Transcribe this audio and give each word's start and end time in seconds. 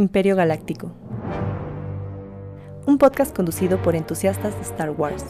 Imperio 0.00 0.34
Galáctico. 0.34 0.96
Un 2.86 2.96
podcast 2.96 3.36
conducido 3.36 3.82
por 3.82 3.94
entusiastas 3.94 4.54
de 4.56 4.62
Star 4.62 4.90
Wars. 4.92 5.26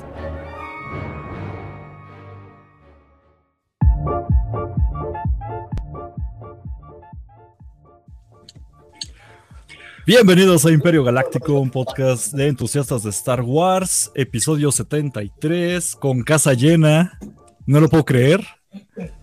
Bienvenidos 10.06 10.64
a 10.64 10.70
Imperio 10.70 11.02
Galáctico, 11.02 11.58
un 11.58 11.70
podcast 11.72 12.32
de 12.32 12.46
entusiastas 12.46 13.02
de 13.02 13.10
Star 13.10 13.42
Wars, 13.42 14.12
episodio 14.14 14.70
73, 14.70 15.96
con 15.96 16.22
casa 16.22 16.54
llena. 16.54 17.18
No 17.66 17.80
lo 17.80 17.88
puedo 17.88 18.04
creer. 18.04 18.46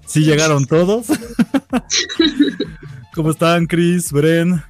Sí 0.06 0.26
llegaron 0.26 0.66
todos. 0.66 1.08
¿Cómo 3.16 3.32
están, 3.32 3.66
Chris, 3.66 4.12
Bren, 4.12 4.62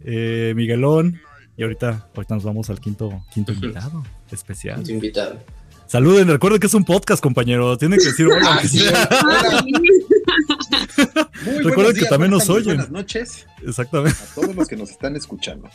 eh, 0.00 0.52
Miguelón? 0.54 1.20
Y 1.56 1.62
ahorita, 1.62 2.08
ahorita 2.14 2.34
nos 2.34 2.44
vamos 2.44 2.68
al 2.70 2.80
quinto, 2.80 3.24
quinto 3.32 3.52
invitado 3.52 4.02
especial. 4.30 4.76
Quinto 4.76 4.92
invitado. 4.92 5.38
Saluden, 5.86 6.28
recuerden 6.28 6.60
que 6.60 6.66
es 6.66 6.74
un 6.74 6.84
podcast, 6.84 7.22
compañero. 7.22 7.78
Tienen 7.78 7.98
que 7.98 8.06
decir 8.06 8.26
hola. 8.26 8.60
Muy 11.44 11.58
Recuerden 11.62 11.94
que 11.94 12.06
también 12.06 12.32
nos 12.32 12.48
oyen. 12.50 12.76
Buenas 12.76 12.90
noches 12.90 13.46
Exactamente. 13.64 14.18
a 14.20 14.34
todos 14.34 14.54
los 14.54 14.66
que 14.66 14.76
nos 14.76 14.90
están 14.90 15.14
escuchando. 15.14 15.68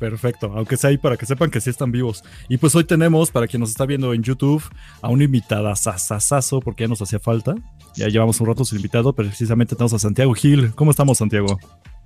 Perfecto, 0.00 0.52
aunque 0.56 0.76
sea 0.76 0.90
ahí 0.90 0.98
para 0.98 1.16
que 1.16 1.26
sepan 1.26 1.50
que 1.50 1.60
sí 1.60 1.70
están 1.70 1.92
vivos. 1.92 2.24
Y 2.48 2.56
pues 2.56 2.74
hoy 2.74 2.84
tenemos, 2.84 3.30
para 3.30 3.46
quien 3.46 3.60
nos 3.60 3.70
está 3.70 3.84
viendo 3.86 4.14
en 4.14 4.22
YouTube, 4.22 4.64
a 5.02 5.08
una 5.08 5.24
invitada 5.24 5.76
sasasazo, 5.76 6.60
porque 6.60 6.84
ya 6.84 6.88
nos 6.88 7.02
hacía 7.02 7.20
falta. 7.20 7.54
Ya 7.96 8.08
llevamos 8.08 8.40
un 8.40 8.46
rato 8.46 8.64
sin 8.64 8.76
invitado, 8.76 9.12
pero 9.12 9.28
precisamente 9.28 9.76
tenemos 9.76 9.92
a 9.92 9.98
Santiago 9.98 10.32
Gil. 10.34 10.74
¿Cómo 10.74 10.90
estamos, 10.90 11.18
Santiago? 11.18 11.58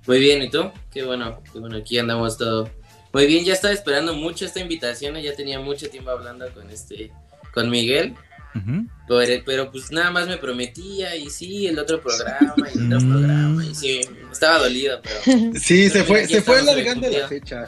Muy 0.07 0.19
bien, 0.19 0.41
¿y 0.41 0.49
tú? 0.49 0.71
Qué 0.91 1.03
bueno, 1.03 1.41
qué 1.51 1.59
bueno, 1.59 1.77
aquí 1.77 1.97
andamos 1.97 2.37
todo. 2.37 2.69
Muy 3.13 3.25
bien, 3.27 3.45
ya 3.45 3.53
estaba 3.53 3.73
esperando 3.73 4.13
mucho 4.13 4.45
esta 4.45 4.59
invitación, 4.59 5.15
ya 5.17 5.35
tenía 5.35 5.59
mucho 5.59 5.89
tiempo 5.89 6.09
hablando 6.11 6.45
con 6.53 6.69
este, 6.69 7.11
con 7.53 7.69
Miguel, 7.69 8.13
Ujú. 8.53 8.85
pero, 9.07 9.43
pero 9.45 9.71
pues 9.71 9.91
nada 9.91 10.11
más 10.11 10.27
me 10.27 10.37
prometía 10.37 11.15
y 11.15 11.29
sí, 11.29 11.65
el 11.67 11.79
otro 11.79 12.01
programa 12.01 12.67
y 12.73 12.77
el 12.77 12.85
otro 12.93 12.99
Mm. 13.07 13.11
programa 13.11 13.65
y 13.65 13.73
sí, 13.75 14.01
estaba 14.31 14.59
dolido, 14.59 14.99
pero 15.01 15.15
Sí, 15.59 15.87
se 15.87 15.93
Pero 15.93 16.05
fue, 16.05 16.23
aquí 16.23 16.33
se 16.35 16.41
fue 16.41 16.59
alargando 16.59 17.07
se 17.09 17.19
la 17.19 17.27
fecha. 17.27 17.65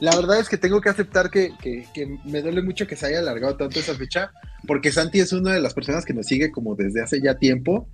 La 0.00 0.14
verdad 0.16 0.38
es 0.40 0.48
que 0.48 0.58
tengo 0.58 0.80
que 0.80 0.88
aceptar 0.90 1.30
que, 1.30 1.50
que- 1.60 1.86
que 1.94 2.18
me 2.24 2.40
duele 2.42 2.62
mucho 2.62 2.86
que 2.86 2.96
se 2.96 3.06
haya 3.06 3.18
alargado 3.20 3.56
tanto 3.56 3.78
esa 3.80 3.94
fecha, 3.94 4.30
porque 4.66 4.90
Santi 4.92 5.20
es 5.20 5.32
una 5.32 5.54
de 5.54 5.60
las 5.60 5.74
personas 5.74 6.04
que 6.04 6.14
nos 6.14 6.26
sigue 6.26 6.50
como 6.50 6.74
desde 6.74 7.02
hace 7.02 7.20
ya 7.20 7.36
tiempo. 7.36 7.88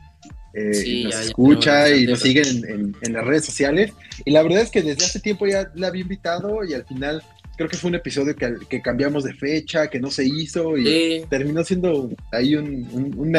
Eh, 0.55 0.75
Sí, 0.75 1.05
nos 1.05 1.13
ya- 1.15 1.21
ya 1.21 1.27
escucha 1.27 1.95
y 1.97 2.07
nos 2.07 2.21
sigue 2.21 2.43
en, 2.43 2.69
en- 2.69 2.97
en 3.03 3.13
las 3.13 3.25
redes 3.25 3.45
sociales. 3.45 3.93
Y 4.25 4.31
la 4.33 4.43
verdad 4.43 4.63
es 4.63 4.71
que 4.71 4.83
desde 4.83 5.05
hace 5.05 5.21
tiempo 5.21 5.47
ya 5.47 5.71
la 5.75 5.89
había 5.89 6.03
invitado 6.03 6.65
y 6.65 6.75
al 6.75 6.85
final 6.85 7.23
creo 7.57 7.69
que 7.69 7.77
fue 7.77 7.89
un 7.91 7.95
episodio 7.97 8.35
que, 8.35 8.55
que 8.71 8.81
cambiamos 8.81 9.23
de 9.25 9.35
fecha, 9.35 9.89
que 9.89 10.01
no 10.01 10.11
se 10.11 10.25
hizo 10.25 10.79
y 10.79 10.87
sí, 10.87 11.23
terminó 11.29 11.63
siendo 11.63 12.11
ahí 12.33 12.57
un, 12.57 12.89
un, 12.91 13.15
un 13.19 13.33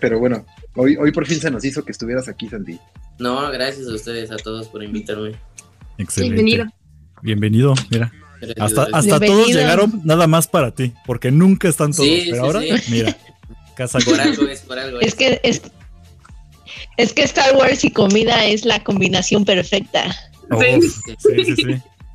pero 0.00 0.18
bueno, 0.18 0.44
hoy, 0.74 0.96
hoy 0.96 1.12
por 1.12 1.26
fin 1.26 1.38
se 1.40 1.48
nos 1.50 1.64
hizo 1.64 1.84
que 1.84 1.92
estuvieras 1.92 2.26
aquí, 2.28 2.48
Santi. 2.48 2.78
no, 3.20 3.48
gracias 3.52 3.86
a 3.86 3.94
ustedes, 3.94 4.30
a 4.32 4.36
todos 4.36 4.66
por 4.66 4.82
invitarme. 4.82 5.32
Excelente. 5.96 6.42
Bienvenido. 6.42 6.66
Bienvenido, 7.22 7.74
mira. 7.90 8.12
Gracias, 8.40 8.56
Hasta, 8.60 8.80
gracias. 8.86 8.94
hasta 8.98 9.18
Bienvenido. 9.20 9.36
todos 9.44 9.48
llegaron 9.56 10.00
nada 10.04 10.26
más 10.26 10.48
para 10.48 10.74
ti, 10.74 10.92
porque 11.06 11.30
nunca 11.30 11.68
están 11.68 11.92
todos. 11.92 12.08
Sí, 12.08 12.26
pero 12.30 12.34
sí, 12.34 12.40
ahora, 12.58 12.78
sí. 12.78 12.90
mira, 12.92 13.16
casa 13.76 14.00
Por 14.04 14.20
algo 14.20 14.48
es, 14.48 14.60
por 14.62 14.78
algo 14.80 14.98
Es 15.00 15.06
es. 15.08 15.14
que 15.14 15.40
es, 15.44 15.62
es 16.96 17.12
que 17.12 17.22
Star 17.22 17.56
Wars 17.56 17.84
y 17.84 17.90
comida 17.90 18.44
es 18.46 18.64
la 18.64 18.82
combinación 18.82 19.44
perfecta. 19.44 20.04
Oh, 20.50 20.60
Sí. 20.60 20.80
sí, 21.18 21.44
sí, 21.44 21.56
sí. 21.56 21.64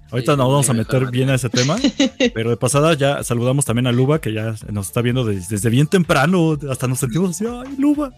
Ahorita 0.09 0.33
Sí, 0.33 0.37
nos 0.37 0.47
vamos 0.49 0.69
a 0.69 0.73
meter 0.73 1.07
bien 1.11 1.29
a 1.29 1.35
ese 1.35 1.49
tema, 1.49 1.75
pero 2.33 2.49
de 2.49 2.55
pasada 2.55 2.93
ya 2.93 3.23
saludamos 3.23 3.65
también 3.65 3.87
a 3.87 3.91
Luba, 3.91 4.21
que 4.21 4.31
ya 4.31 4.55
nos 4.71 4.87
está 4.87 5.01
viendo 5.01 5.25
desde, 5.25 5.47
desde 5.49 5.69
bien 5.69 5.87
temprano, 5.87 6.57
hasta 6.71 6.87
nos 6.87 6.99
sentimos 6.99 7.31
así, 7.31 7.45
ay, 7.45 7.75
Luba. 7.77 8.13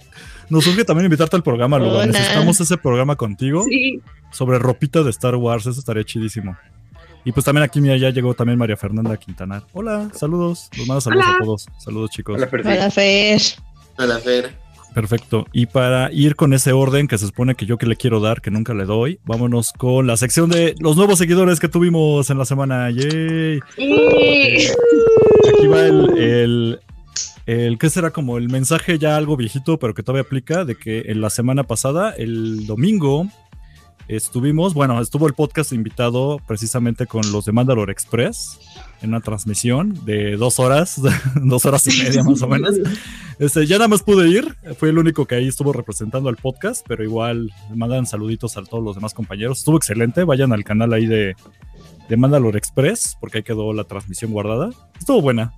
Nos 0.50 0.68
urge 0.68 0.86
también 0.86 1.06
invitarte 1.06 1.36
al 1.36 1.42
programa, 1.42 1.80
Luba. 1.80 1.94
Hola. 2.04 2.06
Necesitamos 2.06 2.62
ese 2.62 2.78
programa 2.78 3.16
contigo 3.16 3.64
Sí. 3.68 4.02
sobre 4.32 4.60
ropita 4.60 5.02
de 5.02 5.10
Star 5.10 5.36
Wars, 5.36 5.66
eso 5.66 5.80
estaría 5.80 6.04
chidísimo. 6.04 6.56
Y 7.26 7.32
pues 7.32 7.44
también 7.44 7.64
aquí, 7.64 7.82
mira, 7.82 7.98
ya 7.98 8.12
llegó 8.12 8.34
también 8.36 8.60
María 8.60 8.78
Fernanda 8.78 9.18
Quintanar. 9.18 9.64
Hola, 9.74 10.10
saludos, 10.14 10.70
los 10.78 10.86
malos 10.88 11.04
saludos 11.06 11.26
Hola. 11.26 11.36
a 11.36 11.44
todos. 11.44 11.66
Saludos, 11.80 12.12
chicos. 12.12 12.36
Hola, 12.36 12.50
Percy. 12.50 12.70
Hola, 12.70 12.92
Fer. 12.92 13.42
Hola, 13.98 14.20
Fer. 14.20 14.69
Perfecto. 14.94 15.46
Y 15.54 15.68
para 15.68 16.12
ir 16.12 16.36
con 16.36 16.54
ese 16.54 16.72
orden 16.72 17.08
que 17.08 17.18
se 17.18 17.28
supone 17.28 17.56
que 17.56 17.66
yo 17.66 17.78
que 17.78 17.86
le 17.86 17.96
quiero 17.96 18.20
dar, 18.20 18.42
que 18.42 18.52
nunca 18.52 18.74
le 18.74 18.86
doy, 18.86 19.20
vámonos 19.26 19.72
con 19.74 20.08
la 20.08 20.18
sección 20.18 20.50
de 20.50 20.76
los 20.80 20.98
nuevos 20.98 21.20
seguidores 21.20 21.60
que 21.60 21.70
tuvimos 21.70 22.30
en 22.30 22.38
la 22.38 22.46
semana. 22.46 22.90
¡Yay! 22.90 23.60
Aquí 25.48 25.68
va 25.68 25.86
el, 25.86 26.18
el, 26.18 26.80
el 27.46 27.78
¿qué 27.78 27.90
será? 27.90 28.12
Como 28.12 28.38
el 28.38 28.50
mensaje 28.50 28.98
ya 28.98 29.16
algo 29.16 29.38
viejito, 29.38 29.78
pero 29.78 29.94
que 29.94 30.04
todavía 30.04 30.24
aplica, 30.24 30.66
de 30.66 30.76
que 30.76 31.04
en 31.08 31.22
la 31.22 31.30
semana 31.30 31.64
pasada, 31.64 32.12
el 32.18 32.66
domingo, 32.66 33.28
estuvimos, 34.08 34.74
bueno, 34.74 35.00
estuvo 35.00 35.28
el 35.28 35.34
podcast 35.34 35.72
invitado 35.72 36.42
precisamente 36.48 37.06
con 37.06 37.22
los 37.32 37.46
de 37.46 37.52
Mandalore 37.52 37.92
Express 37.92 38.60
en 39.02 39.10
una 39.10 39.22
transmisión 39.22 39.94
de 40.06 40.36
dos 40.38 40.60
horas, 40.60 41.02
dos 41.44 41.66
horas 41.66 41.88
y 41.88 42.04
media 42.04 42.24
más 42.24 42.42
o 42.42 42.48
menos. 42.48 42.76
Este, 43.40 43.66
ya 43.66 43.78
nada 43.78 43.88
más 43.88 44.04
pude 44.04 44.28
ir, 44.28 44.54
fue 44.78 44.90
el 44.90 44.98
único 44.98 45.26
que 45.26 45.36
ahí 45.36 45.48
estuvo 45.48 45.72
representando 45.72 46.28
al 46.28 46.36
podcast, 46.36 46.86
pero 46.86 47.06
igual 47.06 47.50
mandan 47.74 48.06
saluditos 48.06 48.58
a 48.58 48.64
todos 48.64 48.84
los 48.84 48.96
demás 48.96 49.14
compañeros. 49.14 49.60
Estuvo 49.60 49.78
excelente, 49.78 50.26
vayan 50.26 50.52
al 50.52 50.66
canal 50.66 50.92
ahí 50.92 51.06
de, 51.06 51.38
de 52.10 52.18
Mandalore 52.18 52.58
Express, 52.58 53.16
porque 53.22 53.38
ahí 53.38 53.44
quedó 53.46 53.72
la 53.72 53.86
transmisión 53.86 54.34
guardada. 54.34 54.72
Estuvo 55.00 55.22
buena. 55.22 55.54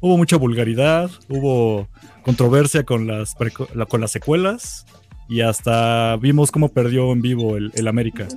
Hubo 0.00 0.16
mucha 0.16 0.38
vulgaridad, 0.38 1.10
hubo 1.28 1.88
controversia 2.22 2.84
con 2.84 3.06
las, 3.06 3.36
la- 3.74 3.84
con 3.84 4.00
las 4.00 4.12
secuelas 4.12 4.86
y 5.28 5.42
hasta 5.42 6.16
vimos 6.16 6.50
cómo 6.50 6.70
perdió 6.70 7.12
en 7.12 7.20
vivo 7.20 7.58
el, 7.58 7.70
el 7.74 7.86
América. 7.86 8.28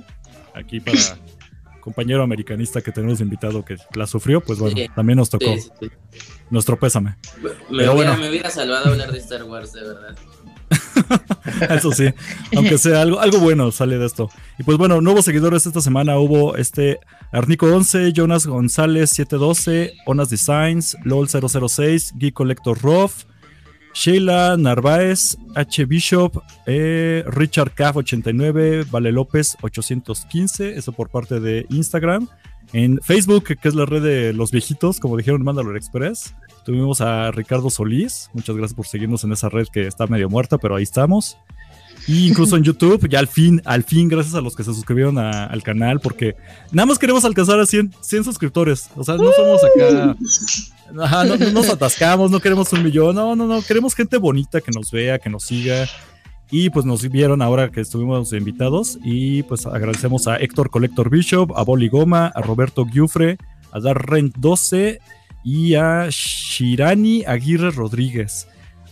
Aquí 0.54 0.78
para 0.78 0.98
compañero 1.80 2.22
americanista 2.22 2.80
que 2.80 2.92
tenemos 2.92 3.20
invitado 3.20 3.64
que 3.64 3.76
la 3.94 4.06
sufrió, 4.06 4.40
pues 4.40 4.58
bueno, 4.58 4.76
Sí. 4.76 4.86
también 4.94 5.16
nos 5.18 5.30
tocó. 5.30 5.46
Sí, 5.54 5.60
sí, 5.60 5.70
sí. 6.12 6.18
Nuestro 6.50 6.78
pésame. 6.78 7.16
Me, 7.42 7.50
Pero 7.50 7.58
hubiera, 7.70 7.92
bueno. 7.94 8.16
me 8.18 8.28
hubiera 8.28 8.50
salvado 8.50 8.90
hablar 8.90 9.10
de 9.12 9.18
Star 9.18 9.44
Wars, 9.44 9.72
de 9.72 9.82
verdad. 9.82 10.16
Eso 11.70 11.90
sí, 11.92 12.06
aunque 12.56 12.78
sea 12.78 13.02
algo, 13.02 13.20
algo 13.20 13.38
bueno 13.38 13.70
sale 13.72 13.98
de 13.98 14.06
esto. 14.06 14.30
Y 14.58 14.62
pues 14.62 14.78
bueno, 14.78 15.00
nuevos 15.00 15.24
seguidores 15.24 15.66
esta 15.66 15.80
semana 15.80 16.18
hubo 16.18 16.56
este 16.56 17.00
Arnico 17.32 17.66
11, 17.66 18.12
Jonas 18.12 18.46
González 18.46 19.10
712, 19.10 19.94
Onas 20.06 20.30
Designs, 20.30 20.96
LOL 21.04 21.28
006, 21.28 22.14
Geek 22.18 22.34
Collector 22.34 22.78
Roth, 22.80 23.24
Sheila 23.94 24.56
Narváez, 24.56 25.36
H 25.54 25.84
Bishop, 25.84 26.42
eh, 26.66 27.24
Richard 27.26 27.72
Caf 27.72 27.96
89, 27.96 28.84
Vale 28.90 29.12
López 29.12 29.56
815, 29.62 30.76
eso 30.76 30.92
por 30.92 31.08
parte 31.10 31.40
de 31.40 31.66
Instagram. 31.70 32.28
En 32.72 33.00
Facebook, 33.02 33.44
que 33.60 33.68
es 33.68 33.74
la 33.74 33.84
red 33.84 34.02
de 34.02 34.32
los 34.32 34.52
viejitos, 34.52 35.00
como 35.00 35.16
dijeron 35.16 35.42
Mandalore 35.42 35.76
Express, 35.76 36.34
tuvimos 36.64 37.00
a 37.00 37.32
Ricardo 37.32 37.68
Solís. 37.68 38.30
Muchas 38.32 38.54
gracias 38.56 38.76
por 38.76 38.86
seguirnos 38.86 39.24
en 39.24 39.32
esa 39.32 39.48
red 39.48 39.66
que 39.72 39.88
está 39.88 40.06
medio 40.06 40.28
muerta, 40.28 40.56
pero 40.56 40.76
ahí 40.76 40.84
estamos. 40.84 41.36
Y 42.06 42.28
incluso 42.28 42.56
en 42.56 42.62
YouTube, 42.64 43.08
ya 43.08 43.18
al 43.18 43.26
fin, 43.26 43.60
al 43.64 43.82
fin, 43.82 44.08
gracias 44.08 44.36
a 44.36 44.40
los 44.40 44.54
que 44.54 44.62
se 44.62 44.72
suscribieron 44.72 45.18
a- 45.18 45.46
al 45.46 45.64
canal, 45.64 45.98
porque 45.98 46.36
nada 46.70 46.86
más 46.86 46.98
queremos 47.00 47.24
alcanzar 47.24 47.58
a 47.58 47.66
100, 47.66 47.92
100 48.00 48.22
suscriptores. 48.22 48.88
O 48.94 49.02
sea, 49.02 49.16
no 49.16 49.32
somos 49.32 49.60
acá. 49.64 50.16
No, 50.92 51.24
no 51.24 51.36
nos 51.50 51.68
atascamos, 51.68 52.30
no 52.30 52.40
queremos 52.40 52.72
un 52.72 52.82
millón. 52.82 53.14
No, 53.14 53.36
no, 53.36 53.46
no. 53.46 53.62
Queremos 53.62 53.94
gente 53.94 54.16
bonita 54.16 54.60
que 54.60 54.70
nos 54.72 54.90
vea, 54.90 55.18
que 55.18 55.30
nos 55.30 55.44
siga. 55.44 55.88
Y 56.50 56.70
pues 56.70 56.84
nos 56.84 57.08
vieron 57.08 57.42
ahora 57.42 57.70
que 57.70 57.80
estuvimos 57.80 58.32
invitados. 58.32 58.98
Y 59.02 59.42
pues 59.44 59.66
agradecemos 59.66 60.26
a 60.26 60.36
Héctor 60.36 60.70
Collector 60.70 61.10
Bishop, 61.10 61.56
a 61.56 61.62
Boli 61.62 61.88
Goma, 61.88 62.26
a 62.34 62.42
Roberto 62.42 62.84
Giufre, 62.86 63.38
a 63.72 63.80
Darren 63.80 64.32
12 64.36 65.00
y 65.44 65.74
a 65.74 66.08
Shirani 66.10 67.24
Aguirre 67.24 67.70
Rodríguez. 67.70 68.48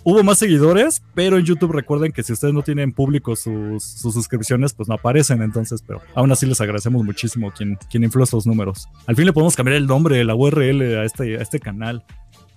Hubo 0.09 0.25
más 0.25 0.39
seguidores, 0.39 1.03
pero 1.15 1.37
en 1.37 1.45
YouTube 1.45 1.71
recuerden 1.71 2.13
que 2.13 2.23
si 2.23 2.33
ustedes 2.33 2.55
no 2.55 2.63
tienen 2.63 2.93
público 2.93 3.37
sus, 3.37 3.85
sus 3.85 4.15
suscripciones, 4.15 4.73
pues 4.73 4.89
no 4.89 4.95
aparecen 4.95 5.43
entonces, 5.43 5.85
pero 5.87 6.01
aún 6.15 6.33
así 6.33 6.47
les 6.47 6.59
agradecemos 6.63 7.05
muchísimo 7.05 7.51
quien, 7.51 7.77
quien 7.91 8.05
infló 8.05 8.25
estos 8.25 8.47
números. 8.47 8.89
Al 9.07 9.17
fin 9.17 9.27
le 9.27 9.35
podemos 9.35 9.55
cambiar 9.55 9.77
el 9.77 9.87
nombre, 9.87 10.25
la 10.25 10.35
URL 10.35 10.97
a 10.97 11.05
este, 11.05 11.37
a 11.37 11.43
este 11.43 11.61
canal. 11.61 12.07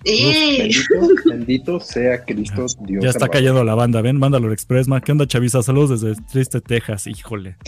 Bendito, 0.02 0.80
bendito 1.26 1.80
sea 1.80 2.24
Cristo 2.24 2.64
Dios. 2.86 3.04
Ya 3.04 3.10
está 3.10 3.28
cayendo 3.28 3.62
la 3.64 3.74
banda, 3.74 4.00
ven, 4.00 4.18
Mandalore 4.18 4.54
Express, 4.54 4.88
ma. 4.88 5.02
¿qué 5.02 5.12
onda 5.12 5.26
Chavisa? 5.26 5.62
Saludos 5.62 6.00
desde 6.00 6.22
Triste, 6.32 6.62
Texas, 6.62 7.06
híjole. 7.06 7.58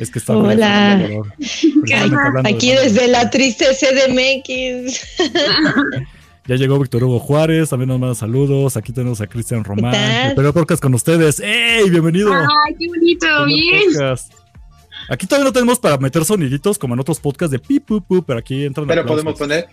Es 0.00 0.10
que 0.10 0.18
está 0.18 0.36
Hola. 0.36 1.00
Aquí 2.42 2.72
desde 2.72 3.06
la 3.06 3.30
triste 3.30 3.66
CDMX. 3.66 5.00
Ya 6.46 6.56
llegó 6.56 6.78
Víctor 6.78 7.04
Hugo 7.04 7.20
Juárez, 7.20 7.70
también 7.70 7.88
nos 7.88 8.00
manda 8.00 8.14
saludos. 8.16 8.76
Aquí 8.76 8.92
tenemos 8.92 9.20
a 9.20 9.28
Cristian 9.28 9.62
Román. 9.62 10.34
primer 10.34 10.52
podcast 10.52 10.82
con 10.82 10.92
ustedes. 10.94 11.38
¡Ey! 11.38 11.88
Bienvenido. 11.88 12.32
Ay, 12.34 12.74
qué 12.76 12.88
bonito, 12.88 13.26
podcast. 13.94 14.32
Aquí 15.08 15.26
todavía 15.26 15.46
no 15.46 15.52
tenemos 15.52 15.78
para 15.78 15.98
meter 15.98 16.24
soniditos 16.24 16.78
como 16.78 16.94
en 16.94 17.00
otros 17.00 17.20
podcasts 17.20 17.52
de 17.52 17.58
pi, 17.60 17.78
pu, 17.78 18.00
pu, 18.00 18.24
pero 18.24 18.40
aquí 18.40 18.64
entran 18.64 18.86
Pero 18.88 19.02
aplausos. 19.02 19.24
podemos 19.24 19.38
poner. 19.38 19.66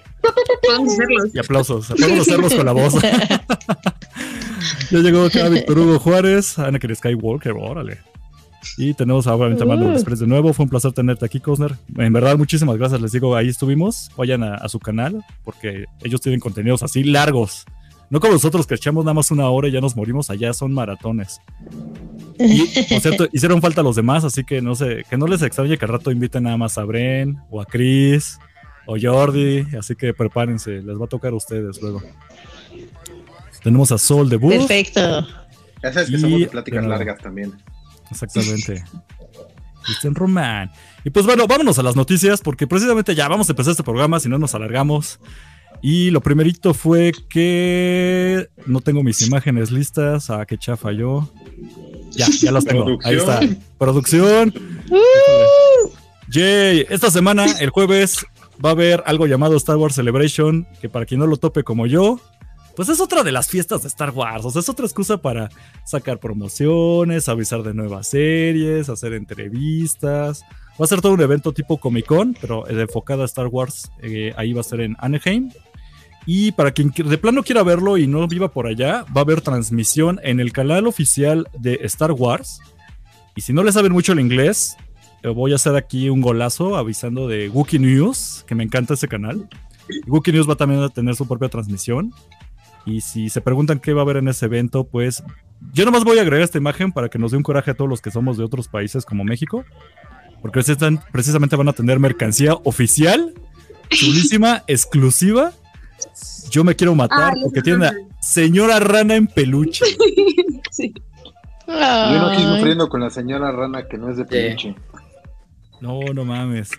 Podemos 0.62 0.94
hacerlos. 0.94 1.30
Y 1.34 1.40
aplausos. 1.40 1.88
Podemos 1.88 2.20
hacerlos 2.20 2.54
con 2.54 2.66
la 2.66 2.72
voz. 2.72 2.94
ya 4.92 5.00
llegó 5.00 5.24
acá 5.24 5.50
Víctor 5.50 5.80
Hugo 5.80 6.00
Juárez, 6.00 6.60
Anakin 6.60 6.96
Skywalker, 6.96 7.54
órale. 7.54 8.00
Y 8.78 8.94
tenemos 8.94 9.28
obviamente 9.28 9.64
a 9.64 9.66
Mando 9.66 9.88
Uh. 9.88 9.92
Express 9.94 10.20
de 10.20 10.28
nuevo. 10.28 10.54
Fue 10.54 10.64
un 10.64 10.70
placer 10.70 10.92
tenerte 10.94 11.26
aquí, 11.26 11.40
Cosner. 11.40 11.76
En 11.98 12.14
verdad, 12.14 12.38
muchísimas 12.38 12.78
gracias. 12.78 13.02
Les 13.02 13.12
digo, 13.12 13.36
ahí 13.36 13.50
estuvimos. 13.50 14.10
Vayan 14.18 14.44
a, 14.44 14.56
a 14.56 14.70
su 14.70 14.80
canal 14.80 15.24
porque 15.44 15.86
ellos 16.04 16.22
tienen 16.22 16.40
contenidos 16.40 16.84
así 16.84 17.04
largos. 17.04 17.66
No 18.10 18.20
como 18.20 18.34
nosotros 18.34 18.66
que 18.66 18.74
echamos 18.76 19.06
nada 19.06 19.14
más 19.14 19.30
una 19.30 19.48
hora 19.50 19.68
y 19.68 19.72
ya 19.72 19.82
nos 19.82 19.96
morimos. 19.96 20.30
Allá 20.32 20.52
son 20.54 20.74
maratones. 20.74 21.40
Y, 22.40 22.62
por 22.90 23.00
cierto, 23.02 23.28
hicieron 23.34 23.62
falta 23.62 23.84
los 23.84 23.96
demás, 23.96 24.24
así 24.24 24.44
que 24.44 24.62
no 24.62 24.74
sé, 24.74 25.04
que 25.10 25.18
no 25.18 25.28
les 25.28 25.42
extrañe 25.44 25.78
que 25.78 25.86
al 25.86 25.92
rato 25.92 26.10
inviten 26.12 26.44
nada 26.44 26.58
más 26.58 26.78
a 26.80 26.86
Bren 26.86 27.38
o 27.52 27.62
a 27.62 27.66
Chris 27.66 28.40
o 28.88 28.96
Jordi. 29.00 29.68
Así 29.78 29.96
que 29.96 30.14
prepárense, 30.14 30.82
les 30.82 31.00
va 31.00 31.06
a 31.06 31.08
tocar 31.10 31.34
a 31.34 31.36
ustedes 31.36 31.80
luego. 31.82 32.02
Tenemos 33.64 33.92
a 33.92 33.98
Sol 33.98 34.30
de 34.30 34.38
Bus. 34.38 34.56
Perfecto. 34.56 35.28
Ya 35.84 35.94
sabes 35.94 36.10
que 36.10 36.16
Y- 36.16 36.20
somos 36.20 36.40
de 36.40 36.48
pláticas 36.48 36.86
largas 36.86 37.20
también. 37.20 37.54
Exactamente. 38.12 38.84
Cristian 39.84 40.16
Román. 40.16 40.72
Y 41.04 41.10
pues 41.10 41.26
bueno, 41.26 41.48
vámonos 41.48 41.80
a 41.80 41.84
las 41.84 41.96
noticias, 41.96 42.42
porque 42.42 42.68
precisamente 42.68 43.16
ya 43.16 43.28
vamos 43.28 43.50
a 43.50 43.54
empezar 43.54 43.72
este 43.72 43.84
programa, 43.84 44.20
si 44.20 44.30
no 44.30 44.38
nos 44.38 44.54
alargamos. 44.56 45.20
Y 45.82 46.10
lo 46.10 46.22
primerito 46.22 46.74
fue 46.74 47.14
que 47.30 48.50
no 48.66 48.82
tengo 48.82 49.02
mis 49.02 49.22
imágenes 49.22 49.72
listas. 49.72 50.30
Ah, 50.30 50.46
qué 50.46 50.58
chafa 50.58 50.92
yo. 50.92 51.32
Ya, 52.12 52.28
ya 52.28 52.52
las 52.52 52.66
tengo. 52.66 52.98
Ahí 53.04 53.16
está. 53.16 53.40
Producción. 53.78 54.54
Yay. 56.30 56.86
Esta 56.90 57.10
semana, 57.10 57.46
el 57.60 57.70
jueves, 57.70 58.26
va 58.64 58.70
a 58.70 58.72
haber 58.74 59.04
algo 59.06 59.26
llamado 59.26 59.56
Star 59.56 59.78
Wars 59.78 59.96
Celebration, 59.96 60.68
que 60.82 60.90
para 60.90 61.06
quien 61.06 61.20
no 61.20 61.28
lo 61.28 61.38
tope 61.38 61.64
como 61.64 61.88
yo, 61.88 62.20
pues 62.80 62.88
es 62.88 63.02
otra 63.02 63.24
de 63.24 63.34
las 63.34 63.50
fiestas 63.50 63.82
de 63.82 63.90
Star 63.90 64.12
Wars. 64.12 64.46
O 64.46 64.52
sea, 64.52 64.62
es 64.62 64.70
otra 64.70 64.86
excusa 64.86 65.18
para 65.22 65.50
sacar 65.84 66.18
promociones, 66.18 67.28
avisar 67.28 67.62
de 67.62 67.74
nuevas 67.74 68.08
series, 68.08 68.88
hacer 68.88 69.12
entrevistas. 69.12 70.46
Va 70.80 70.86
a 70.86 70.88
ser 70.88 71.02
todo 71.02 71.12
un 71.12 71.20
evento 71.20 71.52
tipo 71.52 71.78
Comic 71.78 72.06
Con, 72.06 72.38
pero 72.40 72.66
enfocado 72.70 73.24
a 73.24 73.26
Star 73.26 73.48
Wars. 73.48 73.92
eh, 74.02 74.34
ahí 74.38 74.54
va 74.54 74.62
a 74.62 74.64
ser 74.64 74.80
en 74.80 74.96
Anaheim. 75.00 75.52
Y 76.26 76.54
para 76.54 76.72
quien 76.72 76.90
qui- 76.94 77.04
de 77.04 77.18
plano 77.18 77.44
quiera 77.44 77.64
verlo 77.64 77.98
y 77.98 78.08
no 78.08 78.26
viva 78.30 78.48
por 78.54 78.66
allá, 78.66 79.04
va 79.14 79.20
a 79.20 79.24
haber 79.26 79.42
transmisión 79.42 80.22
en 80.24 80.40
el 80.40 80.54
canal 80.54 80.88
oficial 80.88 81.50
de 81.60 81.80
Star 81.84 82.14
Wars. 82.14 82.62
Y 83.36 83.42
si 83.42 83.52
no 83.52 83.62
le 83.62 83.74
saben 83.74 83.92
mucho 83.92 84.14
el 84.14 84.22
inglés, 84.22 84.78
eh, 85.24 85.28
voy 85.28 85.52
a 85.52 85.56
hacer 85.56 85.76
aquí 85.76 86.08
un 86.10 86.22
golazo 86.22 86.78
avisando 86.78 87.28
de 87.28 87.50
Wookiee 87.50 87.80
News, 87.80 88.46
que 88.48 88.56
me 88.56 88.64
encanta 88.64 88.94
ese 88.94 89.10
canal. 89.10 89.50
Wookiee 90.08 90.32
News 90.34 90.48
va 90.50 90.56
también 90.56 90.82
a 90.82 90.88
tener 90.88 91.14
su 91.18 91.28
propia 91.28 91.50
transmisión. 91.50 92.14
Y 92.86 93.02
si 93.02 93.30
se 93.30 93.42
preguntan 93.42 93.80
qué 93.80 93.94
va 93.94 94.02
a 94.02 94.04
haber 94.04 94.18
en 94.18 94.28
ese 94.30 94.46
evento, 94.46 94.86
pues 94.86 95.24
yo 95.74 95.86
nomás 95.86 96.04
voy 96.04 96.18
a 96.18 96.22
agregar 96.22 96.44
esta 96.44 96.58
imagen 96.58 96.92
para 96.92 97.10
que 97.10 97.20
nos 97.20 97.32
dé 97.32 97.38
un 97.38 97.44
coraje 97.44 97.72
a 97.72 97.74
todos 97.74 97.90
los 97.90 98.02
que 98.02 98.12
somos 98.12 98.38
de 98.38 98.44
otros 98.44 98.68
países 98.68 99.06
como 99.06 99.24
México. 99.24 99.64
Porque 100.42 100.60
están- 100.62 101.02
precisamente 101.12 101.56
van 101.56 101.68
a 101.70 101.74
tener 101.74 102.00
mercancía 102.00 102.54
oficial, 102.64 103.34
chulísima, 103.90 104.64
exclusiva. 104.68 105.52
Yo 106.50 106.64
me 106.64 106.76
quiero 106.76 106.96
matar 106.96 107.34
Ay, 107.36 107.42
porque 107.44 107.62
tiene 107.62 107.88
a 107.88 107.94
señora 108.22 108.80
rana 108.80 109.16
en 109.16 109.28
peluche. 109.28 109.86
Sí. 110.72 110.94
Yo 111.68 111.74
no 111.76 112.28
aquí 112.30 112.42
Ay. 112.42 112.56
sufriendo 112.56 112.88
con 112.90 113.02
la 113.02 113.10
señora 113.10 113.52
rana 113.52 113.88
que 113.88 113.98
no 113.98 114.10
es 114.10 114.18
de 114.18 114.24
peluche. 114.26 114.76
No, 115.82 116.00
no 116.14 116.24
mames. 116.26 116.72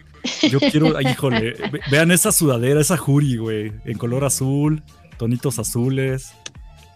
Yo 0.50 0.58
quiero, 0.58 0.96
ay, 0.96 1.06
híjole, 1.12 1.54
ve- 1.70 1.80
vean 1.90 2.10
esa 2.10 2.32
sudadera, 2.32 2.80
esa 2.80 2.96
Juri, 2.96 3.36
güey, 3.36 3.72
en 3.84 3.98
color 3.98 4.24
azul, 4.24 4.82
tonitos 5.20 5.58
azules. 5.58 6.32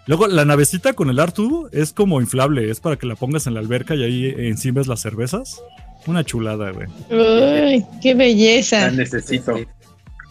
Luego, 0.06 0.26
la 0.28 0.46
navecita 0.46 0.94
con 0.94 1.10
el 1.10 1.20
Artu 1.20 1.68
es 1.72 1.92
como 1.92 2.22
inflable, 2.22 2.70
es 2.70 2.80
para 2.80 2.96
que 2.96 3.06
la 3.06 3.16
pongas 3.16 3.46
en 3.46 3.52
la 3.52 3.60
alberca 3.60 3.94
y 3.94 4.02
ahí 4.02 4.34
encimes 4.48 4.86
las 4.86 5.00
cervezas. 5.02 5.60
Una 6.06 6.24
chulada, 6.24 6.70
güey. 6.70 6.88
Uy, 7.10 7.84
qué 8.02 8.12
La 8.14 8.18
belleza. 8.18 8.90
necesito. 8.90 9.54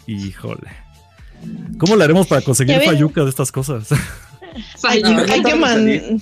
Híjole. 0.07 0.69
¿Cómo 1.77 1.95
le 1.95 2.03
haremos 2.03 2.25
para 2.25 2.41
conseguir 2.41 2.81
fayuca 2.81 3.23
de 3.23 3.29
estas 3.29 3.51
cosas? 3.51 3.87
No, 4.83 4.89
Hay 4.89 5.01
que, 5.41 5.55
man- 5.55 6.21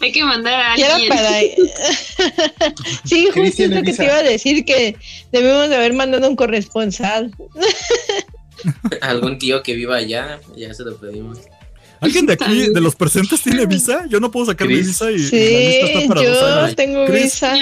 Hay 0.00 0.12
que 0.12 0.22
mandar 0.22 0.54
a 0.54 0.72
alguien. 0.74 1.08
para. 1.08 1.30
sí, 3.04 3.26
justo 3.34 3.62
es 3.64 3.70
lo 3.70 3.82
que 3.82 3.92
te 3.92 4.04
iba 4.04 4.14
a 4.18 4.22
decir 4.22 4.64
que 4.64 4.94
debemos 5.32 5.68
de 5.68 5.74
haber 5.74 5.92
mandado 5.92 6.28
un 6.28 6.36
corresponsal. 6.36 7.34
Algún 9.00 9.38
tío 9.38 9.62
que 9.62 9.74
viva 9.74 9.96
allá, 9.96 10.40
ya 10.56 10.72
se 10.74 10.84
lo 10.84 10.96
pedimos. 10.96 11.38
¿Alguien 12.00 12.26
de 12.26 12.32
aquí, 12.32 12.68
de 12.72 12.80
los 12.80 12.96
presentes, 12.96 13.42
tiene 13.42 13.64
visa? 13.66 14.06
Yo 14.08 14.18
no 14.18 14.30
puedo 14.30 14.46
sacar 14.46 14.66
mi 14.66 14.74
Chris. 14.74 14.86
visa 14.88 15.10
y, 15.12 15.14
y 15.14 15.18
la 15.18 15.20
lista 15.20 15.30
Sí, 15.30 15.92
está 16.02 16.08
para 16.14 16.28
dos 16.28 16.40
yo 16.40 16.46
años. 16.62 16.76
tengo 16.76 17.04
Chris. 17.06 17.22
visa. 17.24 17.54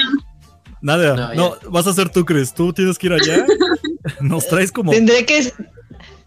Nada, 0.82 1.34
No, 1.34 1.56
no, 1.62 1.70
vas 1.70 1.86
a 1.86 1.92
ser 1.92 2.08
tú, 2.08 2.24
Chris. 2.24 2.54
Tú 2.54 2.72
tienes 2.72 2.96
que 2.96 3.08
ir 3.08 3.12
allá. 3.12 3.44
Nos 4.20 4.46
traes 4.48 4.72
como 4.72 4.92
Tendré 4.92 5.26
que, 5.26 5.52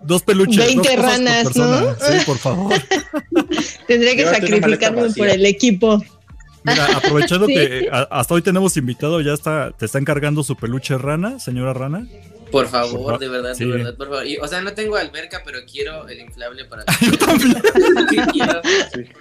dos 0.03 0.21
peluches. 0.21 0.57
20 0.57 0.75
dos 0.75 0.85
cosas 0.87 0.95
por 0.95 1.05
ranas. 1.05 1.55
¿no? 1.55 1.95
Sí, 1.95 2.25
por 2.25 2.37
favor. 2.37 2.73
tendré 3.87 4.15
que 4.15 4.25
sacrificarme 4.25 5.09
por 5.09 5.27
el 5.27 5.45
equipo. 5.47 6.03
Mira, 6.65 6.85
aprovechando 6.95 7.45
Sí. 7.47 7.53
que 7.55 7.89
a- 7.91 8.07
hasta 8.11 8.33
hoy 8.35 8.41
tenemos 8.41 8.77
invitado, 8.77 9.19
ya 9.21 9.33
está, 9.33 9.71
te 9.71 9.85
está 9.85 9.97
encargando 9.97 10.43
su 10.43 10.55
peluche 10.55 10.97
rana, 10.97 11.39
señora 11.39 11.73
rana. 11.73 12.07
Por 12.53 12.65
Por 12.65 12.71
favor, 12.71 13.13
fa- 13.13 13.17
de 13.17 13.27
verdad, 13.29 13.55
sí. 13.55 13.65
de 13.65 13.71
verdad, 13.71 13.97
por 13.97 14.09
favor. 14.09 14.27
Y, 14.27 14.37
o 14.37 14.47
sea, 14.47 14.61
no 14.61 14.73
tengo 14.73 14.95
alberca, 14.95 15.41
pero 15.43 15.57
quiero 15.69 16.07
el 16.07 16.19
inflable 16.19 16.65
para. 16.65 16.85
Yo 17.01 17.17
también. 17.17 17.55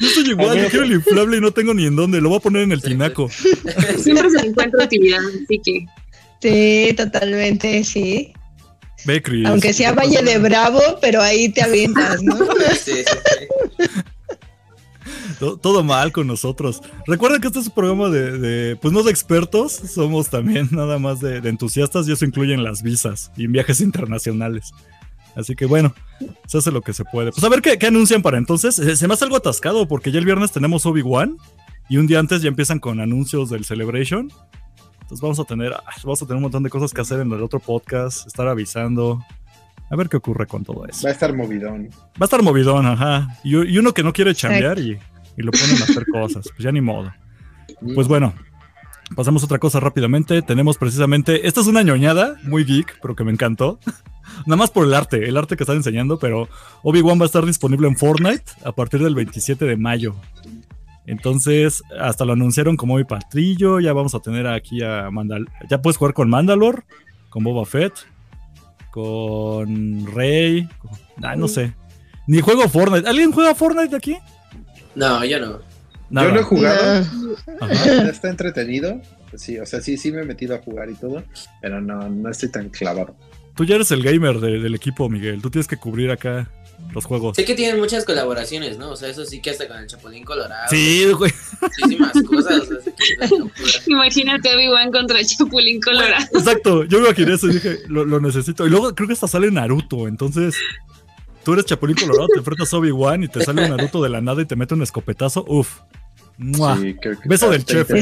Yo 0.00 0.08
soy 0.08 0.30
igual, 0.30 0.56
yo 0.60 0.68
quiero 0.68 0.84
el 0.84 0.92
inflable 0.92 1.36
y 1.36 1.40
no 1.40 1.52
tengo 1.52 1.74
ni 1.74 1.86
en 1.86 1.94
dónde. 1.96 2.20
Lo 2.20 2.28
voy 2.28 2.38
a 2.38 2.40
poner 2.40 2.62
en 2.62 2.72
el 2.72 2.80
tinaco. 2.82 3.28
Siempre 3.98 4.30
se 4.30 4.46
encuentra 4.46 4.84
utilidad, 4.84 5.20
así 5.44 5.60
que. 5.64 5.86
Sí, 6.40 6.94
totalmente, 6.94 7.82
sí. 7.84 8.32
Ve, 9.04 9.20
Chris. 9.22 9.46
Aunque 9.46 9.72
sea 9.72 9.92
Valle 9.92 10.22
de 10.22 10.38
Bravo, 10.38 10.80
pero 11.00 11.20
ahí 11.22 11.48
te 11.50 11.62
avientas, 11.62 12.22
¿no? 12.22 12.36
Sí, 12.72 12.92
sí, 12.94 13.04
sí. 13.04 13.84
To- 15.38 15.56
Todo 15.56 15.82
mal 15.84 16.12
con 16.12 16.26
nosotros. 16.26 16.82
Recuerden 17.06 17.40
que 17.40 17.46
este 17.48 17.60
es 17.60 17.66
un 17.66 17.72
programa 17.74 18.08
de, 18.08 18.38
de, 18.38 18.76
pues 18.76 18.92
no 18.92 19.02
de 19.02 19.10
expertos, 19.10 19.72
somos 19.72 20.28
también 20.30 20.68
nada 20.72 20.98
más 20.98 21.20
de, 21.20 21.40
de 21.40 21.48
entusiastas 21.48 22.08
y 22.08 22.12
eso 22.12 22.24
incluye 22.24 22.54
en 22.54 22.64
las 22.64 22.82
visas 22.82 23.30
y 23.36 23.44
en 23.44 23.52
viajes 23.52 23.80
internacionales. 23.80 24.72
Así 25.36 25.54
que 25.54 25.64
bueno, 25.66 25.94
se 26.46 26.58
hace 26.58 26.72
lo 26.72 26.82
que 26.82 26.92
se 26.92 27.04
puede. 27.04 27.30
Pues 27.30 27.44
a 27.44 27.48
ver 27.48 27.62
qué, 27.62 27.78
qué 27.78 27.86
anuncian 27.86 28.20
para 28.22 28.36
entonces. 28.38 28.78
Eh, 28.80 28.96
Se 28.96 29.06
me 29.06 29.14
hace 29.14 29.24
algo 29.24 29.36
atascado 29.36 29.86
porque 29.86 30.10
ya 30.10 30.18
el 30.18 30.24
viernes 30.24 30.50
tenemos 30.50 30.84
Obi-Wan 30.86 31.36
y 31.88 31.96
un 31.98 32.06
día 32.06 32.18
antes 32.18 32.42
ya 32.42 32.48
empiezan 32.48 32.78
con 32.80 33.00
anuncios 33.00 33.48
del 33.50 33.64
Celebration. 33.64 34.30
Entonces 35.02 35.20
vamos 35.22 35.38
a 35.40 35.44
tener, 35.44 35.72
ah, 35.72 35.82
vamos 36.04 36.20
a 36.22 36.26
tener 36.26 36.36
un 36.36 36.42
montón 36.42 36.62
de 36.62 36.70
cosas 36.70 36.92
que 36.92 37.00
hacer 37.00 37.20
en 37.20 37.30
el 37.32 37.42
otro 37.42 37.58
podcast, 37.60 38.26
estar 38.26 38.46
avisando. 38.48 39.24
A 39.92 39.96
ver 39.96 40.08
qué 40.08 40.16
ocurre 40.18 40.46
con 40.46 40.62
todo 40.64 40.86
eso. 40.86 41.02
Va 41.04 41.10
a 41.10 41.12
estar 41.12 41.34
movidón. 41.34 41.88
Va 42.12 42.20
a 42.20 42.24
estar 42.24 42.42
movidón, 42.44 42.86
ajá. 42.86 43.36
Y, 43.42 43.56
y 43.56 43.78
uno 43.78 43.92
que 43.92 44.04
no 44.04 44.12
quiere 44.12 44.34
chambear 44.36 44.78
y, 44.78 44.98
y 45.36 45.42
lo 45.42 45.50
ponen 45.52 45.80
a 45.80 45.84
hacer 45.84 46.06
cosas. 46.12 46.46
Pues 46.48 46.58
ya 46.60 46.72
ni 46.72 46.80
modo. 46.80 47.12
Pues 47.94 48.08
bueno, 48.08 48.34
pasamos 49.16 49.42
a 49.42 49.46
otra 49.46 49.58
cosa 49.58 49.80
rápidamente. 49.80 50.42
Tenemos 50.42 50.76
precisamente. 50.78 51.46
Esta 51.46 51.60
es 51.60 51.66
una 51.66 51.82
ñoñada 51.82 52.36
muy 52.44 52.64
geek, 52.64 52.98
pero 53.00 53.14
que 53.16 53.24
me 53.24 53.32
encantó. 53.32 53.78
Nada 54.46 54.56
más 54.56 54.70
por 54.70 54.86
el 54.86 54.94
arte, 54.94 55.28
el 55.28 55.36
arte 55.36 55.56
que 55.56 55.64
están 55.64 55.76
enseñando, 55.76 56.18
pero 56.18 56.48
Obi-Wan 56.82 57.18
va 57.18 57.24
a 57.24 57.26
estar 57.26 57.44
disponible 57.44 57.88
en 57.88 57.96
Fortnite 57.96 58.44
a 58.64 58.72
partir 58.72 59.02
del 59.02 59.14
27 59.14 59.64
de 59.64 59.76
mayo. 59.76 60.14
Entonces, 61.06 61.82
hasta 61.98 62.24
lo 62.24 62.34
anunciaron 62.34 62.76
como 62.76 62.94
Obi 62.94 63.04
Patrillo. 63.04 63.80
Ya 63.80 63.92
vamos 63.92 64.14
a 64.14 64.20
tener 64.20 64.46
aquí 64.46 64.82
a 64.82 65.10
Mandal. 65.10 65.48
Ya 65.68 65.82
puedes 65.82 65.96
jugar 65.96 66.14
con 66.14 66.28
Mandalore, 66.30 66.82
con 67.30 67.42
Boba 67.42 67.64
Fett, 67.66 67.94
con 68.90 70.06
Rey. 70.06 70.68
con- 70.78 70.90
ah, 71.24 71.36
no 71.36 71.48
sé. 71.48 71.72
Ni 72.26 72.40
juego 72.40 72.68
Fortnite. 72.68 73.08
¿Alguien 73.08 73.32
juega 73.32 73.54
Fortnite 73.54 73.96
aquí? 73.96 74.16
No, 74.94 75.24
yo 75.24 75.38
no. 75.40 75.60
Nada. 76.10 76.28
Yo 76.28 76.34
lo 76.34 76.40
he 76.40 76.44
jugado. 76.44 77.06
No. 77.60 77.66
Está 78.10 78.30
entretenido. 78.30 79.00
Sí, 79.36 79.58
o 79.58 79.66
sea, 79.66 79.80
sí, 79.80 79.96
sí 79.96 80.10
me 80.10 80.22
he 80.22 80.24
metido 80.24 80.54
a 80.56 80.58
jugar 80.58 80.90
y 80.90 80.94
todo. 80.94 81.22
Pero 81.62 81.80
no, 81.80 82.08
no 82.08 82.28
estoy 82.30 82.50
tan 82.50 82.68
clavado. 82.68 83.14
Tú 83.54 83.64
ya 83.64 83.76
eres 83.76 83.90
el 83.92 84.02
gamer 84.02 84.40
de- 84.40 84.58
del 84.58 84.74
equipo, 84.74 85.08
Miguel. 85.08 85.40
Tú 85.42 85.50
tienes 85.50 85.68
que 85.68 85.76
cubrir 85.76 86.10
acá 86.10 86.50
los 86.94 87.04
juegos. 87.04 87.36
Sé 87.36 87.44
que 87.44 87.54
tienen 87.54 87.78
muchas 87.78 88.04
colaboraciones, 88.04 88.78
¿no? 88.78 88.90
O 88.90 88.96
sea, 88.96 89.08
eso 89.10 89.24
sí 89.24 89.40
que 89.40 89.50
hasta 89.50 89.68
con 89.68 89.76
el 89.78 89.86
Chapulín 89.86 90.24
Colorado. 90.24 90.66
Sí, 90.70 91.06
güey. 91.12 91.30
Muchísimas 91.60 92.12
cosas. 92.26 92.62
O 92.62 92.80
sea, 92.80 92.92
que. 92.92 93.90
Imagínate 93.92 94.54
Obi-Wan 94.54 94.90
contra 94.90 95.22
Chapulín 95.22 95.80
Colorado. 95.80 96.26
Exacto. 96.34 96.84
Yo 96.84 96.98
me 97.00 97.06
imaginé 97.06 97.34
eso 97.34 97.48
y 97.48 97.54
dije, 97.54 97.78
lo, 97.88 98.04
lo 98.04 98.18
necesito. 98.20 98.66
Y 98.66 98.70
luego 98.70 98.94
creo 98.94 99.06
que 99.06 99.12
hasta 99.14 99.28
sale 99.28 99.50
Naruto. 99.50 100.08
Entonces, 100.08 100.56
tú 101.44 101.52
eres 101.52 101.64
Chapulín 101.66 101.96
Colorado, 101.96 102.28
te 102.28 102.38
enfrentas 102.38 102.72
a 102.72 102.76
Obi-Wan 102.76 103.24
y 103.24 103.28
te 103.28 103.44
sale 103.44 103.64
un 103.64 103.70
Naruto 103.70 104.02
de 104.02 104.08
la 104.08 104.20
nada 104.20 104.42
y 104.42 104.46
te 104.46 104.56
mete 104.56 104.74
un 104.74 104.82
escopetazo. 104.82 105.44
Uf. 105.46 105.80
¡Mua! 106.38 106.76
Sí, 106.78 106.96
creo 107.00 107.20
que 107.20 107.28
Beso 107.28 107.50
del 107.50 107.64
chef. 107.64 107.90
¿eh? 107.90 107.98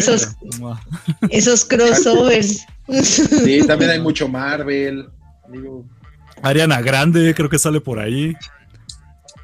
Esos 1.31 1.65
crossovers. 1.65 2.65
Sí, 3.03 3.67
también 3.67 3.91
hay 3.91 4.01
mucho 4.01 4.29
Marvel. 4.29 5.09
Digo, 5.53 5.85
Ariana 6.43 6.81
Grande, 6.81 7.35
creo 7.35 7.49
que 7.49 7.59
sale 7.59 7.81
por 7.81 7.99
ahí. 7.99 8.35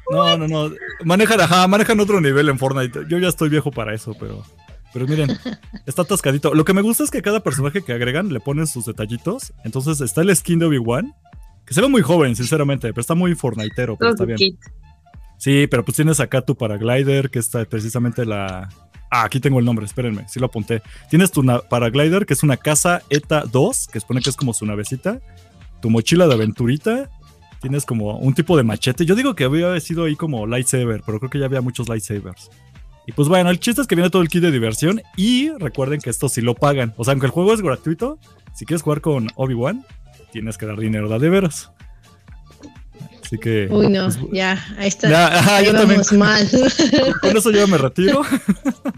No, 0.09 0.37
no, 0.37 0.47
no. 0.47 0.71
Manejan, 1.03 1.41
ajá, 1.41 1.67
manejan 1.67 1.99
otro 1.99 2.21
nivel 2.21 2.49
en 2.49 2.59
Fortnite. 2.59 3.01
Yo 3.09 3.17
ya 3.17 3.27
estoy 3.27 3.49
viejo 3.49 3.71
para 3.71 3.93
eso, 3.93 4.15
pero. 4.19 4.43
Pero 4.93 5.07
miren, 5.07 5.37
está 5.85 6.03
atascadito. 6.03 6.53
Lo 6.53 6.63
que 6.63 6.73
me 6.73 6.81
gusta 6.81 7.03
es 7.03 7.11
que 7.11 7.21
cada 7.21 7.41
personaje 7.41 7.81
que 7.81 7.91
agregan 7.91 8.31
le 8.31 8.39
ponen 8.39 8.65
sus 8.65 8.85
detallitos. 8.85 9.51
Entonces 9.65 9.99
está 9.99 10.21
el 10.21 10.33
skin 10.33 10.59
de 10.59 10.67
Obi-Wan, 10.67 11.13
que 11.65 11.73
se 11.73 11.81
ve 11.81 11.87
muy 11.87 12.01
joven, 12.01 12.35
sinceramente, 12.35 12.89
pero 12.89 13.01
está 13.01 13.15
muy 13.15 13.35
Fortniteero, 13.35 13.97
pero 13.97 14.11
está 14.11 14.25
bien. 14.25 14.57
Sí, 15.37 15.67
pero 15.67 15.83
pues 15.83 15.95
tienes 15.95 16.19
acá 16.19 16.41
tu 16.41 16.55
paraglider, 16.55 17.29
que 17.29 17.39
está 17.39 17.65
precisamente 17.65 18.25
la. 18.25 18.69
Ah, 19.11 19.23
aquí 19.23 19.39
tengo 19.39 19.59
el 19.59 19.65
nombre, 19.65 19.85
espérenme, 19.85 20.27
sí 20.27 20.39
lo 20.39 20.47
apunté. 20.47 20.81
Tienes 21.09 21.31
tu 21.31 21.43
paraglider, 21.69 22.25
que 22.25 22.33
es 22.33 22.43
una 22.43 22.57
casa 22.57 23.01
ETA 23.09 23.43
2, 23.51 23.87
que 23.87 23.99
supone 23.99 24.21
que 24.21 24.29
es 24.29 24.35
como 24.35 24.53
su 24.53 24.65
navecita. 24.65 25.19
Tu 25.81 25.89
mochila 25.89 26.27
de 26.27 26.33
aventurita. 26.33 27.09
Tienes 27.61 27.85
como 27.85 28.17
un 28.17 28.33
tipo 28.33 28.57
de 28.57 28.63
machete. 28.63 29.05
Yo 29.05 29.15
digo 29.15 29.35
que 29.35 29.45
había 29.45 29.79
sido 29.79 30.05
ahí 30.05 30.15
como 30.15 30.45
lightsaber, 30.45 31.01
pero 31.05 31.19
creo 31.19 31.29
que 31.29 31.39
ya 31.39 31.45
había 31.45 31.61
muchos 31.61 31.89
lightsabers. 31.89 32.51
Y 33.07 33.11
pues 33.11 33.27
bueno, 33.27 33.49
el 33.49 33.59
chiste 33.59 33.81
es 33.81 33.87
que 33.87 33.95
viene 33.95 34.09
todo 34.09 34.21
el 34.21 34.29
kit 34.29 34.41
de 34.41 34.51
diversión. 34.51 35.01
Y 35.15 35.49
recuerden 35.51 35.99
que 35.99 36.09
esto 36.09 36.29
sí 36.29 36.41
lo 36.41 36.55
pagan. 36.55 36.93
O 36.97 37.03
sea, 37.03 37.13
aunque 37.13 37.27
el 37.27 37.31
juego 37.31 37.53
es 37.53 37.61
gratuito, 37.61 38.19
si 38.53 38.65
quieres 38.65 38.81
jugar 38.81 39.01
con 39.01 39.29
Obi-Wan, 39.35 39.85
tienes 40.35 40.57
que 40.57 40.65
dar 40.65 40.77
dinero 40.77 41.07
de 41.17 41.29
veras. 41.29 41.71
Así 43.23 43.37
que. 43.37 43.69
Uy, 43.71 43.87
no, 43.87 44.03
pues, 44.03 44.19
ya, 44.33 44.61
ahí 44.77 44.89
está. 44.89 45.09
ya, 45.09 45.27
ajá, 45.27 45.55
ahí 45.57 45.65
yo 45.65 45.71
también. 45.71 46.01
mal. 46.17 46.45
Con 47.21 47.37
eso 47.37 47.51
yo 47.51 47.65
me 47.69 47.77
retiro. 47.77 48.21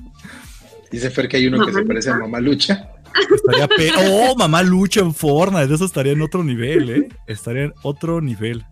dice 0.91 1.11
Fer 1.11 1.27
que 1.27 1.37
hay 1.37 1.45
uno 1.45 1.63
que 1.63 1.71
se 1.71 1.77
Mamá 1.77 1.87
parece 1.87 2.09
a 2.09 2.13
Lucha. 2.13 2.25
Mamá 2.25 2.39
Lucha. 2.39 2.89
Estaría 3.35 3.67
pe- 3.67 3.91
oh, 4.11 4.35
mamá 4.35 4.63
lucha 4.63 5.01
en 5.01 5.13
Fortnite. 5.13 5.71
Eso 5.71 5.85
estaría 5.85 6.13
en 6.13 6.21
otro 6.23 6.43
nivel, 6.43 6.89
¿eh? 6.89 7.09
Estaría 7.27 7.65
en 7.65 7.73
otro 7.83 8.19
nivel. 8.19 8.65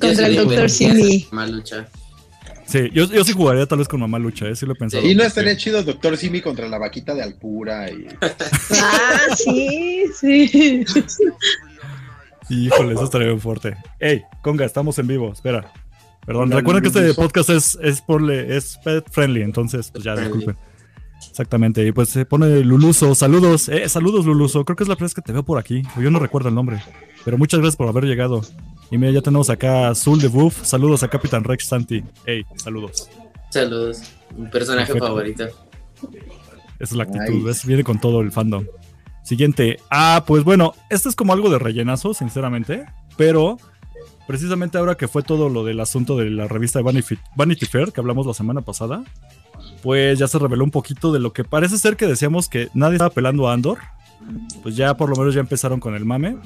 Contra 0.00 0.26
el 0.26 0.70
sí, 0.70 0.86
Simi. 0.86 1.26
Malucha. 1.30 1.88
Sí, 2.66 2.90
yo, 2.94 3.04
yo 3.04 3.22
sí 3.22 3.32
jugaría 3.32 3.66
tal 3.66 3.78
vez 3.78 3.88
con 3.88 4.00
mamá 4.00 4.18
lucha, 4.18 4.48
¿eh? 4.48 4.56
Sí 4.56 4.64
lo 4.64 4.72
he 4.72 4.76
pensado. 4.76 5.06
Y 5.06 5.14
no 5.14 5.24
estaría 5.24 5.56
chido 5.58 5.82
Doctor 5.82 6.16
Simi 6.16 6.40
contra 6.40 6.68
la 6.68 6.78
vaquita 6.78 7.14
de 7.14 7.22
Alpura. 7.22 7.90
Y... 7.90 8.06
Ah, 8.80 9.36
sí, 9.36 10.04
sí. 10.18 10.84
Híjole, 12.48 12.94
eso 12.94 13.04
estaría 13.04 13.28
bien 13.28 13.40
fuerte. 13.40 13.76
Ey, 13.98 14.22
Conga, 14.42 14.64
estamos 14.64 14.98
en 14.98 15.06
vivo. 15.06 15.32
Espera. 15.32 15.72
Perdón, 16.26 16.50
recuerden 16.52 16.82
que 16.82 16.88
este 16.88 17.14
podcast 17.14 17.50
es, 17.50 17.78
es, 17.82 18.00
por 18.00 18.22
le- 18.22 18.56
es 18.56 18.78
pet 18.84 19.04
friendly, 19.10 19.42
entonces, 19.42 19.90
pues 19.90 20.04
ya, 20.04 20.14
disculpen. 20.14 20.56
Exactamente, 21.28 21.84
y 21.86 21.92
pues 21.92 22.08
se 22.10 22.24
pone 22.26 22.60
Luluso. 22.64 23.14
Saludos, 23.14 23.68
eh, 23.68 23.88
saludos 23.88 24.24
Luluso. 24.26 24.64
Creo 24.64 24.76
que 24.76 24.84
es 24.84 24.88
la 24.88 24.94
primera 24.96 25.06
vez 25.06 25.14
que 25.14 25.22
te 25.22 25.32
veo 25.32 25.42
por 25.44 25.58
aquí. 25.58 25.82
o 25.96 26.00
Yo 26.00 26.10
no 26.10 26.18
recuerdo 26.18 26.48
el 26.48 26.54
nombre. 26.54 26.82
Pero 27.24 27.38
muchas 27.38 27.60
gracias 27.60 27.76
por 27.76 27.88
haber 27.88 28.04
llegado. 28.04 28.40
Y 28.90 28.98
mira, 28.98 29.12
ya 29.12 29.22
tenemos 29.22 29.48
acá 29.50 29.86
a 29.86 29.90
Azul 29.90 30.20
de 30.20 30.28
Buff. 30.28 30.64
Saludos 30.64 31.02
a 31.02 31.08
Capitán 31.08 31.44
Rex 31.44 31.64
Santi. 31.66 32.02
Ey, 32.26 32.44
saludos. 32.56 33.08
Saludos. 33.50 34.02
Mi 34.36 34.48
personaje 34.48 34.92
Perfecto. 34.92 35.06
favorito. 35.06 35.44
Esa 35.44 35.54
es 36.80 36.92
la 36.92 37.04
actitud, 37.04 37.34
Nice. 37.34 37.46
¿ves? 37.46 37.66
Viene 37.66 37.84
con 37.84 38.00
todo 38.00 38.20
el 38.20 38.32
fandom. 38.32 38.64
Siguiente. 39.22 39.78
Ah, 39.90 40.24
pues 40.26 40.44
bueno, 40.44 40.74
esto 40.90 41.08
es 41.08 41.16
como 41.16 41.32
algo 41.32 41.50
de 41.50 41.58
rellenazo, 41.58 42.14
sinceramente. 42.14 42.86
Pero 43.16 43.56
precisamente 44.26 44.78
ahora 44.78 44.96
que 44.96 45.08
fue 45.08 45.22
todo 45.22 45.48
lo 45.48 45.64
del 45.64 45.80
asunto 45.80 46.16
de 46.16 46.30
la 46.30 46.48
revista 46.48 46.80
Vanity, 46.82 47.66
Fair, 47.66 47.92
que 47.92 48.00
hablamos 48.00 48.26
la 48.26 48.34
semana 48.34 48.62
pasada, 48.62 49.04
pues 49.82 50.18
ya 50.18 50.28
se 50.28 50.38
reveló 50.38 50.64
un 50.64 50.70
poquito 50.70 51.12
de 51.12 51.20
lo 51.20 51.32
que 51.32 51.44
parece 51.44 51.78
ser 51.78 51.96
que 51.96 52.06
decíamos 52.06 52.48
que 52.48 52.68
nadie 52.74 52.96
estaba 52.96 53.10
pelando 53.10 53.48
a 53.48 53.52
Andor. 53.52 53.78
Pues 54.62 54.76
ya 54.76 54.96
por 54.96 55.10
lo 55.10 55.16
menos 55.16 55.34
ya 55.34 55.40
empezaron 55.40 55.80
con 55.80 55.94
el 55.94 56.04
mame. 56.04 56.36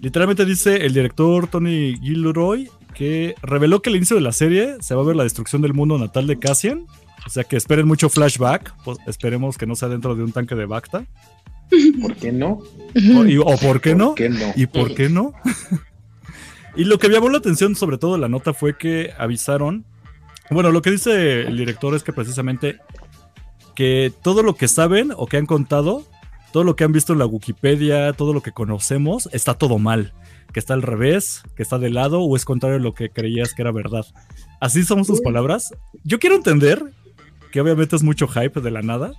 Literalmente 0.00 0.44
dice 0.44 0.86
el 0.86 0.94
director 0.94 1.46
Tony 1.48 1.98
Gilroy 2.00 2.70
que 2.94 3.34
reveló 3.42 3.82
que 3.82 3.90
al 3.90 3.96
inicio 3.96 4.16
de 4.16 4.22
la 4.22 4.32
serie 4.32 4.76
se 4.80 4.94
va 4.94 5.02
a 5.02 5.04
ver 5.04 5.16
la 5.16 5.24
destrucción 5.24 5.62
del 5.62 5.74
mundo 5.74 5.98
natal 5.98 6.26
de 6.26 6.38
Cassian. 6.38 6.86
O 7.26 7.30
sea 7.30 7.44
que 7.44 7.56
esperen 7.56 7.86
mucho 7.86 8.08
flashback. 8.08 8.74
Pues 8.84 8.98
esperemos 9.06 9.58
que 9.58 9.66
no 9.66 9.76
sea 9.76 9.88
dentro 9.88 10.14
de 10.14 10.22
un 10.22 10.32
tanque 10.32 10.54
de 10.54 10.66
Bacta. 10.66 11.04
¿Por 12.02 12.16
qué 12.16 12.32
no? 12.32 12.62
O, 13.16 13.26
y- 13.26 13.38
o 13.38 13.56
por 13.58 13.80
qué 13.80 13.94
no. 13.94 14.08
¿Por 14.08 14.14
qué 14.16 14.28
no? 14.28 14.52
¿Y 14.56 14.66
por 14.66 14.94
qué 14.94 15.08
no? 15.08 15.32
y 16.76 16.84
lo 16.84 16.98
que 16.98 17.08
me 17.08 17.14
llamó 17.14 17.28
la 17.28 17.38
atención, 17.38 17.74
sobre 17.76 17.98
todo 17.98 18.14
en 18.16 18.20
la 18.20 18.28
nota, 18.28 18.52
fue 18.54 18.76
que 18.76 19.10
avisaron. 19.18 19.84
Bueno, 20.50 20.70
lo 20.72 20.82
que 20.82 20.90
dice 20.90 21.42
el 21.42 21.56
director 21.56 21.94
es 21.94 22.02
que 22.02 22.12
precisamente 22.12 22.78
que 23.74 24.12
todo 24.22 24.42
lo 24.42 24.56
que 24.56 24.68
saben 24.68 25.12
o 25.16 25.26
que 25.26 25.36
han 25.36 25.46
contado, 25.46 26.04
todo 26.52 26.64
lo 26.64 26.74
que 26.76 26.84
han 26.84 26.92
visto 26.92 27.12
en 27.12 27.20
la 27.20 27.26
Wikipedia, 27.26 28.12
todo 28.12 28.32
lo 28.32 28.42
que 28.42 28.52
conocemos, 28.52 29.28
está 29.32 29.54
todo 29.54 29.78
mal. 29.78 30.12
Que 30.52 30.58
está 30.58 30.74
al 30.74 30.82
revés, 30.82 31.42
que 31.54 31.62
está 31.62 31.78
de 31.78 31.90
lado 31.90 32.22
o 32.22 32.34
es 32.36 32.44
contrario 32.44 32.78
a 32.78 32.80
lo 32.80 32.92
que 32.92 33.10
creías 33.10 33.54
que 33.54 33.62
era 33.62 33.70
verdad. 33.70 34.04
Así 34.60 34.82
son 34.82 35.04
sus 35.04 35.20
palabras. 35.20 35.72
Yo 36.02 36.18
quiero 36.18 36.34
entender 36.34 36.82
que 37.52 37.60
obviamente 37.60 37.94
es 37.94 38.02
mucho 38.02 38.26
hype 38.26 38.60
de 38.60 38.70
la 38.72 38.82
nada, 38.82 39.12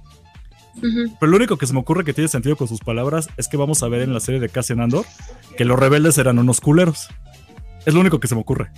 Pero 0.79 1.29
lo 1.31 1.37
único 1.37 1.57
que 1.57 1.67
se 1.67 1.73
me 1.73 1.79
ocurre 1.79 2.03
que 2.05 2.13
tiene 2.13 2.27
sentido 2.27 2.55
con 2.55 2.67
sus 2.67 2.79
palabras 2.79 3.27
es 3.37 3.47
que 3.47 3.57
vamos 3.57 3.83
a 3.83 3.87
ver 3.87 4.01
en 4.01 4.13
la 4.13 4.19
serie 4.19 4.39
de 4.39 4.49
Cassian 4.49 4.79
Andor 4.79 5.05
que 5.57 5.65
los 5.65 5.77
rebeldes 5.79 6.17
eran 6.17 6.39
unos 6.39 6.61
culeros. 6.61 7.07
Es 7.85 7.93
lo 7.93 7.99
único 7.99 8.19
que 8.19 8.27
se 8.27 8.35
me 8.35 8.41
ocurre. 8.41 8.71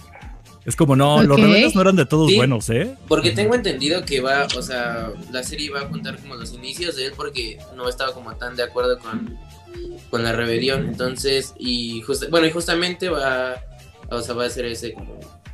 Es 0.65 0.75
como, 0.77 0.95
no, 0.95 1.21
los 1.23 1.37
rebeldes 1.39 1.75
no 1.75 1.81
eran 1.81 1.97
de 1.97 2.05
todos 2.05 2.29
Sí. 2.31 2.37
buenos, 2.37 2.69
¿eh? 2.69 2.95
Porque 3.09 3.31
tengo 3.31 3.53
entendido 3.53 4.05
que 4.05 4.21
va, 4.21 4.47
o 4.57 4.61
sea, 4.61 5.11
la 5.31 5.43
serie 5.43 5.69
va 5.69 5.81
a 5.81 5.89
contar 5.89 6.17
como 6.19 6.35
los 6.35 6.53
inicios 6.53 6.95
de 6.95 7.07
él 7.07 7.13
porque 7.17 7.57
no 7.75 7.89
estaba 7.89 8.13
como 8.13 8.33
tan 8.37 8.55
de 8.55 8.63
acuerdo 8.63 8.97
con, 8.99 9.37
con 10.09 10.23
la 10.23 10.31
rebelión. 10.31 10.85
Entonces, 10.87 11.53
y 11.59 12.01
justa- 12.03 12.27
bueno, 12.31 12.47
y 12.47 12.51
justamente 12.51 13.09
va, 13.09 13.55
o 14.17 14.21
sea, 14.21 14.35
va 14.35 14.45
a 14.45 14.49
ser 14.49 14.65
ese 14.65 14.95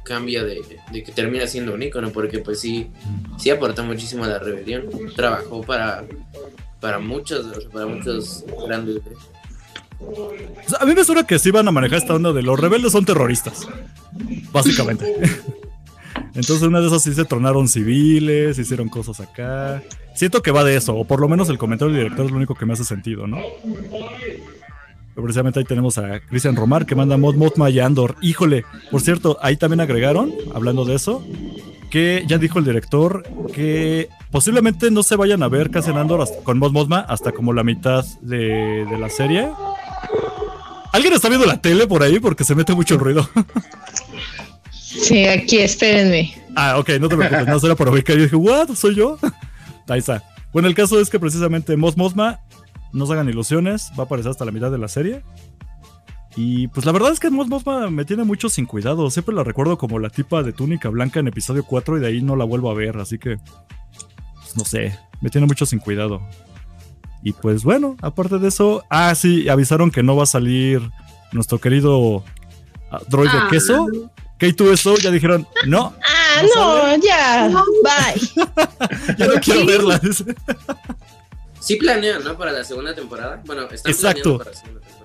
cambio 0.03 0.45
de, 0.45 0.61
que 0.91 1.11
termina 1.11 1.45
siendo 1.47 1.73
un 1.73 1.83
ícono 1.83 2.11
porque 2.11 2.39
pues 2.39 2.59
sí, 2.59 2.89
sí 3.37 3.49
aportó 3.49 3.83
muchísimo 3.83 4.23
a 4.23 4.27
la 4.27 4.39
rebelión. 4.39 4.89
Trabajó 5.15 5.61
para, 5.61 6.05
para 6.79 6.99
muchos, 6.99 7.67
para 7.71 7.85
muchos 7.85 8.43
grandes. 8.65 9.01
A 10.79 10.85
mí 10.85 10.95
me 10.95 11.03
suena 11.03 11.25
que 11.25 11.37
sí 11.39 11.51
van 11.51 11.67
a 11.67 11.71
manejar 11.71 11.99
esta 11.99 12.15
onda 12.15 12.33
de 12.33 12.41
los 12.41 12.59
rebeldes 12.59 12.91
son 12.91 13.05
terroristas. 13.05 13.67
Básicamente. 14.51 15.05
Entonces, 16.33 16.61
una 16.61 16.79
de 16.79 16.87
esas 16.87 17.03
sí 17.03 17.13
se 17.13 17.25
tronaron 17.25 17.67
civiles, 17.67 18.57
hicieron 18.57 18.89
cosas 18.89 19.19
acá. 19.19 19.83
Siento 20.15 20.41
que 20.41 20.51
va 20.51 20.63
de 20.63 20.75
eso, 20.75 20.95
o 20.95 21.05
por 21.05 21.19
lo 21.19 21.27
menos 21.27 21.49
el 21.49 21.57
comentario 21.57 21.93
del 21.93 22.03
director 22.03 22.25
es 22.25 22.31
lo 22.31 22.37
único 22.37 22.55
que 22.55 22.65
me 22.65 22.73
hace 22.73 22.83
sentido, 22.83 23.27
¿no? 23.27 23.37
Pero 25.19 25.25
precisamente 25.25 25.59
ahí 25.59 25.65
tenemos 25.65 25.97
a 25.97 26.21
Cristian 26.21 26.55
Romar 26.55 26.85
que 26.85 26.95
manda 26.95 27.17
Mod 27.17 27.35
Mothma 27.35 27.69
y 27.69 27.81
Andor. 27.81 28.15
Híjole, 28.21 28.63
por 28.89 29.01
cierto, 29.01 29.37
ahí 29.41 29.57
también 29.57 29.81
agregaron, 29.81 30.31
hablando 30.55 30.85
de 30.85 30.95
eso, 30.95 31.21
que 31.89 32.23
ya 32.25 32.37
dijo 32.37 32.57
el 32.57 32.63
director 32.63 33.23
que 33.53 34.07
posiblemente 34.31 34.91
no 34.91 35.03
se 35.03 35.17
vayan 35.17 35.43
a 35.43 35.49
ver 35.49 35.71
Cassian 35.71 35.97
Andor 35.97 36.21
hasta- 36.21 36.41
con 36.41 36.57
Mod 36.57 36.71
Mothma 36.71 36.99
hasta 37.01 37.33
como 37.33 37.51
la 37.51 37.65
mitad 37.65 38.05
de, 38.21 38.85
de 38.89 38.97
la 38.97 39.09
serie. 39.09 39.49
¿Alguien 40.93 41.11
está 41.11 41.27
viendo 41.27 41.45
la 41.45 41.59
tele 41.59 41.85
por 41.85 42.01
ahí? 42.01 42.21
Porque 42.21 42.45
se 42.45 42.55
mete 42.55 42.73
mucho 42.73 42.93
el 42.93 43.01
ruido. 43.01 43.29
Sí, 44.71 45.25
aquí, 45.25 45.57
espérenme. 45.57 46.33
Ah, 46.55 46.77
ok, 46.79 46.91
no 47.01 47.09
te 47.09 47.17
preocupes, 47.17 47.45
no 47.45 47.59
será 47.59 47.75
por 47.75 47.89
ubicar. 47.89 48.15
Yo 48.15 48.23
dije, 48.23 48.37
¿what? 48.37 48.69
¿Soy 48.73 48.95
yo? 48.95 49.17
Ahí 49.89 49.99
está. 49.99 50.23
Bueno, 50.53 50.69
el 50.69 50.75
caso 50.75 50.97
es 51.01 51.09
que 51.09 51.19
precisamente 51.19 51.75
Mos 51.75 51.97
Mosma, 51.97 52.39
no 52.93 53.05
se 53.05 53.13
hagan 53.13 53.29
ilusiones, 53.29 53.91
va 53.97 54.03
a 54.03 54.05
aparecer 54.05 54.31
hasta 54.31 54.45
la 54.45 54.51
mitad 54.51 54.71
de 54.71 54.77
la 54.77 54.87
serie. 54.87 55.23
Y 56.35 56.67
pues 56.69 56.85
la 56.85 56.91
verdad 56.91 57.11
es 57.11 57.19
que 57.19 57.29
Mos 57.29 57.47
Mosma 57.47 57.89
me 57.89 58.05
tiene 58.05 58.23
mucho 58.23 58.49
sin 58.49 58.65
cuidado. 58.65 59.09
Siempre 59.09 59.35
la 59.35 59.43
recuerdo 59.43 59.77
como 59.77 59.99
la 59.99 60.09
tipa 60.09 60.43
de 60.43 60.53
túnica 60.53 60.89
blanca 60.89 61.19
en 61.19 61.27
episodio 61.27 61.63
4 61.63 61.97
y 61.97 62.01
de 62.01 62.07
ahí 62.07 62.21
no 62.21 62.35
la 62.35 62.45
vuelvo 62.45 62.69
a 62.71 62.75
ver, 62.75 62.97
así 62.97 63.17
que. 63.17 63.37
pues, 64.35 64.55
no 64.55 64.63
sé, 64.63 64.97
me 65.21 65.29
tiene 65.29 65.47
mucho 65.47 65.65
sin 65.65 65.79
cuidado. 65.79 66.21
Y 67.23 67.33
pues 67.33 67.63
bueno, 67.63 67.97
aparte 68.01 68.37
de 68.39 68.47
eso, 68.47 68.83
ah, 68.89 69.13
sí, 69.15 69.49
avisaron 69.49 69.91
que 69.91 70.03
no 70.03 70.15
va 70.15 70.23
a 70.23 70.27
salir 70.27 70.81
nuestro 71.33 71.59
querido 71.59 72.23
ah, 72.91 73.01
droide 73.09 73.31
Ah. 73.33 73.47
queso. 73.49 73.87
K2SO 74.39 74.97
ya 75.01 75.11
dijeron, 75.11 75.45
no, 75.67 75.93
Ah, 76.01 76.41
¿No 76.55 76.87
no, 76.95 77.03
ya. 77.03 77.49
Bye. 77.83 79.17
ya 79.17 79.27
no 79.27 79.33
quiero 79.41 79.65
verla. 79.65 79.99
Sí 81.59 81.75
planean, 81.75 82.23
¿no? 82.23 82.37
Para 82.37 82.51
la 82.51 82.63
segunda 82.63 82.95
temporada. 82.95 83.41
Bueno, 83.45 83.63
están 83.63 83.91
Exacto. 83.91 84.37
planeando 84.37 84.37
para 84.37 84.51
la 84.51 84.57
segunda 84.57 84.79
temporada. 84.81 84.99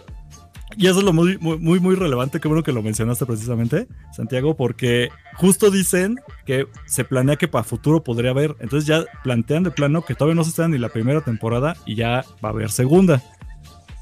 Y 0.76 0.86
eso 0.88 0.98
es 0.98 1.04
lo 1.04 1.12
muy, 1.12 1.38
muy, 1.38 1.58
muy, 1.58 1.78
muy 1.78 1.94
relevante. 1.94 2.40
Qué 2.40 2.48
bueno 2.48 2.62
que 2.62 2.72
lo 2.72 2.82
mencionaste 2.82 3.26
precisamente, 3.26 3.86
Santiago, 4.12 4.56
porque 4.56 5.08
justo 5.36 5.70
dicen 5.70 6.18
que 6.46 6.66
se 6.86 7.04
planea 7.04 7.36
que 7.36 7.46
para 7.46 7.64
futuro 7.64 8.02
podría 8.02 8.30
haber. 8.30 8.56
Entonces 8.58 8.86
ya 8.86 9.04
plantean 9.22 9.62
de 9.62 9.70
plano 9.70 10.02
que 10.02 10.14
todavía 10.14 10.34
no 10.34 10.44
se 10.44 10.50
está 10.50 10.66
ni 10.66 10.78
la 10.78 10.88
primera 10.88 11.20
temporada 11.20 11.76
y 11.86 11.94
ya 11.94 12.24
va 12.44 12.48
a 12.48 12.52
haber 12.52 12.70
segunda. 12.70 13.22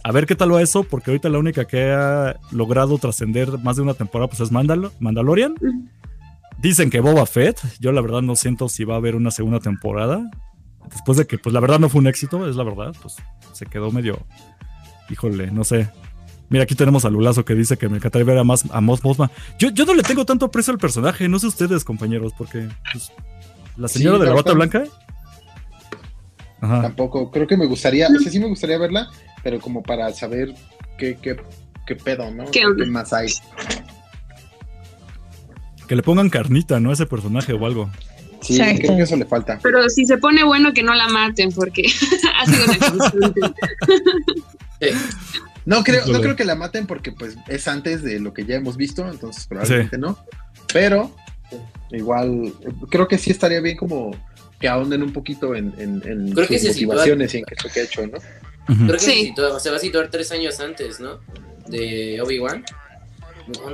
A 0.04 0.12
ver 0.12 0.26
qué 0.26 0.34
tal 0.34 0.52
va 0.52 0.62
eso, 0.62 0.82
porque 0.82 1.10
ahorita 1.10 1.28
la 1.28 1.38
única 1.38 1.64
que 1.66 1.92
ha 1.92 2.36
logrado 2.50 2.98
trascender 2.98 3.58
más 3.58 3.76
de 3.76 3.82
una 3.82 3.94
temporada 3.94 4.28
pues 4.28 4.40
es 4.40 4.50
Mandal 4.50 4.90
Mandalorian. 4.98 5.54
Dicen 6.58 6.90
que 6.90 7.00
Boba 7.00 7.26
Fett. 7.26 7.60
Yo 7.80 7.92
la 7.92 8.00
verdad 8.00 8.22
no 8.22 8.34
siento 8.34 8.68
si 8.68 8.84
va 8.84 8.94
a 8.94 8.98
haber 8.98 9.14
una 9.14 9.30
segunda 9.30 9.60
temporada. 9.60 10.28
Después 10.90 11.18
de 11.18 11.26
que, 11.26 11.38
pues 11.38 11.52
la 11.52 11.60
verdad 11.60 11.78
no 11.78 11.88
fue 11.88 12.00
un 12.00 12.06
éxito, 12.06 12.48
es 12.48 12.56
la 12.56 12.64
verdad, 12.64 12.94
pues 13.00 13.16
se 13.52 13.66
quedó 13.66 13.90
medio, 13.90 14.24
híjole, 15.10 15.50
no 15.50 15.64
sé. 15.64 15.88
Mira, 16.48 16.64
aquí 16.64 16.74
tenemos 16.74 17.04
a 17.04 17.10
Lulazo 17.10 17.44
que 17.44 17.54
dice 17.54 17.78
que 17.78 17.88
me 17.88 17.96
encantaría 17.96 18.26
ver 18.26 18.38
a, 18.38 18.44
más, 18.44 18.64
a 18.70 18.80
Mos 18.82 19.02
Mothma. 19.02 19.30
Yo, 19.58 19.70
yo 19.70 19.86
no 19.86 19.94
le 19.94 20.02
tengo 20.02 20.26
tanto 20.26 20.46
aprecio 20.46 20.72
al 20.72 20.78
personaje, 20.78 21.28
no 21.28 21.38
sé 21.38 21.46
ustedes, 21.46 21.82
compañeros, 21.82 22.34
porque 22.36 22.68
pues, 22.92 23.10
la 23.76 23.88
señora 23.88 24.18
Sí, 24.18 24.24
de 24.24 24.28
la 24.28 24.34
bata 24.34 24.52
blanca. 24.52 24.84
Ajá. 26.60 26.82
Tampoco, 26.82 27.30
creo 27.30 27.46
que 27.46 27.56
me 27.56 27.66
gustaría, 27.66 28.06
o 28.06 28.18
sea, 28.20 28.30
sí 28.30 28.38
me 28.38 28.46
gustaría 28.46 28.78
verla, 28.78 29.08
pero 29.42 29.60
como 29.60 29.82
para 29.82 30.12
saber 30.12 30.54
qué, 30.98 31.16
qué, 31.16 31.36
qué 31.86 31.96
pedo, 31.96 32.30
¿no? 32.30 32.44
¿Qué 32.50 32.64
onda? 32.66 32.84
más 32.86 33.12
hay? 33.12 33.28
Que 35.88 35.96
le 35.96 36.02
pongan 36.02 36.30
carnita, 36.30 36.78
¿no? 36.80 36.90
A 36.90 36.92
ese 36.92 37.06
personaje 37.06 37.52
o 37.52 37.66
algo. 37.66 37.90
Sí, 38.42 38.54
Exacto. 38.60 38.80
creo 38.82 38.96
que 38.96 39.02
eso 39.02 39.16
le 39.16 39.24
falta. 39.24 39.58
Pero 39.62 39.88
si 39.88 40.04
se 40.04 40.18
pone 40.18 40.44
bueno 40.44 40.72
que 40.72 40.82
no 40.82 40.94
la 40.94 41.08
maten, 41.08 41.52
porque 41.52 41.82
ha 42.38 42.46
sido 42.46 42.64
una 42.64 42.78
constante. 42.90 43.40
Sí. 44.80 44.88
No 45.64 45.84
creo, 45.84 46.04
no 46.08 46.20
creo 46.20 46.34
que 46.34 46.44
la 46.44 46.56
maten 46.56 46.88
porque 46.88 47.12
pues 47.12 47.36
es 47.46 47.68
antes 47.68 48.02
de 48.02 48.18
lo 48.18 48.34
que 48.34 48.44
ya 48.44 48.56
hemos 48.56 48.76
visto, 48.76 49.08
entonces 49.08 49.46
probablemente 49.46 49.96
no. 49.96 50.18
Pero 50.72 51.14
igual, 51.92 52.46
eh, 52.62 52.72
creo 52.90 53.06
que 53.06 53.16
sí 53.16 53.30
estaría 53.30 53.60
bien 53.60 53.76
como 53.76 54.10
que 54.58 54.66
ahonden 54.68 55.04
un 55.04 55.12
poquito 55.12 55.54
en, 55.54 55.72
en, 55.78 56.02
en 56.04 56.32
Creo 56.32 56.48
que 56.48 56.58
sus 56.58 56.70
motivaciones 56.82 57.32
y 57.34 57.38
en 57.38 57.44
qué 57.44 57.54
es 57.56 57.62
lo 57.64 57.70
que 57.70 57.78
ha 57.78 57.82
hecho, 57.84 58.04
¿no? 58.08 58.18
Creo 58.66 58.92
que 58.94 58.98
Sí. 58.98 59.32
se, 59.60 59.70
va 59.70 59.76
a 59.76 59.78
situar 59.78 60.08
tres 60.10 60.32
años 60.32 60.58
antes, 60.58 60.98
¿no? 60.98 61.20
De 61.68 62.20
Obi-Wan. 62.20 62.64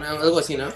Algo 0.03 0.39
así, 0.39 0.59
¿no? 0.59 0.69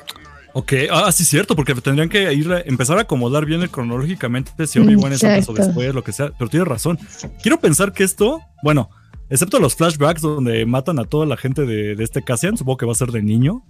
Ok, 0.54 0.72
ah, 0.90 1.10
sí, 1.12 1.24
cierto, 1.24 1.56
porque 1.56 1.74
tendrían 1.76 2.08
que 2.10 2.32
ir 2.34 2.52
a- 2.52 2.60
empezar 2.60 2.98
a 2.98 3.02
acomodar 3.02 3.46
bien 3.46 3.62
el 3.62 3.70
cronológicamente 3.70 4.66
si 4.66 4.78
Obi-Wan 4.78 5.12
es 5.12 5.20
antes 5.24 5.48
o 5.48 5.52
después, 5.66 5.94
lo 5.94 6.04
que 6.04 6.12
sea. 6.12 6.30
Pero 6.38 6.50
tienes 6.50 6.68
razón. 6.68 6.98
Quiero 7.42 7.58
pensar 7.58 7.92
que 7.92 8.04
esto, 8.04 8.40
bueno, 8.62 8.90
excepto 9.30 9.58
los 9.58 9.74
flashbacks 9.76 10.20
donde 10.20 10.66
matan 10.66 10.98
a 10.98 11.04
toda 11.04 11.24
la 11.24 11.36
gente 11.38 11.64
de, 11.64 11.94
de 11.96 12.04
este 12.04 12.22
Cassian, 12.22 12.56
supongo 12.58 12.76
que 12.76 12.86
va 12.86 12.92
a 12.92 12.96
ser 12.96 13.12
de 13.12 13.22
niño. 13.22 13.62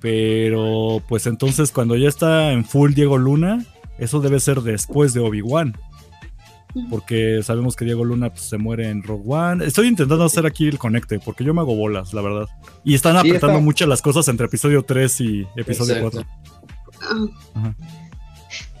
Pero, 0.00 1.02
pues 1.08 1.26
entonces, 1.26 1.72
cuando 1.72 1.94
ya 1.96 2.08
está 2.08 2.52
en 2.52 2.64
full 2.64 2.92
Diego 2.94 3.18
Luna, 3.18 3.64
eso 3.98 4.20
debe 4.20 4.40
ser 4.40 4.62
después 4.62 5.12
de 5.12 5.20
Obi-Wan. 5.20 5.76
Porque 6.88 7.40
sabemos 7.42 7.76
que 7.76 7.84
Diego 7.84 8.04
Luna 8.04 8.30
pues, 8.30 8.42
se 8.42 8.58
muere 8.58 8.88
en 8.90 9.02
Rogue 9.02 9.24
One. 9.26 9.64
Estoy 9.64 9.88
intentando 9.88 10.24
hacer 10.24 10.46
aquí 10.46 10.68
el 10.68 10.78
conecte, 10.78 11.18
porque 11.18 11.44
yo 11.44 11.52
me 11.54 11.60
hago 11.60 11.74
bolas, 11.74 12.12
la 12.14 12.22
verdad. 12.22 12.48
Y 12.84 12.94
están 12.94 13.14
Sí, 13.14 13.18
apretando 13.28 13.56
está- 13.56 13.64
muchas 13.64 13.88
las 13.88 14.02
cosas 14.02 14.26
entre 14.28 14.46
episodio 14.46 14.82
3 14.84 15.20
y 15.20 15.46
episodio 15.56 15.96
Exacto. 15.96 16.24
4. 17.00 17.30
Ah, 17.54 17.74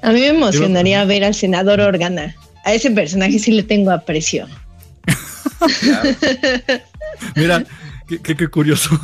A 0.02 0.12
mí 0.12 0.20
me 0.20 0.28
emocionaría 0.28 1.04
ver 1.04 1.24
al 1.24 1.34
senador 1.34 1.80
Organa. 1.80 2.34
A 2.64 2.74
ese 2.74 2.90
personaje 2.90 3.38
sí 3.38 3.52
le 3.52 3.62
tengo 3.62 3.90
aprecio. 3.90 4.46
Mira, 7.36 7.64
qué, 8.08 8.18
qué- 8.18 8.36
qué 8.36 8.48
curioso. 8.48 8.90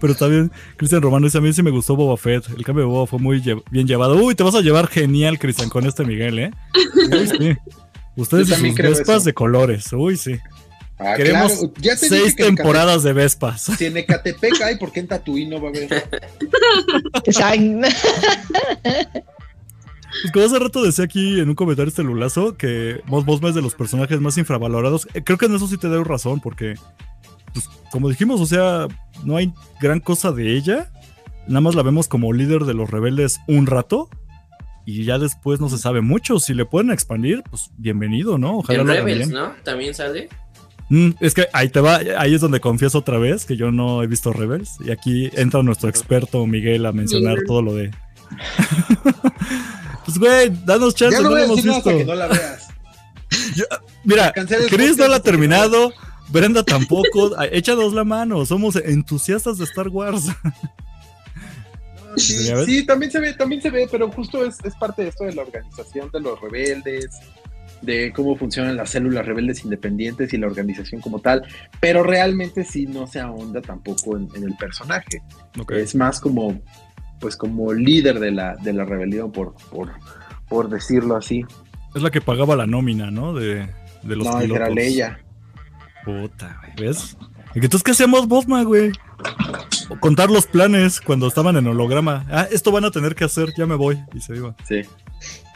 Pero 0.00 0.14
está 0.14 0.26
bien, 0.26 0.50
Cristian 0.76 1.00
Romano 1.00 1.26
dice, 1.26 1.38
a 1.38 1.40
mí 1.40 1.52
sí 1.52 1.62
me 1.62 1.70
gustó 1.70 1.94
Boba 1.94 2.16
Fett. 2.16 2.48
El 2.56 2.64
cambio 2.64 2.84
de 2.84 2.90
Boba 2.90 3.06
fue 3.06 3.20
muy 3.20 3.40
lle- 3.40 3.62
bien 3.70 3.86
llevado. 3.86 4.16
Uy, 4.16 4.34
te 4.34 4.42
vas 4.42 4.56
a 4.56 4.60
llevar 4.60 4.88
genial, 4.88 5.38
Cristian, 5.38 5.68
con 5.68 5.86
este 5.86 6.04
Miguel, 6.04 6.38
¿eh? 6.40 6.50
Sí. 7.38 7.56
Ustedes 8.16 8.48
y 8.48 8.54
sus 8.54 8.74
vespas 8.74 9.16
eso. 9.16 9.24
de 9.24 9.34
colores. 9.34 9.92
Uy, 9.92 10.16
sí. 10.16 10.36
Ah, 10.98 11.14
Queremos 11.16 11.52
claro, 11.52 11.72
ya 11.78 11.94
te 11.94 12.06
dije 12.06 12.20
Seis 12.20 12.34
que 12.34 12.44
temporadas 12.44 13.02
de 13.02 13.12
vespas. 13.12 13.62
Si 13.76 13.84
en 13.84 13.98
Ecatepec 13.98 14.60
hay, 14.62 14.76
¿por 14.76 14.90
qué 14.92 15.00
en 15.00 15.08
Tatooine 15.08 15.50
no 15.50 15.60
va 15.60 15.68
a 15.68 15.70
haber? 15.70 16.08
Pues 20.22 20.32
como 20.32 20.46
hace 20.46 20.58
rato 20.58 20.82
decía 20.82 21.04
aquí 21.04 21.40
en 21.40 21.50
un 21.50 21.54
comentario 21.54 21.88
este 21.88 22.02
Lulazo 22.02 22.56
que 22.56 23.02
Mos 23.06 23.26
Mosma 23.26 23.50
es 23.50 23.54
de 23.54 23.60
los 23.62 23.74
personajes 23.74 24.20
más 24.20 24.38
infravalorados. 24.38 25.06
Eh, 25.12 25.22
Creo 25.22 25.36
que 25.36 25.46
en 25.46 25.54
eso 25.54 25.68
sí 25.68 25.76
te 25.76 25.88
doy 25.88 26.02
razón, 26.04 26.40
porque, 26.40 26.74
pues, 27.52 27.68
como 27.90 28.08
dijimos, 28.08 28.40
o 28.40 28.46
sea, 28.46 28.88
no 29.24 29.36
hay 29.36 29.52
gran 29.80 30.00
cosa 30.00 30.32
de 30.32 30.56
ella. 30.56 30.90
Nada 31.46 31.60
más 31.60 31.74
la 31.74 31.82
vemos 31.82 32.08
como 32.08 32.32
líder 32.32 32.64
de 32.64 32.72
los 32.74 32.88
rebeldes 32.90 33.40
un 33.46 33.66
rato. 33.66 34.08
Y 34.86 35.04
ya 35.04 35.18
después 35.18 35.60
no 35.60 35.68
se 35.68 35.78
sabe 35.78 36.00
mucho. 36.00 36.38
Si 36.38 36.54
le 36.54 36.64
pueden 36.64 36.90
expandir, 36.92 37.42
pues 37.50 37.70
bienvenido, 37.76 38.38
¿no? 38.38 38.58
Ojalá 38.58 38.80
En 38.82 38.86
Rebels, 38.86 39.18
bien. 39.18 39.30
¿no? 39.32 39.52
También 39.64 39.94
sale. 39.94 40.28
Mm, 40.88 41.10
es 41.18 41.34
que 41.34 41.48
ahí 41.52 41.68
te 41.68 41.80
va, 41.80 41.96
ahí 42.18 42.34
es 42.34 42.40
donde 42.40 42.60
confieso 42.60 42.98
otra 42.98 43.18
vez 43.18 43.44
que 43.44 43.56
yo 43.56 43.72
no 43.72 44.02
he 44.04 44.06
visto 44.06 44.32
Rebels. 44.32 44.76
Y 44.84 44.92
aquí 44.92 45.28
entra 45.34 45.62
nuestro 45.64 45.88
experto 45.88 46.46
Miguel 46.46 46.86
a 46.86 46.92
mencionar 46.92 47.32
Miguel. 47.32 47.46
todo 47.48 47.62
lo 47.62 47.74
de. 47.74 47.90
pues, 50.04 50.18
güey, 50.18 50.50
danos 50.64 50.94
chance, 50.94 51.16
Ya 51.16 51.22
no 51.22 51.30
no 51.30 51.36
lo 51.36 51.42
hemos 51.42 51.58
hasta 51.58 51.72
visto. 51.74 51.90
que 51.90 52.04
no 52.04 52.14
la 52.14 52.26
veas. 52.28 52.68
Mira, 54.04 54.32
Cancela 54.32 54.64
el 54.64 54.70
Chris 54.70 54.96
no 54.96 55.08
la 55.08 55.16
ha 55.16 55.20
terminado, 55.22 55.92
Brenda 56.28 56.62
tampoco. 56.64 57.40
Échanos 57.50 57.92
la 57.92 58.04
mano, 58.04 58.46
somos 58.46 58.76
entusiastas 58.76 59.58
de 59.58 59.64
Star 59.64 59.88
Wars. 59.88 60.26
Sí, 62.16 62.86
también 62.86 63.10
se 63.12 63.20
ve, 63.20 63.34
también 63.34 63.60
se 63.60 63.70
ve, 63.70 63.88
pero 63.90 64.10
justo 64.10 64.44
es, 64.44 64.56
es 64.64 64.74
parte 64.76 65.02
de 65.02 65.08
esto 65.08 65.24
de 65.24 65.34
la 65.34 65.42
organización 65.42 66.10
de 66.10 66.20
los 66.20 66.40
rebeldes, 66.40 67.10
de 67.82 68.12
cómo 68.14 68.36
funcionan 68.36 68.76
las 68.76 68.90
células 68.90 69.26
rebeldes 69.26 69.64
independientes 69.64 70.32
y 70.32 70.38
la 70.38 70.46
organización 70.46 71.00
como 71.00 71.20
tal, 71.20 71.42
pero 71.80 72.02
realmente 72.02 72.64
sí 72.64 72.86
no 72.86 73.06
se 73.06 73.20
ahonda 73.20 73.60
tampoco 73.60 74.16
en, 74.16 74.28
en 74.34 74.44
el 74.44 74.56
personaje. 74.56 75.22
Ok. 75.58 75.72
Es 75.72 75.94
más 75.94 76.20
como, 76.20 76.60
pues 77.20 77.36
como 77.36 77.72
líder 77.72 78.18
de 78.18 78.30
la, 78.30 78.56
de 78.56 78.72
la 78.72 78.84
rebelión, 78.84 79.30
por, 79.30 79.54
por, 79.70 79.92
por 80.48 80.70
decirlo 80.70 81.16
así. 81.16 81.44
Es 81.94 82.02
la 82.02 82.10
que 82.10 82.20
pagaba 82.20 82.56
la 82.56 82.66
nómina, 82.66 83.10
¿no? 83.10 83.34
De, 83.34 83.68
de 84.02 84.16
los 84.16 84.26
no, 84.26 84.40
esa 84.40 84.44
era 84.44 84.66
pilotos. 84.68 84.74
Leia. 84.74 85.20
Puta, 86.04 86.60
¿ves? 86.78 87.16
¿Y 87.54 87.58
entonces 87.58 87.82
qué 87.82 87.90
hacíamos, 87.92 88.28
Bosma, 88.28 88.62
güey? 88.62 88.92
O 89.88 89.98
Contar 90.00 90.30
los 90.30 90.46
planes 90.46 91.00
cuando 91.00 91.26
estaban 91.28 91.56
en 91.56 91.66
holograma. 91.66 92.24
Ah, 92.30 92.46
esto 92.50 92.72
van 92.72 92.84
a 92.84 92.90
tener 92.90 93.14
que 93.14 93.24
hacer, 93.24 93.52
ya 93.56 93.66
me 93.66 93.74
voy. 93.76 93.98
Y 94.14 94.20
se 94.20 94.36
iba. 94.36 94.54
Sí, 94.68 94.82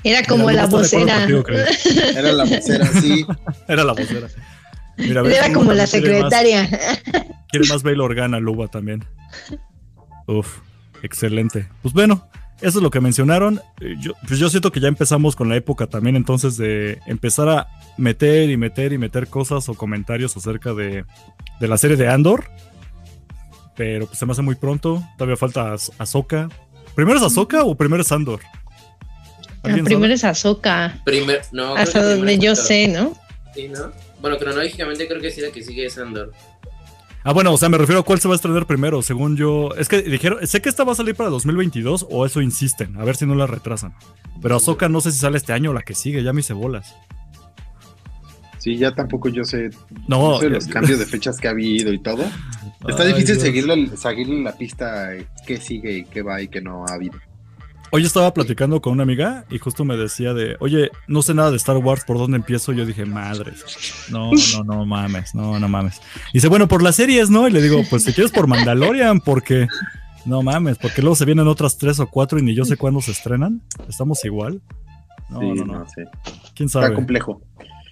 Era 0.04 0.24
como 0.26 0.46
Mira, 0.46 0.62
la 0.62 0.68
vocera. 0.68 1.18
contigo, 1.26 1.44
era 2.16 2.32
la 2.32 2.44
vocera, 2.44 2.86
sí. 3.00 3.26
Era 3.68 3.84
la 3.84 3.92
vocera. 3.92 4.28
Mira, 4.96 5.22
¿ves? 5.22 5.36
Era 5.38 5.52
como 5.52 5.72
la 5.72 5.86
también 5.86 6.02
quiere 6.04 6.22
más- 6.22 6.30
secretaria. 6.32 6.68
Quiere 7.50 7.68
más 7.68 7.82
Bail 7.82 8.00
Organa, 8.00 8.38
Luba 8.38 8.68
también. 8.68 9.04
Uf, 10.26 10.58
excelente. 11.02 11.68
Pues 11.82 11.94
bueno, 11.94 12.28
eso 12.60 12.78
es 12.78 12.82
lo 12.82 12.90
que 12.90 13.00
mencionaron. 13.00 13.60
Eh, 13.80 13.94
Yo, 14.00 14.12
pues 14.28 14.38
yo 14.38 14.48
siento 14.50 14.70
que 14.72 14.80
ya 14.80 14.88
empezamos 14.88 15.34
con 15.36 15.48
la 15.48 15.56
época 15.56 15.86
también 15.86 16.16
entonces 16.16 16.56
de 16.56 17.00
empezar 17.06 17.48
a 17.48 17.68
meter 17.96 18.50
y 18.50 18.56
meter 18.56 18.92
y 18.92 18.98
meter 18.98 19.26
cosas 19.28 19.68
o 19.68 19.74
comentarios 19.74 20.36
acerca 20.36 20.72
de, 20.74 21.04
de 21.60 21.68
la 21.68 21.78
serie 21.78 21.96
de 21.96 22.08
Andor. 22.08 22.44
Pero 23.80 24.04
pues 24.06 24.18
se 24.18 24.26
me 24.26 24.32
hace 24.32 24.42
muy 24.42 24.56
pronto. 24.56 25.02
Todavía 25.16 25.38
falta 25.38 25.72
Az- 25.72 25.90
Ahsoka. 25.96 26.50
¿Primero 26.94 27.16
es 27.16 27.24
Ahsoka 27.24 27.62
o 27.64 27.74
primero 27.74 28.02
es 28.02 28.12
Andor? 28.12 28.40
La 29.62 29.70
¿Alguien 29.70 29.86
primera 29.86 30.14
sabe? 30.18 30.32
es 30.32 30.38
Azoka. 30.38 31.00
Primer, 31.02 31.40
no, 31.52 31.74
Hasta 31.76 32.02
donde 32.02 32.20
primero 32.20 32.42
yo 32.42 32.56
sé, 32.56 32.88
¿no? 32.88 33.14
Sí, 33.54 33.68
¿no? 33.68 33.90
Bueno, 34.20 34.36
cronológicamente 34.36 35.08
creo 35.08 35.18
que 35.22 35.30
sí 35.30 35.40
la 35.40 35.50
que 35.50 35.62
sigue 35.62 35.86
es 35.86 35.96
Andor. 35.96 36.30
Ah, 37.24 37.32
bueno, 37.32 37.54
o 37.54 37.56
sea, 37.56 37.70
me 37.70 37.78
refiero 37.78 38.00
a 38.00 38.04
cuál 38.04 38.20
se 38.20 38.28
va 38.28 38.34
a 38.34 38.36
estrenar 38.36 38.66
primero, 38.66 39.00
según 39.00 39.38
yo. 39.38 39.70
Es 39.78 39.88
que 39.88 40.02
dijeron, 40.02 40.46
sé 40.46 40.60
que 40.60 40.68
esta 40.68 40.84
va 40.84 40.92
a 40.92 40.94
salir 40.94 41.14
para 41.14 41.30
2022 41.30 42.06
o 42.10 42.26
eso 42.26 42.42
insisten, 42.42 42.98
a 42.98 43.04
ver 43.04 43.16
si 43.16 43.24
no 43.24 43.34
la 43.34 43.46
retrasan. 43.46 43.94
Pero 44.42 44.56
Ahsoka 44.56 44.90
no 44.90 45.00
sé 45.00 45.10
si 45.10 45.18
sale 45.20 45.38
este 45.38 45.54
año 45.54 45.70
o 45.70 45.72
la 45.72 45.80
que 45.80 45.94
sigue, 45.94 46.22
ya 46.22 46.34
me 46.34 46.40
hice 46.40 46.52
bolas. 46.52 46.94
Sí, 48.58 48.76
ya 48.76 48.94
tampoco 48.94 49.30
yo 49.30 49.42
sé, 49.44 49.70
No, 50.06 50.32
no 50.32 50.38
sé 50.38 50.50
los 50.50 50.66
cambios 50.66 50.98
de 50.98 51.06
fechas 51.06 51.38
que 51.38 51.48
ha 51.48 51.52
habido 51.52 51.94
y 51.94 51.98
todo. 51.98 52.24
Está 52.88 53.02
Ay, 53.02 53.08
difícil 53.12 53.34
Dios. 53.34 53.42
seguirle, 53.42 53.96
seguirle 53.96 54.42
la 54.42 54.56
pista 54.56 55.14
eh, 55.14 55.26
qué 55.46 55.58
sigue 55.58 55.98
y 55.98 56.04
qué 56.04 56.22
va 56.22 56.40
y 56.40 56.48
qué 56.48 56.60
no 56.60 56.84
ha 56.86 56.94
habido. 56.94 57.18
Hoy 57.92 58.04
estaba 58.04 58.32
platicando 58.32 58.80
con 58.80 58.92
una 58.92 59.02
amiga 59.02 59.44
y 59.50 59.58
justo 59.58 59.84
me 59.84 59.96
decía 59.96 60.32
de, 60.32 60.56
oye, 60.60 60.90
no 61.08 61.22
sé 61.22 61.34
nada 61.34 61.50
de 61.50 61.56
Star 61.56 61.76
Wars, 61.78 62.04
¿por 62.04 62.18
dónde 62.18 62.36
empiezo? 62.36 62.72
Yo 62.72 62.86
dije, 62.86 63.04
madres. 63.04 64.06
No, 64.10 64.30
no, 64.30 64.64
no 64.64 64.86
mames, 64.86 65.34
no, 65.34 65.58
no 65.58 65.68
mames. 65.68 66.00
Y 66.32 66.34
dice, 66.34 66.46
bueno, 66.48 66.68
por 66.68 66.82
las 66.84 66.94
series, 66.96 67.30
¿no? 67.30 67.48
Y 67.48 67.50
le 67.50 67.60
digo, 67.60 67.82
pues 67.90 68.04
si 68.04 68.12
quieres 68.12 68.32
por 68.32 68.46
Mandalorian, 68.46 69.20
porque... 69.20 69.66
No 70.26 70.42
mames, 70.42 70.76
porque 70.78 71.00
luego 71.00 71.16
se 71.16 71.24
vienen 71.24 71.48
otras 71.48 71.78
tres 71.78 71.98
o 71.98 72.06
cuatro 72.06 72.38
y 72.38 72.42
ni 72.42 72.54
yo 72.54 72.64
sé 72.66 72.76
cuándo 72.76 73.00
se 73.00 73.10
estrenan. 73.10 73.62
¿Estamos 73.88 74.22
igual? 74.24 74.60
No, 75.30 75.40
sí, 75.40 75.46
no, 75.54 75.64
no. 75.64 75.86
sí. 75.88 76.02
¿Quién 76.54 76.66
Está 76.66 76.82
sabe? 76.82 76.94
complejo. 76.94 77.40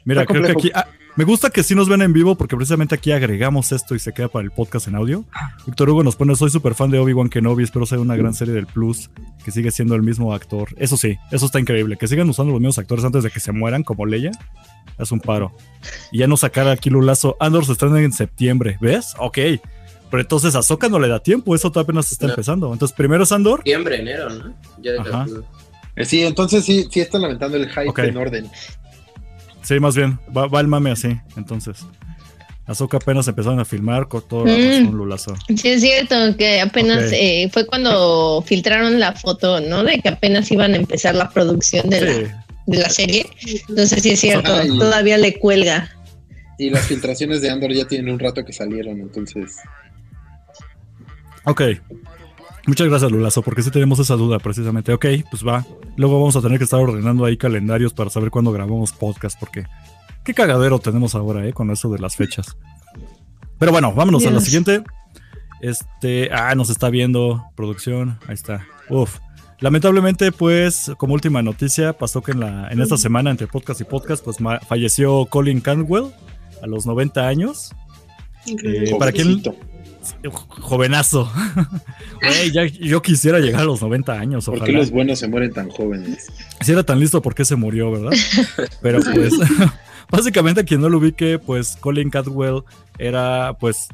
Mira, 0.05 0.23
Está 0.23 0.35
creo 0.35 0.45
que 0.47 0.53
aquí. 0.53 0.71
ah, 0.75 0.87
me 1.19 1.25
gusta 1.25 1.51
que 1.51 1.65
sí 1.65 1.75
nos 1.75 1.89
ven 1.89 2.01
en 2.01 2.13
vivo 2.13 2.37
porque 2.37 2.55
precisamente 2.55 2.95
aquí 2.95 3.11
agregamos 3.11 3.73
esto 3.73 3.97
y 3.97 3.99
se 3.99 4.13
queda 4.13 4.29
para 4.29 4.45
el 4.45 4.53
podcast 4.53 4.87
en 4.87 4.95
audio. 4.95 5.25
Víctor 5.67 5.91
Hugo 5.91 6.05
nos 6.05 6.15
pone: 6.15 6.37
Soy 6.37 6.49
súper 6.49 6.77
fan 6.77 6.93
de 6.93 7.01
Obi-Wan 7.01 7.29
Kenobi, 7.29 7.65
espero 7.65 7.87
sea 7.87 7.99
una 7.99 8.15
gran 8.15 8.35
serie 8.35 8.55
del 8.55 8.69
Plus 8.69 9.11
que 9.45 9.51
sigue 9.51 9.73
siendo 9.73 9.97
el 9.97 10.03
mismo 10.03 10.33
actor. 10.33 10.69
Eso 10.77 10.97
sí, 10.97 11.19
eso 11.33 11.47
está 11.47 11.59
increíble. 11.59 11.97
Que 11.97 12.07
sigan 12.07 12.29
usando 12.29 12.53
los 12.53 12.61
mismos 12.61 12.79
actores 12.79 13.05
antes 13.05 13.25
de 13.25 13.31
que 13.31 13.41
se 13.41 13.51
mueran, 13.51 13.83
como 13.83 14.07
Leia. 14.07 14.31
Es 14.97 15.11
un 15.11 15.19
paro. 15.19 15.53
Y 16.13 16.19
ya 16.19 16.29
no 16.29 16.37
sacar 16.37 16.69
aquí 16.69 16.89
Lulazo. 16.89 17.37
Andor 17.41 17.65
se 17.67 17.73
estrena 17.73 18.01
en 18.01 18.13
septiembre, 18.13 18.79
¿ves? 18.81 19.15
Ok. 19.19 19.39
Pero 20.11 20.21
entonces 20.21 20.55
a 20.55 20.61
Ahsoka 20.61 20.89
no 20.89 21.01
le 21.01 21.09
da 21.09 21.19
tiempo, 21.21 21.53
eso 21.57 21.73
todavía 21.73 21.89
apenas 21.89 22.13
está 22.13 22.27
No. 22.27 22.33
empezando. 22.35 22.73
Entonces 22.73 22.97
primero 22.97 23.25
es 23.25 23.33
Andor. 23.33 23.59
Septiembre, 23.59 24.01
enero, 24.01 24.31
¿no? 24.31 24.55
Ya 24.81 24.93
de 24.93 26.05
Sí, 26.05 26.23
entonces 26.23 26.65
sí, 26.65 26.87
sí 26.93 27.01
están 27.01 27.23
lamentando 27.23 27.57
el 27.57 27.69
hype 27.69 28.07
en 28.07 28.17
orden. 28.17 28.49
Sí, 29.63 29.79
más 29.81 29.95
bien, 29.97 30.19
va, 30.37 30.47
va 30.47 30.61
el 30.61 30.69
mame 30.69 30.91
así, 30.91 31.19
entonces. 31.37 31.85
Ahsoka 32.67 32.99
apenas 32.99 33.27
empezaron 33.29 33.59
a 33.61 33.65
filmar 33.65 34.09
con 34.09 34.27
todo 34.29 34.45
Mm. 34.45 34.89
un 34.89 34.97
lulazo. 34.99 35.35
Sí, 35.49 35.69
es 35.69 35.81
cierto 35.81 36.15
que 36.37 36.61
apenas 36.61 37.11
eh, 37.13 37.49
fue 37.53 37.65
cuando 37.67 38.43
filtraron 38.47 39.01
la 39.01 39.13
foto, 39.15 39.61
¿no? 39.61 39.83
De 39.85 40.01
que 40.01 40.09
apenas 40.11 40.51
iban 40.53 40.75
a 40.75 40.77
empezar 40.77 41.15
la 41.15 41.31
producción 41.31 41.89
de, 41.89 41.99
Sí. 41.99 42.23
la, 42.31 42.47
de 42.67 42.79
la 42.79 42.91
serie. 42.91 43.27
Entonces 43.71 44.03
sí 44.03 44.11
es 44.11 44.21
cierto, 44.21 44.53
Ay. 44.55 44.69
todavía 44.79 45.17
le 45.17 45.39
cuelga. 45.39 45.91
Y 46.59 46.69
las 46.71 46.87
filtraciones 46.87 47.41
de 47.41 47.51
Andor 47.51 47.73
ya 47.73 47.87
tienen 47.87 48.13
un 48.13 48.19
rato 48.19 48.45
que 48.45 48.53
salieron, 48.53 49.01
entonces. 49.01 49.57
Ok. 51.45 51.63
Muchas 52.69 52.87
gracias, 52.87 53.11
Lulazo, 53.11 53.41
porque 53.41 53.63
sí 53.63 53.71
tenemos 53.71 53.99
esa 53.99 54.15
duda 54.15 54.39
precisamente. 54.39 54.93
Ok, 54.93 55.07
pues 55.31 55.43
va. 55.43 55.65
Luego 55.97 56.19
vamos 56.19 56.37
a 56.37 56.43
tener 56.43 56.59
que 56.59 56.65
estar 56.65 56.79
ordenando 56.79 57.25
ahí 57.25 57.39
calendarios 57.39 57.95
para 57.95 58.11
saber 58.11 58.31
cuándo 58.31 58.53
grabamos 58.53 58.93
podcast, 58.93 59.41
porque 59.41 59.65
qué 60.23 60.35
cagadero 60.35 60.79
tenemos 60.79 61.15
ahora, 61.15 61.47
¿eh? 61.47 61.55
Con 61.55 61.71
eso 61.71 61.89
de 61.91 61.99
las 61.99 62.17
fechas. 62.17 62.59
Pero 63.59 63.73
bueno, 63.73 63.95
vámonos 63.95 64.27
a 64.27 64.31
la 64.31 64.43
siguiente. 64.43 64.83
Este, 65.63 66.29
ah, 66.31 66.55
nos 66.55 66.69
está 66.69 66.91
viendo 66.91 67.43
producción. 67.57 68.19
Ahí 68.29 68.35
está. 68.35 68.67
Uf. 68.91 69.19
Lamentablemente, 69.61 70.31
pues, 70.31 70.93
como 70.99 71.15
última 71.15 71.41
noticia, 71.41 71.95
pasó 71.95 72.21
que 72.21 72.33
en, 72.33 72.41
la, 72.41 72.69
en 72.69 72.83
esta 72.83 72.99
semana, 72.99 73.31
entre 73.31 73.47
podcast 73.47 73.81
y 73.81 73.85
podcast, 73.85 74.23
pues 74.23 74.37
falleció 74.69 75.25
Colin 75.25 75.63
Canwell 75.63 76.13
a 76.63 76.67
los 76.67 76.85
90 76.85 77.27
años. 77.27 77.75
Eh, 78.63 78.95
para 78.99 79.11
quien. 79.11 79.43
Jovenazo. 80.31 81.31
Güey, 82.21 82.51
ya, 82.51 82.65
yo 82.67 83.01
quisiera 83.03 83.39
llegar 83.39 83.63
a 83.63 83.65
los 83.65 83.81
90 83.81 84.13
años, 84.13 84.47
¿Por 84.47 84.65
qué 84.65 84.73
los 84.73 84.91
buenos 84.91 85.19
se 85.21 85.29
mueren 85.29 85.53
tan 85.53 85.69
jóvenes? 85.71 86.27
Si 86.61 86.73
era 86.73 86.83
tan 86.83 86.99
listo, 87.01 87.23
¿por 87.23 87.35
qué 87.35 87.45
se 87.45 87.55
murió, 87.57 87.91
verdad? 87.93 88.11
Pero 88.83 89.01
pues, 89.15 89.35
básicamente 90.11 90.65
quien 90.65 90.81
no 90.81 90.89
lo 90.89 90.99
ubique, 90.99 91.39
pues 91.39 91.77
Colin 91.81 92.11
Cadwell 92.11 92.63
era 92.99 93.57
pues 93.61 93.89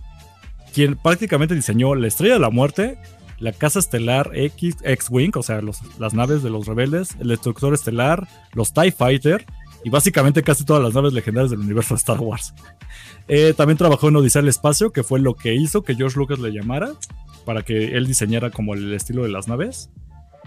quien 0.72 0.96
prácticamente 0.96 1.54
diseñó 1.54 1.94
la 1.94 2.06
Estrella 2.08 2.34
de 2.34 2.40
la 2.40 2.50
Muerte, 2.50 2.98
la 3.38 3.52
Casa 3.52 3.78
Estelar 3.78 4.30
X, 4.34 4.76
X-Wing, 4.82 5.32
o 5.36 5.42
sea, 5.42 5.60
los- 5.60 5.80
las 5.98 6.14
naves 6.14 6.42
de 6.42 6.50
los 6.50 6.66
rebeldes, 6.66 7.10
el 7.20 7.28
Destructor 7.28 7.74
Estelar, 7.74 8.26
los 8.54 8.72
TIE 8.72 8.90
Fighter 8.90 9.44
y 9.84 9.90
básicamente 9.90 10.42
casi 10.42 10.64
todas 10.64 10.82
las 10.82 10.94
naves 10.94 11.12
legendarias 11.12 11.50
del 11.50 11.60
universo 11.60 11.94
de 11.94 11.98
Star 11.98 12.18
Wars. 12.18 12.54
Eh, 13.28 13.54
también 13.54 13.76
trabajó 13.76 14.08
en 14.08 14.16
Odisea 14.16 14.42
del 14.42 14.48
Espacio, 14.48 14.92
que 14.92 15.02
fue 15.02 15.20
lo 15.20 15.34
que 15.34 15.54
hizo 15.54 15.82
que 15.82 15.94
George 15.94 16.18
Lucas 16.18 16.38
le 16.38 16.50
llamara 16.50 16.92
para 17.44 17.62
que 17.62 17.96
él 17.96 18.06
diseñara 18.06 18.50
como 18.50 18.74
el 18.74 18.92
estilo 18.94 19.22
de 19.22 19.28
las 19.28 19.46
naves. 19.46 19.90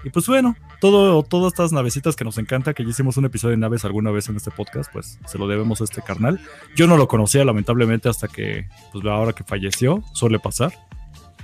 Y 0.04 0.10
pues 0.10 0.28
bueno, 0.28 0.56
todo, 0.80 1.23
todas 1.23 1.54
estas 1.54 1.71
navecitas 1.71 2.15
que 2.15 2.23
nos 2.23 2.38
encanta, 2.38 2.73
que 2.73 2.84
ya 2.84 2.89
hicimos 2.89 3.17
un 3.17 3.26
episodio 3.26 3.52
de 3.52 3.58
naves 3.58 3.86
alguna 3.86 4.12
vez 4.12 4.30
en 4.30 4.36
este 4.36 4.52
podcast, 4.52 4.91
pues 4.91 5.19
se 5.26 5.38
lo 5.38 5.47
debemos 5.47 5.82
a 5.82 5.84
este 5.84 6.02
carnal. 6.02 6.39
Yo 6.76 6.88
no 6.88 6.97
lo 6.97 7.08
conocía 7.08 7.45
lamentablemente 7.45 8.10
hasta 8.10 8.28
que, 8.28 8.67
pues 8.91 9.06
ahora 9.06 9.34
que 9.34 9.43
falleció, 9.43 10.04
suele 10.13 10.39
pasar. 10.39 10.73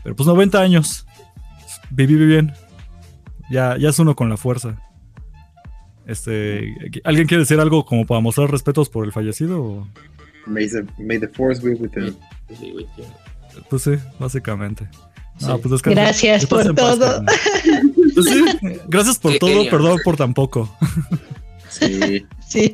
Pero 0.03 0.15
pues 0.15 0.27
90 0.27 0.59
años, 0.59 1.07
viví 1.89 2.15
bien. 2.15 2.53
Ya, 3.49 3.77
ya 3.77 3.89
es 3.89 3.99
uno 3.99 4.15
con 4.15 4.29
la 4.29 4.37
fuerza. 4.37 4.79
Este, 6.05 6.75
¿alguien 7.03 7.27
quiere 7.27 7.43
decir 7.43 7.59
algo 7.59 7.85
como 7.85 8.05
para 8.05 8.19
mostrar 8.19 8.51
respetos 8.51 8.89
por 8.89 9.05
el 9.05 9.11
fallecido? 9.11 9.63
o? 9.63 9.87
May 10.45 10.67
the, 10.67 10.85
may 10.97 11.19
the 11.19 11.27
force 11.27 11.61
be 11.61 11.75
with 11.75 11.91
sí. 11.93 12.85
Pues 13.69 13.81
sí, 13.83 13.91
básicamente. 14.19 14.87
Sí. 15.37 15.47
Pues 15.61 15.81
Gracias 15.81 16.45
por 16.45 16.75
paz, 16.75 16.99
todo. 16.99 17.25
Pues 18.13 18.25
sí, 18.27 18.45
gracias 18.87 19.17
por 19.17 19.33
Qué 19.33 19.39
todo, 19.39 19.49
genio. 19.49 19.71
perdón 19.71 19.99
por 20.03 20.17
tan 20.17 20.33
poco. 20.33 20.75
Sí. 21.69 22.23
Sí, 22.47 22.71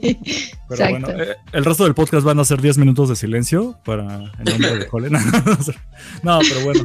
Pero 0.67 0.83
exacto. 0.83 1.07
bueno, 1.07 1.23
eh, 1.23 1.37
el 1.53 1.63
resto 1.63 1.85
del 1.85 1.93
podcast 1.95 2.25
van 2.25 2.37
a 2.39 2.43
ser 2.43 2.61
10 2.61 2.79
minutos 2.79 3.07
de 3.07 3.15
silencio 3.15 3.79
para 3.85 4.33
en 4.39 4.43
nombre 4.43 4.77
de 4.77 4.87
Colin. 4.87 5.13
no, 6.23 6.39
pero 6.41 6.65
bueno, 6.65 6.83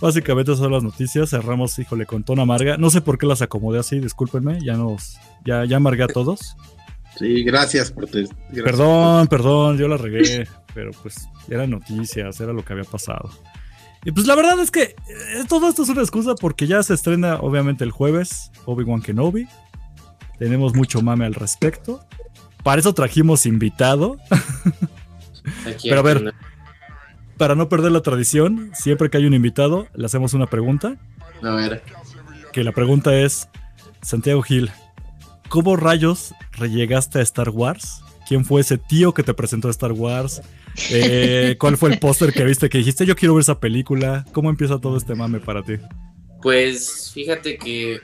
básicamente 0.00 0.56
son 0.56 0.72
las 0.72 0.82
noticias. 0.82 1.30
Cerramos, 1.30 1.78
híjole, 1.78 2.06
con 2.06 2.24
tono 2.24 2.42
amarga. 2.42 2.76
No 2.76 2.90
sé 2.90 3.02
por 3.02 3.18
qué 3.18 3.26
las 3.26 3.40
acomodé 3.40 3.78
así, 3.78 4.00
discúlpenme, 4.00 4.58
ya 4.64 4.76
nos, 4.76 5.16
ya, 5.44 5.64
ya 5.64 5.76
amargué 5.76 6.04
a 6.04 6.08
todos. 6.08 6.56
Sí, 7.18 7.44
gracias 7.44 7.92
por 7.92 8.06
te, 8.06 8.22
gracias 8.22 8.64
Perdón, 8.64 9.28
perdón, 9.28 9.78
yo 9.78 9.86
la 9.86 9.96
regué, 9.96 10.48
pero 10.74 10.90
pues 11.02 11.28
eran 11.48 11.70
noticias, 11.70 12.40
era 12.40 12.52
lo 12.52 12.64
que 12.64 12.72
había 12.72 12.84
pasado. 12.84 13.30
Y 14.04 14.12
pues 14.12 14.26
la 14.26 14.34
verdad 14.34 14.58
es 14.60 14.70
que 14.70 14.82
eh, 14.82 15.44
todo 15.48 15.68
esto 15.68 15.82
es 15.82 15.88
una 15.88 16.02
excusa 16.02 16.34
porque 16.34 16.66
ya 16.66 16.82
se 16.82 16.92
estrena 16.92 17.36
obviamente 17.36 17.84
el 17.84 17.90
jueves 17.90 18.50
Obi-Wan 18.66 19.00
Kenobi. 19.00 19.46
Tenemos 20.38 20.74
mucho 20.74 21.00
mame 21.00 21.24
al 21.24 21.34
respecto. 21.34 22.04
Para 22.62 22.80
eso 22.80 22.92
trajimos 22.92 23.46
invitado. 23.46 24.18
Aquí 25.66 25.88
Pero 25.88 26.00
a 26.00 26.02
ver. 26.02 26.22
no. 26.22 26.32
Para 27.38 27.54
no 27.54 27.68
perder 27.68 27.92
la 27.92 28.00
tradición, 28.00 28.70
siempre 28.74 29.10
que 29.10 29.16
hay 29.16 29.26
un 29.26 29.34
invitado, 29.34 29.88
le 29.94 30.06
hacemos 30.06 30.34
una 30.34 30.46
pregunta. 30.46 30.96
A 31.42 31.50
ver. 31.50 31.82
Que 32.52 32.62
la 32.62 32.72
pregunta 32.72 33.14
es, 33.18 33.48
Santiago 34.02 34.42
Gil, 34.42 34.70
¿cómo 35.54 35.76
rayos 35.76 36.34
llegaste 36.58 37.20
a 37.20 37.22
Star 37.22 37.50
Wars? 37.50 38.00
¿Quién 38.26 38.44
fue 38.44 38.62
ese 38.62 38.76
tío 38.76 39.14
que 39.14 39.22
te 39.22 39.34
presentó 39.34 39.68
a 39.68 39.70
Star 39.70 39.92
Wars? 39.92 40.42
Eh, 40.90 41.54
¿Cuál 41.60 41.76
fue 41.76 41.92
el 41.92 42.00
póster 42.00 42.32
que 42.32 42.42
viste 42.42 42.68
que 42.68 42.78
dijiste 42.78 43.06
yo 43.06 43.14
quiero 43.14 43.36
ver 43.36 43.42
esa 43.42 43.60
película? 43.60 44.24
¿Cómo 44.32 44.50
empieza 44.50 44.80
todo 44.80 44.96
este 44.96 45.14
mame 45.14 45.38
para 45.38 45.62
ti? 45.62 45.74
Pues 46.42 47.12
fíjate 47.14 47.56
que 47.56 48.00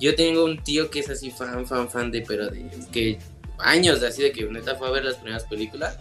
yo 0.00 0.14
tengo 0.14 0.46
un 0.46 0.64
tío 0.64 0.88
que 0.88 1.00
es 1.00 1.10
así 1.10 1.30
fan, 1.30 1.66
fan, 1.66 1.90
fan 1.90 2.10
de, 2.10 2.22
pero 2.22 2.48
de 2.48 2.70
que 2.90 3.18
años 3.58 4.00
de 4.00 4.06
así 4.06 4.22
de 4.22 4.32
que 4.32 4.46
neta 4.46 4.74
fue 4.76 4.88
a 4.88 4.92
ver 4.92 5.04
las 5.04 5.16
primeras 5.16 5.44
películas. 5.44 5.98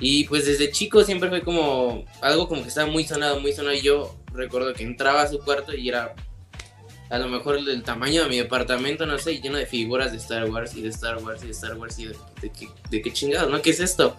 Y 0.00 0.24
pues 0.24 0.44
desde 0.44 0.72
chico 0.72 1.04
siempre 1.04 1.28
fue 1.28 1.42
como 1.42 2.04
algo 2.20 2.48
como 2.48 2.62
que 2.62 2.68
estaba 2.68 2.90
muy 2.90 3.04
sonado, 3.04 3.38
muy 3.38 3.52
sonado. 3.52 3.76
Y 3.76 3.82
yo 3.82 4.16
recuerdo 4.34 4.74
que 4.74 4.82
entraba 4.82 5.22
a 5.22 5.28
su 5.28 5.38
cuarto 5.38 5.72
y 5.72 5.88
era 5.88 6.16
a 7.10 7.18
lo 7.18 7.28
mejor 7.28 7.64
del 7.64 7.82
tamaño 7.82 8.22
de 8.22 8.28
mi 8.28 8.36
departamento, 8.38 9.04
no 9.04 9.18
sé, 9.18 9.40
lleno 9.40 9.58
de 9.58 9.66
figuras 9.66 10.12
de 10.12 10.18
Star 10.18 10.48
Wars 10.48 10.74
y 10.76 10.82
de 10.82 10.88
Star 10.88 11.18
Wars 11.18 11.42
y 11.42 11.46
de 11.46 11.52
Star 11.52 11.76
Wars 11.76 11.98
y 11.98 12.06
de, 12.06 12.16
de, 12.40 12.50
qué- 12.50 12.68
de 12.90 13.02
qué 13.02 13.12
chingados, 13.12 13.50
¿no? 13.50 13.60
¿Qué 13.60 13.70
es 13.70 13.80
esto? 13.80 14.16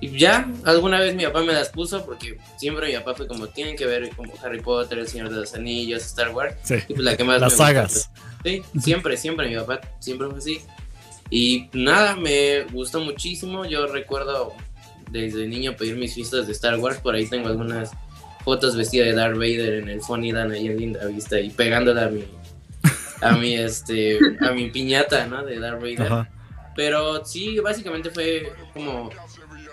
Y 0.00 0.16
ya, 0.18 0.50
alguna 0.64 0.98
vez 0.98 1.14
mi 1.14 1.24
papá 1.24 1.42
me 1.42 1.52
las 1.52 1.68
puso 1.68 2.04
porque 2.06 2.38
siempre 2.56 2.88
mi 2.88 2.94
papá 2.94 3.14
fue 3.14 3.26
como, 3.28 3.48
tienen 3.48 3.76
que 3.76 3.84
ver 3.84 4.08
como 4.16 4.32
Harry 4.42 4.60
Potter, 4.62 4.98
El 4.98 5.08
Señor 5.08 5.28
de 5.28 5.36
los 5.36 5.54
Anillos, 5.54 6.04
Star 6.06 6.30
Wars. 6.34 6.56
Sí, 6.62 6.76
Y 6.88 6.94
pues 6.94 7.00
la 7.00 7.16
que 7.16 7.24
más 7.24 7.40
las 7.40 7.52
me 7.52 7.58
sagas. 7.58 8.10
Sí, 8.44 8.62
siempre, 8.80 9.16
siempre 9.18 9.48
mi 9.48 9.56
papá 9.56 9.80
siempre 10.00 10.26
fue 10.28 10.38
así. 10.38 10.60
Y 11.30 11.68
nada, 11.74 12.16
me 12.16 12.62
gustó 12.72 13.00
muchísimo. 13.00 13.66
Yo 13.66 13.86
recuerdo 13.86 14.54
desde 15.10 15.46
niño 15.46 15.76
pedir 15.76 15.96
mis 15.96 16.14
fiestas 16.14 16.46
de 16.46 16.52
Star 16.54 16.78
Wars. 16.78 16.98
Por 17.00 17.14
ahí 17.14 17.26
tengo 17.26 17.48
algunas 17.48 17.90
fotos 18.44 18.76
vestida 18.76 19.04
de 19.04 19.12
Darth 19.12 19.36
Vader 19.36 19.74
en 19.74 19.88
el 19.88 20.00
Funny 20.00 20.32
Dan 20.32 20.52
ahí 20.52 20.66
en 20.66 20.76
Linda 20.78 21.06
Vista 21.06 21.40
y 21.40 21.50
pegándola 21.50 22.04
a 22.04 22.08
mi 22.08 22.24
a 23.20 23.32
mi 23.32 23.54
este 23.54 24.18
a 24.40 24.52
mi 24.52 24.70
piñata, 24.70 25.26
¿no? 25.26 25.44
De 25.44 25.58
Darth 25.58 25.80
Vader. 25.80 26.12
Ajá. 26.12 26.30
Pero 26.76 27.24
sí, 27.24 27.58
básicamente 27.58 28.10
fue 28.10 28.52
como 28.72 29.10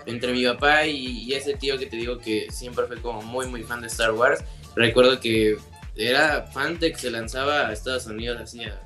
entre 0.06 0.32
mi 0.32 0.44
papá 0.44 0.86
y, 0.86 1.22
y 1.22 1.34
ese 1.34 1.54
tío 1.54 1.78
que 1.78 1.86
te 1.86 1.96
digo 1.96 2.18
que 2.18 2.48
siempre 2.50 2.86
fue 2.86 3.00
como 3.00 3.22
muy, 3.22 3.46
muy 3.46 3.62
fan 3.62 3.80
de 3.80 3.86
Star 3.86 4.12
Wars. 4.12 4.42
Recuerdo 4.74 5.20
que 5.20 5.56
era 5.94 6.42
fan 6.48 6.78
de 6.78 6.92
que 6.92 6.98
se 6.98 7.10
lanzaba 7.10 7.68
a 7.68 7.72
Estados 7.72 8.06
Unidos 8.06 8.40
así 8.40 8.64
a, 8.64 8.82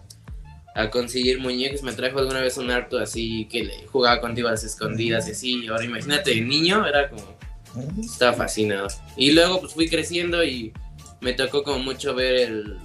a 0.74 0.90
conseguir 0.90 1.40
muñecos. 1.40 1.82
Me 1.82 1.92
trajo 1.92 2.18
alguna 2.18 2.40
vez 2.40 2.58
un 2.58 2.70
harto 2.70 2.98
así 2.98 3.48
que 3.50 3.64
le 3.64 3.86
jugaba 3.86 4.20
contigo 4.20 4.48
a 4.48 4.50
las 4.50 4.64
escondidas 4.64 5.26
y 5.28 5.30
así. 5.30 5.66
Ahora 5.68 5.84
imagínate, 5.84 6.38
niño 6.42 6.86
era 6.86 7.08
como... 7.08 7.39
Estaba 8.00 8.32
fascinado. 8.34 8.88
Y 9.16 9.32
luego 9.32 9.60
pues 9.60 9.74
fui 9.74 9.88
creciendo 9.88 10.42
y 10.44 10.72
me 11.20 11.32
tocó 11.32 11.62
como 11.62 11.78
mucho 11.80 12.14
ver 12.14 12.34
el, 12.36 12.78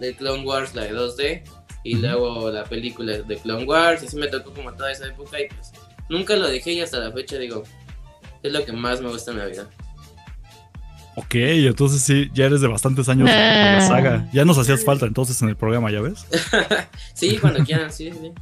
el 0.00 0.16
Clone 0.16 0.44
Wars, 0.44 0.74
la 0.74 0.82
de 0.84 0.92
2D. 0.92 1.42
Y 1.84 1.94
luego 1.94 2.50
la 2.50 2.64
película 2.64 3.16
de 3.18 3.36
Clone 3.38 3.64
Wars. 3.64 4.02
Y 4.02 4.06
así 4.06 4.16
me 4.16 4.26
tocó 4.28 4.52
como 4.52 4.72
toda 4.74 4.90
esa 4.92 5.06
época 5.06 5.40
y 5.40 5.48
pues 5.48 5.72
nunca 6.08 6.34
lo 6.36 6.48
dejé 6.48 6.72
y 6.72 6.80
hasta 6.80 6.98
la 6.98 7.12
fecha 7.12 7.38
digo, 7.38 7.62
es 8.42 8.52
lo 8.52 8.64
que 8.64 8.72
más 8.72 9.00
me 9.00 9.08
gusta 9.08 9.30
en 9.30 9.38
la 9.38 9.46
vida. 9.46 9.68
Ok, 11.18 11.34
entonces 11.36 12.02
sí, 12.02 12.28
ya 12.34 12.44
eres 12.44 12.60
de 12.60 12.68
bastantes 12.68 13.08
años 13.08 13.26
de 13.28 13.34
la 13.34 13.78
Ah. 13.78 13.80
saga. 13.80 14.28
Ya 14.34 14.44
nos 14.44 14.58
hacías 14.58 14.84
falta 14.84 15.06
entonces 15.06 15.40
en 15.40 15.48
el 15.48 15.56
programa, 15.56 15.90
¿ya 15.90 16.00
ves? 16.02 16.26
sí, 17.14 17.38
cuando 17.38 17.64
quieran, 17.64 17.90
sí, 17.90 18.10
sí. 18.12 18.32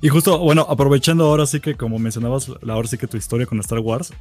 Y 0.00 0.08
justo, 0.10 0.38
bueno, 0.38 0.66
aprovechando 0.68 1.24
ahora 1.24 1.44
sí 1.46 1.60
que 1.60 1.74
como 1.74 1.98
mencionabas, 1.98 2.48
la- 2.62 2.74
ahora 2.74 2.86
sí 2.88 2.98
que 2.98 3.06
tu 3.08 3.16
historia 3.16 3.46
con 3.46 3.58
Star 3.60 3.80
Wars, 3.80 4.12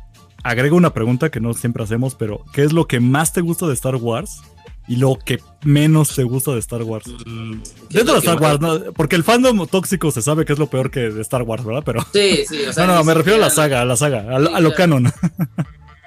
agrego 0.44 0.76
una 0.76 0.94
pregunta 0.94 1.30
que 1.30 1.40
no 1.40 1.54
siempre 1.54 1.84
hacemos, 1.84 2.16
pero 2.16 2.44
¿qué 2.54 2.63
es 2.63 2.74
lo 2.74 2.88
que 2.88 3.00
más 3.00 3.32
te 3.34 3.42
gusta 3.42 3.68
de 3.68 3.74
Star 3.74 3.96
Wars 3.96 4.42
y 4.88 4.96
lo 4.96 5.20
que 5.24 5.40
menos 5.63 6.16
te 6.16 6.24
gusta 6.24 6.52
de 6.54 6.60
Star 6.60 6.82
Wars? 6.82 7.06
Mm, 7.28 7.60
¿qué 7.62 7.63
es 7.90 7.90
Dentro 7.90 8.13
de 8.13 8.20
Star 8.20 8.42
Wars, 8.42 8.60
¿no? 8.60 8.92
porque 8.94 9.16
el 9.16 9.24
fandom 9.24 9.68
tóxico 9.68 10.10
se 10.12 10.22
sabe 10.24 10.46
que 10.46 10.54
es 10.54 10.60
lo 10.60 10.68
peor 10.68 10.90
que 10.90 11.12
de 11.12 11.22
Star 11.22 11.44
Wars, 11.44 11.63
¿verdad? 11.63 11.84
Pero 11.86 12.02
Sí, 12.12 12.44
sí, 12.48 12.63
o 12.66 12.74
sea. 12.74 12.86
no, 12.88 12.96
no, 12.96 13.04
me 13.04 13.13
refiero 13.13 13.38
a 13.38 13.42
la 13.42 13.50
saga, 13.52 13.82
a 13.82 13.86
la 13.86 13.96
saga, 13.98 14.22
a, 14.36 14.40
lo- 14.40 14.48
Sí, 14.50 14.56
a 14.56 14.60
lo 14.62 14.74
claro. 14.74 14.76
canon. 15.02 15.13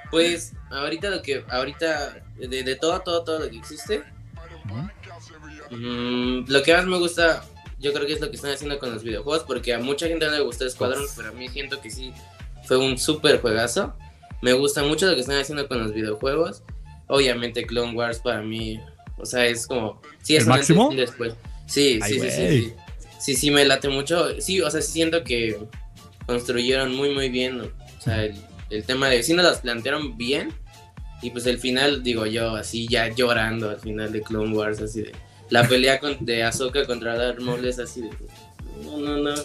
Pues 0.09 0.51
ahorita 0.69 1.09
lo 1.09 1.21
que, 1.21 1.45
ahorita, 1.49 2.15
de, 2.37 2.63
de 2.63 2.75
todo, 2.75 2.99
todo, 2.99 3.23
todo 3.23 3.39
lo 3.39 3.49
que 3.49 3.55
existe, 3.57 4.03
mm, 5.69 6.43
lo 6.47 6.63
que 6.63 6.73
más 6.73 6.85
me 6.85 6.97
gusta, 6.97 7.43
yo 7.81 7.91
creo 7.93 8.05
que 8.05 8.13
es 8.13 8.21
lo 8.21 8.29
que 8.29 8.35
están 8.35 8.51
haciendo 8.51 8.77
con 8.79 8.93
los 8.93 9.03
videojuegos, 9.03 9.43
porque 9.43 9.73
a 9.73 9.79
mucha 9.79 10.07
gente 10.07 10.25
no 10.25 10.31
le 10.31 10.41
gustó 10.41 10.69
Squadron, 10.69 11.03
pero 11.17 11.29
a 11.29 11.31
mí 11.31 11.49
siento 11.49 11.81
que 11.81 11.89
sí 11.89 12.13
fue 12.65 12.77
un 12.77 12.97
súper 12.97 13.41
juegazo. 13.41 13.93
Me 14.41 14.53
gusta 14.53 14.83
mucho 14.83 15.07
lo 15.07 15.15
que 15.15 15.21
están 15.21 15.39
haciendo 15.39 15.67
con 15.67 15.79
los 15.79 15.93
videojuegos. 15.93 16.63
Obviamente 17.07 17.65
Clone 17.65 17.93
Wars 17.93 18.19
para 18.19 18.41
mí, 18.41 18.79
o 19.17 19.25
sea, 19.25 19.45
es 19.45 19.67
como... 19.67 20.01
Sí, 20.21 20.35
es 20.35 20.43
¿El 20.43 20.49
máximo? 20.49 20.91
después. 20.95 21.33
Sí, 21.65 21.99
Ay, 22.01 22.13
sí, 22.13 22.19
sí, 22.19 22.29
sí, 22.29 22.47
sí. 22.47 22.73
Sí, 23.19 23.35
sí, 23.35 23.51
me 23.51 23.65
late 23.65 23.89
mucho. 23.89 24.39
Sí, 24.41 24.61
o 24.61 24.69
sea, 24.71 24.81
sí 24.81 24.91
siento 24.93 25.23
que 25.23 25.59
construyeron 26.25 26.95
muy, 26.95 27.13
muy 27.13 27.29
bien. 27.29 27.61
O 27.61 28.01
sea, 28.01 28.23
el, 28.23 28.35
el 28.69 28.83
tema 28.83 29.09
de... 29.09 29.21
Sí 29.23 29.33
nos 29.33 29.45
las 29.45 29.59
plantearon 29.59 30.17
bien. 30.17 30.53
Y 31.21 31.29
pues 31.29 31.45
el 31.45 31.59
final, 31.59 32.01
digo 32.01 32.25
yo, 32.25 32.55
así 32.55 32.87
ya 32.87 33.09
llorando 33.09 33.69
al 33.69 33.79
final 33.79 34.11
de 34.11 34.21
Clone 34.21 34.55
Wars, 34.55 34.81
así 34.81 35.01
de... 35.01 35.11
La 35.51 35.67
pelea 35.67 35.99
con, 35.99 36.17
de 36.25 36.43
Ahsoka 36.43 36.85
contra 36.87 37.15
Darth 37.15 37.39
Maul 37.39 37.63
es 37.65 37.77
así 37.77 38.01
de... 38.01 38.09
No, 38.83 38.97
no, 38.97 39.17
no. 39.17 39.35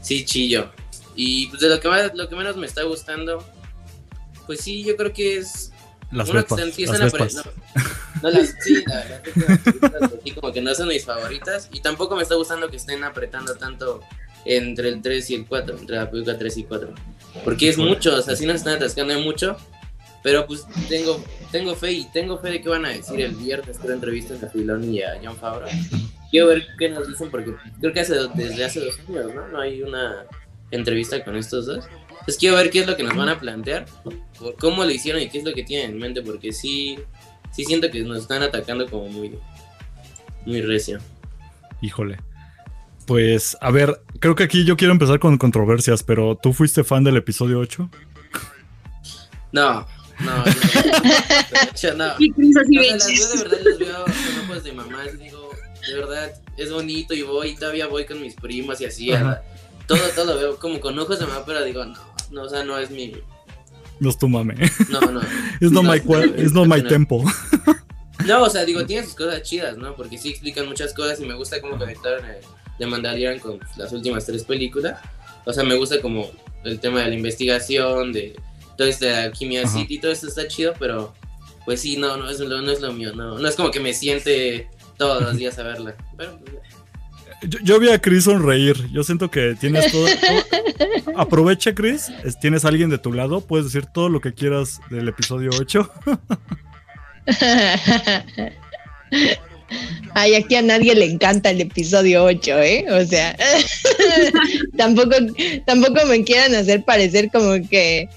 Sí, 0.00 0.24
chillo. 0.24 0.70
Y 1.16 1.48
pues 1.48 1.60
de 1.60 1.68
lo 1.68 1.80
que, 1.80 1.88
más, 1.88 2.14
lo 2.14 2.28
que 2.28 2.36
menos 2.36 2.56
me 2.56 2.66
está 2.66 2.82
gustando, 2.84 3.44
pues 4.46 4.60
sí, 4.60 4.84
yo 4.84 4.94
creo 4.96 5.12
que 5.12 5.38
es... 5.38 5.72
Las 6.12 6.28
que 6.28 6.34
vespas. 6.36 6.58
se 6.60 6.64
empiezan 6.66 7.00
Las 7.00 7.14
a 7.14 7.16
pre- 7.16 7.24
vespas. 7.24 7.46
no, 8.22 8.22
no, 8.22 8.30
las, 8.30 8.54
sí, 8.62 8.84
la- 8.86 9.04
las 9.08 9.20
películas 9.20 10.02
así 10.20 10.30
como 10.32 10.52
que 10.52 10.60
no 10.60 10.74
son 10.74 10.88
mis 10.88 11.04
favoritas. 11.04 11.68
Y 11.72 11.80
tampoco 11.80 12.14
me 12.16 12.22
está 12.22 12.34
gustando 12.34 12.68
que 12.70 12.76
estén 12.76 13.02
apretando 13.02 13.54
tanto 13.56 14.00
entre 14.44 14.88
el 14.90 15.00
3 15.00 15.30
y 15.30 15.34
el 15.36 15.46
4, 15.46 15.78
entre 15.78 15.96
la 15.96 16.10
película 16.10 16.36
3 16.38 16.56
y 16.58 16.64
4. 16.64 16.94
Porque 17.44 17.70
es 17.70 17.78
mucho, 17.78 18.14
o 18.14 18.20
sea, 18.20 18.36
sí 18.36 18.44
nos 18.44 18.56
están 18.56 18.74
atascando 18.76 19.18
mucho. 19.20 19.56
Pero 20.22 20.46
pues 20.46 20.66
tengo, 20.88 21.22
tengo 21.50 21.74
fe 21.74 21.92
y 21.92 22.04
tengo 22.12 22.38
fe 22.38 22.50
de 22.50 22.62
que 22.62 22.68
van 22.68 22.86
a 22.86 22.90
decir 22.90 23.20
el 23.20 23.34
viernes, 23.34 23.78
creo, 23.78 23.94
entrevistas 23.94 24.42
a 24.42 24.48
Filoni 24.48 24.98
y 24.98 25.02
a 25.02 25.20
John 25.22 25.36
Favreau. 25.36 25.70
Quiero 26.30 26.46
ver 26.46 26.66
qué 26.78 26.88
nos 26.88 27.08
dicen 27.08 27.30
porque 27.30 27.54
creo 27.80 27.92
que 27.92 28.00
hace, 28.00 28.14
desde 28.34 28.64
hace 28.64 28.80
dos 28.80 28.98
años, 29.08 29.34
¿no? 29.34 29.48
No 29.48 29.60
hay 29.60 29.82
una 29.82 30.24
entrevista 30.70 31.22
con 31.24 31.36
estos 31.36 31.66
dos. 31.66 31.84
Entonces 32.10 32.38
quiero 32.38 32.56
ver 32.56 32.70
qué 32.70 32.80
es 32.80 32.86
lo 32.86 32.96
que 32.96 33.02
nos 33.02 33.16
van 33.16 33.28
a 33.28 33.40
plantear, 33.40 33.84
por 34.38 34.54
cómo 34.56 34.84
lo 34.84 34.90
hicieron 34.90 35.20
y 35.20 35.28
qué 35.28 35.38
es 35.38 35.44
lo 35.44 35.52
que 35.52 35.64
tienen 35.64 35.90
en 35.90 35.98
mente, 35.98 36.22
porque 36.22 36.52
sí, 36.52 36.98
sí 37.50 37.64
siento 37.64 37.90
que 37.90 38.02
nos 38.02 38.18
están 38.18 38.42
atacando 38.42 38.88
como 38.88 39.08
muy, 39.08 39.36
muy 40.46 40.62
recio. 40.62 41.00
Híjole. 41.80 42.18
Pues, 43.06 43.56
a 43.60 43.72
ver, 43.72 44.00
creo 44.20 44.36
que 44.36 44.44
aquí 44.44 44.64
yo 44.64 44.76
quiero 44.76 44.92
empezar 44.92 45.18
con 45.18 45.36
controversias, 45.36 46.04
pero 46.04 46.38
¿tú 46.40 46.52
fuiste 46.52 46.84
fan 46.84 47.02
del 47.02 47.16
episodio 47.16 47.58
8? 47.58 47.90
No, 49.50 49.86
no, 50.22 50.44
yo 50.44 50.54
no. 50.54 51.02
De 51.50 51.70
hecho, 51.70 51.94
no. 51.94 52.12
Y 52.18 52.32
Chris 52.32 52.56
así 52.56 52.78
O 52.78 52.82
de 52.82 52.86
sea, 52.88 52.96
las 52.96 53.08
veo 53.08 53.26
de 53.28 53.42
verdad, 53.42 53.58
los 53.64 53.78
veo 53.78 54.04
con 54.04 54.50
ojos 54.50 54.64
de 54.64 54.72
mamá 54.72 55.04
y 55.12 55.16
digo, 55.16 55.50
de 55.86 55.94
verdad, 55.94 56.32
es 56.56 56.72
bonito 56.72 57.14
y 57.14 57.22
voy, 57.22 57.54
todavía 57.56 57.86
voy 57.86 58.04
con 58.04 58.20
mis 58.20 58.34
primas 58.34 58.80
y 58.80 58.84
así, 58.86 59.12
Ajá. 59.12 59.42
todo, 59.86 59.98
todo 60.14 60.34
lo 60.34 60.36
veo 60.38 60.56
como 60.58 60.80
con 60.80 60.98
ojos 60.98 61.18
de 61.18 61.26
mamá, 61.26 61.44
pero 61.44 61.64
digo, 61.64 61.84
no, 61.84 61.98
no, 62.30 62.42
o 62.42 62.48
sea, 62.48 62.64
no 62.64 62.78
es 62.78 62.90
mi, 62.90 63.12
No 64.00 64.10
es 64.10 64.18
tu 64.18 64.28
mame. 64.28 64.54
no, 64.88 65.00
no. 65.00 65.20
Es 65.60 65.70
no, 65.70 65.82
No, 65.82 65.92
my, 65.92 66.02
es 66.36 66.52
no 66.52 66.64
my 66.64 66.82
tempo. 66.82 67.24
No, 68.26 68.42
o 68.44 68.50
sea, 68.50 68.64
digo, 68.64 68.84
tiene 68.86 69.04
sus 69.04 69.16
cosas 69.16 69.42
chidas, 69.42 69.76
¿no? 69.76 69.96
Porque 69.96 70.16
sí 70.16 70.30
explican 70.30 70.68
muchas 70.68 70.94
cosas 70.94 71.18
y 71.20 71.24
me 71.24 71.34
gusta 71.34 71.60
cómo 71.60 71.76
conectaron 71.76 72.24
el 72.24 72.36
de 72.78 72.86
Mandalorian 72.86 73.38
con 73.40 73.58
las 73.76 73.92
últimas 73.92 74.24
tres 74.24 74.44
películas. 74.44 75.00
O 75.44 75.52
sea, 75.52 75.64
me 75.64 75.74
gusta 75.74 76.00
como 76.00 76.30
el 76.64 76.78
tema 76.78 77.00
de 77.00 77.08
la 77.08 77.14
investigación, 77.16 78.12
de 78.12 78.36
todo 78.76 78.88
este 78.88 79.06
de 79.06 79.14
Alquimia 79.16 79.62
Ajá. 79.64 79.78
City, 79.78 79.98
todo 79.98 80.12
esto 80.12 80.28
está 80.28 80.46
chido, 80.48 80.74
pero 80.78 81.14
pues 81.64 81.80
sí, 81.80 81.96
no, 81.96 82.16
no 82.16 82.28
es 82.28 82.40
lo, 82.40 82.60
no 82.62 82.70
es 82.70 82.80
lo 82.80 82.92
mío, 82.92 83.12
no. 83.14 83.38
No 83.38 83.48
es 83.48 83.54
como 83.56 83.70
que 83.70 83.80
me 83.80 83.94
siente 83.94 84.68
todos 84.96 85.22
los 85.22 85.36
días 85.36 85.58
a 85.58 85.62
verla. 85.62 85.94
Pero, 86.16 86.38
pues, 86.40 86.52
Yo, 87.42 87.58
yo 87.62 87.80
vi 87.80 87.90
a 87.90 88.00
Chris 88.00 88.24
sonreír. 88.24 88.88
Yo 88.92 89.02
siento 89.04 89.30
que 89.30 89.54
tienes 89.60 89.90
todo. 89.92 90.06
todo- 90.06 91.12
Aprovecha, 91.16 91.74
Chris. 91.74 92.08
es- 92.24 92.38
Tienes 92.40 92.64
a 92.64 92.68
alguien 92.68 92.90
de 92.90 92.98
tu 92.98 93.12
lado. 93.12 93.40
Puedes 93.40 93.66
decir 93.66 93.86
todo 93.86 94.08
lo 94.08 94.20
que 94.20 94.34
quieras 94.34 94.80
del 94.90 95.08
episodio 95.08 95.50
8. 95.58 95.90
Ay, 100.14 100.34
aquí 100.34 100.54
a 100.56 100.62
nadie 100.62 100.94
le 100.94 101.06
encanta 101.06 101.50
el 101.50 101.60
episodio 101.60 102.24
8, 102.24 102.58
¿eh? 102.58 102.84
O 102.90 103.04
sea, 103.06 103.36
tampoco, 104.76 105.16
tampoco 105.66 106.06
me 106.06 106.22
quieran 106.24 106.54
hacer 106.54 106.84
parecer 106.84 107.30
como 107.32 107.52
que 107.68 108.08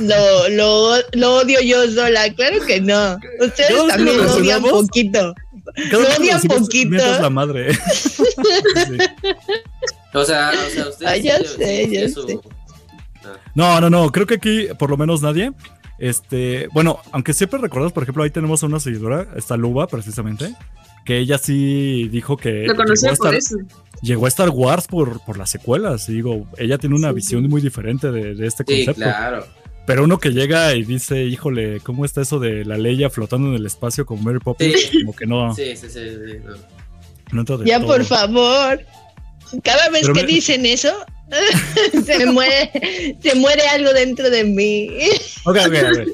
lo, 0.00 0.48
lo, 0.50 0.94
lo 1.12 1.34
odio 1.36 1.60
yo 1.60 1.90
sola. 1.90 2.32
Claro 2.34 2.64
que 2.66 2.80
no. 2.80 3.18
Ustedes 3.40 3.86
también 3.88 4.18
lo 4.18 4.34
odian 4.34 4.62
poquito. 4.62 5.34
Lo 5.90 5.98
odian 6.00 6.40
poquito. 6.42 7.20
la 7.20 7.30
madre. 7.30 7.74
Sí. 7.74 8.98
o 10.14 10.24
sea, 10.24 10.52
o 10.66 10.70
sea, 10.70 10.88
ustedes. 10.88 11.10
Ay, 11.10 11.22
ya 11.22 11.38
sí- 11.38 11.44
sé, 11.58 11.84
sí- 11.86 11.92
ya 11.92 12.08
sé. 12.08 12.38
No, 13.54 13.80
no, 13.80 13.90
no. 13.90 14.10
Creo 14.12 14.26
que 14.26 14.34
aquí, 14.34 14.68
por 14.78 14.90
lo 14.90 14.96
menos 14.96 15.22
nadie. 15.22 15.52
Este, 15.98 16.66
bueno, 16.72 16.98
aunque 17.12 17.32
siempre 17.32 17.60
recuerdas, 17.60 17.92
por 17.92 18.02
ejemplo, 18.02 18.24
ahí 18.24 18.30
tenemos 18.30 18.62
a 18.62 18.66
una 18.66 18.80
seguidora, 18.80 19.28
esta 19.36 19.56
Luba, 19.56 19.86
precisamente, 19.86 20.52
que 21.04 21.18
ella 21.18 21.38
sí 21.38 22.08
dijo 22.08 22.36
que 22.36 22.66
Lo 22.66 22.74
llegó, 22.74 22.82
a 22.82 22.86
por 22.86 22.92
Star, 22.94 23.34
eso. 23.34 23.56
llegó 24.02 24.24
a 24.26 24.28
Star 24.28 24.50
Wars 24.50 24.86
por, 24.86 25.24
por 25.24 25.36
las 25.38 25.50
secuelas. 25.50 26.08
Y 26.08 26.14
digo, 26.14 26.46
ella 26.58 26.78
tiene 26.78 26.94
una 26.96 27.08
Sí, 27.10 27.14
visión 27.14 27.42
sí. 27.42 27.48
muy 27.48 27.60
diferente 27.60 28.10
de, 28.10 28.34
de 28.34 28.46
este 28.46 28.64
Sí, 28.66 28.84
concepto. 28.86 29.00
claro. 29.02 29.46
Pero 29.84 30.04
uno 30.04 30.18
que 30.20 30.30
llega 30.30 30.74
y 30.76 30.84
dice, 30.84 31.24
híjole, 31.24 31.80
¿cómo 31.80 32.04
está 32.04 32.20
eso 32.20 32.38
de 32.38 32.64
la 32.64 32.78
Leia 32.78 33.10
flotando 33.10 33.48
en 33.48 33.54
el 33.54 33.66
espacio 33.66 34.06
con 34.06 34.22
Mary 34.22 34.38
Poppins? 34.38 34.80
Sí. 34.80 35.00
Como 35.00 35.16
que 35.16 35.26
no, 35.26 35.52
Sí, 35.56 35.74
sí, 35.76 35.88
sí. 35.88 35.98
sí, 35.98 36.38
no. 37.32 37.64
Ya, 37.64 37.78
todo. 37.80 37.88
por 37.88 38.04
favor. 38.04 38.80
Cada 39.64 39.88
vez 39.90 40.02
Pero 40.02 40.14
que 40.14 40.20
me- 40.22 40.26
dicen 40.28 40.64
eso, 40.66 40.92
se 42.04 42.18
me 42.24 42.26
muere, 42.32 43.16
se 43.22 43.34
muere 43.34 43.62
algo 43.68 43.92
dentro 43.92 44.30
de 44.30 44.44
mí. 44.44 44.88
Ok, 45.44 45.56
ok, 45.56 45.62
a 45.64 45.68
ver. 45.68 46.06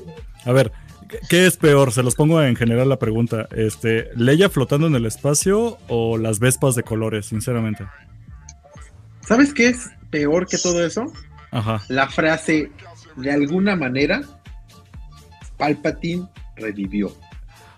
A 0.44 0.52
ver, 0.52 0.72
¿qué- 1.08 1.18
¿qué 1.28 1.46
es 1.46 1.56
peor? 1.56 1.92
Se 1.92 2.02
los 2.02 2.14
pongo 2.14 2.42
en 2.42 2.56
general 2.56 2.88
la 2.88 2.98
pregunta. 2.98 3.48
Este, 3.54 4.08
¿Leia 4.16 4.48
flotando 4.48 4.86
en 4.86 4.94
el 4.94 5.06
espacio 5.06 5.78
o 5.88 6.16
las 6.18 6.38
vespas 6.38 6.74
de 6.74 6.82
colores, 6.82 7.26
sinceramente? 7.26 7.86
¿Sabes 9.26 9.52
qué 9.52 9.68
es 9.68 9.90
peor 10.10 10.46
que 10.46 10.58
todo 10.58 10.84
eso? 10.84 11.12
Ajá. 11.50 11.82
La 11.88 12.08
frase, 12.08 12.70
de 13.16 13.30
alguna 13.32 13.76
manera, 13.76 14.22
Palpatine 15.56 16.26
revivió. 16.56 17.14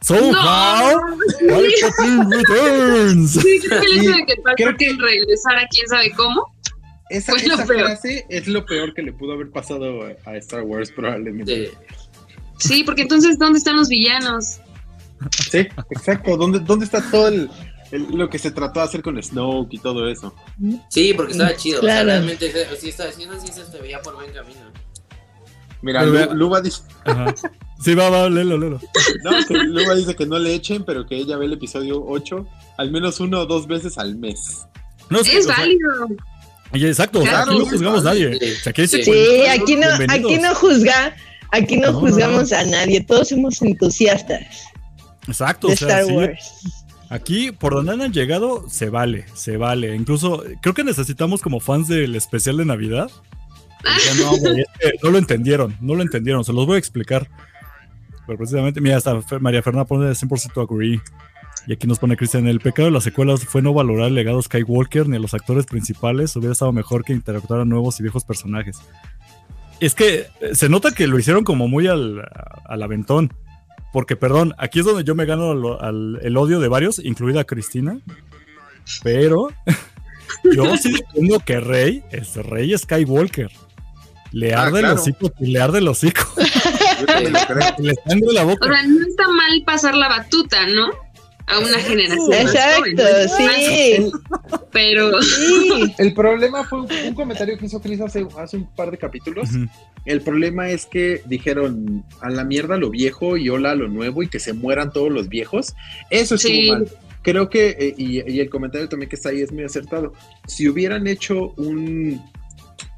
So 0.03 0.15
No. 0.15 0.31
how 0.31 1.01
Palpatine 1.49 2.25
returns. 2.37 3.33
Sí, 3.33 3.61
creo 3.67 3.81
que 3.81 3.87
el 3.87 3.93
hecho 3.99 4.13
Sí, 4.13 4.19
de 4.21 4.27
que 4.27 4.35
creo 4.43 4.57
que- 4.57 4.65
Palpatine 4.65 5.03
regresara, 5.03 5.67
quién 5.71 5.89
sabe 5.89 6.11
cómo. 6.13 6.45
Esa, 7.11 7.33
esa 7.35 7.67
frase 7.67 8.25
es 8.29 8.47
lo 8.47 8.65
peor 8.65 8.95
que 8.95 9.03
le 9.03 9.13
pudo 9.13 9.33
haber 9.33 9.51
pasado 9.51 10.03
a, 10.05 10.31
a 10.31 10.37
Star 10.37 10.63
Wars, 10.63 10.93
probablemente. 10.93 11.67
Sí. 11.67 11.73
Sí, 12.61 12.85
porque 12.85 13.03
entonces, 13.03 13.39
¿dónde 13.39 13.59
están 13.59 13.77
los 13.77 13.89
villanos? 13.89 14.59
Sí, 15.51 15.67
exacto. 15.91 16.37
¿Dónde, 16.37 16.61
dónde 16.61 16.85
está 16.85 17.03
todo 17.11 17.29
el, 17.29 17.51
el- 17.93 18.07
lo 18.13 18.29
que 18.31 18.39
se 18.39 18.51
trató 18.51 18.81
de 18.81 18.87
hacer 18.87 19.03
con 19.03 19.21
Snoke 19.23 19.75
y 19.75 19.79
todo 19.79 20.09
eso? 20.09 20.35
Sí, 20.89 21.13
porque 21.15 21.33
estaba 21.33 21.55
chido. 21.57 21.79
O 21.81 21.83
sea, 21.83 22.03
Claro. 22.03 22.07
realmente 22.09 22.53
sí, 22.81 22.89
estaba, 22.89 23.11
eso 23.11 23.19
sí 23.21 23.53
se 23.71 23.79
veía 23.83 24.01
por 24.01 24.15
buen 24.15 24.33
camino. 24.33 24.61
Mira, 25.83 26.05
Luba 26.05 26.61
dice, 26.61 26.83
Ajá. 27.05 27.35
Sí, 27.83 27.95
va, 27.95 28.11
va, 28.11 28.29
léelo, 28.29 28.59
léelo. 28.59 28.79
no, 29.25 29.31
que 29.47 29.55
Luba 29.55 29.95
dice 29.95 30.15
que 30.15 30.27
no 30.27 30.39
le 30.39 30.53
echen, 30.55 30.85
pero 30.85 31.07
que 31.07 31.17
ella 31.17 31.39
ve 31.39 31.47
el 31.47 31.55
episodio 31.55 32.05
8 32.07 32.47
al 32.77 32.91
menos 32.91 33.21
una 33.21 33.39
o 33.41 33.47
dos 33.47 33.67
veces 33.67 33.97
al 33.97 34.17
mes. 34.17 34.67
No, 35.09 35.25
sí, 35.25 35.31
Es 35.37 35.45
o 35.47 35.49
sea, 35.49 35.57
válido. 35.57 36.09
y 36.75 36.87
exacto, 36.87 37.21
o 37.21 37.23
sea, 37.23 37.31
Claro, 37.31 37.51
aquí 37.53 37.59
no 37.61 37.67
juzgamos 37.67 38.01
a 38.01 38.05
nadie. 38.05 38.39
sí. 38.39 38.51
O 38.53 38.63
sea, 38.63 38.71
aquí 38.71 38.83
dice 38.83 39.03
Sí. 39.05 39.11
Sí, 39.13 39.47
aquí 39.49 39.77
no, 39.77 39.87
aquí 40.09 40.39
no 40.39 40.55
juzga, 40.55 41.17
aquí 41.53 41.77
no, 41.77 41.87
No, 41.87 41.93
no, 41.93 42.01
juzgamos 42.01 42.53
a 42.53 42.65
nadie, 42.65 43.01
todos 43.01 43.29
somos 43.29 43.61
entusiastas 43.63 44.71
Exacto, 45.27 45.69
de 45.69 45.75
o 45.75 45.77
sea, 45.77 45.89
Star 45.89 46.05
sí, 46.07 46.13
Wars. 46.13 46.77
Aquí, 47.11 47.51
por 47.51 47.75
donde 47.75 48.05
han 48.05 48.13
llegado, 48.13 48.69
se 48.69 48.89
vale, 48.89 49.27
se 49.35 49.57
vale. 49.57 49.97
Incluso, 49.97 50.45
creo 50.63 50.75
que 50.75 50.85
necesitamos 50.85 51.43
como 51.43 51.59
fans 51.59 51.89
del 51.89 52.15
especial 52.15 52.57
de 52.57 52.65
Navidad. 52.65 53.11
Ya 53.85 54.15
no, 55.03 55.11
lo 55.11 55.19
entendieron, 55.19 55.77
no 55.81 55.95
lo 55.95 56.03
entendieron, 56.03 56.45
se 56.45 56.53
los 56.53 56.67
voy 56.67 56.77
a 56.77 56.79
explicar. 56.79 57.29
Pero 58.27 58.39
precisamente, 58.39 58.81
mira, 58.81 58.97
hasta 58.97 59.21
María 59.41 59.63
Fernanda 59.63 59.87
pone 59.87 60.09
100% 60.09 60.63
agree. 60.63 61.01
Y 61.67 61.73
aquí 61.73 61.87
nos 61.87 61.99
pone 61.99 62.17
Cristian, 62.17 62.47
el 62.47 62.61
pecado 62.61 62.87
de 62.87 62.93
las 62.93 63.05
secuelas 63.05 63.45
fue 63.45 63.61
no 63.61 63.75
valorar 63.75 64.09
el 64.09 64.15
legado 64.15 64.41
Skywalker 64.41 65.09
ni 65.09 65.17
a 65.17 65.21
los 65.21 65.35
actores 65.35 65.67
principales. 65.67 66.35
Hubiera 66.37 66.53
estado 66.53 66.73
mejor 66.73 67.05
que 67.05 67.13
interactuaran 67.13 67.69
nuevos 67.69 67.99
y 67.99 68.05
viejos 68.05 68.25
personajes. 68.25 68.79
Es 69.81 69.95
que 69.95 70.27
eh, 70.41 70.55
se 70.55 70.69
nota 70.69 70.93
que 70.93 71.07
lo 71.07 71.19
hicieron 71.19 71.45
como 71.45 71.69
muy 71.69 71.87
al, 71.87 72.23
al 72.65 72.83
aventón. 72.83 73.33
Porque, 73.93 74.15
perdón, 74.15 74.55
aquí 74.59 74.79
es 74.81 74.85
donde 74.85 75.03
yo 75.05 75.15
me 75.17 75.25
gano 75.25 75.51
al- 75.81 76.19
el 76.23 76.37
odio 76.37 76.61
de 76.61 76.69
varios, 76.69 76.99
incluida 77.01 77.45
Cristina. 77.45 77.99
Pero 79.03 79.49
yo 80.55 80.77
sí 80.77 80.95
entiendo 81.09 81.41
que 81.41 81.59
Rey 81.61 82.03
es 82.11 82.37
Rey 82.37 82.77
Skywalker. 82.77 83.51
Le 84.33 84.55
Ah, 84.55 84.63
arde 84.63 84.79
claro. 84.79 84.95
el 84.95 85.01
hocico, 85.01 85.33
y 85.41 85.47
le 85.47 85.61
arde 85.61 85.79
el 85.79 85.89
hocico, 85.89 86.23
le 87.79 87.95
sangre 88.07 88.33
la 88.33 88.45
O 88.45 88.47
boca. 88.47 88.69
sea, 88.73 88.83
no 88.87 89.01
está 89.05 89.27
mal 89.29 89.63
pasar 89.67 89.95
la 89.97 90.09
batuta, 90.09 90.67
¿no? 90.69 90.91
A 91.51 91.59
una 91.59 91.79
generación. 91.79 92.29
más 92.29 92.41
Exacto, 92.41 93.03
joven. 93.29 93.29
sí. 93.37 94.13
Pero 94.73 95.21
sí. 95.23 95.95
El 95.99 96.15
problema 96.15 96.65
fue 96.65 96.81
un, 96.83 96.89
un 97.09 97.15
comentario 97.15 97.59
que 97.59 97.67
hizo 97.67 97.81
Chris 97.81 98.01
hace, 98.01 98.27
hace 98.39 98.57
un 98.59 98.67
par 98.75 98.91
de 98.91 98.99
capítulos. 98.99 99.51
Ujú. 99.51 99.67
El 100.05 100.21
problema 100.23 100.71
es 100.71 100.87
que 100.87 101.23
dijeron 101.27 102.05
a 102.21 102.31
la 102.31 102.45
mierda 102.45 102.77
lo 102.77 102.91
viejo 102.91 103.37
y 103.37 103.49
hola 103.49 103.75
lo 103.75 103.89
nuevo 103.89 104.23
y 104.23 104.29
que 104.29 104.39
se 104.39 104.53
mueran 104.53 104.93
todos 104.93 105.11
los 105.11 105.29
viejos. 105.29 105.75
Eso 106.11 106.37
estuvo 106.37 106.53
Sí. 106.53 106.71
mal. 106.71 106.89
Creo 107.23 107.51
que, 107.51 107.77
eh, 107.79 107.95
y, 107.99 108.33
y 108.33 108.41
el 108.41 108.49
comentario 108.49 108.89
también 108.89 109.11
que 109.11 109.17
está 109.17 109.29
ahí 109.29 109.43
es 109.43 109.53
muy 109.53 109.65
acertado. 109.65 110.13
Si 110.47 110.69
hubieran 110.69 111.07
hecho 111.07 111.53
un. 111.59 112.23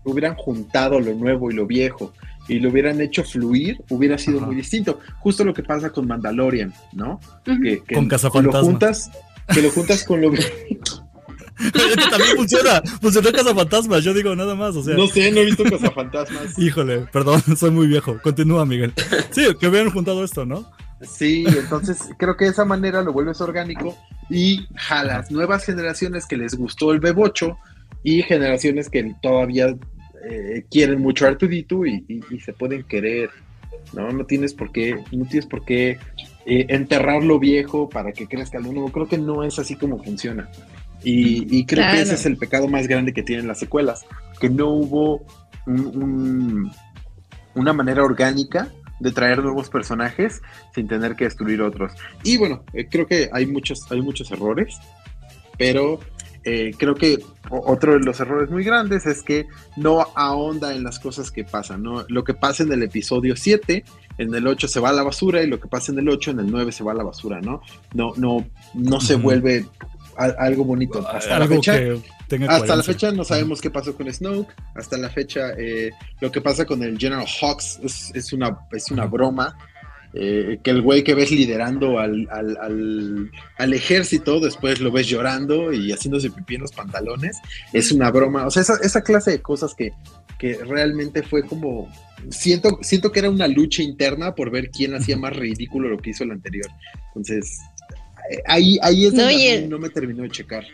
hubieran 0.05 0.35
juntado 0.37 1.01
lo 1.01 1.15
nuevo 1.15 1.51
y 1.51 1.55
lo 1.55 1.67
viejo 1.67 2.13
y 2.53 2.61
lo 2.61 2.71
hubieran 2.71 3.01
hecho 3.01 3.25
fluir, 3.25 3.83
hubiera 3.89 4.19
sido 4.19 4.39
Ajá. 4.39 4.47
muy 4.47 4.57
distinto. 4.57 5.01
Justo 5.21 5.45
lo 5.45 5.55
que 5.55 5.63
pasa 5.63 5.91
con 5.91 6.07
Mandalorian, 6.07 6.73
¿no? 6.93 7.19
Que, 7.45 7.83
que 7.87 7.95
Con 7.95 8.09
lo 8.45 8.53
juntas. 8.53 9.11
Que 9.53 9.63
lo 9.63 9.71
juntas 9.71 10.05
con 10.05 10.21
lo. 10.21 10.33
Es 11.63 11.71
que 11.71 12.11
también 12.11 12.37
funciona. 12.37 12.83
Funcionó 13.01 13.31
Cazafantasmas. 13.31 14.03
Yo 14.03 14.15
digo 14.15 14.35
nada 14.35 14.55
más. 14.55 14.75
O 14.75 14.83
sea, 14.83 14.97
No 14.97 15.07
sé, 15.07 15.31
no 15.31 15.41
he 15.41 15.45
visto 15.45 15.63
Cazafantasmas. 15.65 16.59
híjole, 16.59 17.07
perdón, 17.13 17.41
soy 17.57 17.71
muy 17.71 17.87
viejo. 17.87 18.19
Continúa, 18.21 18.67
Miguel. 18.67 18.93
Sí, 19.31 19.47
que 19.61 19.69
hubieran 19.69 19.91
juntado 19.91 20.25
esto, 20.25 20.45
¿no? 20.45 20.71
Sí, 21.03 21.45
entonces 21.47 21.99
creo 22.19 22.37
que 22.37 22.47
de 22.47 22.53
esa 22.53 22.65
manera 22.65 23.03
lo 23.03 23.13
vuelves 23.13 23.41
orgánico 23.41 23.97
y 24.31 24.67
jalas 24.77 25.31
nuevas 25.31 25.65
generaciones 25.65 26.27
que 26.27 26.37
les 26.37 26.55
gustó 26.55 26.93
el 26.93 27.01
bebocho 27.01 27.59
y 28.05 28.23
generaciones 28.23 28.89
que 28.89 29.15
todavía 29.21 29.75
eh, 30.29 30.65
quieren 30.71 31.01
mucho 31.01 31.25
a 31.25 31.29
Artudito 31.29 31.85
y, 31.87 32.05
y- 32.09 32.21
y 32.35 32.41
se 32.41 32.53
pueden 32.53 32.85
querer, 32.85 33.31
¿no? 33.93 34.11
No 34.13 34.25
tienes 34.27 34.55
por 34.55 34.73
qué, 34.73 34.97
no 35.13 35.25
tienes 35.27 35.47
por 35.47 35.65
qué 35.65 35.99
eh, 36.47 36.67
enterrar 36.69 37.23
lo 37.23 37.39
viejo 37.39 37.89
para 37.89 38.13
que 38.13 38.27
crezca 38.27 38.59
lo 38.59 38.73
nuevo. 38.73 38.91
Creo 38.91 39.09
que 39.09 39.19
no 39.19 39.45
es 39.45 39.59
así 39.59 39.75
como 39.77 40.03
funciona. 40.03 40.49
Y, 41.05 41.59
y 41.59 41.65
creo 41.67 41.83
Claro. 41.85 41.97
que 41.97 42.03
ese 42.03 42.15
es 42.15 42.27
el 42.27 42.37
pecado 42.37 42.69
más 42.69 42.87
grande 42.87 43.13
que 43.13 43.23
tienen 43.25 43.49
las 43.49 43.59
secuelas, 43.59 44.05
que 44.41 44.49
no 44.49 44.69
hubo 44.71 45.25
un- 45.67 45.87
un- 46.03 46.73
una 47.55 47.73
manera 47.73 48.03
orgánica 48.05 48.69
de 49.01 49.11
traer 49.11 49.43
nuevos 49.43 49.69
personajes 49.69 50.41
sin 50.75 50.87
tener 50.87 51.17
que 51.17 51.25
destruir 51.25 51.61
otros. 51.61 51.93
Y 52.23 52.37
bueno, 52.37 52.65
eh, 52.73 52.87
creo 52.89 53.07
que 53.09 53.29
hay 53.33 53.47
muchos, 53.47 53.91
hay 53.91 54.01
muchos 54.01 54.31
errores, 54.31 54.77
pero 55.59 55.99
eh, 56.45 56.73
creo 56.79 56.95
que 56.95 57.19
otro 57.51 57.93
de 57.95 58.01
los 58.01 58.19
errores 58.21 58.51
muy 58.51 58.65
grandes 58.65 59.07
es 59.07 59.23
que 59.23 59.47
no 59.77 60.07
ahonda 60.15 60.75
en 60.75 60.83
las 60.85 60.99
cosas 60.99 61.31
que 61.31 61.45
pasan, 61.45 61.83
¿no? 61.83 62.05
Lo 62.09 62.25
que 62.25 62.35
pasa 62.35 62.63
en 62.63 62.73
el 62.73 62.83
episodio 62.83 63.37
7, 63.37 63.85
en 64.19 64.35
el 64.35 64.47
8 64.47 64.69
se 64.69 64.81
va 64.81 64.91
a 64.91 64.93
la 64.93 65.03
basura 65.03 65.43
y 65.43 65.47
lo 65.47 65.61
que 65.61 65.69
pasa 65.69 65.93
en 65.93 65.99
el 65.99 66.09
8, 66.09 66.33
en 66.33 66.41
el 66.41 66.51
9 66.51 66.73
se 66.73 66.83
va 66.85 66.93
a 66.93 66.95
la 66.95 67.05
basura, 67.05 67.41
¿no? 67.41 67.63
No, 67.95 68.13
no, 68.17 68.47
no 68.75 69.01
se 69.01 69.15
vuelve 69.17 69.67
a- 70.17 70.35
algo 70.39 70.65
bonito. 70.65 70.99
Hasta 71.07 71.39
la 71.39 71.47
fecha, 71.57 71.79
que 71.79 72.03
tenga 72.29 72.47
hasta 72.55 72.77
la 72.77 72.83
fecha 72.83 73.13
no 73.13 73.25
sabemos 73.25 73.61
qué 73.61 73.71
pasó 73.71 73.95
con 73.95 74.13
Snoke. 74.13 74.53
Hasta 74.75 74.97
la 74.99 75.09
fecha 75.11 75.51
eh, 75.59 75.91
lo 76.21 76.31
que 76.31 76.41
pasa 76.41 76.65
con 76.65 76.83
el 76.83 76.99
General 76.99 77.27
Hawks 77.41 77.81
es, 77.83 78.11
es 78.15 78.33
una, 78.33 78.59
es 78.73 78.91
una 78.91 79.07
broma. 79.07 79.57
Eh, 80.15 80.59
que 80.63 80.71
el 80.71 80.83
güey 80.83 81.03
que 81.05 81.15
ves 81.15 81.31
liderando 81.31 81.99
al, 81.99 82.29
al, 82.31 82.57
al- 82.59 83.31
al 83.59 83.73
ejército, 83.75 84.41
después 84.41 84.81
lo 84.81 84.91
ves 84.93 85.07
llorando 85.07 85.73
y 85.73 85.91
haciéndose 85.93 86.31
pipí 86.31 86.57
en 86.57 86.63
los 86.63 86.73
pantalones. 86.73 87.39
Es 87.73 87.93
una 87.93 88.11
broma. 88.11 88.47
O 88.47 88.51
sea, 88.51 88.63
esa, 88.63 88.77
esa 88.83 89.03
clase 89.03 89.31
de 89.31 89.41
cosas 89.43 89.75
que, 89.75 89.93
que 90.39 90.59
realmente 90.65 91.23
fue 91.23 91.43
como... 91.45 91.89
Siento, 92.29 92.79
siento 92.83 93.11
que 93.11 93.19
era 93.19 93.31
una 93.31 93.49
lucha 93.49 93.83
interna 93.83 94.35
por 94.35 94.51
ver 94.51 94.71
quién 94.71 94.95
hacía 94.95 95.17
más 95.17 95.35
ridículo 95.35 95.89
lo 95.89 95.99
que 95.99 96.11
hizo 96.11 96.23
el 96.25 96.31
anterior. 96.31 96.67
Entonces, 97.09 97.59
eh, 98.31 98.39
ahí, 98.47 98.79
ahí 98.83 99.07
es 99.07 99.13
No, 99.15 99.23
donde 99.23 99.55
el- 99.55 99.69
no 99.69 99.79
me 99.79 99.89
terminó 99.89 100.23
de 100.23 100.31
checar. 100.31 100.65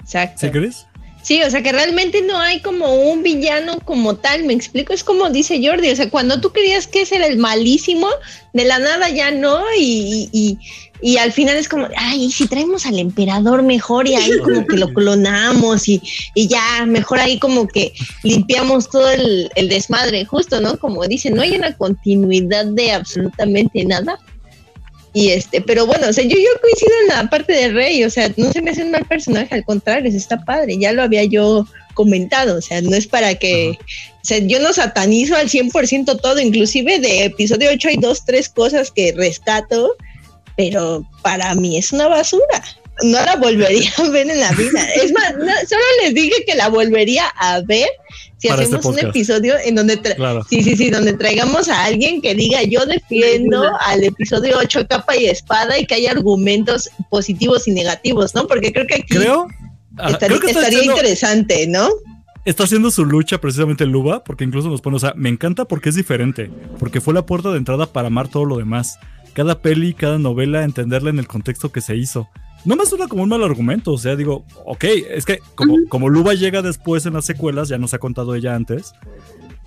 Exacto. 0.00 0.40
¿Sí 0.40 0.50
crees? 0.50 0.86
Sí, 1.24 1.42
o 1.42 1.50
sea 1.50 1.62
que 1.62 1.72
realmente 1.72 2.20
no 2.20 2.38
hay 2.38 2.60
como 2.60 2.94
un 2.96 3.22
villano 3.22 3.78
como 3.86 4.14
tal, 4.14 4.44
me 4.44 4.52
explico, 4.52 4.92
es 4.92 5.02
como 5.02 5.30
dice 5.30 5.58
Jordi, 5.66 5.90
o 5.90 5.96
sea, 5.96 6.10
cuando 6.10 6.38
tú 6.38 6.52
creías 6.52 6.86
que 6.86 7.00
ese 7.00 7.16
era 7.16 7.26
el 7.26 7.38
malísimo, 7.38 8.08
de 8.52 8.66
la 8.66 8.78
nada 8.78 9.08
ya 9.08 9.30
no, 9.30 9.62
y, 9.78 10.28
y, 10.32 10.58
y 11.00 11.16
al 11.16 11.32
final 11.32 11.56
es 11.56 11.66
como, 11.66 11.88
ay, 11.96 12.24
¿y 12.24 12.30
si 12.30 12.46
traemos 12.46 12.84
al 12.84 12.98
emperador 12.98 13.62
mejor 13.62 14.06
y 14.06 14.16
ahí 14.16 14.38
como 14.44 14.66
que 14.66 14.76
lo 14.76 14.92
clonamos 14.92 15.88
y, 15.88 16.02
y 16.34 16.46
ya, 16.46 16.84
mejor 16.84 17.20
ahí 17.20 17.38
como 17.38 17.68
que 17.68 17.94
limpiamos 18.22 18.90
todo 18.90 19.08
el, 19.08 19.50
el 19.54 19.70
desmadre, 19.70 20.26
justo, 20.26 20.60
¿no? 20.60 20.78
Como 20.78 21.06
dicen, 21.06 21.36
no 21.36 21.40
hay 21.40 21.52
una 21.52 21.74
continuidad 21.74 22.66
de 22.66 22.92
absolutamente 22.92 23.82
nada. 23.86 24.18
Y 25.16 25.30
este, 25.30 25.60
pero 25.60 25.86
bueno, 25.86 26.08
o 26.08 26.12
sea, 26.12 26.24
yo, 26.24 26.36
yo 26.36 26.60
coincido 26.60 26.92
en 27.02 27.08
la 27.08 27.30
parte 27.30 27.52
de 27.52 27.68
Rey, 27.68 28.02
o 28.02 28.10
sea, 28.10 28.32
no 28.36 28.52
se 28.52 28.60
me 28.60 28.72
hace 28.72 28.82
un 28.82 28.90
mal 28.90 29.04
personaje, 29.04 29.54
al 29.54 29.64
contrario, 29.64 30.10
está 30.10 30.44
padre, 30.44 30.76
ya 30.76 30.92
lo 30.92 31.02
había 31.02 31.22
yo 31.22 31.66
comentado, 31.94 32.58
o 32.58 32.60
sea, 32.60 32.82
no 32.82 32.96
es 32.96 33.06
para 33.06 33.36
que, 33.36 33.78
o 33.78 34.24
sea, 34.24 34.38
yo 34.38 34.58
no 34.58 34.72
satanizo 34.72 35.36
al 35.36 35.48
100% 35.48 36.20
todo, 36.20 36.40
inclusive 36.40 36.98
de 36.98 37.26
episodio 37.26 37.70
8 37.72 37.90
hay 37.90 37.96
dos, 37.98 38.24
tres 38.24 38.48
cosas 38.48 38.90
que 38.90 39.14
rescato, 39.16 39.94
pero 40.56 41.08
para 41.22 41.54
mí 41.54 41.78
es 41.78 41.92
una 41.92 42.08
basura, 42.08 42.64
no 43.02 43.20
la 43.24 43.36
volvería 43.36 43.90
a 43.98 44.08
ver 44.10 44.30
en 44.30 44.40
la 44.40 44.52
vida, 44.52 44.84
es 45.02 45.12
más, 45.12 45.34
no, 45.36 45.52
solo 45.68 45.82
les 46.02 46.14
dije 46.14 46.44
que 46.46 46.54
la 46.54 46.68
volvería 46.68 47.26
a 47.38 47.60
ver 47.62 47.88
si 48.38 48.48
Para 48.48 48.62
este 48.62 48.76
hacemos 48.76 48.94
un 48.96 49.08
episodio 49.08 49.54
en 49.64 49.74
donde 49.74 50.00
tra- 50.00 50.16
Claro. 50.16 50.44
Sí, 50.48 50.62
sí, 50.62 50.76
sí, 50.76 50.90
donde 50.90 51.14
traigamos 51.14 51.68
a 51.68 51.84
alguien 51.84 52.20
que 52.20 52.34
diga 52.34 52.62
yo 52.62 52.84
defiendo 52.86 53.64
al 53.80 54.04
episodio 54.04 54.58
8 54.58 54.86
capa 54.88 55.16
y 55.16 55.26
espada 55.26 55.78
y 55.78 55.86
que 55.86 55.94
haya 55.94 56.10
argumentos 56.12 56.88
positivos 57.10 57.66
y 57.68 57.72
negativos, 57.72 58.34
¿no? 58.34 58.46
Porque 58.46 58.72
creo 58.72 58.86
que 58.86 58.96
aquí 58.96 59.04
Creo. 59.16 59.48
ajá, 59.96 60.10
estaría, 60.10 60.36
creo 60.36 60.40
que 60.40 60.46
está 60.48 60.60
estaría 60.60 60.78
haciendo, 60.80 60.92
interesante, 61.00 61.66
¿no? 61.66 61.88
está 62.44 62.64
haciendo 62.64 62.90
su 62.90 63.06
lucha 63.06 63.38
precisamente 63.40 63.86
Luba, 63.86 64.22
porque 64.22 64.44
incluso 64.44 64.68
nos 64.68 64.82
pone, 64.82 64.96
o 64.96 65.00
sea, 65.00 65.14
me 65.16 65.30
encanta 65.30 65.64
porque 65.64 65.88
es 65.88 65.94
diferente, 65.94 66.50
porque 66.78 67.00
fue 67.00 67.14
la 67.14 67.24
puerta 67.24 67.50
de 67.50 67.56
entrada 67.58 67.86
para 67.86 68.08
amar 68.08 68.28
todo 68.28 68.44
lo 68.44 68.58
demás. 68.58 68.98
Cada 69.32 69.60
peli, 69.62 69.94
cada 69.94 70.18
novela, 70.18 70.62
entenderla 70.62 71.08
en 71.10 71.18
el 71.18 71.26
contexto 71.26 71.72
que 71.72 71.80
se 71.80 71.96
hizo. 71.96 72.28
No 72.64 72.76
me 72.76 72.86
suena 72.86 73.08
como 73.08 73.22
un 73.22 73.28
mal 73.28 73.42
argumento, 73.42 73.92
o 73.92 73.98
sea, 73.98 74.16
digo, 74.16 74.44
ok, 74.64 74.84
es 75.10 75.24
que 75.26 75.38
como, 75.54 75.76
como 75.88 76.08
Luba 76.08 76.34
llega 76.34 76.62
después 76.62 77.04
en 77.04 77.12
las 77.14 77.26
secuelas, 77.26 77.68
ya 77.68 77.78
nos 77.78 77.92
ha 77.92 77.98
contado 77.98 78.34
ella 78.34 78.54
antes, 78.54 78.92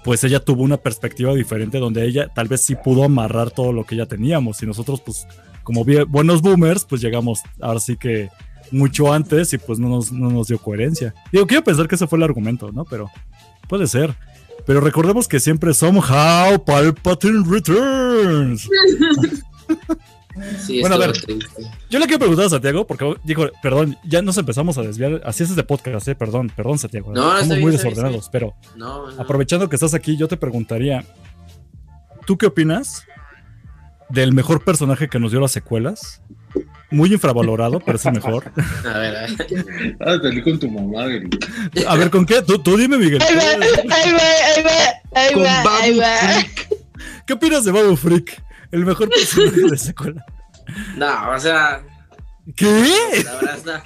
pues 0.03 0.23
ella 0.23 0.39
tuvo 0.39 0.63
una 0.63 0.77
perspectiva 0.77 1.33
diferente 1.36 1.79
donde 1.79 2.05
ella 2.05 2.29
tal 2.33 2.47
vez 2.47 2.62
sí 2.62 2.75
pudo 2.75 3.03
amarrar 3.03 3.51
todo 3.51 3.71
lo 3.73 3.83
que 3.86 3.95
ya 3.95 4.05
teníamos 4.05 4.63
y 4.63 4.65
nosotros 4.65 5.01
pues 5.01 5.27
como 5.63 5.83
buenos 6.07 6.41
boomers 6.41 6.86
pues 6.86 7.01
llegamos 7.01 7.41
ahora 7.60 7.79
sí 7.79 7.97
que 7.97 8.29
mucho 8.71 9.12
antes 9.13 9.53
y 9.53 9.57
pues 9.57 9.79
no 9.79 9.89
nos, 9.89 10.12
no 10.12 10.29
nos 10.29 10.47
dio 10.47 10.60
coherencia. 10.60 11.13
Digo, 11.31 11.45
quiero 11.45 11.63
pensar 11.63 11.88
que 11.88 11.95
ese 11.95 12.07
fue 12.07 12.17
el 12.17 12.23
argumento, 12.23 12.71
¿no? 12.71 12.86
Pero 12.86 13.10
puede 13.67 13.88
ser. 13.88 14.15
Pero 14.65 14.81
recordemos 14.81 15.27
que 15.27 15.39
siempre 15.39 15.73
somehow 15.73 16.63
Palpatine 16.63 17.43
returns. 17.49 18.67
Sí, 20.65 20.80
Bueno, 20.82 20.95
a 20.95 21.00
ver. 21.00 21.12
triste. 21.13 21.63
Yo 21.89 22.00
le 22.00 22.06
quiero 22.06 22.19
preguntar 22.19 22.45
a 22.45 22.50
Santiago, 22.50 22.86
porque 22.86 23.15
dijo, 23.23 23.47
perdón, 23.62 23.97
ya 24.04 24.21
nos 24.21 24.38
empezamos 24.38 24.78
a 24.78 24.82
desviar. 24.84 25.21
Así 25.26 25.43
es 25.43 25.50
este 25.50 25.63
podcast, 25.63 26.08
eh, 26.08 26.15
perdón, 26.15 26.52
perdón, 26.56 26.78
Santiago. 26.80 27.12
No, 27.13 27.28
está 27.30 27.39
Somos 27.41 27.47
bien, 27.56 27.62
muy 27.62 27.71
desordenados, 27.71 28.30
pero 28.32 28.54
No, 28.76 29.12
no. 29.12 29.21
aprovechando 29.21 29.69
que 29.69 29.76
estás 29.76 29.93
aquí, 29.93 30.17
yo 30.17 30.28
te 30.28 30.38
preguntaría, 30.38 31.04
¿tú 32.26 32.38
qué 32.38 32.45
opinas 32.47 33.06
del 34.10 34.34
mejor 34.34 34.63
personaje 34.63 35.08
que 35.10 35.19
nos 35.19 35.32
dio 35.32 35.39
las 35.39 35.52
secuelas? 35.52 36.21
Muy 36.89 37.12
infravalorado, 37.12 37.80
pero 37.82 37.97
es 37.97 38.06
el 38.06 38.13
mejor. 38.13 38.52
A 38.86 38.97
ver, 38.97 39.15
a 39.17 39.21
ver. 39.28 39.97
Ah, 40.00 40.17
salí 40.21 40.41
con 40.41 40.58
tu 40.60 40.69
mamá, 40.71 41.04
güey. 41.04 41.23
A 41.88 41.95
ver, 41.95 42.10
¿con 42.10 42.26
qué? 42.26 42.41
Tú, 42.41 42.58
tú 42.60 42.78
dime, 42.78 42.97
Miguel. 42.97 43.21
Ahí 43.21 43.36
va, 43.36 43.41
ahí 43.43 43.60
va, 43.60 44.23
ahí 44.56 44.63
va, 44.63 44.71
ahí 45.21 45.36
va, 45.36 45.82
ahí 45.82 45.97
va. 46.00 46.45
¿Qué 47.26 47.34
opinas 47.34 47.65
de 47.65 47.71
Babu 47.73 47.95
Freak? 47.97 48.41
El 48.71 48.86
mejor 48.86 49.10
personaje 49.10 49.62
de 49.62 49.77
secuela. 49.77 50.25
No, 50.97 51.32
o 51.32 51.39
sea, 51.39 51.82
¿Qué? 52.58 53.23
la 53.23 53.36
verdad 53.36 53.84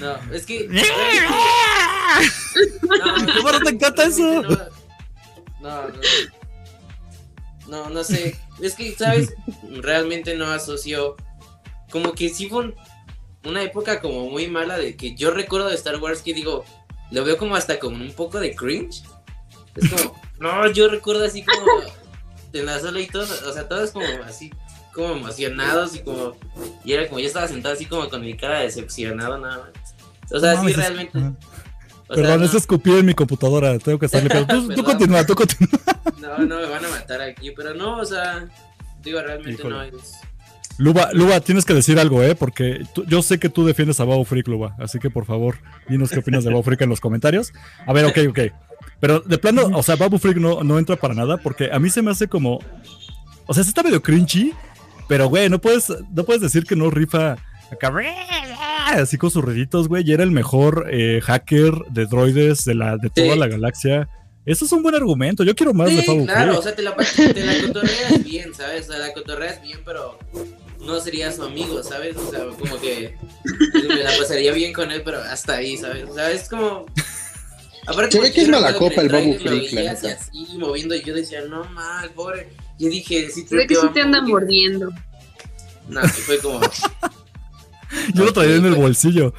no. 0.00 0.16
No, 0.24 0.34
es 0.34 0.44
que. 0.44 0.66
¿Cómo 3.36 3.52
no 3.52 3.60
te 3.60 3.70
encanta 3.70 4.04
eso? 4.04 4.42
No, 4.42 4.48
no, 5.60 5.88
no. 5.88 6.00
No, 7.68 7.90
no 7.90 8.02
sé. 8.04 8.36
Es 8.60 8.74
que, 8.74 8.94
¿sabes? 8.96 9.32
Realmente 9.70 10.34
no 10.36 10.46
asocio. 10.46 11.14
Como 11.90 12.12
que 12.14 12.28
sí 12.30 12.48
fue 12.48 12.64
un- 12.64 12.74
una 13.44 13.62
época 13.62 14.00
como 14.00 14.28
muy 14.28 14.48
mala 14.48 14.76
de 14.76 14.96
que 14.96 15.14
yo 15.14 15.30
recuerdo 15.30 15.68
de 15.68 15.76
Star 15.76 15.96
Wars 16.02 16.22
que 16.22 16.34
digo, 16.34 16.64
lo 17.12 17.24
veo 17.24 17.36
como 17.38 17.54
hasta 17.54 17.78
con 17.78 17.94
un 18.00 18.12
poco 18.12 18.40
de 18.40 18.56
cringe. 18.56 19.04
Es 19.76 19.88
como, 19.90 20.20
no, 20.40 20.68
yo 20.72 20.88
recuerdo 20.88 21.24
así 21.24 21.44
como 21.44 21.64
en 22.58 22.66
la 22.66 22.78
sala 22.80 23.00
y 23.00 23.06
todo, 23.06 23.26
o 23.48 23.52
sea, 23.52 23.68
todos 23.68 23.90
como 23.90 24.06
así, 24.26 24.50
como 24.94 25.12
emocionados 25.14 25.94
y 25.96 26.00
como, 26.00 26.36
y 26.84 26.92
era 26.92 27.06
como 27.06 27.20
yo 27.20 27.26
estaba 27.26 27.48
sentado 27.48 27.74
así 27.74 27.86
como 27.86 28.08
con 28.08 28.22
mi 28.22 28.36
cara 28.36 28.60
decepcionado 28.60 29.38
nada 29.38 29.58
más. 29.58 29.94
O 30.32 30.40
sea, 30.40 30.54
No 30.54 30.66
sí, 30.68 30.72
realmente. 30.74 31.18
O 31.18 31.20
sea, 32.14 32.22
Perdón, 32.22 32.40
no. 32.40 32.46
es 32.46 32.54
escupí 32.54 32.92
en 32.92 33.06
mi 33.06 33.14
computadora. 33.14 33.78
Tengo 33.78 33.98
que 33.98 34.06
estarle. 34.06 34.28
Pero 34.28 34.46
tú, 34.46 34.68
tú 34.74 34.84
continúa, 34.84 35.24
tú 35.26 35.34
continúa. 35.34 35.70
No, 36.20 36.38
no 36.38 36.56
me 36.56 36.66
van 36.66 36.84
a 36.84 36.88
matar 36.88 37.20
aquí, 37.20 37.50
pero 37.52 37.74
no, 37.74 37.98
o 37.98 38.04
sea, 38.04 38.46
digo, 39.02 39.20
realmente 39.22 39.60
Híjole. 39.62 39.74
no 39.92 39.98
es. 39.98 40.14
Luba, 40.78 41.10
Luba, 41.12 41.40
tienes 41.40 41.64
que 41.64 41.72
decir 41.72 41.98
algo, 42.00 42.22
¿eh? 42.22 42.34
Porque 42.34 42.84
tú- 42.94 43.04
yo 43.06 43.22
sé 43.22 43.38
que 43.38 43.48
tú 43.48 43.64
defiendes 43.64 43.98
a 44.00 44.04
Babu 44.04 44.24
Freak, 44.24 44.48
Luba. 44.48 44.74
Así 44.78 44.98
que 44.98 45.08
por 45.08 45.24
favor, 45.24 45.58
dinos 45.88 46.10
qué 46.10 46.18
opinas 46.18 46.42
de 46.44 46.50
Babu 46.50 46.62
Freak 46.64 46.80
en 46.82 46.88
los 46.90 47.00
comentarios. 47.00 47.52
A 47.86 47.92
ver, 47.92 48.04
ok, 48.06 48.18
ok. 48.28 48.38
Pero 49.06 49.20
de 49.20 49.38
plano, 49.38 49.70
o 49.72 49.84
sea, 49.84 49.94
Babu 49.94 50.18
Freak 50.18 50.38
no, 50.38 50.64
no 50.64 50.80
entra 50.80 50.96
para 50.96 51.14
nada 51.14 51.36
porque 51.36 51.70
a 51.72 51.78
mí 51.78 51.90
se 51.90 52.02
me 52.02 52.10
hace 52.10 52.26
como. 52.26 52.58
O 53.46 53.54
sea, 53.54 53.62
sí 53.62 53.68
está 53.68 53.84
medio 53.84 54.02
cringy, 54.02 54.52
pero 55.06 55.28
güey, 55.28 55.48
no 55.48 55.60
puedes, 55.60 55.92
no 56.12 56.24
puedes 56.24 56.42
decir 56.42 56.64
que 56.64 56.74
no 56.74 56.90
rifa 56.90 57.36
acá, 57.70 57.92
así 58.88 59.16
con 59.16 59.30
sus 59.30 59.44
ruiditos, 59.44 59.86
güey. 59.86 60.02
Y 60.04 60.12
era 60.12 60.24
el 60.24 60.32
mejor 60.32 60.88
eh, 60.90 61.20
hacker 61.22 61.72
de 61.90 62.06
droides 62.06 62.64
de, 62.64 62.74
la, 62.74 62.96
de 62.96 63.08
toda 63.10 63.34
Sí. 63.34 63.38
la 63.38 63.46
galaxia. 63.46 64.08
Eso 64.44 64.64
es 64.64 64.72
un 64.72 64.82
buen 64.82 64.96
argumento. 64.96 65.44
Yo 65.44 65.54
quiero 65.54 65.72
más 65.72 65.88
de 65.88 66.00
Sí, 66.00 66.06
Babu 66.08 66.26
claro, 66.26 66.44
Freak. 66.54 66.58
o 66.58 66.62
sea, 66.62 66.74
te 66.74 66.82
la, 66.82 66.96
te 66.96 67.46
la 67.46 67.66
cotorreas 67.68 68.24
bien, 68.24 68.54
¿sabes? 68.54 68.88
O 68.88 68.92
sea, 68.92 68.98
la 68.98 69.12
cotorreas 69.12 69.62
bien, 69.62 69.78
pero 69.84 70.18
no 70.84 70.98
sería 70.98 71.30
su 71.30 71.44
amigo, 71.44 71.80
¿sabes? 71.84 72.16
O 72.16 72.28
sea, 72.28 72.40
como 72.58 72.76
que 72.80 73.14
me 73.88 74.02
la 74.02 74.10
pasaría 74.18 74.52
bien 74.52 74.72
con 74.72 74.90
él, 74.90 75.02
pero 75.04 75.20
hasta 75.20 75.54
ahí, 75.54 75.76
¿sabes? 75.76 76.06
O 76.10 76.14
sea, 76.14 76.32
es 76.32 76.48
como... 76.48 76.86
Aparte, 77.86 78.12
Se 78.12 78.20
ve 78.20 78.32
que 78.32 78.42
es 78.42 78.48
mala 78.48 78.74
copa 78.74 79.00
el 79.02 79.08
que 79.10 79.16
Babu 79.16 79.34
Freak, 79.38 79.72
la 79.72 79.92
neta. 79.94 80.08
así 80.12 80.58
moviendo 80.58 80.94
y 80.94 81.02
yo 81.02 81.14
decía, 81.14 81.40
no 81.48 81.64
mal, 81.70 82.10
pobre. 82.10 82.48
Yo 82.78 82.88
dije, 82.88 83.30
sí 83.30 83.46
Se 83.48 83.56
ve 83.56 83.66
que 83.66 83.74
sí 83.76 83.86
te 83.94 84.02
andan 84.02 84.26
mordiendo. 84.26 84.90
No, 85.88 86.04
y 86.04 86.08
fue 86.08 86.38
como... 86.38 86.60
Yo 88.14 88.24
lo 88.24 88.32
traía 88.32 88.56
en 88.56 88.64
el 88.66 88.74
bolsillo. 88.74 89.32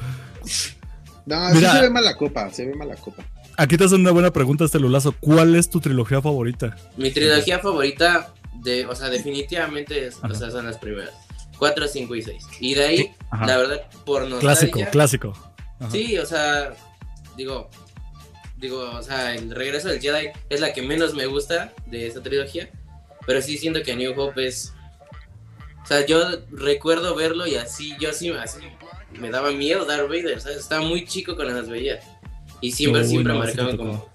No, 1.26 1.50
Mira. 1.52 1.70
sí 1.72 1.76
se 1.76 1.82
ve 1.82 1.90
mala 1.90 2.16
copa, 2.16 2.50
se 2.50 2.66
ve 2.66 2.74
mala 2.74 2.96
copa. 2.96 3.22
Aquí 3.56 3.76
te 3.76 3.84
hacen 3.84 4.00
una 4.00 4.12
buena 4.12 4.30
pregunta 4.32 4.64
este 4.64 4.78
Lulazo. 4.78 5.12
¿Cuál 5.20 5.54
es 5.56 5.68
tu 5.68 5.80
trilogía 5.80 6.22
favorita? 6.22 6.76
Mi 6.96 7.10
trilogía 7.10 7.58
favorita, 7.58 8.32
de, 8.62 8.86
o 8.86 8.94
sea, 8.94 9.10
definitivamente 9.10 10.06
es- 10.06 10.16
o 10.22 10.34
sea, 10.34 10.50
son 10.50 10.64
las 10.66 10.78
primeras. 10.78 11.12
4, 11.58 11.86
5 11.88 12.14
y 12.14 12.22
6. 12.22 12.44
Y 12.60 12.74
de 12.74 12.84
ahí, 12.84 13.10
Ajá. 13.30 13.46
la 13.46 13.56
verdad, 13.58 13.80
por 14.06 14.22
Clásico, 14.38 14.78
nostalgia... 14.78 14.90
clásico. 14.90 15.52
Ajá. 15.80 15.90
Sí, 15.90 16.16
o 16.18 16.24
sea, 16.24 16.72
digo, 17.36 17.68
digo, 18.58 18.90
o 18.90 19.02
sea, 19.02 19.34
el 19.34 19.50
regreso 19.50 19.88
del 19.88 20.00
Jedi 20.00 20.30
es 20.48 20.60
la 20.60 20.72
que 20.72 20.82
menos 20.82 21.14
me 21.14 21.26
gusta 21.26 21.72
de 21.86 22.06
esta 22.06 22.22
trilogía, 22.22 22.68
pero 23.26 23.40
sí 23.40 23.56
siento 23.56 23.82
que 23.82 23.96
New 23.96 24.18
Hope 24.20 24.46
es, 24.46 24.72
o 25.82 25.86
sea, 25.86 26.04
yo 26.04 26.22
recuerdo 26.50 27.14
verlo 27.14 27.46
y 27.46 27.56
así, 27.56 27.94
yo 28.00 28.12
sí, 28.12 28.30
así, 28.30 28.60
me 29.18 29.30
daba 29.30 29.52
miedo 29.52 29.84
Darth 29.84 30.08
Vader, 30.08 30.40
¿sabes? 30.40 30.58
Estaba 30.58 30.82
muy 30.82 31.06
chico 31.06 31.36
cuando 31.36 31.54
las 31.54 31.68
veía 31.68 32.00
y 32.60 32.72
siempre, 32.72 33.02
Uy, 33.02 33.08
siempre 33.08 33.32
no, 33.32 33.38
marcaban 33.38 33.76
como, 33.76 34.10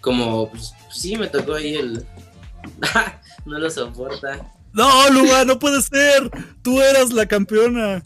como, 0.00 0.50
pues, 0.50 0.74
sí, 0.92 1.16
me 1.16 1.28
tocó 1.28 1.54
ahí 1.54 1.76
el, 1.76 2.04
no 3.44 3.58
lo 3.58 3.70
soporta. 3.70 4.50
No, 4.72 5.08
Luba, 5.10 5.44
no 5.44 5.58
puede 5.60 5.80
ser. 5.82 6.30
Tú 6.62 6.82
eras 6.82 7.12
la 7.12 7.26
campeona. 7.26 8.02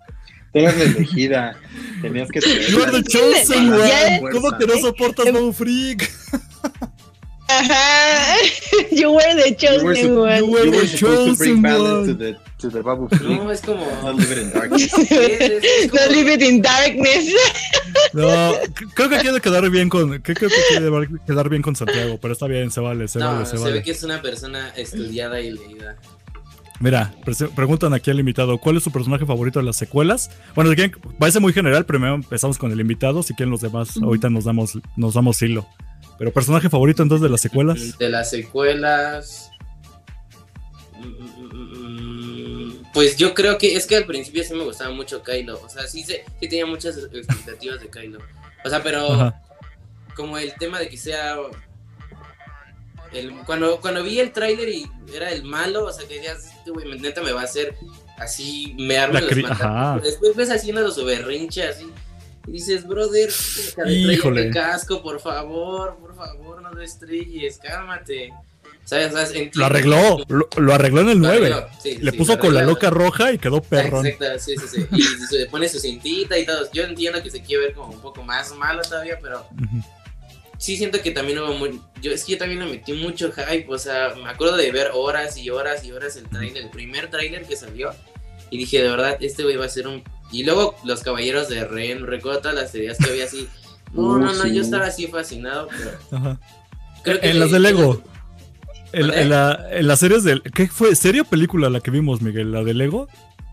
Eras 0.61 0.76
la 0.76 0.84
elegida. 0.84 1.56
Tenías 2.02 2.28
que 2.30 2.40
You 2.40 2.82
are 2.82 2.92
the 2.92 3.02
chosen 3.02 3.72
one. 3.72 4.20
¿Cómo 4.32 4.56
que 4.59 4.66
no 4.66 4.78
soportas 4.78 5.32
Babu 5.32 5.52
Freak? 5.52 6.09
Ajá. 7.48 8.36
You 8.90 9.11
were 9.12 9.34
the 9.34 9.56
You 9.59 9.84
were, 9.84 9.94
chosen 9.94 10.14
sup- 10.14 10.18
one. 10.18 10.38
you 10.38 10.50
were 10.52 10.64
you 10.66 10.70
were 10.72 10.80
the 10.82 10.86
supposed 10.98 11.30
to 11.30 11.36
bring 11.38 11.56
chosen 11.56 11.62
balance 11.62 12.09
one. 12.09 12.09
to 12.09 12.14
the, 12.14 12.36
to 12.59 12.70
the 12.70 12.82
Babu 12.82 13.09
Freak. 13.09 13.22
No, 13.42 13.50
es 13.50 13.61
como, 13.62 13.86
Not 14.02 14.16
live 14.16 14.32
it 14.32 14.38
in 14.38 14.50
darkness. 14.52 14.92
es- 15.11 15.90
como- 15.90 16.12
leave 16.12 16.32
it 16.34 16.42
in 16.42 16.62
darkness. 16.62 17.32
No, 18.12 18.52
creo 18.94 19.09
que 19.09 19.18
quiere 19.18 19.40
quedar 19.40 19.68
bien 19.70 19.88
con. 19.88 20.18
Creo 20.20 20.36
que 20.36 20.46
quiere 20.68 21.09
quedar 21.26 21.48
bien 21.48 21.62
con 21.62 21.74
Santiago, 21.74 22.18
pero 22.20 22.34
está 22.34 22.46
bien, 22.46 22.70
se 22.70 22.80
vale, 22.80 23.09
se 23.09 23.18
no, 23.18 23.32
vale, 23.32 23.46
se 23.46 23.56
se 23.56 23.62
vale. 23.62 23.72
ve 23.76 23.82
que 23.82 23.90
es 23.92 24.02
una 24.02 24.20
persona 24.20 24.68
estudiada 24.76 25.40
y 25.40 25.52
leída. 25.52 25.96
Mira, 26.81 27.12
pre- 27.24 27.49
preguntan 27.57 27.93
aquí 27.93 28.11
al 28.11 28.20
invitado, 28.20 28.57
¿cuál 28.59 28.76
es 28.76 28.85
su 28.85 28.93
personaje 28.93 29.26
favorito 29.26 29.59
de 29.59 29.64
las 29.64 29.76
secuelas? 29.76 30.31
Bueno, 30.55 30.70
si 30.70 30.76
quieren, 30.76 30.97
parece 31.18 31.41
muy 31.41 31.53
general, 31.53 31.85
primero 31.85 32.14
empezamos 32.14 32.57
con 32.57 32.70
el 32.70 32.81
invitado, 32.81 33.22
si 33.22 33.35
quieren 33.35 33.51
los 33.51 33.61
demás, 33.61 33.97
ahorita 34.01 34.31
nos 34.31 34.45
damos, 34.45 34.79
nos 34.97 35.14
damos 35.14 35.43
hilo. 35.43 35.66
Pero 36.18 36.33
personaje 36.33 36.68
favorito 36.68 37.03
entonces 37.03 37.22
de 37.22 37.29
las 37.31 37.41
secuelas. 37.41 37.99
De 37.99 38.09
las 38.09 38.31
secuelas. 38.31 39.51
Pues 42.93 43.16
yo 43.16 43.35
creo 43.35 43.59
que 43.59 43.76
es 43.76 43.87
que 43.87 43.97
al 43.97 44.07
principio 44.07 44.43
sí 44.43 44.55
me 44.55 44.64
gustaba 44.64 44.93
mucho 44.95 45.22
Kylo. 45.22 45.61
O 45.64 45.68
sea, 45.68 45.87
sí, 45.87 46.03
se, 46.03 46.24
sí 46.41 46.49
tenía 46.49 46.66
muchas 46.66 46.97
expectativas 47.12 47.81
de 47.81 47.89
Kylo. 47.89 48.18
O 48.64 48.68
sea, 48.68 48.83
pero 48.83 49.12
Ajá. 49.12 49.43
como 50.16 50.39
el 50.39 50.53
tema 50.55 50.79
de 50.81 50.89
que 50.89 50.97
sea. 50.97 51.37
El, 53.12 53.32
cuando, 53.46 53.80
cuando 53.80 54.02
vi 54.02 54.20
el 54.20 54.32
tráiler 54.32 54.68
y 54.68 54.86
era 55.14 55.30
el 55.30 55.44
malo, 55.44 55.86
o 55.86 55.92
sea, 55.92 56.06
que 56.06 56.14
decías, 56.14 56.44
este 56.59 56.70
güey, 56.70 56.98
neta 57.00 57.22
me 57.22 57.32
va 57.32 57.40
a 57.40 57.44
hacer 57.44 57.74
así, 58.18 58.74
me 58.78 58.98
arma 58.98 59.20
los 59.20 59.50
ajá. 59.50 59.98
Después 60.02 60.36
ves 60.36 60.50
haciendo 60.50 60.90
su 60.90 61.04
berrinche 61.04 61.64
así. 61.64 61.86
Y 62.46 62.52
dices, 62.52 62.86
brother, 62.86 63.30
Híjole. 63.86 64.46
el 64.46 64.52
casco, 64.54 65.02
por 65.02 65.20
favor, 65.20 65.96
por 65.98 66.16
favor, 66.16 66.62
no 66.62 66.72
lo 66.72 66.82
estrelles, 66.82 67.59
cálmate. 67.59 68.32
¿Sabes? 68.84 69.12
¿Sabes? 69.12 69.54
Lo 69.54 69.66
arregló, 69.66 70.24
lo, 70.28 70.48
lo 70.56 70.72
arregló 70.72 71.02
en 71.02 71.11
el 71.11 71.18
Lo 71.18 71.28
9. 71.28 71.46
arregló, 71.52 71.68
sí, 71.82 71.98
Le 71.98 72.11
sí, 72.11 72.16
puso 72.16 72.38
con 72.38 72.54
la 72.54 72.62
loca 72.62 72.88
roja 72.88 73.32
y 73.32 73.38
quedó 73.38 73.61
perrón. 73.61 74.06
Exacto, 74.06 74.38
sí, 74.38 74.54
sí, 74.56 74.66
sí. 74.66 74.86
Y 74.96 75.02
se 75.02 75.44
pone 75.46 75.68
su 75.68 75.78
cintita 75.78 76.38
y 76.38 76.46
todo. 76.46 76.70
Yo 76.72 76.84
entiendo 76.84 77.22
que 77.22 77.30
se 77.30 77.42
quiere 77.42 77.64
ver 77.66 77.74
como 77.74 77.92
un 77.92 78.00
poco 78.00 78.22
más 78.22 78.50
malo 78.54 78.80
todavía, 78.80 79.18
pero 79.20 79.46
Ujú. 79.52 79.84
Sí 80.59 80.76
siento 80.76 81.00
que 81.00 81.11
también 81.12 81.38
hubo 81.38 81.54
muy. 81.54 81.80
Yo, 82.02 82.11
es 82.12 82.24
que 82.24 82.32
yo 82.32 82.38
también 82.38 82.61
le 82.61 82.66
metí 82.66 82.92
mucho 82.92 83.32
hype. 83.32 83.66
O 83.68 83.78
sea, 83.78 84.14
me 84.22 84.28
acuerdo 84.28 84.56
de 84.56 84.70
ver 84.72 84.90
horas 84.94 85.36
y 85.38 85.48
horas 85.50 85.84
y 85.84 85.92
horas 85.92 86.16
el 86.16 86.28
trailer, 86.28 86.64
el 86.64 86.70
primer 86.70 87.09
trailer 87.11 87.46
que 87.46 87.56
salió. 87.56 87.90
Y 88.50 88.59
dije, 88.59 88.82
de 88.82 88.88
verdad, 88.90 89.16
este 89.20 89.42
güey 89.44 89.56
va 89.56 89.64
a 89.66 89.68
ser 89.70 89.86
un. 89.88 90.02
Y 90.30 90.44
luego 90.44 90.74
los 90.84 91.02
caballeros 91.02 91.48
de 91.48 91.64
Ren, 91.64 92.06
recuerdo 92.06 92.40
todas 92.40 92.54
las 92.56 92.72
teorías 92.72 92.98
que 92.98 93.09
había 93.11 93.24
así. 93.24 93.48
No, 93.92 94.02
Uh, 94.02 94.18
no, 94.18 94.32
no, 94.34 94.42
sí. 94.42 94.54
yo 94.54 94.61
estaba 94.61 94.86
así 94.86 95.06
fascinado, 95.06 95.68
pero 95.68 95.98
Ajá. 96.12 96.40
creo 97.02 97.20
que. 97.20 97.30
En 97.30 97.40
las 97.40 97.50
de 97.50 97.59
Lego. 97.61 98.02
En, 98.92 99.09
¿Vale? 99.09 99.22
en 99.22 99.30
la, 99.30 99.66
en 99.70 99.86
las 99.88 99.98
series 100.00 100.24
del. 100.24 100.42
¿Qué 100.42 100.66
fue? 100.66 100.94
¿Serie 100.96 101.20
o 101.22 101.24
película 101.24 101.68
la 101.70 101.80
que 101.80 101.90
vimos, 101.90 102.20
Miguel? 102.22 102.52
¿La 102.52 102.62
de 102.64 102.74
Lego? 102.74 103.09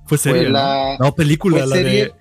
Fue 0.08 0.18
serie. 0.18 0.44
Fue 0.44 0.50
la- 0.52 0.98
¿no? 1.00 1.06
No, 1.08 1.16
película, 1.16 1.60
Fue 1.60 1.68
la 1.68 1.76
serie- 1.76 2.04
de. 2.06 2.14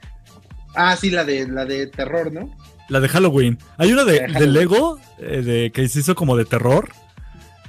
Ah, 0.75 0.97
sí, 0.97 1.11
la 1.11 1.25
de, 1.25 1.47
la 1.47 1.65
de 1.65 1.87
terror, 1.87 2.33
¿no? 2.33 2.51
La 2.89 3.01
de 3.01 3.09
Halloween. 3.09 3.59
Hay 3.79 3.93
una 3.93 4.05
de. 4.05 4.29
Lego 4.47 4.99
eh, 5.19 5.43
de, 5.43 5.73
que 5.73 5.89
se 5.89 6.01
hizo 6.01 6.15
como 6.15 6.37
de 6.37 6.45
terror. 6.45 6.91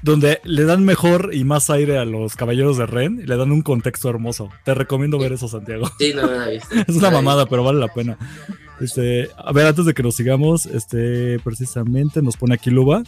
Donde 0.02 0.40
le 0.44 0.66
dan 0.66 0.86
mejor 0.86 1.32
y 1.34 1.46
más 1.46 1.72
aire 1.72 1.98
a 1.98 2.06
los 2.06 2.36
caballeros 2.36 2.78
de 2.78 2.86
Ren 2.86 3.22
y 3.24 3.26
le 3.26 3.38
dan 3.38 3.52
un 3.52 3.64
contexto 3.64 4.08
hermoso. 4.08 4.52
Te 4.64 4.76
recomiendo 4.76 5.18
ver 5.18 5.34
eso, 5.34 5.48
Santiago. 5.48 5.90
Sí, 5.98 6.14
no, 6.14 6.28
no 6.28 6.48
viste. 6.48 6.82
Es 6.88 6.96
una 6.96 7.10
mamada, 7.10 7.48
pero 7.48 7.64
vale 7.64 7.80
la 7.80 7.88
pena. 7.88 8.16
Este, 8.80 9.30
a 9.36 9.52
ver, 9.52 9.66
antes 9.66 9.86
de 9.86 9.96
que 9.96 10.04
nos 10.04 10.16
sigamos, 10.16 10.68
este, 10.68 11.40
precisamente 11.40 12.22
nos 12.22 12.38
pone 12.38 12.54
aquí 12.54 12.70
Luba 12.70 13.02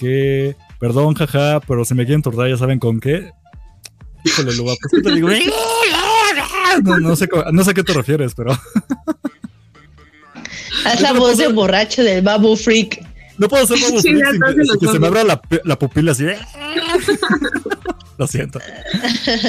que, 0.00 0.56
perdón, 0.78 1.14
jaja, 1.14 1.60
pero 1.60 1.84
si 1.84 1.94
me 1.94 2.06
quieren 2.06 2.22
tortar, 2.22 2.48
ya 2.48 2.56
saben 2.56 2.78
con 2.78 3.00
qué. 3.00 3.32
Híjole, 4.24 4.54
Luba, 4.54 4.74
pues 4.80 5.02
qué 5.02 5.08
te 5.08 5.14
digo. 5.14 5.28
No, 6.84 7.00
no 7.00 7.16
sé, 7.16 7.28
no 7.52 7.64
sé 7.64 7.72
a 7.72 7.74
qué 7.74 7.82
te 7.82 7.92
refieres, 7.92 8.32
pero 8.36 8.52
Haz 10.84 11.00
la 11.00 11.12
no 11.12 11.20
voz 11.20 11.38
de 11.38 11.48
borracho 11.48 12.02
del 12.02 12.22
Babu 12.22 12.56
Freak. 12.56 13.02
no 13.38 13.48
puedo 13.48 13.64
hacer 13.64 13.78
Babu 13.80 14.00
Freak 14.00 14.16
sin, 14.24 14.40
que, 14.58 14.64
sin 14.80 14.92
se 14.92 14.98
me 14.98 15.06
abra 15.06 15.24
la, 15.24 15.40
la 15.64 15.78
pupila 15.78 16.12
así. 16.12 16.24
Lo 18.18 18.26
siento. 18.26 18.58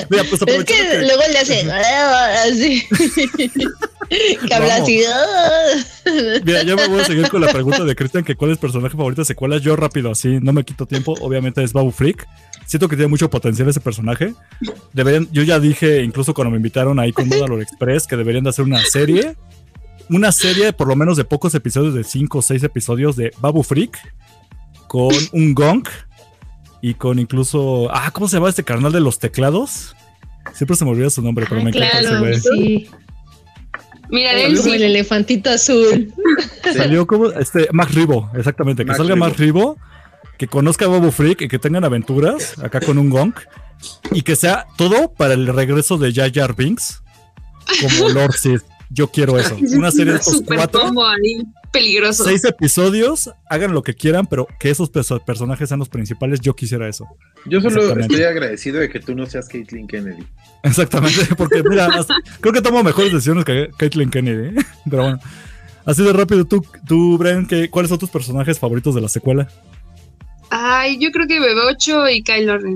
Mira, 0.09 0.23
pues 0.29 0.41
Pero 0.45 0.59
es 0.59 0.65
que 0.65 0.99
luego 1.01 1.21
le 1.29 1.39
hace 1.39 1.69
así. 1.69 2.87
que 4.47 4.53
habla 4.53 4.75
así. 4.75 5.03
"Ah". 5.05 6.39
Mira, 6.45 6.63
yo 6.63 6.77
me 6.77 6.87
voy 6.87 7.01
a 7.01 7.05
seguir 7.05 7.27
con 7.27 7.41
la 7.41 7.51
pregunta 7.51 7.83
de 7.83 7.95
Cristian, 7.97 8.23
que 8.23 8.35
cuál 8.37 8.51
es 8.51 8.57
personaje 8.59 8.95
favorito 8.95 9.23
de 9.23 9.25
secuelas. 9.25 9.61
Yo 9.61 9.75
rápido, 9.75 10.09
así, 10.11 10.39
no 10.41 10.53
me 10.53 10.63
quito 10.63 10.85
tiempo. 10.85 11.15
Obviamente 11.19 11.61
es 11.61 11.73
Babu 11.73 11.91
Freak. 11.91 12.25
Siento 12.65 12.87
que 12.87 12.95
tiene 12.95 13.09
mucho 13.09 13.29
potencial 13.29 13.67
ese 13.67 13.81
personaje. 13.81 14.33
Deberían, 14.93 15.27
yo 15.33 15.43
ya 15.43 15.59
dije, 15.59 16.01
incluso 16.03 16.33
cuando 16.33 16.51
me 16.51 16.57
invitaron 16.57 16.97
ahí 16.97 17.11
con 17.11 17.27
Mandalore 17.27 17.63
Express, 17.63 18.07
que 18.07 18.15
deberían 18.15 18.45
de 18.45 18.51
hacer 18.51 18.63
una 18.63 18.81
serie. 18.85 19.35
Una 20.11 20.31
serie, 20.31 20.73
por 20.73 20.87
lo 20.87 20.95
menos 20.95 21.17
de 21.17 21.23
pocos 21.23 21.55
episodios, 21.55 21.93
de 21.93 22.03
5 22.03 22.37
o 22.37 22.41
6 22.41 22.63
episodios 22.63 23.15
de 23.15 23.31
Babu 23.39 23.63
Freak, 23.63 23.97
con 24.87 25.13
un 25.31 25.53
gong 25.53 25.87
y 26.81 26.93
con 26.95 27.17
incluso. 27.19 27.87
Ah, 27.91 28.11
¿cómo 28.11 28.27
se 28.27 28.37
llama 28.37 28.49
este 28.49 28.63
carnal 28.63 28.91
de 28.91 28.99
los 28.99 29.19
teclados? 29.19 29.95
Siempre 30.53 30.75
se 30.75 30.83
me 30.85 30.91
olvida 30.91 31.09
su 31.09 31.21
nombre, 31.21 31.45
pero 31.47 31.61
Ah, 31.61 31.63
me 31.63 31.69
encanta 31.69 31.99
ese 31.99 32.07
claro. 32.07 32.19
güey. 32.19 32.39
Sí, 32.39 32.89
Mira, 34.09 34.33
él 34.33 34.57
como 34.57 34.73
el 34.73 34.79
sí. 34.79 34.85
elefantito 34.85 35.49
azul. 35.49 36.13
Salió 36.75 37.07
como 37.07 37.27
este 37.27 37.69
Max 37.71 37.95
Ribo, 37.95 38.29
exactamente, 38.35 38.83
que 38.83 38.87
Max 38.89 38.97
salga 38.97 39.13
Rebo. 39.15 39.25
Max 39.25 39.37
Ribo, 39.39 39.77
que 40.37 40.47
conozca 40.47 40.85
a 40.85 40.87
Bobo 40.89 41.11
Freak 41.11 41.41
y 41.43 41.47
que 41.47 41.59
tengan 41.59 41.85
aventuras 41.85 42.59
acá 42.59 42.81
con 42.81 42.97
un 42.97 43.09
gong 43.09 43.33
y 44.11 44.23
que 44.23 44.35
sea 44.35 44.65
todo 44.77 45.13
para 45.13 45.33
el 45.35 45.47
regreso 45.47 45.97
de 45.97 46.11
Jar 46.13 46.31
Jar 46.33 46.55
Binks 46.55 47.01
como 47.79 48.09
Lord 48.13 48.33
Sith. 48.33 48.63
Yo 48.93 49.07
quiero 49.09 49.39
eso. 49.39 49.55
Una 49.77 49.89
serie 49.91 50.13
de 50.13 50.19
estos 50.19 50.33
Super 50.37 50.57
cuatro, 50.57 50.81
combo 50.81 51.07
ahí. 51.07 51.43
peligroso. 51.71 52.25
seis 52.25 52.43
episodios, 52.43 53.31
hagan 53.49 53.73
lo 53.73 53.83
que 53.83 53.93
quieran, 53.93 54.25
pero 54.27 54.47
que 54.59 54.69
esos 54.69 54.91
perso- 54.91 55.23
personajes 55.23 55.69
sean 55.69 55.79
los 55.79 55.87
principales, 55.87 56.41
yo 56.41 56.53
quisiera 56.55 56.89
eso. 56.89 57.05
Yo 57.45 57.61
solo 57.61 57.97
estoy 57.97 58.23
agradecido 58.23 58.79
de 58.79 58.89
que 58.89 58.99
tú 58.99 59.15
no 59.15 59.25
seas 59.25 59.47
Caitlyn 59.47 59.87
Kennedy. 59.87 60.23
Exactamente, 60.63 61.21
porque 61.37 61.63
mira, 61.63 61.85
hasta- 61.87 62.15
creo 62.41 62.53
que 62.53 62.61
tomo 62.61 62.83
mejores 62.83 63.13
decisiones 63.13 63.45
que 63.45 63.69
Caitlyn 63.77 64.09
Kennedy, 64.09 64.59
¿eh? 64.59 64.61
pero 64.89 65.03
bueno. 65.03 65.19
Así 65.85 66.03
de 66.03 66.11
rápido, 66.13 66.45
tú, 66.45 66.63
tú 66.85 67.17
Brian, 67.17 67.47
¿qué- 67.47 67.69
¿cuáles 67.69 67.89
son 67.89 67.97
tus 67.97 68.09
personajes 68.09 68.59
favoritos 68.59 68.93
de 68.93 69.01
la 69.01 69.09
secuela? 69.09 69.47
Ay, 70.49 70.99
yo 70.99 71.11
creo 71.11 71.27
que 71.27 71.39
Bebe8 71.39 72.13
y 72.13 72.23
Kylo 72.23 72.57
Ren. 72.57 72.75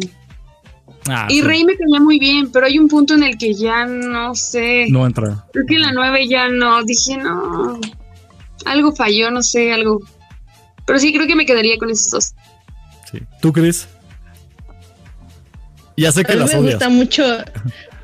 Ah, 1.08 1.28
Y 1.30 1.36
sí, 1.36 1.42
Rey 1.42 1.64
me 1.64 1.76
caía 1.78 2.00
muy 2.00 2.18
bien, 2.20 2.52
pero 2.52 2.66
hay 2.66 2.80
un 2.80 2.88
punto 2.88 3.14
en 3.14 3.24
el 3.24 3.38
que 3.38 3.54
ya 3.54 3.86
no 3.86 4.34
sé. 4.36 4.88
No 4.90 5.06
entra. 5.06 5.46
Creo 5.54 5.66
que 5.68 5.76
en 5.76 5.82
la 5.82 5.92
9 5.92 6.28
ya 6.28 6.50
no. 6.50 6.84
Dije, 6.84 7.18
no. 7.18 7.80
Algo 8.66 8.96
falló, 8.96 9.30
no 9.30 9.44
sé, 9.44 9.72
algo. 9.72 10.02
Pero 10.86 10.98
sí, 11.00 11.14
creo 11.14 11.28
que 11.28 11.36
me 11.36 11.46
quedaría 11.46 11.78
con 11.78 11.90
esos 11.92 12.10
dos. 12.10 12.34
Sí. 13.12 13.20
¿Tú, 13.42 13.54
Chris? 13.54 13.88
Ya 15.98 16.12
sé 16.12 16.22
A 16.22 16.24
que 16.24 16.34
mí 16.34 16.40
las 16.40 16.54
me 16.54 16.60
odias. 16.60 16.74
gusta 16.76 16.90
mucho. 16.90 17.24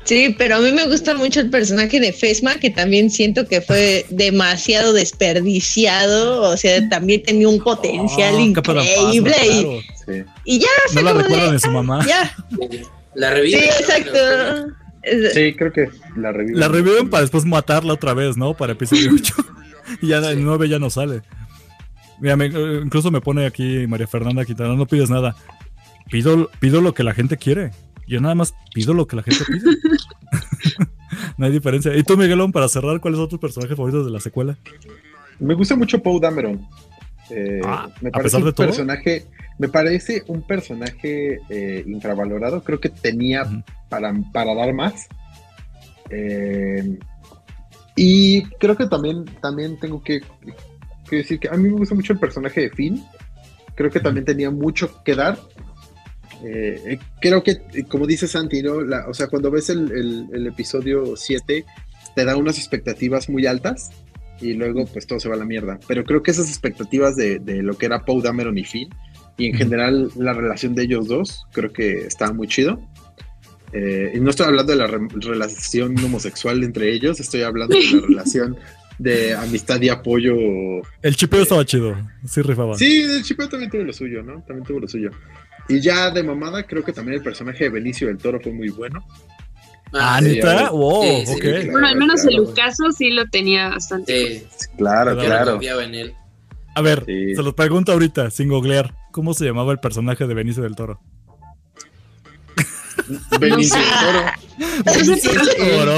Sí, 0.04 0.34
pero 0.36 0.56
a 0.56 0.58
mí 0.58 0.72
me 0.72 0.86
gusta 0.88 1.14
mucho 1.14 1.40
el 1.40 1.48
personaje 1.50 2.00
de 2.00 2.12
Fesma, 2.12 2.56
que 2.56 2.70
también 2.70 3.08
siento 3.10 3.46
que 3.46 3.60
fue 3.60 4.04
demasiado 4.10 4.92
desperdiciado. 4.92 6.42
O 6.42 6.56
sea, 6.56 6.88
también 6.88 7.22
tenía 7.22 7.48
un 7.48 7.60
potencial 7.60 8.34
Ah, 8.56 8.62
pedazo, 8.62 9.12
increíble. 9.14 9.36
y- 9.44 9.62
claro. 9.62 9.80
Sí. 10.04 10.30
Y, 10.44 10.58
ya 10.58 10.66
No 10.88 10.92
fue 10.92 11.02
la 11.04 11.10
como 11.12 11.22
recuerdan 11.22 11.46
de, 11.48 11.52
de 11.52 11.58
su 11.60 11.70
mamá. 11.70 12.04
Ya, 12.06 12.34
La 13.14 13.28
sí, 13.28 13.34
reviven. 13.34 13.60
¿no? 13.60 13.66
exacto. 13.66 14.18
Sí, 15.34 15.54
creo 15.56 15.72
que 15.72 15.88
la 16.16 16.32
reviven. 16.32 16.60
La 16.60 16.68
reviven 16.68 17.08
para 17.10 17.22
después 17.22 17.44
matarla 17.44 17.92
otra 17.92 18.14
vez, 18.14 18.36
¿no? 18.36 18.54
Para 18.54 18.72
episodio 18.72 19.10
8. 19.14 19.34
y 20.00 20.08
ya 20.08 20.18
el 20.18 20.44
9 20.44 20.68
ya 20.68 20.78
no 20.80 20.90
sale. 20.90 21.22
Mira, 22.20 22.36
me- 22.36 22.46
incluso 22.46 23.10
me 23.12 23.20
pone 23.20 23.46
aquí 23.46 23.86
María 23.86 24.06
Fernanda 24.08 24.44
Quintana, 24.44 24.74
no 24.74 24.86
pides 24.86 25.10
nada. 25.10 25.36
Pido, 26.10 26.50
pido 26.60 26.80
lo 26.80 26.92
que 26.94 27.04
la 27.04 27.14
gente 27.14 27.36
quiere. 27.36 27.70
Yo 28.06 28.20
nada 28.20 28.34
más 28.34 28.54
pido 28.74 28.94
lo 28.94 29.06
que 29.06 29.16
la 29.16 29.22
gente 29.22 29.44
pide. 29.44 29.64
no 31.36 31.46
hay 31.46 31.52
diferencia. 31.52 31.96
¿Y 31.96 32.02
tú, 32.02 32.16
Miguelón, 32.16 32.52
para 32.52 32.68
cerrar, 32.68 33.00
cuáles 33.00 33.18
son 33.18 33.28
tus 33.28 33.38
personajes 33.38 33.76
favoritos 33.76 34.04
de 34.04 34.12
la 34.12 34.20
secuela? 34.20 34.58
Me 35.38 35.54
gusta 35.54 35.76
mucho 35.76 36.02
Poe 36.02 36.20
Dameron. 36.20 36.66
Eh, 37.30 37.60
Ah, 37.64 37.88
me 38.00 38.08
¿a 38.08 38.12
parece 38.12 38.22
pesar 38.24 38.40
de 38.42 38.48
un 38.48 38.54
todo? 38.54 38.66
personaje, 38.66 39.26
me 39.58 39.68
parece 39.68 40.22
un 40.26 40.42
personaje 40.42 41.40
eh, 41.48 41.84
infravalorado. 41.86 42.62
Creo 42.62 42.80
que 42.80 42.88
tenía 42.90 43.44
para, 43.88 44.12
para 44.32 44.54
dar 44.54 44.72
más. 44.74 45.06
Eh, 46.10 46.98
y 47.96 48.42
creo 48.58 48.76
que 48.76 48.86
también, 48.86 49.24
también 49.40 49.78
tengo 49.78 50.02
que, 50.02 50.20
que 51.08 51.16
decir 51.16 51.38
que 51.38 51.48
a 51.48 51.52
mí 51.52 51.68
me 51.68 51.78
gusta 51.78 51.94
mucho 51.94 52.12
el 52.12 52.18
personaje 52.18 52.62
de 52.62 52.70
Finn. 52.70 53.04
Creo 53.74 53.90
que 53.90 54.00
también 54.00 54.24
tenía 54.24 54.50
mucho 54.50 55.02
que 55.02 55.14
dar. 55.14 55.38
Eh, 56.44 56.80
eh, 56.86 56.98
creo 57.20 57.42
que, 57.42 57.52
eh, 57.74 57.84
como 57.88 58.06
dice 58.06 58.26
Santi, 58.26 58.62
¿no? 58.62 58.80
La- 58.82 59.06
o 59.08 59.14
sea, 59.14 59.28
cuando 59.28 59.50
ves 59.50 59.70
el, 59.70 59.90
el- 59.92 60.26
el 60.32 60.46
episodio 60.46 61.14
7, 61.16 61.64
te 62.16 62.24
da 62.24 62.36
unas 62.36 62.58
expectativas 62.58 63.28
muy 63.28 63.46
altas 63.46 63.90
y 64.40 64.54
luego 64.54 64.86
pues 64.86 65.06
todo 65.06 65.20
se 65.20 65.28
va 65.28 65.36
a 65.36 65.38
la 65.38 65.44
mierda. 65.44 65.78
Pero 65.86 66.04
creo 66.04 66.22
que 66.22 66.32
esas 66.32 66.48
expectativas 66.48 67.14
de, 67.16 67.38
de 67.38 67.62
lo 67.62 67.76
que 67.78 67.86
era 67.86 68.04
Poe 68.04 68.22
Dameron 68.22 68.58
y 68.58 68.64
Finn, 68.64 68.88
y 69.38 69.46
en 69.46 69.54
general 69.54 70.10
la 70.16 70.32
relación 70.32 70.74
de 70.74 70.82
ellos 70.82 71.06
dos, 71.08 71.46
creo 71.52 71.72
que 71.72 72.06
estaba 72.06 72.32
muy 72.32 72.48
chido. 72.48 72.80
Eh, 73.72 74.12
y 74.14 74.20
no 74.20 74.28
estoy 74.30 74.46
hablando 74.46 74.72
de 74.72 74.78
la 74.78 74.86
re- 74.86 75.08
relación 75.14 75.96
homosexual 76.04 76.62
entre 76.62 76.92
ellos, 76.92 77.20
estoy 77.20 77.42
hablando 77.42 77.74
de 77.76 77.84
la 78.00 78.00
relación 78.08 78.56
de 78.98 79.34
amistad 79.34 79.80
y 79.80 79.88
apoyo. 79.88 80.34
El 81.00 81.16
chipeo 81.16 81.42
estaba 81.42 81.64
chido. 81.64 81.96
Sí, 82.26 82.42
rifaba. 82.42 82.74
Sí, 82.76 83.00
el 83.02 83.22
chipeo 83.22 83.48
también 83.48 83.70
tuvo 83.70 83.84
lo 83.84 83.92
suyo, 83.92 84.22
¿no? 84.22 84.42
También 84.42 84.66
tuvo 84.66 84.80
lo 84.80 84.88
suyo. 84.88 85.10
Y 85.72 85.80
ya 85.80 86.10
de 86.10 86.22
mamada, 86.22 86.62
creo 86.64 86.84
que 86.84 86.92
también 86.92 87.16
el 87.18 87.22
personaje 87.22 87.64
de 87.64 87.70
Benicio 87.70 88.08
del 88.08 88.18
Toro 88.18 88.40
fue 88.40 88.52
muy 88.52 88.68
bueno. 88.68 89.04
Ah, 89.94 90.18
sí, 90.22 90.26
¿neta? 90.36 90.70
Wow, 90.70 91.02
Sí, 91.26 91.26
sí. 91.26 91.68
Bueno, 91.70 91.86
al 91.86 91.96
menos 91.96 92.22
claro. 92.22 92.30
el 92.30 92.36
Lucaso 92.44 92.92
sí 92.96 93.10
lo 93.10 93.26
tenía 93.28 93.68
bastante. 93.70 94.40
Sí, 94.40 94.66
Claro, 94.76 95.12
Claro. 95.12 95.16
yo 95.16 95.16
no 95.22 95.24
claro. 95.24 95.50
confiaba 95.52 95.84
en 95.84 95.94
él. 95.94 96.14
A 96.74 96.80
ver, 96.80 97.04
Sí. 97.06 97.34
se 97.34 97.42
los 97.42 97.54
pregunto 97.54 97.92
ahorita, 97.92 98.30
sin 98.30 98.48
googlear. 98.48 98.94
¿Cómo 99.12 99.34
se 99.34 99.44
llamaba 99.44 99.72
el 99.72 99.78
personaje 99.80 100.26
de 100.26 100.32
Benicio 100.34 100.62
del 100.62 100.74
Toro? 100.76 101.00
Benicio 103.40 103.76
del 103.78 103.90
Toro. 104.00 104.24
Benicio 104.84 105.32
del 105.32 105.56
Toro. 105.56 105.96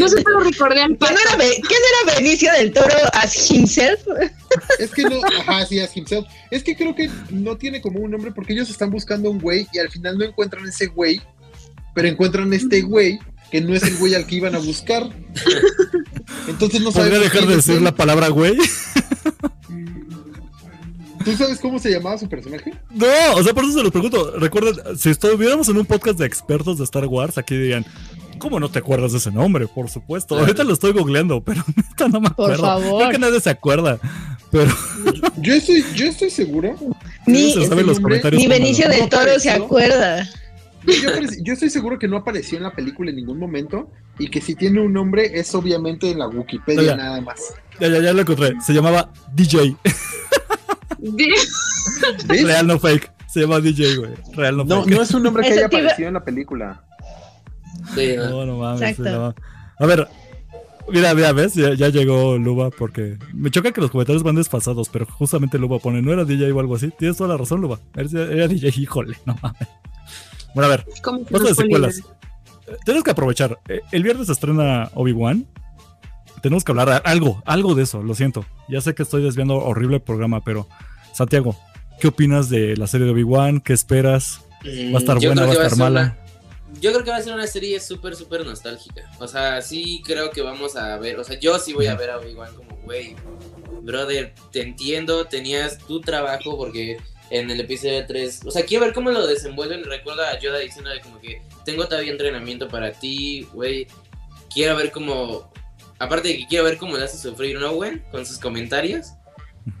No 0.00 0.08
sé, 0.08 0.22
pero 0.24 0.40
recordé 0.44 0.80
¿Quién 0.98 1.16
era, 1.26 1.36
Be- 1.36 1.60
quién 1.66 1.80
era 2.04 2.14
Benicio 2.16 2.52
del 2.52 2.72
Toro 2.72 2.94
as 3.12 3.50
himself? 3.50 4.00
Es 4.78 4.90
que 4.90 5.02
no, 5.02 5.20
ajá, 5.40 5.66
sí, 5.66 5.80
as 5.80 5.96
himself. 5.96 6.26
Es 6.50 6.62
que 6.62 6.76
creo 6.76 6.94
que 6.94 7.10
no 7.30 7.56
tiene 7.56 7.80
como 7.80 8.00
un 8.00 8.10
nombre 8.10 8.32
porque 8.32 8.52
ellos 8.52 8.70
están 8.70 8.90
buscando 8.90 9.30
un 9.30 9.40
güey 9.40 9.66
y 9.72 9.78
al 9.78 9.90
final 9.90 10.18
no 10.18 10.24
encuentran 10.24 10.66
ese 10.66 10.86
güey, 10.86 11.20
pero 11.94 12.08
encuentran 12.08 12.52
este 12.52 12.82
güey 12.82 13.18
que 13.50 13.60
no 13.60 13.74
es 13.74 13.82
el 13.82 13.96
güey 13.96 14.14
al 14.14 14.26
que 14.26 14.36
iban 14.36 14.54
a 14.54 14.58
buscar. 14.58 15.08
Entonces 16.48 16.80
no 16.80 16.92
sabes. 16.92 17.10
¿Podría 17.10 17.24
dejar 17.24 17.46
de 17.48 17.56
decir 17.56 17.80
la 17.82 17.94
palabra 17.94 18.28
güey? 18.28 18.56
¿Tú 21.30 21.36
sabes 21.36 21.58
cómo 21.60 21.78
se 21.78 21.90
llamaba 21.90 22.16
su 22.16 22.28
personaje? 22.28 22.72
No, 22.90 23.06
o 23.36 23.42
sea, 23.42 23.52
por 23.52 23.64
eso 23.64 23.74
se 23.74 23.82
los 23.82 23.92
pregunto. 23.92 24.32
Recuerden, 24.38 24.96
si 24.96 25.10
estuviéramos 25.10 25.68
en 25.68 25.76
un 25.76 25.84
podcast 25.84 26.18
de 26.18 26.26
expertos 26.26 26.78
de 26.78 26.84
Star 26.84 27.04
Wars, 27.06 27.36
aquí 27.36 27.54
dirían, 27.54 27.84
¿cómo 28.38 28.58
no 28.58 28.70
te 28.70 28.78
acuerdas 28.78 29.12
de 29.12 29.18
ese 29.18 29.30
nombre? 29.30 29.66
Por 29.66 29.90
supuesto. 29.90 30.28
Claro. 30.28 30.46
Ahorita 30.46 30.64
lo 30.64 30.72
estoy 30.72 30.92
googleando, 30.92 31.42
pero 31.42 31.62
neta 31.76 32.08
no 32.08 32.20
me 32.20 32.30
Por 32.30 32.52
acuerdo. 32.52 32.62
favor. 32.62 32.98
Creo 33.00 33.10
que 33.10 33.18
nadie 33.18 33.40
se 33.40 33.50
acuerda. 33.50 33.98
Pero 34.50 34.72
Yo 35.36 35.54
estoy, 35.54 35.84
yo 35.94 36.06
estoy 36.06 36.30
seguro. 36.30 36.74
Ni, 37.26 37.52
se 37.52 37.66
sabe 37.66 37.82
los 37.84 38.00
comentarios. 38.00 38.42
ni. 38.42 38.48
Benicio 38.48 38.88
del 38.88 39.00
No 39.00 39.08
Toro 39.10 39.38
se 39.38 39.50
acuerda. 39.50 40.26
Yo, 41.42 41.52
estoy 41.52 41.68
seguro 41.68 41.98
que 41.98 42.08
no 42.08 42.16
apareció 42.16 42.56
en 42.56 42.62
la 42.64 42.72
película 42.72 43.10
en 43.10 43.16
ningún 43.16 43.38
momento 43.38 43.90
y 44.18 44.28
que 44.28 44.40
si 44.40 44.54
tiene 44.54 44.80
un 44.80 44.92
nombre 44.92 45.38
es 45.38 45.54
obviamente 45.54 46.10
en 46.10 46.20
la 46.20 46.28
Wikipedia 46.28 46.96
nada 46.96 47.20
más. 47.20 47.40
Ya, 47.78 47.88
ya, 47.88 48.00
ya 48.00 48.12
lo 48.14 48.22
encontré. 48.22 48.54
Se 48.64 48.72
llamaba 48.72 49.12
DJ. 49.34 49.76
¿Ves? 51.12 51.52
Real 52.28 52.66
no 52.66 52.78
fake. 52.78 53.10
Se 53.28 53.40
llama 53.40 53.60
DJ, 53.60 53.96
güey. 53.96 54.10
Real 54.32 54.56
no, 54.56 54.64
No, 54.64 54.82
fake. 54.84 54.96
no 54.96 55.02
es 55.02 55.10
un 55.14 55.22
nombre 55.22 55.42
que 55.42 55.48
Eso 55.50 55.58
haya 55.58 55.66
aparecido 55.66 56.08
en 56.08 56.14
la 56.14 56.24
película. 56.24 56.82
Sí, 57.94 58.14
no. 58.16 58.28
No, 58.30 58.46
no 58.46 58.56
mames. 58.58 58.98
No. 58.98 59.34
A 59.80 59.86
ver, 59.86 60.08
mira, 60.90 61.14
mira, 61.14 61.32
ves, 61.32 61.54
ya, 61.54 61.74
ya 61.74 61.88
llegó 61.88 62.36
Luba 62.38 62.70
porque 62.70 63.18
me 63.32 63.50
choca 63.50 63.72
que 63.72 63.80
los 63.80 63.90
comentarios 63.90 64.22
van 64.22 64.34
desfasados, 64.36 64.88
pero 64.88 65.06
justamente 65.06 65.58
Luba 65.58 65.78
pone, 65.78 66.02
no 66.02 66.12
era 66.12 66.24
DJ 66.24 66.52
o 66.52 66.60
algo 66.60 66.76
así. 66.76 66.90
Tienes 66.98 67.16
toda 67.16 67.30
la 67.30 67.36
razón, 67.36 67.60
Luba. 67.60 67.78
Era, 67.94 68.08
era 68.24 68.48
DJ, 68.48 68.68
híjole, 68.80 69.16
no 69.26 69.36
mames. 69.42 69.68
Bueno, 70.54 70.66
a 70.66 70.76
ver, 70.76 70.86
¿Cómo 71.02 71.24
que 71.24 71.32
cosas 71.32 71.48
de 71.56 71.62
secuelas. 71.62 71.98
Eh, 72.66 72.76
Tenemos 72.84 73.04
que 73.04 73.10
aprovechar. 73.10 73.58
Eh, 73.68 73.80
El 73.92 74.02
viernes 74.02 74.26
se 74.26 74.32
estrena 74.32 74.90
Obi-Wan. 74.94 75.46
Tenemos 76.42 76.64
que 76.64 76.72
hablar 76.72 77.02
algo, 77.04 77.42
algo 77.46 77.74
de 77.74 77.82
eso, 77.82 78.02
lo 78.02 78.14
siento. 78.14 78.44
Ya 78.68 78.80
sé 78.80 78.94
que 78.94 79.02
estoy 79.02 79.22
desviando 79.22 79.56
horrible 79.56 79.96
el 79.96 80.02
programa, 80.02 80.42
pero 80.42 80.68
Santiago, 81.18 81.56
¿qué 82.00 82.08
opinas 82.08 82.48
de 82.48 82.76
la 82.76 82.86
serie 82.86 83.04
de 83.06 83.12
Obi-Wan? 83.12 83.60
¿Qué 83.60 83.72
esperas? 83.72 84.40
Mm, 84.64 84.92
¿Va 84.94 84.98
a 84.98 85.00
estar 85.00 85.18
yo 85.18 85.28
buena? 85.30 85.42
¿Va 85.46 85.48
a 85.52 85.52
estar 85.66 85.76
mala? 85.78 86.00
una- 86.00 86.18
yo 86.80 86.92
creo 86.92 87.02
que 87.04 87.10
va 87.10 87.16
a 87.16 87.22
ser 87.22 87.32
una 87.34 87.46
serie 87.46 87.80
súper, 87.80 88.14
súper 88.14 88.44
nostálgica. 88.44 89.02
O 89.18 89.26
sea, 89.26 89.60
sí 89.62 90.02
creo 90.04 90.30
que 90.30 90.42
vamos 90.42 90.76
a 90.76 90.96
ver. 90.98 91.18
O 91.18 91.24
sea, 91.24 91.38
yo 91.40 91.58
sí 91.58 91.72
voy 91.72 91.86
a 91.86 91.94
ver 91.96 92.10
a 92.10 92.18
Obi-Wan 92.18 92.54
como, 92.54 92.76
güey, 92.84 93.16
brother, 93.82 94.34
te 94.52 94.62
entiendo, 94.62 95.24
tenías 95.24 95.78
tu 95.78 96.00
trabajo 96.00 96.56
porque 96.56 96.98
en 97.30 97.50
el 97.50 97.60
episodio 97.60 98.04
3. 98.06 98.40
O 98.46 98.50
sea, 98.50 98.64
quiero 98.64 98.84
ver 98.84 98.94
cómo 98.94 99.10
lo 99.10 99.26
desenvuelven. 99.26 99.82
Recuerda 99.84 100.30
a 100.30 100.38
Yoda 100.38 100.58
diciendo 100.58 100.90
de 100.90 101.00
como 101.00 101.18
que 101.20 101.42
tengo 101.64 101.86
todavía 101.88 102.12
entrenamiento 102.12 102.68
para 102.68 102.92
ti, 102.92 103.48
güey. 103.52 103.86
Quiero 104.52 104.76
ver 104.76 104.90
cómo. 104.92 105.50
Aparte 105.98 106.28
de 106.28 106.36
que 106.38 106.46
quiero 106.46 106.64
ver 106.64 106.76
cómo 106.76 106.96
le 106.96 107.04
hace 107.04 107.18
sufrir 107.18 107.56
Owen 107.58 108.04
con 108.12 108.24
sus 108.24 108.38
comentarios. 108.38 109.08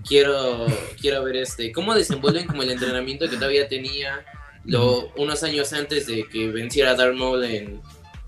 Quiero, 0.06 0.66
quiero 1.00 1.22
ver 1.24 1.36
este 1.36 1.72
cómo 1.72 1.94
desenvuelven 1.94 2.46
como 2.46 2.62
el 2.62 2.70
entrenamiento 2.70 3.28
que 3.28 3.36
todavía 3.36 3.68
tenía 3.68 4.24
lo, 4.64 5.08
unos 5.16 5.42
años 5.42 5.72
antes 5.72 6.06
de 6.06 6.26
que 6.28 6.48
venciera 6.48 6.90
a 6.90 6.94
Darth 6.94 7.14
Maul 7.16 7.44
en, 7.44 7.80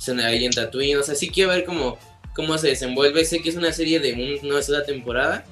en, 0.06 0.20
ahí 0.20 0.44
en 0.44 0.52
Tatooine. 0.52 0.98
O 0.98 1.02
sea, 1.02 1.14
sí 1.14 1.30
quiero 1.30 1.50
ver 1.50 1.64
cómo, 1.64 1.98
cómo 2.34 2.56
se 2.58 2.68
desenvuelve. 2.68 3.24
Sé 3.24 3.40
que 3.40 3.48
es 3.50 3.56
una 3.56 3.72
serie 3.72 4.00
de 4.00 4.12
un- 4.42 4.50
una 4.50 4.62
sola 4.62 4.84
temporada, 4.84 5.44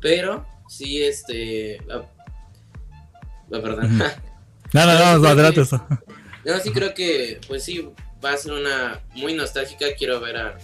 pero 0.00 0.46
sí, 0.68 1.02
este. 1.02 1.78
ah, 1.90 2.02
ah, 3.52 3.60
perdón. 3.62 3.98
No, 4.72 4.84
no, 4.84 4.94
no, 4.98 5.18
no, 5.18 5.28
adelante. 5.28 5.60
eso. 5.60 5.86
No, 6.44 6.58
sí 6.58 6.70
creo 6.70 6.92
que, 6.92 7.40
pues 7.46 7.62
sí, 7.64 7.88
va 8.22 8.32
a 8.32 8.36
ser 8.36 8.52
una 8.52 9.00
muy 9.14 9.32
nostálgica. 9.32 9.86
Quiero 9.96 10.20
ver 10.20 10.36
a, 10.36 10.58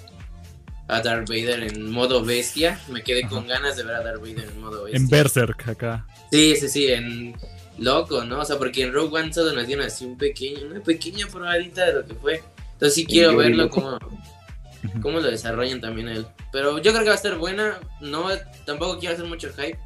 a 0.96 1.00
Darth 1.02 1.28
Vader 1.28 1.62
en 1.64 1.90
modo 1.90 2.24
bestia. 2.24 2.80
Me 2.88 3.02
quedé 3.02 3.26
con 3.28 3.46
ganas 3.46 3.76
de 3.76 3.82
ver 3.84 3.96
a 3.96 4.02
Darth 4.02 4.20
Vader 4.20 4.48
en 4.48 4.60
modo 4.60 4.84
bestia. 4.84 4.98
En 5.00 5.08
Berserk, 5.08 5.68
acá. 5.68 6.06
Sí, 6.30 6.56
sí, 6.56 6.68
sí, 6.68 6.86
en 6.92 7.34
loco, 7.78 8.24
¿no? 8.24 8.40
O 8.40 8.44
sea, 8.44 8.58
porque 8.58 8.82
en 8.82 8.92
Rogue 8.92 9.20
One 9.20 9.32
solo 9.32 9.52
nos 9.52 9.66
dieron 9.66 9.84
así 9.86 10.04
un 10.04 10.16
pequeño, 10.18 10.66
una 10.70 10.80
pequeña 10.80 11.26
probadita 11.26 11.86
de 11.86 11.92
lo 11.94 12.06
que 12.06 12.14
fue. 12.14 12.42
Entonces 12.74 12.94
sí 12.94 13.06
quiero 13.06 13.36
verlo 13.36 13.68
como... 13.68 13.98
Cómo 15.00 15.20
lo 15.20 15.30
desarrollan 15.30 15.80
también 15.80 16.08
él. 16.08 16.26
Pero 16.50 16.78
yo 16.78 16.90
creo 16.90 17.02
que 17.04 17.08
va 17.08 17.12
a 17.12 17.16
estar 17.16 17.36
buena. 17.38 17.78
No, 18.00 18.26
tampoco 18.66 18.98
quiero 18.98 19.14
hacer 19.14 19.26
mucho 19.26 19.48
hype. 19.56 19.78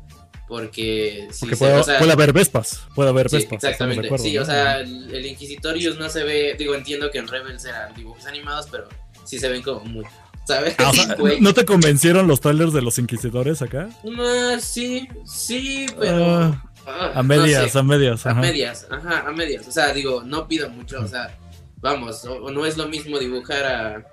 Porque, 0.49 1.29
sí 1.33 1.41
Porque 1.41 1.57
se- 1.57 1.65
puede, 1.65 1.75
o 1.75 1.83
sea, 1.83 1.99
puede 1.99 2.13
haber 2.13 2.33
Vespas. 2.33 2.81
Puede 2.95 3.11
haber 3.11 3.29
sí, 3.29 3.37
Vespas. 3.37 3.65
exactamente. 3.65 4.07
acuerdo, 4.07 4.25
sí, 4.25 4.35
¿no? 4.35 4.43
o 4.43 4.45
sea, 4.45 4.81
el, 4.81 5.13
el 5.15 5.27
Inquisitorius 5.27 5.99
no 5.99 6.09
se 6.09 6.25
ve. 6.25 6.55
Digo, 6.57 6.75
entiendo 6.75 7.11
que 7.11 7.19
en 7.19 7.29
Rebels 7.29 7.65
eran 7.65 7.95
dibujos 7.95 8.25
animados, 8.27 8.69
pero 8.71 8.89
sí 9.25 9.39
se 9.39 9.49
ven 9.49 9.61
como 9.63 9.81
muy. 9.81 10.05
¿Sabes? 10.47 10.75
Ah, 10.79 10.91
o 10.91 10.93
sea, 10.93 11.15
Güey. 11.19 11.41
¿No 11.41 11.53
te 11.55 11.65
convencieron 11.65 12.27
los 12.29 12.41
trailers 12.41 12.73
de 12.73 12.83
los 12.83 12.99
Inquisidores 12.99 13.63
acá? 13.63 13.89
Ah, 14.19 14.57
sí, 14.61 15.09
sí, 15.25 15.87
pero. 15.99 16.25
Ah, 16.25 16.65
ah, 16.87 17.11
a 17.15 17.23
no 17.23 17.25
medias, 17.25 17.73
sé. 17.73 17.79
a 17.79 17.83
medias. 17.83 18.27
A 18.27 18.31
ajá. 18.31 18.41
medias, 18.41 18.87
ajá, 18.91 19.25
a 19.27 19.33
medias. 19.33 19.67
O 19.67 19.73
sea, 19.73 19.93
digo, 19.93 20.23
no 20.25 20.47
pido 20.47 20.69
mucho, 20.71 21.01
o 21.01 21.09
sea, 21.09 21.37
vamos, 21.81 22.25
o, 22.25 22.35
o 22.45 22.51
no 22.51 22.65
es 22.65 22.77
lo 22.77 22.87
mismo 22.89 23.19
dibujar 23.19 23.65
a, 23.67 24.07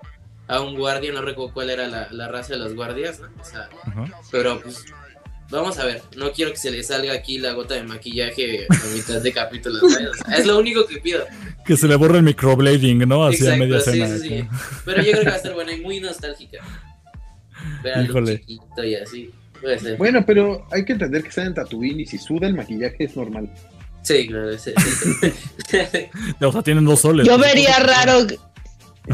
a 0.48 0.62
un 0.62 0.76
guardia, 0.78 1.12
no 1.14 1.22
recuerdo 1.22 1.54
cuál 1.54 1.70
era 1.70 1.88
la, 1.88 2.08
la 2.12 2.28
raza 2.28 2.54
de 2.54 2.60
los 2.60 2.76
guardias, 2.76 3.20
¿no? 3.20 3.28
O 3.40 3.46
sea, 3.46 3.70
Ajá. 3.84 4.06
pero 4.32 4.60
pues, 4.60 4.86
vamos 5.54 5.78
a 5.80 5.86
ver, 5.86 6.02
no 6.18 6.32
quiero 6.32 6.52
que 6.52 6.58
se 6.58 6.72
le 6.72 6.84
salga 6.84 7.14
aquí 7.14 7.38
la 7.38 7.54
gota 7.54 7.76
de 7.76 7.84
maquillaje 7.84 8.68
a 8.70 8.96
mitad 8.96 9.22
de 9.22 9.32
capítulo, 9.32 9.80
sea, 9.90 10.38
es 10.38 10.46
lo 10.46 10.58
único 10.60 10.86
que 10.86 10.98
pido. 10.98 11.26
Que 11.66 11.78
se 11.78 11.88
le 11.88 11.96
borre 11.96 12.18
el 12.18 12.24
microblading, 12.24 13.08
¿no? 13.08 13.26
Así 13.26 13.46
a 13.46 13.54
Exacto, 13.56 13.60
media 13.66 13.80
sí, 13.80 13.90
escena. 14.02 14.18
sí, 14.18 14.30
sí. 14.30 14.48
Pero 14.86 15.02
yo 15.02 15.12
creo 15.12 15.22
que 15.24 15.28
va 15.30 15.34
a 15.34 15.38
estar 15.38 15.54
buena 15.54 15.74
y 15.74 15.82
muy 15.82 16.00
nostálgica. 16.00 16.58
Ver 17.84 17.98
a 17.98 18.04
Híjole. 18.04 18.40
chiquito 18.40 18.84
y 18.84 18.96
así, 18.96 19.32
puede 19.62 19.80
ser. 19.80 19.98
Bueno, 19.98 20.26
pero 20.26 20.68
hay 20.72 20.84
que 20.84 20.94
entender 20.94 21.22
que 21.24 21.30
están 21.30 21.48
en 21.48 21.54
Tatooine 21.54 22.02
y 22.02 22.06
si 22.06 22.18
suda 22.18 22.48
el 22.48 22.56
maquillaje 22.56 23.06
es 23.06 23.16
normal. 23.16 23.50
Sí, 24.02 24.28
claro, 24.28 24.58
sí. 24.58 24.74
O 26.42 26.52
sea, 26.52 26.62
tienen 26.62 26.84
dos 26.84 27.00
soles. 27.02 27.26
Yo 27.26 27.38
vería 27.38 27.80
raro, 27.80 28.28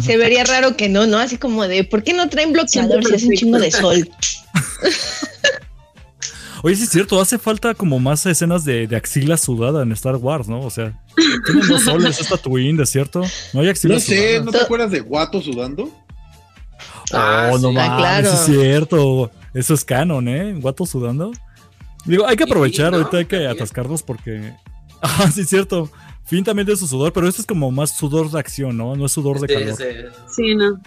se 0.01 0.17
vería 0.17 0.43
raro 0.43 0.75
que 0.75 0.89
no, 0.89 1.05
¿no? 1.05 1.19
Así 1.19 1.37
como 1.37 1.67
de, 1.67 1.83
¿por 1.83 2.03
qué 2.03 2.13
no 2.13 2.27
traen 2.29 2.53
bloqueador 2.53 3.05
si 3.05 3.13
hace 3.13 3.27
un 3.27 3.33
chingo 3.33 3.59
de 3.59 3.71
sol? 3.71 4.09
Oye, 6.63 6.75
sí 6.75 6.83
es 6.83 6.89
cierto, 6.89 7.19
hace 7.21 7.37
falta 7.37 7.73
como 7.73 7.99
más 7.99 8.25
escenas 8.25 8.65
de, 8.65 8.85
de 8.87 8.95
axila 8.95 9.37
sudada 9.37 9.83
en 9.83 9.91
Star 9.93 10.15
Wars, 10.17 10.47
¿no? 10.47 10.61
O 10.61 10.69
sea, 10.69 10.99
tienen 11.45 11.67
dos 11.67 11.83
soles, 11.83 12.19
esta 12.19 12.37
Twin, 12.37 12.75
¿de 12.77 12.85
cierto? 12.85 13.21
No 13.53 13.61
hay 13.61 13.69
axila 13.69 13.93
No 13.95 13.99
sé, 13.99 14.27
sudada. 14.39 14.45
¿no 14.45 14.51
te 14.51 14.57
acuerdas 14.61 14.91
de 14.91 14.99
Guato 14.99 15.41
sudando? 15.41 15.89
Ah, 17.13 17.49
oh, 17.53 17.57
no 17.59 17.69
sí. 17.69 17.75
mames, 17.75 17.89
Ah, 17.91 17.97
claro. 17.97 18.29
sí 18.29 18.35
es 18.35 18.45
cierto. 18.61 19.31
Eso 19.53 19.73
es 19.73 19.83
canon, 19.85 20.27
¿eh? 20.27 20.53
Guato 20.59 20.85
sudando. 20.85 21.31
Digo, 22.05 22.27
hay 22.27 22.35
que 22.37 22.43
aprovechar, 22.43 22.91
¿no? 22.91 22.97
ahorita 22.99 23.17
hay 23.17 23.25
que 23.25 23.47
atascarnos 23.47 24.03
porque. 24.03 24.53
Ah, 25.01 25.31
sí 25.33 25.41
es 25.41 25.49
cierto. 25.49 25.89
Fin 26.25 26.43
también 26.43 26.67
de 26.67 26.75
su 26.75 26.85
sudor, 26.85 27.13
pero 27.13 27.25
este 27.29 27.39
es 27.39 27.47
como 27.47 27.71
más 27.71 27.95
sudor 27.97 28.29
de 28.29 28.37
acción, 28.37 28.75
¿no? 28.75 28.97
No 28.97 29.05
es 29.05 29.13
sudor 29.13 29.39
de 29.39 29.47
Sí, 29.47 29.53
calor. 29.53 29.77
sí. 29.77 29.83
Sí, 30.35 30.55
no. 30.55 30.77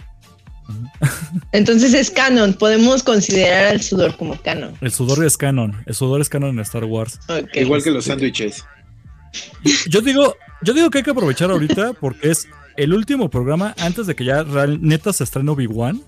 Entonces 1.51 1.93
es 1.93 2.09
canon, 2.09 2.53
podemos 2.53 3.03
considerar 3.03 3.65
al 3.65 3.81
sudor 3.81 4.15
como 4.17 4.39
canon. 4.41 4.75
El 4.81 4.91
sudor 4.91 5.23
es 5.25 5.37
canon. 5.37 5.83
El 5.85 5.95
sudor 5.95 6.21
es 6.21 6.29
canon 6.29 6.51
en 6.51 6.59
Star 6.59 6.85
Wars. 6.85 7.19
Igual 7.53 7.83
que 7.83 7.91
los 7.91 8.05
sándwiches. 8.05 8.65
Yo 9.87 10.01
digo, 10.01 10.35
yo 10.61 10.73
digo 10.73 10.89
que 10.89 10.99
hay 10.99 11.03
que 11.03 11.11
aprovechar 11.11 11.51
ahorita 11.51 11.93
porque 11.99 12.31
es 12.31 12.47
el 12.77 12.93
último 12.93 13.29
programa 13.29 13.75
antes 13.79 14.07
de 14.07 14.15
que 14.15 14.25
ya 14.25 14.43
real, 14.43 14.79
neta 14.81 15.13
se 15.13 15.23
estrene 15.23 15.51
Obi-Wan. 15.51 16.01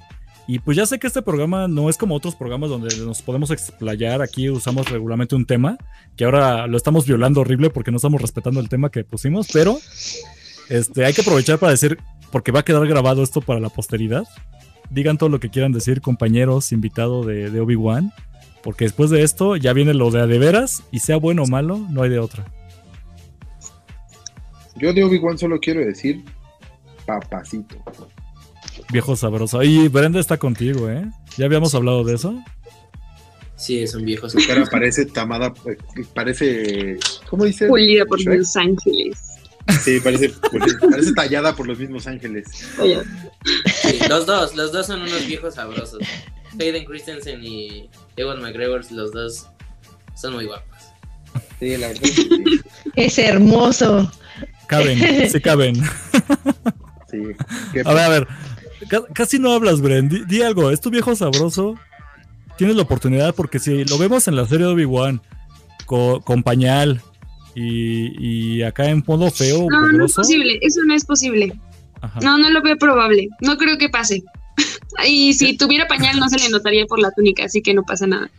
Y 0.47 0.59
pues 0.59 0.77
ya 0.77 0.85
sé 0.85 0.99
que 0.99 1.07
este 1.07 1.23
programa 1.23 1.67
no 1.67 1.89
es 1.89 1.97
como 1.97 2.13
otros 2.13 2.35
programas 2.35 2.69
donde 2.69 2.95
nos 2.97 3.23
podemos 3.23 3.49
explayar. 3.49 4.21
Aquí 4.21 4.47
usamos 4.51 4.87
regularmente 4.89 5.35
un 5.35 5.47
tema 5.47 5.77
que 6.15 6.25
ahora 6.25 6.67
lo 6.67 6.77
estamos 6.77 7.07
violando 7.07 7.41
horrible 7.41 7.71
porque 7.71 7.89
no 7.89 7.97
estamos 7.97 8.21
respetando 8.21 8.59
el 8.59 8.69
tema 8.69 8.91
que 8.91 9.03
pusimos. 9.03 9.47
Pero 9.51 9.79
este, 10.69 11.03
hay 11.03 11.13
que 11.13 11.21
aprovechar 11.21 11.57
para 11.57 11.71
decir, 11.71 11.97
porque 12.31 12.51
va 12.51 12.61
a 12.61 12.65
quedar 12.65 12.85
grabado 12.87 13.23
esto 13.23 13.41
para 13.41 13.59
la 13.59 13.69
posteridad. 13.69 14.23
Digan 14.89 15.17
todo 15.17 15.29
lo 15.29 15.39
que 15.39 15.49
quieran 15.49 15.71
decir, 15.71 16.01
compañeros, 16.01 16.71
invitado 16.71 17.23
de, 17.23 17.49
de 17.49 17.59
Obi-Wan. 17.59 18.13
Porque 18.63 18.85
después 18.85 19.09
de 19.09 19.21
esto 19.23 19.55
ya 19.55 19.73
viene 19.73 19.93
lo 19.93 20.09
de 20.09 20.21
a 20.21 20.27
de 20.27 20.39
veras 20.39 20.83
y 20.91 20.99
sea 20.99 21.17
bueno 21.17 21.43
o 21.43 21.47
malo, 21.47 21.77
no 21.89 22.01
hay 22.01 22.09
de 22.09 22.19
otra. 22.19 22.45
Yo 24.75 24.91
de 24.91 25.03
Obi-Wan 25.03 25.37
solo 25.37 25.59
quiero 25.59 25.81
decir 25.81 26.23
papacito. 27.05 27.77
Viejo 28.91 29.15
sabroso. 29.15 29.63
Y 29.63 29.87
Brenda 29.87 30.19
está 30.19 30.37
contigo, 30.37 30.89
¿eh? 30.89 31.05
Ya 31.37 31.45
habíamos 31.45 31.75
hablado 31.75 32.03
de 32.03 32.15
eso. 32.15 32.43
Sí, 33.55 33.87
son 33.87 34.03
viejos. 34.03 34.33
Su 34.33 34.39
cara 34.45 34.65
parece 34.69 35.05
tamada, 35.05 35.53
eh, 35.65 35.77
parece, 36.13 36.97
¿cómo 37.29 37.45
dice? 37.45 37.67
Pulida 37.67 38.05
por 38.05 38.19
Shrek? 38.19 38.39
Los 38.39 38.55
Ángeles. 38.55 39.34
Sí, 39.83 39.99
parece, 39.99 40.31
parece 40.89 41.13
tallada 41.13 41.55
por 41.55 41.67
los 41.67 41.79
mismos 41.79 42.05
ángeles. 42.07 42.45
Sí, 43.81 43.99
los 44.09 44.25
dos, 44.25 44.55
los 44.55 44.71
dos 44.71 44.85
son 44.87 45.01
unos 45.01 45.25
viejos 45.25 45.55
sabrosos. 45.55 45.99
Hayden 46.59 46.85
Christensen 46.85 47.43
y 47.43 47.89
Ewan 48.15 48.41
McGregor, 48.41 48.81
los 48.91 49.11
dos 49.11 49.47
son 50.15 50.33
muy 50.33 50.45
guapos. 50.45 50.67
Sí, 51.59 51.75
la 51.77 51.87
verdad. 51.89 52.03
es 52.03 52.15
que 52.15 52.23
Sí, 52.23 52.61
Es 52.95 53.17
hermoso. 53.19 54.11
Caben, 54.67 55.29
sí 55.29 55.39
caben. 55.41 55.75
sí. 57.11 57.17
Qué 57.73 57.81
A 57.85 57.93
ver, 57.93 58.03
a 58.03 58.09
ver. 58.09 58.27
Ca- 58.89 59.05
Casi 59.13 59.39
no 59.39 59.51
hablas, 59.53 59.81
Bren. 59.81 60.09
Di, 60.09 60.23
di 60.25 60.41
algo. 60.41 60.71
Es 60.71 60.81
tu 60.81 60.89
viejo 60.89 61.15
sabroso. 61.15 61.75
Tienes 62.57 62.75
la 62.75 62.83
oportunidad 62.83 63.35
porque 63.35 63.59
si 63.59 63.83
lo 63.85 63.97
vemos 63.97 64.27
en 64.27 64.35
la 64.35 64.45
serie 64.47 64.65
de 64.67 64.73
Obi-Wan 64.73 65.21
co- 65.85 66.21
con 66.21 66.41
pañal 66.43 67.01
y, 67.55 68.57
y 68.57 68.63
acá 68.63 68.89
en 68.89 69.03
modo 69.07 69.31
feo, 69.31 69.67
no, 69.69 69.91
no 69.91 70.05
es 70.05 70.13
posible, 70.13 70.59
eso 70.61 70.81
no 70.85 70.93
es 70.93 71.05
posible. 71.05 71.53
Ajá. 72.01 72.19
No, 72.21 72.37
no 72.37 72.49
lo 72.49 72.61
veo 72.61 72.77
probable. 72.77 73.29
No 73.41 73.57
creo 73.57 73.77
que 73.77 73.89
pase. 73.89 74.23
Y 75.05 75.33
si 75.33 75.57
tuviera 75.57 75.87
pañal 75.87 76.17
no 76.17 76.29
se 76.29 76.39
le 76.39 76.47
notaría 76.47 76.85
por 76.85 76.99
la 76.99 77.11
túnica, 77.11 77.43
así 77.43 77.61
que 77.61 77.73
no 77.73 77.83
pasa 77.83 78.07
nada. 78.07 78.29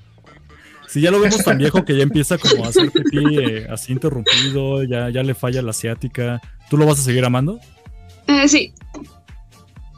Si 0.89 1.03
ya 1.03 1.11
lo 1.11 1.21
vemos 1.21 1.45
tan 1.45 1.59
viejo 1.59 1.85
que 1.85 1.95
ya 1.95 2.03
empieza 2.03 2.39
como 2.39 2.65
a 2.65 2.69
hacer 2.69 2.91
pipí 2.91 3.39
eh, 3.39 3.67
así 3.69 3.93
interrumpido, 3.93 4.83
ya, 4.85 5.11
ya 5.11 5.23
le 5.23 5.35
falla 5.35 5.61
la 5.61 5.71
asiática. 5.71 6.41
¿Tú 6.71 6.79
lo 6.79 6.87
vas 6.87 6.99
a 6.99 7.03
seguir 7.03 7.25
amando? 7.27 7.61
Eh, 8.27 8.49
sí, 8.49 8.73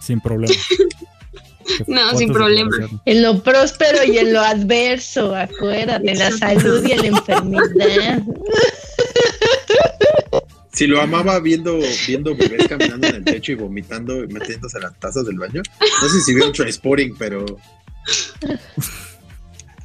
Sin 0.00 0.20
problema. 0.20 0.54
No, 1.86 2.16
sin 2.16 2.32
problema. 2.32 2.70
En 3.04 3.22
lo 3.22 3.42
próspero 3.42 4.02
y 4.02 4.16
en 4.16 4.32
lo 4.32 4.40
adverso, 4.40 5.36
acuérdate, 5.36 6.14
la 6.14 6.30
salud 6.32 6.82
y 6.86 6.92
en 6.92 7.02
la 7.02 7.06
enfermedad. 7.08 8.22
Si 10.72 10.86
lo 10.86 11.00
amaba 11.00 11.40
viendo, 11.40 11.78
viendo 12.06 12.36
bebés 12.36 12.68
caminando 12.68 13.08
en 13.08 13.16
el 13.16 13.24
techo 13.24 13.52
y 13.52 13.54
vomitando 13.56 14.22
y 14.22 14.28
metiéndose 14.28 14.78
a 14.78 14.82
las 14.82 14.98
tazas 15.00 15.26
del 15.26 15.38
baño. 15.38 15.60
No 16.02 16.08
sé 16.08 16.20
si 16.20 16.34
vieron 16.34 16.52
Transporting, 16.52 17.14
pero, 17.18 17.44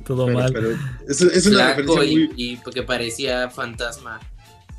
Todo 0.05 0.25
pero, 0.25 0.37
mal. 0.39 0.51
pero 0.53 0.71
es, 1.07 1.21
es 1.21 1.45
una 1.47 1.69
referencia 1.73 2.03
y, 2.03 2.15
muy. 2.15 2.29
y 2.35 2.55
porque 2.57 2.83
parecía 2.83 3.49
fantasma. 3.49 4.19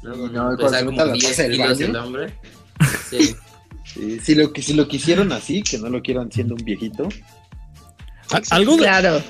¿no? 0.02 0.14
No, 0.28 0.56
pesaba 0.56 0.82
cuando 0.84 0.90
como 0.90 0.90
mete 0.92 1.06
la 1.06 1.12
10 1.14 1.24
taza 1.30 1.42
del 1.44 1.52
kilos 1.52 1.78
baño. 1.78 1.86
el 1.90 1.96
hombre. 1.96 2.34
Sí. 3.10 3.34
sí, 3.84 4.20
si, 4.20 4.34
lo, 4.34 4.52
que- 4.52 4.62
si 4.62 4.74
lo 4.74 4.88
quisieron 4.88 5.30
así, 5.32 5.62
que 5.62 5.78
no 5.78 5.88
lo 5.88 6.02
quieran 6.02 6.30
siendo 6.32 6.54
un 6.54 6.64
viejito. 6.64 7.08
Algo, 8.50 8.72
de- 8.72 8.78
Claro. 8.78 9.22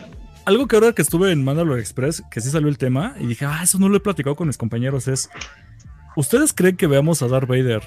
algo 0.45 0.66
que 0.66 0.76
ahora 0.76 0.93
que 0.93 1.03
estuve 1.03 1.30
en 1.32 1.45
Mandalore 1.45 1.80
Express, 1.80 2.22
que 2.30 2.41
sí 2.41 2.51
salió 2.51 2.68
el 2.68 2.78
tema, 2.78 3.14
y 3.20 3.26
dije, 3.26 3.45
ah, 3.45 3.61
eso 3.62 3.78
no 3.78 3.89
lo 3.89 3.97
he 3.97 4.01
platicado 4.01 4.37
con 4.37 4.47
mis 4.47 4.57
compañeros, 4.57 5.07
es, 5.09 5.28
¿ustedes 6.17 6.53
creen 6.53 6.77
que 6.77 6.87
veamos 6.87 7.23
a 7.23 7.29
Darth 7.29 7.49
Vader 7.49 7.83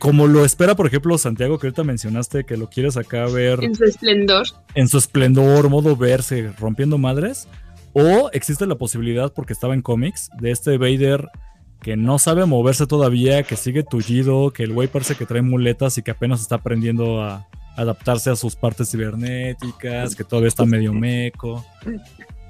como 0.00 0.26
lo 0.26 0.46
espera, 0.46 0.74
por 0.74 0.86
ejemplo, 0.86 1.18
Santiago, 1.18 1.58
que 1.58 1.66
ahorita 1.66 1.84
mencionaste 1.84 2.44
que 2.44 2.56
lo 2.56 2.70
quieres 2.70 2.96
acá 2.96 3.26
ver 3.26 3.62
en 3.62 3.74
su 3.74 3.84
esplendor. 3.84 4.46
en 4.74 4.88
su 4.88 4.96
esplendor, 4.96 5.68
modo 5.68 5.94
verse, 5.94 6.52
rompiendo 6.58 6.96
madres? 6.96 7.46
¿O 7.92 8.30
existe 8.32 8.66
la 8.66 8.76
posibilidad, 8.76 9.30
porque 9.30 9.52
estaba 9.52 9.74
en 9.74 9.82
cómics, 9.82 10.30
de 10.40 10.52
este 10.52 10.78
Vader 10.78 11.28
que 11.82 11.98
no 11.98 12.18
sabe 12.18 12.46
moverse 12.46 12.86
todavía, 12.86 13.42
que 13.42 13.56
sigue 13.56 13.82
tullido, 13.82 14.52
que 14.52 14.62
el 14.62 14.72
güey 14.72 14.88
parece 14.88 15.16
que 15.16 15.26
trae 15.26 15.42
muletas 15.42 15.98
y 15.98 16.02
que 16.02 16.12
apenas 16.12 16.40
está 16.40 16.56
aprendiendo 16.56 17.22
a 17.22 17.46
adaptarse 17.76 18.30
a 18.30 18.36
sus 18.36 18.56
partes 18.56 18.90
cibernéticas, 18.90 20.16
que 20.16 20.24
todavía 20.24 20.48
está 20.48 20.64
medio 20.64 20.94
meco? 20.94 21.64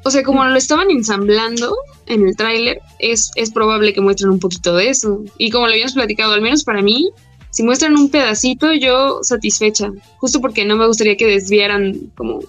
O 0.03 0.11
sea, 0.11 0.23
como 0.23 0.45
lo 0.45 0.57
estaban 0.57 0.91
ensamblando 0.91 1.77
en 2.07 2.27
el 2.27 2.37
tráiler, 2.37 2.81
es, 2.99 3.31
es 3.35 3.51
probable 3.51 3.93
que 3.93 4.01
muestren 4.01 4.31
un 4.31 4.41
poquito 4.41 4.75
de 4.75 4.89
eso. 4.89 5.23
Y 5.37 5.51
como 5.51 5.67
lo 5.67 5.73
habíamos 5.73 5.93
platicado, 5.93 6.33
al 6.33 6.41
menos 6.41 6.65
para 6.65 6.81
mí, 6.81 7.11
si 7.51 7.63
muestran 7.63 7.97
un 7.97 8.11
pedacito, 8.11 8.73
yo 8.73 9.21
satisfecha. 9.23 9.91
Justo 10.19 10.41
porque 10.41 10.65
no 10.65 10.77
me 10.77 10.87
gustaría 10.87 11.17
que 11.17 11.27
desviaran 11.27 12.13
como 12.17 12.41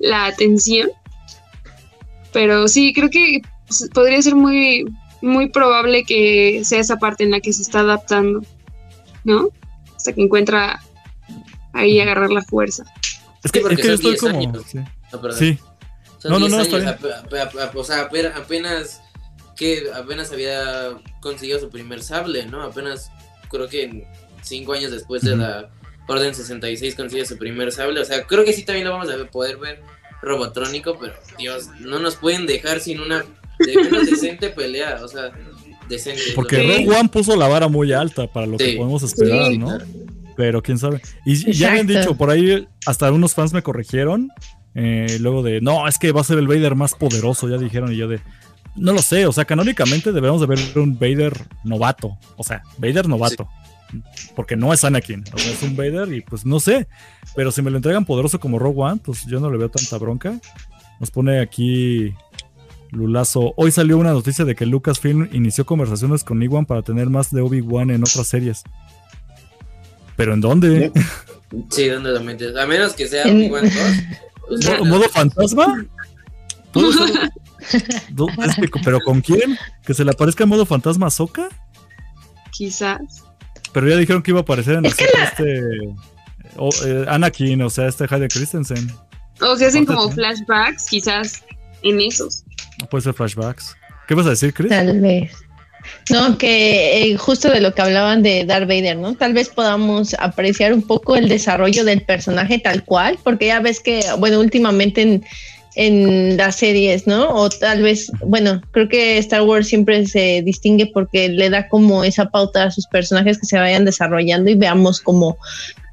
la 0.00 0.26
atención. 0.26 0.90
Pero 2.32 2.66
sí, 2.66 2.92
creo 2.92 3.10
que 3.10 3.42
podría 3.94 4.20
ser 4.20 4.34
muy, 4.34 4.84
muy 5.22 5.50
probable 5.50 6.04
que 6.04 6.62
sea 6.64 6.80
esa 6.80 6.96
parte 6.96 7.24
en 7.24 7.30
la 7.30 7.40
que 7.40 7.52
se 7.52 7.62
está 7.62 7.80
adaptando, 7.80 8.42
¿no? 9.24 9.50
Hasta 9.94 10.12
que 10.12 10.22
encuentra 10.22 10.82
ahí 11.72 12.00
agarrar 12.00 12.30
la 12.30 12.42
fuerza. 12.42 12.84
Es 13.44 13.52
que, 13.52 13.60
porque 13.60 13.76
es 13.76 13.80
que 13.80 13.88
yo 13.88 13.94
estoy 13.94 14.10
10 14.12 14.20
como... 14.20 14.38
años. 14.38 14.64
Sí. 14.66 14.78
No, 15.12 15.32
sí. 15.32 15.58
Son 16.18 16.30
No, 16.32 16.38
no, 16.38 16.46
10 16.46 16.52
no, 16.52 16.62
está 16.62 16.76
años, 16.76 16.90
ap- 16.92 17.34
ap- 17.34 17.58
ap- 17.58 17.76
o 17.76 17.84
sea, 17.84 18.08
ape- 18.10 18.32
apenas 18.34 19.00
que 19.56 19.84
apenas 19.94 20.30
había 20.32 20.90
conseguido 21.20 21.58
su 21.58 21.68
primer 21.70 22.02
sable, 22.02 22.46
¿no? 22.46 22.62
Apenas 22.62 23.10
creo 23.50 23.68
que 23.68 24.06
cinco 24.42 24.72
años 24.72 24.90
después 24.92 25.22
de 25.22 25.32
Ujú. 25.32 25.40
la 25.42 25.70
Orden 26.06 26.34
66 26.34 26.94
consigue 26.94 27.26
su 27.26 27.36
primer 27.38 27.70
sable. 27.72 28.00
O 28.00 28.04
sea, 28.04 28.24
creo 28.26 28.44
que 28.44 28.52
sí 28.52 28.64
también 28.64 28.86
lo 28.86 28.92
vamos 28.92 29.08
a 29.10 29.24
poder 29.30 29.56
ver 29.58 29.80
robotrónico, 30.22 30.96
pero 31.00 31.14
Dios, 31.38 31.68
no 31.80 31.98
nos 31.98 32.16
pueden 32.16 32.46
dejar 32.46 32.80
sin 32.80 33.00
una 33.00 33.24
de 33.58 33.74
menos 33.76 34.06
decente 34.10 34.50
pelea. 34.50 35.00
O 35.02 35.08
sea, 35.08 35.30
decente. 35.88 36.22
Porque 36.34 36.58
Lo- 36.62 36.74
Rogue 36.74 36.98
One 37.00 37.08
puso 37.08 37.36
la 37.36 37.48
vara 37.48 37.68
muy 37.68 37.92
alta 37.92 38.26
para 38.26 38.46
lo 38.46 38.56
que 38.58 38.74
podemos 38.76 39.02
esperar, 39.02 39.50
Sí. 39.50 39.58
¿no? 39.58 39.78
Pero 40.38 40.62
quién 40.62 40.78
sabe. 40.78 41.02
Y, 41.26 41.50
y 41.50 41.52
ya 41.52 41.70
habían 41.70 41.88
dicho, 41.88 42.16
por 42.16 42.30
ahí 42.30 42.68
hasta 42.86 43.06
algunos 43.06 43.34
fans 43.34 43.52
me 43.52 43.60
corrigieron. 43.60 44.30
eh, 44.76 45.18
luego 45.20 45.42
de, 45.42 45.60
no, 45.60 45.88
es 45.88 45.98
que 45.98 46.12
va 46.12 46.20
a 46.20 46.24
ser 46.24 46.38
el 46.38 46.46
Vader 46.46 46.76
más 46.76 46.94
poderoso, 46.94 47.48
ya 47.48 47.58
dijeron. 47.58 47.92
Y 47.92 47.96
yo 47.96 48.06
de, 48.06 48.20
no 48.76 48.92
lo 48.92 49.02
sé. 49.02 49.26
O 49.26 49.32
sea, 49.32 49.44
canónicamente 49.46 50.12
debemos 50.12 50.40
de 50.40 50.46
ver 50.46 50.60
un 50.76 50.96
Vader 50.96 51.32
novato. 51.64 52.16
O 52.36 52.44
sea, 52.44 52.62
Vader 52.78 53.08
novato. 53.08 53.48
Porque 54.36 54.54
no 54.54 54.72
es 54.72 54.84
Anakin. 54.84 55.24
O 55.32 55.38
sea, 55.38 55.50
es 55.50 55.60
un 55.64 55.74
Vader 55.74 56.12
y 56.14 56.20
pues 56.20 56.46
no 56.46 56.60
sé. 56.60 56.86
Pero 57.34 57.50
si 57.50 57.60
me 57.60 57.72
lo 57.72 57.78
entregan 57.78 58.04
poderoso 58.04 58.38
como 58.38 58.60
Rogue 58.60 58.80
One, 58.80 59.00
pues 59.04 59.26
yo 59.26 59.40
no 59.40 59.50
le 59.50 59.58
veo 59.58 59.70
tanta 59.70 59.98
bronca. 59.98 60.38
Nos 61.00 61.10
pone 61.10 61.40
aquí 61.40 62.14
Lulazo. 62.92 63.54
Hoy 63.56 63.72
salió 63.72 63.98
una 63.98 64.12
noticia 64.12 64.44
de 64.44 64.54
que 64.54 64.66
Lucasfilm 64.66 65.30
inició 65.32 65.66
conversaciones 65.66 66.22
con 66.22 66.40
Iwan 66.40 66.64
para 66.64 66.82
tener 66.82 67.10
más 67.10 67.32
de 67.32 67.40
Obi-Wan 67.40 67.90
en 67.90 68.02
otras 68.02 68.28
series. 68.28 68.62
¿Pero 70.18 70.34
en 70.34 70.40
dónde? 70.42 70.92
Sí, 71.70 71.86
¿dónde 71.88 72.10
lo 72.10 72.20
metes? 72.20 72.54
A 72.56 72.66
menos 72.66 72.92
que 72.92 73.06
sea 73.08 73.22
En- 73.22 73.36
Obi-Wan 73.38 73.64
2. 73.64 73.72
o 74.50 74.60
sea, 74.62 74.78
¿Mo- 74.80 74.84
¿Modo 74.84 75.08
fantasma? 75.08 75.86
¿Puede 76.72 76.92
ser? 76.92 77.30
Do- 78.10 78.26
es 78.44 78.56
que- 78.56 78.80
¿Pero 78.84 79.00
con 79.00 79.20
quién? 79.22 79.56
¿Que 79.86 79.94
se 79.94 80.04
le 80.04 80.10
aparezca 80.10 80.42
en 80.42 80.50
modo 80.50 80.66
fantasma 80.66 81.06
a 81.06 81.10
Soka? 81.10 81.48
Quizás. 82.50 83.00
Pero 83.72 83.88
ya 83.88 83.96
dijeron 83.96 84.22
que 84.22 84.32
iba 84.32 84.40
a 84.40 84.42
aparecer 84.42 84.74
en 84.74 84.86
Es 84.86 84.94
que 84.96 85.04
Ahsoka 85.04 85.22
este. 85.24 85.62
o- 86.56 86.70
eh, 86.84 87.04
Anakin, 87.08 87.62
o 87.62 87.70
sea, 87.70 87.86
este 87.86 88.04
Hayden 88.10 88.28
Christensen. 88.28 88.92
O 89.40 89.54
se 89.56 89.66
hacen 89.66 89.86
como 89.86 90.10
flashbacks, 90.10 90.86
quizás 90.90 91.44
en 91.84 92.00
esos. 92.00 92.42
No 92.80 92.88
puede 92.88 93.04
ser 93.04 93.14
flashbacks. 93.14 93.76
¿Qué 94.08 94.14
vas 94.14 94.26
a 94.26 94.30
decir, 94.30 94.52
Chris? 94.52 94.70
Tal 94.70 95.00
vez. 95.00 95.32
No, 96.10 96.38
que 96.38 97.10
eh, 97.10 97.16
justo 97.16 97.50
de 97.50 97.60
lo 97.60 97.74
que 97.74 97.82
hablaban 97.82 98.22
de 98.22 98.44
Darth 98.44 98.66
Vader, 98.66 98.96
¿no? 98.96 99.14
Tal 99.14 99.34
vez 99.34 99.48
podamos 99.48 100.14
apreciar 100.18 100.72
un 100.72 100.82
poco 100.82 101.16
el 101.16 101.28
desarrollo 101.28 101.84
del 101.84 102.02
personaje 102.02 102.58
tal 102.58 102.84
cual, 102.84 103.18
porque 103.22 103.46
ya 103.46 103.60
ves 103.60 103.80
que, 103.80 104.02
bueno, 104.18 104.40
últimamente 104.40 105.02
en, 105.02 105.24
en 105.78 106.36
las 106.36 106.56
series, 106.56 107.06
¿no? 107.06 107.28
O 107.28 107.48
tal 107.48 107.82
vez, 107.82 108.10
bueno, 108.24 108.60
creo 108.72 108.88
que 108.88 109.18
Star 109.18 109.42
Wars 109.42 109.68
siempre 109.68 110.06
se 110.06 110.42
distingue 110.42 110.86
porque 110.86 111.28
le 111.28 111.50
da 111.50 111.68
como 111.68 112.02
esa 112.02 112.30
pauta 112.30 112.64
a 112.64 112.70
sus 112.70 112.86
personajes 112.86 113.38
que 113.38 113.46
se 113.46 113.58
vayan 113.58 113.84
desarrollando 113.84 114.50
y 114.50 114.56
veamos 114.56 115.00
cómo, 115.00 115.36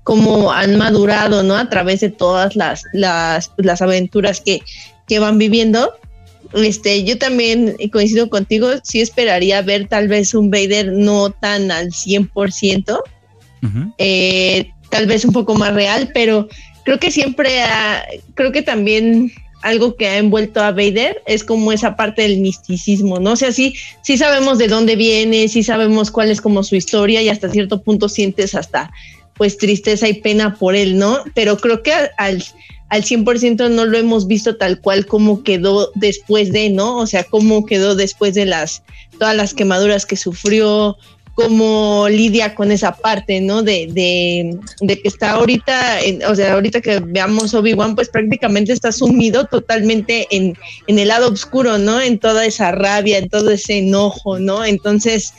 cómo 0.03 0.51
han 0.51 0.77
madurado, 0.77 1.43
¿no? 1.43 1.55
A 1.55 1.69
través 1.69 1.99
de 1.99 2.09
todas 2.09 2.55
las, 2.55 2.83
las, 2.93 3.51
las 3.57 3.81
aventuras 3.81 4.41
que, 4.41 4.61
que 5.07 5.19
van 5.19 5.37
viviendo. 5.37 5.93
Este, 6.55 7.03
yo 7.03 7.17
también 7.17 7.75
coincido 7.91 8.29
contigo, 8.29 8.69
sí 8.83 9.01
esperaría 9.01 9.61
ver 9.61 9.87
tal 9.87 10.07
vez 10.07 10.33
un 10.33 10.49
Vader 10.49 10.91
no 10.93 11.31
tan 11.31 11.69
al 11.71 11.91
100%, 11.91 12.99
Ujú. 13.63 13.93
eh, 13.97 14.69
tal 14.89 15.05
vez 15.07 15.25
un 15.25 15.33
poco 15.33 15.55
más 15.55 15.73
real, 15.73 16.11
pero 16.13 16.47
creo 16.83 16.99
que 16.99 17.11
siempre, 17.11 17.61
ha- 17.61 18.05
creo 18.35 18.51
que 18.51 18.61
también 18.61 19.31
algo 19.63 19.95
que 19.95 20.07
ha 20.07 20.17
envuelto 20.17 20.61
a 20.61 20.71
Vader 20.71 21.23
es 21.25 21.43
como 21.43 21.71
esa 21.71 21.95
parte 21.95 22.21
del 22.21 22.37
misticismo, 22.37 23.19
¿no? 23.19 23.31
O 23.31 23.35
sea, 23.35 23.51
sí, 23.51 23.73
sí 24.03 24.15
sabemos 24.17 24.59
de 24.59 24.67
dónde 24.67 24.95
viene, 24.95 25.47
sí 25.47 25.63
sabemos 25.63 26.11
cuál 26.11 26.29
es 26.29 26.39
como 26.39 26.63
su 26.63 26.75
historia 26.75 27.21
y 27.23 27.29
hasta 27.29 27.49
cierto 27.49 27.81
punto 27.81 28.07
sientes 28.07 28.53
hasta 28.53 28.91
pues 29.33 29.57
tristeza 29.57 30.07
y 30.07 30.13
pena 30.21 30.55
por 30.55 30.75
él, 30.75 30.97
¿no? 30.99 31.23
Pero 31.33 31.57
creo 31.57 31.81
que 31.83 31.91
al, 32.17 32.43
al, 32.89 33.01
al 33.01 33.03
100% 33.03 33.69
no 33.71 33.85
lo 33.85 33.97
hemos 33.97 34.27
visto 34.27 34.57
tal 34.57 34.79
cual 34.79 35.05
como 35.05 35.43
quedó 35.43 35.91
después 35.95 36.51
de, 36.51 36.69
¿no? 36.69 36.97
O 36.97 37.07
sea, 37.07 37.23
cómo 37.23 37.65
quedó 37.65 37.95
después 37.95 38.33
de 38.33 38.45
las, 38.45 38.83
todas 39.19 39.35
las 39.35 39.53
quemaduras 39.53 40.05
que 40.05 40.15
sufrió, 40.15 40.97
cómo 41.33 42.07
lidia 42.09 42.55
con 42.55 42.71
esa 42.71 42.93
parte, 42.95 43.41
¿no? 43.41 43.61
De, 43.61 43.87
de, 43.91 44.57
de 44.79 45.01
que 45.01 45.07
está 45.09 45.31
ahorita, 45.31 45.99
en- 46.01 46.23
o 46.23 46.33
sea, 46.33 46.53
ahorita 46.53 46.79
que 46.79 46.99
veamos 46.99 47.53
Obi-Wan, 47.53 47.93
pues 47.95 48.07
prácticamente 48.07 48.71
está 48.71 48.93
sumido 48.93 49.43
totalmente 49.45 50.27
en, 50.31 50.57
en 50.87 50.97
el 50.99 51.09
lado 51.09 51.29
oscuro, 51.29 51.77
¿no? 51.77 51.99
En 51.99 52.19
toda 52.19 52.45
esa 52.45 52.71
rabia, 52.71 53.17
en 53.17 53.27
todo 53.27 53.51
ese 53.51 53.79
enojo, 53.79 54.39
¿no? 54.39 54.63
Entonces, 54.63 55.33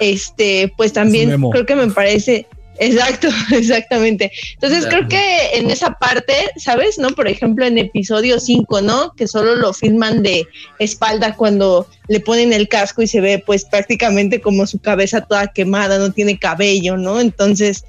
este, 0.00 0.70
pues 0.76 0.92
también 0.92 1.30
creo 1.50 1.64
que 1.66 1.76
me 1.76 1.88
parece, 1.88 2.46
exacto, 2.78 3.28
exactamente. 3.52 4.32
Entonces 4.54 4.86
creo 4.86 5.08
que 5.08 5.50
en 5.54 5.70
esa 5.70 5.94
parte, 5.98 6.34
¿sabes? 6.56 6.98
¿No? 6.98 7.10
Por 7.10 7.28
ejemplo, 7.28 7.64
en 7.64 7.78
episodio 7.78 8.40
5, 8.40 8.82
¿no? 8.82 9.12
Que 9.14 9.26
solo 9.26 9.56
lo 9.56 9.72
filman 9.72 10.22
de 10.22 10.46
espalda 10.78 11.34
cuando 11.36 11.86
le 12.08 12.20
ponen 12.20 12.52
el 12.52 12.68
casco 12.68 13.02
y 13.02 13.06
se 13.06 13.20
ve 13.20 13.42
pues 13.44 13.64
prácticamente 13.64 14.40
como 14.40 14.66
su 14.66 14.78
cabeza 14.78 15.20
toda 15.20 15.48
quemada, 15.48 15.98
no 15.98 16.12
tiene 16.12 16.38
cabello, 16.38 16.96
¿no? 16.96 17.20
Entonces, 17.20 17.84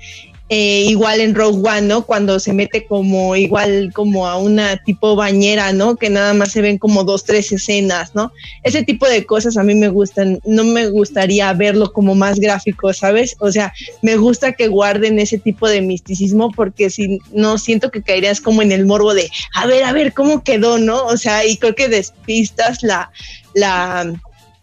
eh, 0.51 0.85
igual 0.87 1.21
en 1.21 1.35
Rogue 1.35 1.69
One, 1.69 1.83
¿no? 1.83 2.05
Cuando 2.05 2.39
se 2.39 2.53
mete 2.53 2.85
como 2.85 3.35
igual 3.35 3.91
como 3.93 4.27
a 4.27 4.37
una 4.37 4.77
tipo 4.77 5.15
bañera, 5.15 5.73
¿no? 5.73 5.95
Que 5.95 6.09
nada 6.09 6.33
más 6.33 6.51
se 6.51 6.61
ven 6.61 6.79
como 6.79 7.03
dos, 7.03 7.23
tres 7.23 7.51
escenas, 7.51 8.15
¿no? 8.15 8.31
Ese 8.63 8.83
tipo 8.83 9.07
de 9.07 9.27
cosas 9.27 9.57
a 9.57 9.63
mí 9.63 9.75
me 9.75 9.89
gustan, 9.89 10.39
no 10.45 10.63
me 10.63 10.89
gustaría 10.89 11.53
verlo 11.53 11.93
como 11.93 12.15
más 12.15 12.39
gráfico, 12.39 12.91
¿sabes? 12.93 13.35
O 13.39 13.51
sea, 13.51 13.73
me 14.01 14.17
gusta 14.17 14.53
que 14.53 14.67
guarden 14.67 15.19
ese 15.19 15.37
tipo 15.37 15.67
de 15.67 15.81
misticismo 15.81 16.51
porque 16.51 16.89
si 16.89 17.19
no 17.31 17.59
siento 17.59 17.91
que 17.91 18.01
caerías 18.01 18.41
como 18.41 18.63
en 18.63 18.71
el 18.71 18.87
morbo 18.87 19.13
de, 19.13 19.29
a 19.53 19.67
ver, 19.67 19.83
a 19.83 19.93
ver, 19.93 20.13
¿cómo 20.13 20.43
quedó, 20.43 20.79
no? 20.79 21.05
O 21.05 21.17
sea, 21.17 21.45
y 21.45 21.57
creo 21.57 21.75
que 21.75 21.89
despistas 21.89 22.81
la, 22.81 23.11
la, 23.53 24.11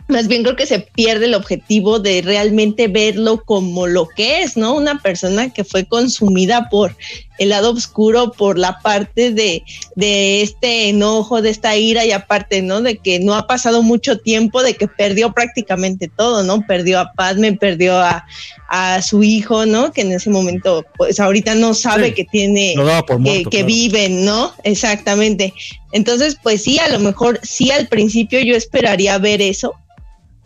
más 0.09 0.29
bien 0.29 0.43
creo 0.43 0.57
que 0.57 0.67
se 0.67 0.79
pierde 0.81 1.27
el 1.27 1.35
objetivo 1.35 1.99
de 1.99 2.23
realmente 2.23 2.87
verlo 2.89 3.43
como 3.45 3.87
lo 3.87 4.09
que 4.09 4.43
es, 4.43 4.57
¿no? 4.57 4.75
Una 4.75 5.01
persona 5.03 5.53
que 5.53 5.65
fue 5.65 5.85
consumida 5.85 6.69
por 6.71 6.97
el 7.39 7.51
lado 7.51 7.73
oscuro, 7.73 8.33
por 8.33 8.57
la 8.59 8.79
parte 8.79 9.31
de, 9.33 9.63
de 9.95 10.43
este 10.43 10.89
enojo, 10.89 11.43
de 11.43 11.51
esta 11.51 11.77
ira 11.77 12.05
y 12.05 12.13
aparte, 12.13 12.63
¿no? 12.63 12.81
De 12.83 12.97
que 12.99 13.19
no 13.19 13.35
ha 13.35 13.47
pasado 13.47 13.83
mucho 13.83 14.19
tiempo, 14.19 14.63
de 14.63 14.75
que 14.75 14.87
perdió 14.89 15.33
prácticamente 15.33 16.09
todo, 16.09 16.43
¿no? 16.45 16.65
Perdió 16.67 17.01
a 17.01 17.13
Padme, 17.13 17.53
perdió 17.55 17.99
a, 17.99 18.25
a 18.69 19.03
su 19.03 19.23
hijo, 19.23 19.67
¿no? 19.67 19.93
Que 19.93 20.03
en 20.03 20.13
ese 20.13 20.31
momento, 20.31 20.85
pues 20.97 21.19
ahorita 21.21 21.55
no 21.57 21.75
sabe 21.75 22.09
Sí. 22.09 22.15
que 22.15 22.25
tiene 22.25 22.75
que, 22.77 23.43
que 23.45 23.51
claro. 23.51 23.67
viven, 23.67 24.25
¿no? 24.25 24.53
Exactamente. 24.63 25.53
Entonces, 25.93 26.37
pues 26.43 26.63
sí, 26.63 26.79
a 26.79 26.89
lo 26.89 27.01
mejor 27.01 27.41
sí 27.43 27.71
al 27.71 27.89
principio 27.89 28.41
yo 28.41 28.55
esperaría 28.57 29.19
ver 29.19 29.43
eso, 29.43 29.75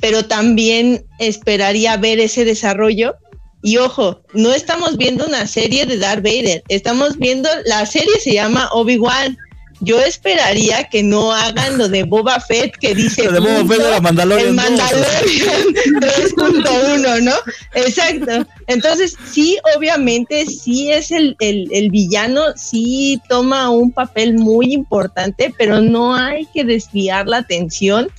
pero 0.01 0.25
también 0.25 1.05
esperaría 1.19 1.97
ver 1.97 2.21
ese 2.21 2.45
desarrollo. 2.45 3.15
Y 3.63 3.77
ojo, 3.77 4.23
no 4.33 4.53
estamos 4.55 4.97
viendo 4.97 5.27
una 5.27 5.47
serie 5.47 5.85
de 5.85 5.99
Darth 5.99 6.25
Vader, 6.25 6.63
estamos 6.69 7.19
viendo, 7.19 7.49
la 7.67 7.85
serie 7.85 8.19
se 8.19 8.33
llama 8.33 8.71
Obi-Wan. 8.73 9.37
Yo 9.83 9.99
esperaría 9.99 10.85
que 10.91 11.03
no 11.03 11.33
hagan 11.33 11.79
lo 11.79 11.89
de 11.89 12.03
Boba 12.03 12.39
Fett 12.39 12.77
que 12.77 12.95
dice 12.95 13.25
Lo 13.25 13.33
de 13.33 13.41
Boba 13.41 13.67
Fett 13.67 13.83
de 13.83 13.91
la 13.91 14.01
Mandalorian. 14.01 14.49
el 14.49 14.55
Mandalorian 14.55 15.75
3.1, 16.01 17.23
¿no? 17.23 17.33
Exacto. 17.75 18.47
Entonces, 18.67 19.17
sí, 19.31 19.57
obviamente, 19.75 20.45
sí 20.45 20.93
es 20.93 21.11
el, 21.11 21.35
el, 21.41 21.69
el 21.73 21.91
villano, 21.91 22.43
sí 22.57 23.23
toma 23.31 23.71
un 23.71 23.91
papel 23.91 24.35
muy 24.35 24.75
importante, 24.75 25.53
pero 25.57 25.81
no 25.81 26.15
hay 26.15 26.47
que 26.53 26.63
desviar 26.65 27.27
la 27.27 27.39
atención 27.39 28.11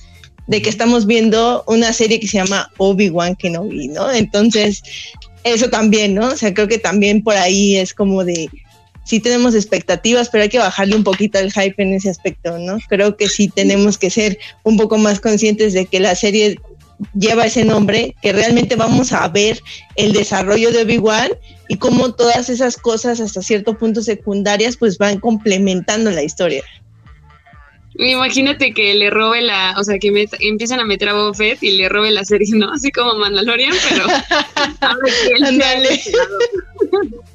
de 0.46 0.62
que 0.62 0.70
estamos 0.70 1.06
viendo 1.06 1.64
una 1.66 1.92
serie 1.92 2.20
que 2.20 2.28
se 2.28 2.38
llama 2.38 2.70
Obi-Wan 2.78 3.36
Kenobi, 3.36 3.88
¿no? 3.88 4.10
Entonces, 4.10 4.82
eso 5.44 5.70
también, 5.70 6.14
¿no? 6.14 6.28
O 6.28 6.36
sea, 6.36 6.52
creo 6.52 6.68
que 6.68 6.78
también 6.78 7.22
por 7.22 7.36
ahí 7.36 7.76
es 7.76 7.94
como 7.94 8.24
de, 8.24 8.48
sí 9.04 9.20
tenemos 9.20 9.54
expectativas, 9.54 10.28
pero 10.28 10.42
hay 10.42 10.48
que 10.48 10.58
bajarle 10.58 10.96
un 10.96 11.04
poquito 11.04 11.38
el 11.38 11.52
hype 11.52 11.82
en 11.82 11.92
ese 11.94 12.10
aspecto, 12.10 12.58
¿no? 12.58 12.78
Creo 12.88 13.16
que 13.16 13.28
sí 13.28 13.48
tenemos 13.48 13.98
que 13.98 14.10
ser 14.10 14.38
un 14.62 14.76
poco 14.76 14.98
más 14.98 15.20
conscientes 15.20 15.72
de 15.72 15.86
que 15.86 16.00
la 16.00 16.14
serie 16.14 16.58
lleva 17.14 17.46
ese 17.46 17.64
nombre, 17.64 18.14
que 18.22 18.32
realmente 18.32 18.76
vamos 18.76 19.12
a 19.12 19.26
ver 19.28 19.60
el 19.96 20.12
desarrollo 20.12 20.70
de 20.70 20.82
Obi-Wan 20.82 21.30
y 21.68 21.76
cómo 21.76 22.12
todas 22.12 22.48
esas 22.48 22.76
cosas 22.76 23.20
hasta 23.20 23.42
cierto 23.42 23.76
punto 23.76 24.02
secundarias 24.02 24.76
pues 24.76 24.98
van 24.98 25.18
complementando 25.18 26.10
la 26.10 26.22
historia. 26.22 26.62
Imagínate 27.94 28.72
que 28.72 28.94
le 28.94 29.10
robe 29.10 29.42
la, 29.42 29.74
o 29.78 29.84
sea, 29.84 29.98
que 29.98 30.10
met- 30.10 30.36
empiezan 30.40 30.80
a 30.80 30.84
meter 30.84 31.08
a 31.10 31.14
Boba 31.14 31.34
Fett 31.34 31.62
y 31.62 31.72
le 31.76 31.88
robe 31.88 32.10
la 32.10 32.24
serie, 32.24 32.48
¿no? 32.54 32.70
Así 32.72 32.90
como 32.90 33.16
Mandalorian, 33.16 33.74
pero 33.88 34.04
Ándale. 35.46 36.00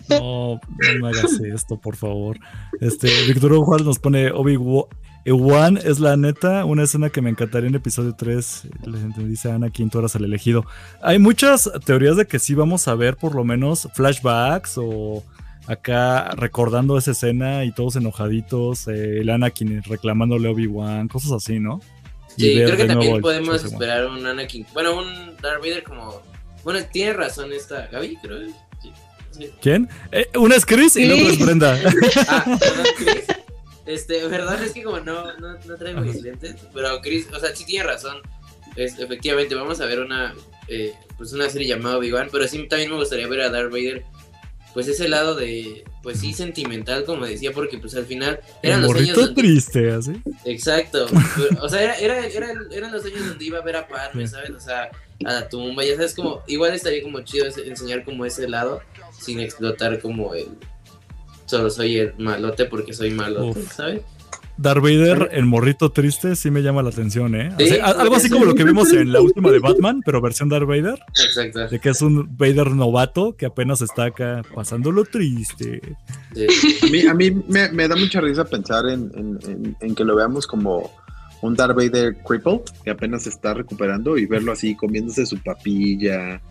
No, 0.10 0.60
no 0.60 0.60
me 1.02 1.08
hagas 1.10 1.40
esto, 1.54 1.78
por 1.78 1.96
favor. 1.96 2.38
Este, 2.80 3.08
Víctor 3.28 3.54
Hugo 3.54 3.66
Juárez 3.66 3.86
nos 3.86 4.00
pone 4.00 4.32
Obi-Wan 4.32 5.78
es 5.84 6.00
la 6.00 6.16
neta, 6.18 6.64
una 6.66 6.84
escena 6.84 7.10
que 7.10 7.22
me 7.22 7.30
encantaría 7.30 7.70
en 7.70 7.76
episodio 7.76 8.16
3. 8.18 8.68
Le 8.86 9.26
dice 9.28 9.52
a 9.52 9.56
Anakin, 9.56 9.90
tú 9.90 10.00
eras 10.00 10.16
el 10.16 10.24
elegido. 10.26 10.66
Hay 11.02 11.20
muchas 11.20 11.70
teorías 11.86 12.16
de 12.18 12.26
que 12.26 12.40
sí 12.40 12.54
vamos 12.56 12.88
a 12.88 12.96
ver 12.96 13.18
por 13.18 13.36
lo 13.36 13.44
menos 13.44 13.90
flashbacks 13.94 14.76
o 14.78 15.24
acá 15.68 16.32
recordando 16.32 16.98
esa 16.98 17.12
escena 17.12 17.66
y 17.66 17.72
todos 17.72 17.98
enojaditos, 17.98 18.88
eh, 18.88 19.20
el 19.20 19.30
Anakin 19.30 19.84
reclamándole 19.84 20.48
a 20.48 20.52
Obi-Wan, 20.52 21.08
cosas 21.08 21.34
así, 21.34 21.60
¿no? 21.60 21.82
Sí, 22.38 22.56
creo 22.56 22.78
que 22.78 22.86
también 22.86 23.22
podemos 23.22 23.64
esperar 23.64 24.06
un 24.06 24.26
Anakin. 24.26 24.66
Bueno, 24.74 24.98
un 24.98 25.36
Darth 25.42 25.60
Vader 25.60 25.84
como. 25.84 26.22
Bueno, 26.64 26.80
tiene 26.92 27.14
razón 27.14 27.52
esta. 27.52 27.88
Gaby, 27.88 28.18
creo. 28.22 28.48
Sí. 28.82 28.92
sí. 29.32 29.50
¿Quién? 29.62 29.90
Eh, 30.12 30.28
una 30.38 30.56
es 30.56 30.66
Chris 30.66 30.96
y 30.98 31.06
la 31.06 31.16
otra 31.16 31.28
es 31.28 31.40
Brenda. 31.40 31.80
Ah, 32.28 32.44
perdón, 32.60 32.86
Chris. 32.98 33.26
Este, 33.88 34.28
verdad 34.28 34.62
es 34.62 34.74
que 34.74 34.84
como 34.84 35.00
no, 35.00 35.34
no, 35.38 35.58
no 35.66 35.76
traigo 35.78 36.02
mis 36.02 36.22
lentes, 36.22 36.58
pero 36.74 37.00
Chris, 37.02 37.28
o 37.34 37.40
sea, 37.40 37.56
sí 37.56 37.66
tiene 37.66 37.86
razón. 37.86 38.18
Es, 38.76 39.00
efectivamente, 39.00 39.56
vamos 39.56 39.80
a 39.80 39.86
ver 39.86 40.02
una, 40.02 40.36
eh, 40.68 40.94
pues 41.18 41.32
una 41.34 41.50
serie 41.50 41.70
llamada 41.70 41.98
Obi-Wan, 41.98 42.28
pero 42.32 42.48
sí 42.48 42.68
también 42.68 42.92
me 42.92 42.98
gustaría 42.98 43.28
ver 43.28 43.42
a 43.42 43.50
Darth 43.50 43.72
Vader, 43.72 44.04
pues 44.78 44.88
ese 44.90 45.08
lado 45.08 45.34
de, 45.34 45.84
pues 46.04 46.20
sí, 46.20 46.34
sentimental, 46.34 47.04
como 47.04 47.26
decía, 47.26 47.52
porque 47.52 47.80
pues 47.80 47.96
al 47.96 48.06
final 48.06 48.40
eran 48.62 48.82
El 48.82 48.86
los 48.86 48.96
años 48.96 49.16
donde... 49.16 49.42
triste, 49.42 49.90
así. 49.90 50.22
Exacto. 50.46 51.08
O 51.64 51.68
sea, 51.68 51.82
era, 51.82 51.98
era, 51.98 52.28
era- 52.28 52.54
eran 52.72 52.92
los 52.92 53.04
años 53.04 53.28
donde 53.28 53.44
iba 53.44 53.58
a 53.58 53.64
ver 53.64 53.76
a 53.76 53.88
Padme, 53.88 54.28
¿sabes? 54.28 54.52
O 54.52 54.60
sea, 54.60 54.92
a 55.26 55.34
la 55.34 55.50
tumba, 55.50 55.84
ya 55.84 55.96
sabes, 55.96 56.14
como, 56.14 56.44
igual 56.46 56.76
estaría 56.76 57.02
como 57.02 57.22
chido 57.22 57.48
enseñar 57.48 58.06
como 58.06 58.24
ese 58.24 58.48
lado, 58.48 58.84
sin 59.20 59.40
explotar 59.40 60.00
como 60.00 60.36
el, 60.36 60.50
solo 61.48 61.72
soy 61.72 61.98
el 61.98 62.14
malote 62.20 62.66
porque 62.66 62.94
soy 62.94 63.10
malote, 63.10 63.58
Uf. 63.62 63.74
¿sabes? 63.74 64.02
Darth 64.58 64.82
Vader, 64.82 65.30
el 65.34 65.46
morrito 65.46 65.92
triste, 65.92 66.36
sí 66.36 66.50
me 66.50 66.62
llama 66.64 66.82
la 66.82 66.90
atención, 66.90 67.36
¿eh? 67.36 67.52
O 67.56 67.60
sea, 67.60 67.86
algo 67.86 68.16
así 68.16 68.28
sí. 68.28 68.34
como 68.34 68.46
lo 68.46 68.56
que 68.56 68.64
vimos 68.64 68.92
en 68.92 69.12
la 69.12 69.22
última 69.22 69.52
de 69.52 69.60
Batman, 69.60 70.02
pero 70.04 70.20
versión 70.22 70.50
Darth 70.50 70.66
Vader, 70.68 71.00
Exacto. 71.10 71.68
de 71.68 71.80
que 71.80 71.90
es 71.90 72.02
un 72.02 72.36
Vader 72.38 72.72
novato 72.72 73.36
que 73.38 73.46
apenas 73.46 73.82
está 73.82 74.06
acá 74.06 74.42
pasándolo 74.56 75.06
triste. 75.06 75.82
Sí. 76.34 76.78
A 76.82 76.86
mí, 76.88 77.02
a 77.08 77.14
mí 77.14 77.32
me, 77.48 77.70
me 77.72 77.88
da 77.88 77.96
mucha 77.96 78.20
risa 78.20 78.46
pensar 78.46 78.88
en, 78.88 79.12
en- 79.16 79.40
en- 79.50 79.78
en 79.80 79.96
que 79.96 80.04
lo 80.04 80.16
veamos 80.16 80.48
como 80.48 80.92
un 81.44 81.54
Darth 81.56 81.76
Vader 81.76 82.18
cripple 82.28 82.62
que 82.84 82.90
apenas 82.90 83.24
se 83.24 83.30
está 83.30 83.54
recuperando 83.54 84.18
y 84.18 84.26
verlo 84.26 84.52
así 84.52 84.74
comiéndose 84.76 85.26
su 85.28 85.38
papilla 85.38 86.42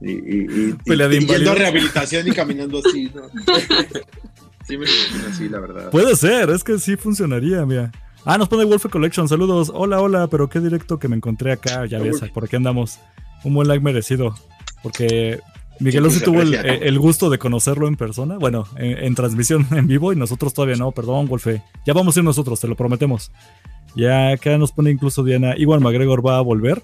y, 0.00 0.10
y, 0.10 0.46
y- 0.50 0.76
yendo 0.84 1.52
a 1.52 1.54
rehabilitación 1.54 2.26
y 2.26 2.32
caminando 2.32 2.80
así, 2.84 3.08
¿no? 3.14 3.22
Sí, 4.66 4.76
me 4.76 4.86
imagino 4.86 5.28
así, 5.28 5.48
la 5.48 5.60
verdad. 5.60 5.90
Puede 5.90 6.16
ser, 6.16 6.50
es 6.50 6.64
que 6.64 6.78
sí 6.78 6.96
funcionaría, 6.96 7.64
mira. 7.66 7.90
Ah, 8.24 8.38
nos 8.38 8.48
pone 8.48 8.64
Wolfe 8.64 8.88
Collection, 8.88 9.28
saludos. 9.28 9.70
Hola, 9.74 10.00
hola, 10.00 10.28
pero 10.28 10.48
qué 10.48 10.60
directo 10.60 10.98
que 10.98 11.08
me 11.08 11.16
encontré 11.16 11.52
acá, 11.52 11.86
ya 11.86 11.98
ves, 11.98 12.20
por 12.32 12.44
aquí 12.44 12.56
andamos. 12.56 13.00
Un 13.42 13.54
buen 13.54 13.66
like 13.66 13.82
merecido, 13.82 14.34
porque 14.82 15.40
Miguel 15.80 16.08
se 16.12 16.20
tuvo 16.20 16.42
el, 16.42 16.54
aprecia. 16.54 16.86
el 16.86 16.98
gusto 17.00 17.28
de 17.28 17.38
conocerlo 17.38 17.88
en 17.88 17.96
persona, 17.96 18.38
bueno, 18.38 18.66
en, 18.76 18.98
en 18.98 19.14
transmisión 19.16 19.66
en 19.72 19.88
vivo 19.88 20.12
y 20.12 20.16
nosotros 20.16 20.54
todavía 20.54 20.76
no, 20.76 20.92
perdón, 20.92 21.26
Wolfe. 21.26 21.62
Ya 21.84 21.92
vamos 21.92 22.16
a 22.16 22.20
ir 22.20 22.24
nosotros, 22.24 22.60
te 22.60 22.68
lo 22.68 22.76
prometemos. 22.76 23.32
Ya 23.96 24.30
acá 24.30 24.56
nos 24.58 24.72
pone 24.72 24.90
incluso 24.90 25.24
Diana, 25.24 25.54
igual 25.56 25.80
McGregor 25.80 26.24
va 26.24 26.38
a 26.38 26.40
volver. 26.40 26.82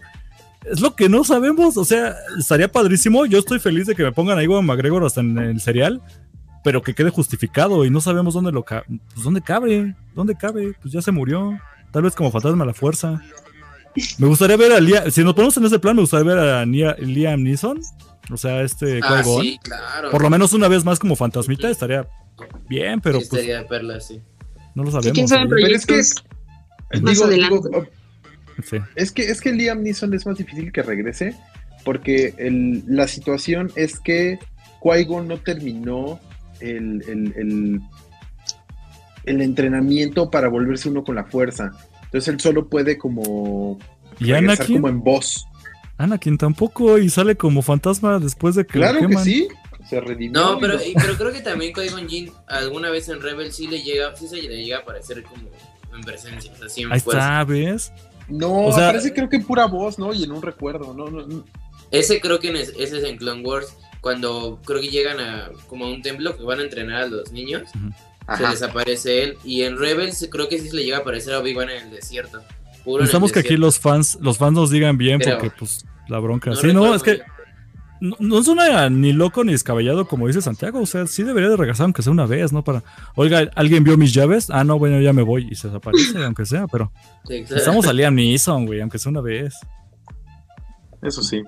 Es 0.64 0.80
lo 0.80 0.96
que 0.96 1.08
no 1.08 1.24
sabemos, 1.24 1.76
o 1.76 1.84
sea, 1.84 2.16
estaría 2.38 2.70
padrísimo. 2.70 3.24
Yo 3.26 3.38
estoy 3.38 3.60
feliz 3.60 3.86
de 3.86 3.94
que 3.94 4.02
me 4.02 4.12
pongan 4.12 4.38
a 4.38 4.42
Iwan 4.42 4.66
McGregor 4.66 5.04
hasta 5.04 5.20
en 5.20 5.38
el 5.38 5.60
serial, 5.60 6.02
pero 6.64 6.82
que 6.82 6.94
quede 6.94 7.10
justificado 7.10 7.84
y 7.84 7.90
no 7.90 8.00
sabemos 8.00 8.34
dónde 8.34 8.52
lo 8.52 8.64
ca- 8.64 8.84
pues 8.86 9.22
dónde 9.24 9.40
cabe, 9.42 9.94
dónde 10.14 10.34
cabe, 10.36 10.74
pues 10.80 10.92
ya 10.92 11.02
se 11.02 11.12
murió, 11.12 11.58
tal 11.92 12.02
vez 12.02 12.14
como 12.14 12.30
fantasma 12.30 12.64
a 12.64 12.66
la 12.68 12.74
fuerza. 12.74 13.20
Me 14.18 14.26
gustaría 14.28 14.56
ver 14.56 14.72
a 14.72 14.80
Liam, 14.80 15.10
si 15.10 15.24
nos 15.24 15.34
ponemos 15.34 15.56
en 15.56 15.64
ese 15.64 15.78
plan, 15.78 15.96
me 15.96 16.02
gustaría 16.02 16.26
ver 16.34 16.38
a 16.38 16.64
Nia- 16.66 16.96
Liam 16.98 17.42
Neeson, 17.42 17.80
o 18.30 18.36
sea, 18.36 18.62
este 18.62 19.00
Ah, 19.02 19.22
sí, 19.24 19.58
claro. 19.62 20.10
por 20.10 20.22
lo 20.22 20.30
menos 20.30 20.52
una 20.52 20.68
vez 20.68 20.84
más 20.84 20.98
como 20.98 21.16
fantasmita 21.16 21.68
estaría 21.70 22.06
bien, 22.68 23.00
pero 23.00 23.20
Sí, 23.20 23.26
pues 23.30 23.42
estaría 23.42 23.66
perla, 23.66 24.00
sí. 24.00 24.20
no 24.74 24.84
lo 24.84 24.90
Sí, 24.90 24.96
sabemos. 24.96 25.14
quién 25.14 25.28
sabe, 25.28 25.46
pero 25.48 25.66
es 25.66 25.86
que- 25.86 25.94
proyectos 25.94 26.24
más 27.02 27.12
Digo- 27.14 27.24
adelante. 27.24 27.68
digo, 27.70 27.86
Sí. 28.64 28.76
Es 28.96 29.12
que, 29.12 29.22
es 29.30 29.40
que 29.40 29.52
Liam 29.52 29.82
Neeson 29.84 30.12
es 30.14 30.26
más 30.26 30.36
difícil 30.36 30.72
que 30.72 30.82
regrese, 30.82 31.34
porque 31.84 32.34
el- 32.38 32.82
la 32.88 33.06
situación 33.08 33.70
es 33.76 34.00
que 34.00 34.38
Qui-Gon 34.82 35.28
no 35.28 35.38
terminó 35.38 36.18
el, 36.60 37.02
el- 37.08 37.32
el- 37.36 37.80
el 39.24 39.42
entrenamiento 39.42 40.30
para 40.30 40.48
volverse 40.48 40.88
uno 40.88 41.04
con 41.04 41.14
la 41.14 41.24
fuerza. 41.24 41.70
Entonces 42.04 42.28
él 42.28 42.40
solo 42.40 42.68
puede 42.68 42.96
como 42.96 43.78
¿Y 44.18 44.32
Anakin? 44.32 44.76
como 44.76 44.88
en 44.88 45.02
voz. 45.02 45.46
Anakin 45.98 46.38
tampoco 46.38 46.96
y 46.98 47.10
sale 47.10 47.36
como 47.36 47.60
fantasma 47.62 48.18
después 48.18 48.54
de 48.54 48.64
que 48.66 48.78
lo 48.78 48.88
Claro 48.90 49.06
que 49.08 49.16
sí, 49.18 49.48
se 49.88 50.00
redimió. 50.00 50.40
No, 50.40 50.58
pero, 50.58 50.74
y- 50.82 50.94
pero 50.94 51.14
creo 51.16 51.32
que 51.32 51.40
también 51.40 51.72
Qui-Gon 51.74 52.08
Jinn 52.08 52.30
alguna 52.46 52.88
vez 52.90 53.08
en 53.08 53.20
Rebel 53.20 53.52
sí 53.52 53.66
le 53.66 53.82
llega, 53.82 54.14
sí 54.16 54.28
se 54.28 54.36
le 54.36 54.64
llega 54.64 54.78
a 54.78 54.80
aparecer 54.80 55.22
como 55.24 55.42
en 55.94 56.00
presencia, 56.02 56.52
o 56.52 56.56
sea, 56.56 56.68
sí 56.68 56.82
en 56.82 56.92
Ahí 56.92 57.00
fuerza. 57.00 57.20
está, 57.40 57.44
¿ves? 57.44 57.92
No, 58.28 58.66
o 58.66 58.72
sea- 58.72 58.88
aparece 58.88 59.12
creo 59.12 59.28
que 59.28 59.36
en 59.36 59.44
pura 59.44 59.66
voz, 59.66 59.98
¿no? 59.98 60.14
Y 60.14 60.22
en 60.24 60.32
un 60.32 60.40
recuerdo, 60.42 60.94
¿no? 60.94 61.08
no, 61.10 61.26
no. 61.26 61.44
Ese 61.90 62.20
creo 62.20 62.38
que 62.38 62.48
en 62.50 62.56
es- 62.56 62.74
ese 62.78 62.98
es 62.98 63.04
en 63.04 63.16
Clone 63.16 63.42
Wars, 63.42 63.74
cuando 64.08 64.58
creo 64.64 64.80
que 64.80 64.88
llegan 64.88 65.20
a 65.20 65.50
como 65.66 65.84
a 65.84 65.90
un 65.90 66.00
templo 66.00 66.34
que 66.34 66.42
van 66.42 66.60
a 66.60 66.62
entrenar 66.62 67.02
a 67.02 67.06
los 67.08 67.30
niños, 67.30 67.64
se 67.70 67.78
Ajá. 68.26 68.50
les 68.52 68.62
aparece 68.62 69.22
él. 69.22 69.36
Y 69.44 69.64
en 69.64 69.76
Rebels 69.78 70.26
creo 70.32 70.48
que 70.48 70.58
sí 70.58 70.70
se 70.70 70.76
le 70.76 70.84
llega 70.84 70.96
a 70.96 71.00
aparecer 71.00 71.34
a 71.34 71.40
Obi-Wan 71.40 71.68
en 71.68 71.84
el 71.88 71.90
desierto. 71.90 72.40
Puro 72.84 73.00
Necesitamos 73.02 73.32
que 73.32 73.40
aquí 73.40 73.58
los 73.58 73.78
fans, 73.78 74.16
los 74.22 74.38
fans 74.38 74.54
nos 74.54 74.70
digan 74.70 74.96
bien, 74.96 75.18
Pero- 75.18 75.36
porque 75.38 75.54
pues 75.58 75.84
la 76.08 76.18
bronca. 76.20 76.48
No 76.48 76.56
sí, 76.56 76.72
no, 76.72 76.94
es 76.94 77.02
que 77.02 77.20
no, 78.00 78.16
no 78.18 78.42
suena 78.42 78.88
ni 78.88 79.12
loco 79.12 79.44
ni 79.44 79.52
descabellado 79.52 80.08
como 80.08 80.26
dice 80.26 80.40
Santiago. 80.40 80.80
O 80.80 80.86
sea, 80.86 81.06
sí 81.06 81.22
debería 81.22 81.50
de 81.50 81.56
regresar 81.58 81.84
aunque 81.84 82.00
sea 82.00 82.10
una 82.12 82.24
vez, 82.24 82.50
¿no? 82.50 82.64
Para, 82.64 82.82
oiga, 83.14 83.50
¿alguien 83.56 83.84
vio 83.84 83.98
mis 83.98 84.14
llaves? 84.14 84.48
Ah, 84.48 84.64
no, 84.64 84.78
bueno, 84.78 84.98
ya 85.02 85.12
me 85.12 85.20
voy 85.20 85.48
y 85.50 85.54
se 85.54 85.68
desaparece, 85.68 86.16
aunque 86.24 86.46
sea, 86.46 86.66
pero 86.66 86.90
Sí, 87.28 87.42
claro. 87.44 87.56
estamos 87.56 87.86
a 87.86 87.92
Liam 87.92 88.14
Neeson, 88.14 88.64
güey, 88.64 88.80
aunque 88.80 88.98
sea 88.98 89.10
una 89.10 89.20
vez. 89.20 89.52
Eso 91.02 91.22
sí. 91.22 91.42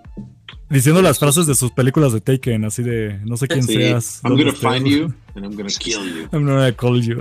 Diciendo 0.68 1.02
las 1.02 1.18
frases 1.18 1.46
de 1.46 1.54
sus 1.56 1.72
películas 1.72 2.12
de 2.12 2.20
Taken, 2.20 2.64
así 2.64 2.82
de 2.82 3.18
no 3.24 3.36
sé 3.36 3.48
quién 3.48 3.64
Sí. 3.64 3.74
seas. 3.74 4.20
I'm 4.24 4.36
gonna 4.36 4.50
estés. 4.52 4.72
find 4.72 4.86
you 4.86 5.12
and 5.34 5.44
I'm 5.44 5.56
gonna 5.56 5.68
kill 5.68 6.00
you. 6.04 6.28
I'm 6.32 6.46
gonna 6.46 6.72
call 6.72 7.00
you. 7.02 7.18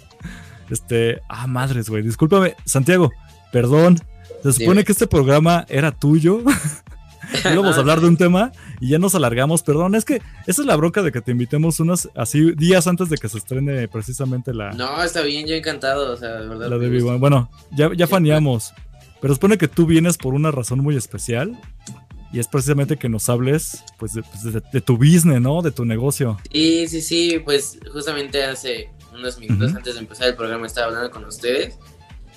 este, 0.70 1.20
ah, 1.28 1.46
madres, 1.46 1.88
güey. 1.88 2.02
Discúlpame, 2.02 2.54
Santiago, 2.64 3.10
perdón. 3.52 3.98
Se 4.42 4.52
supone 4.52 4.70
Dime. 4.72 4.84
que 4.84 4.92
este 4.92 5.06
programa 5.06 5.64
era 5.68 5.90
tuyo. 5.92 6.40
Íbamos 7.52 7.76
a 7.76 7.80
hablar 7.80 8.00
de 8.00 8.06
un 8.06 8.16
tema 8.16 8.52
y 8.80 8.90
ya 8.90 8.98
nos 9.00 9.14
alargamos. 9.16 9.62
Perdón, 9.62 9.96
es 9.96 10.04
que 10.04 10.22
esa 10.46 10.62
es 10.62 10.66
la 10.66 10.76
bronca 10.76 11.02
de 11.02 11.10
que 11.10 11.20
te 11.20 11.32
invitemos 11.32 11.80
unas 11.80 12.08
así 12.14 12.52
días 12.54 12.86
antes 12.86 13.08
de 13.08 13.16
que 13.16 13.28
se 13.28 13.38
estrene 13.38 13.88
precisamente 13.88 14.54
la, 14.54 14.70
No, 14.72 15.02
está 15.02 15.22
bien, 15.22 15.46
yo 15.46 15.54
encantado, 15.54 16.12
o 16.12 16.16
sea, 16.16 16.34
de 16.34 16.48
verdad. 16.48 16.70
la 16.70 16.78
de. 16.78 17.00
Bueno, 17.18 17.50
ya, 17.72 17.90
ya 17.96 18.06
faneamos. 18.06 18.72
Pero 19.20 19.34
supone 19.34 19.58
que 19.58 19.68
tú 19.68 19.86
vienes 19.86 20.16
por 20.18 20.34
una 20.34 20.50
razón 20.50 20.80
muy 20.80 20.96
especial. 20.96 21.58
Y 22.32 22.40
es 22.40 22.48
precisamente 22.48 22.96
que 22.96 23.08
nos 23.08 23.28
hables 23.28 23.84
pues, 23.98 24.12
de, 24.14 24.22
pues, 24.22 24.42
de- 24.42 24.62
de 24.72 24.80
tu 24.80 24.96
business, 24.96 25.40
¿no? 25.40 25.62
De 25.62 25.70
tu 25.70 25.84
negocio. 25.84 26.38
Sí, 26.52 26.86
sí, 26.88 27.00
sí, 27.00 27.38
pues 27.44 27.78
justamente 27.92 28.42
hace 28.44 28.90
unos 29.14 29.38
minutos 29.38 29.68
Ujú. 29.68 29.78
antes 29.78 29.94
de 29.94 30.00
empezar 30.00 30.28
el 30.28 30.34
programa 30.34 30.66
estaba 30.66 30.88
hablando 30.88 31.10
con 31.10 31.24
ustedes, 31.24 31.78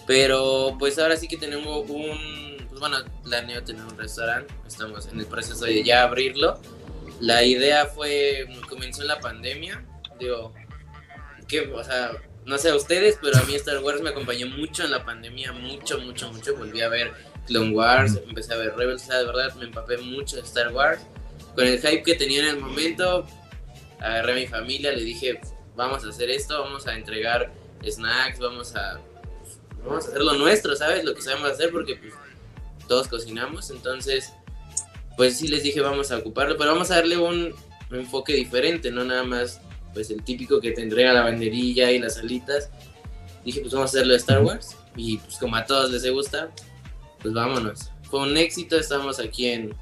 pero 0.08 0.76
pues 0.80 0.98
ahora 1.00 1.18
sí 1.18 1.28
que 1.28 1.38
tenemos 1.38 1.90
un, 1.90 2.66
pues 2.70 2.80
bueno, 2.80 2.98
planeo 3.24 3.62
tener 3.64 3.84
un 3.84 3.98
restaurante, 3.98 4.54
estamos 4.66 5.08
en 5.08 5.20
el 5.20 5.26
proceso 5.26 5.66
de 5.66 5.84
ya 5.84 6.04
abrirlo. 6.04 6.60
La 7.20 7.44
idea 7.44 7.86
fue, 7.88 8.48
comenzó 8.70 9.02
en 9.02 9.10
la 9.10 9.20
pandemia, 9.20 9.84
digo, 10.20 10.54
que, 11.48 11.62
o 11.62 11.84
sea, 11.84 12.12
no 12.46 12.58
sé 12.58 12.70
a 12.70 12.76
ustedes, 12.76 13.18
pero 13.22 13.38
a 13.38 13.44
mí 13.44 13.56
Star 13.56 13.80
Wars 13.80 14.02
me 14.02 14.10
acompañó 14.10 14.48
mucho 14.48 14.84
en 14.84 14.92
la 14.92 15.06
pandemia, 15.06 15.52
mucho, 15.52 16.00
mucho, 16.00 16.32
mucho, 16.32 16.56
volví 16.56 16.82
a 16.82 16.90
ver 16.90 17.14
Clone 17.46 17.72
Wars, 17.72 18.20
empecé 18.28 18.54
a 18.54 18.58
ver 18.58 18.76
Rebels, 18.76 19.04
o 19.04 19.06
sea, 19.06 19.20
de 19.20 19.26
verdad 19.26 19.54
me 19.56 19.66
empapé 19.66 19.98
mucho 19.98 20.38
de 20.38 20.44
Star 20.44 20.74
Wars. 20.74 21.02
Con 21.56 21.66
el 21.66 21.80
hype 21.80 22.04
que 22.04 22.16
tenía 22.16 22.40
en 22.40 22.50
el 22.50 22.60
momento, 22.60 23.26
agarré 24.00 24.32
a 24.32 24.36
mi 24.36 24.48
familia, 24.48 24.92
le 24.92 25.04
dije, 25.04 25.40
vamos 25.76 26.06
a 26.06 26.10
hacer 26.10 26.30
esto, 26.30 26.62
vamos 26.62 26.88
a 26.88 26.96
entregar 26.96 27.52
snacks, 27.84 28.40
vamos 28.40 28.76
a, 28.76 29.00
vamos 29.84 30.06
a 30.06 30.10
hacer 30.10 30.22
lo 30.22 30.34
nuestro, 30.34 30.76
¿sabes? 30.76 31.04
Lo 31.04 31.14
que 31.14 31.22
sabemos 31.22 31.52
hacer 31.52 31.72
porque 31.72 31.96
pues, 31.96 32.14
todos 32.88 33.08
cocinamos, 33.08 33.70
entonces, 33.72 34.34
pues 35.18 35.38
sí 35.38 35.48
les 35.48 35.64
dije, 35.64 35.82
vamos 35.82 36.12
a 36.12 36.18
ocuparlo, 36.18 36.58
pero 36.58 36.72
vamos 36.72 36.92
a 36.92 36.96
darle 36.96 37.18
un 37.18 37.54
enfoque 37.92 38.34
diferente, 38.34 38.92
no 38.92 39.04
nada 39.04 39.24
más 39.24 39.62
pues 39.94 40.10
el 40.12 40.24
típico 40.24 40.60
que 40.62 40.72
te 40.72 40.82
entrega 40.82 41.14
la 41.14 41.24
banderilla 41.24 41.92
y 41.92 42.00
las 42.00 42.18
alitas. 42.18 42.70
Dije, 43.46 43.62
pues 43.62 43.74
vamos 43.74 43.90
a 43.90 43.98
hacerlo 43.98 44.14
de 44.14 44.20
Star 44.20 44.44
Wars 44.44 44.76
y 44.96 45.18
pues 45.18 45.38
como 45.38 45.56
a 45.56 45.66
todos 45.66 45.92
les 45.92 46.10
gusta, 46.12 46.50
pues 47.22 47.34
vámonos. 47.34 47.92
Fue 48.04 48.20
un 48.22 48.36
éxito, 48.38 48.78
estamos 48.78 49.20
aquí 49.20 49.48
en 49.48 49.74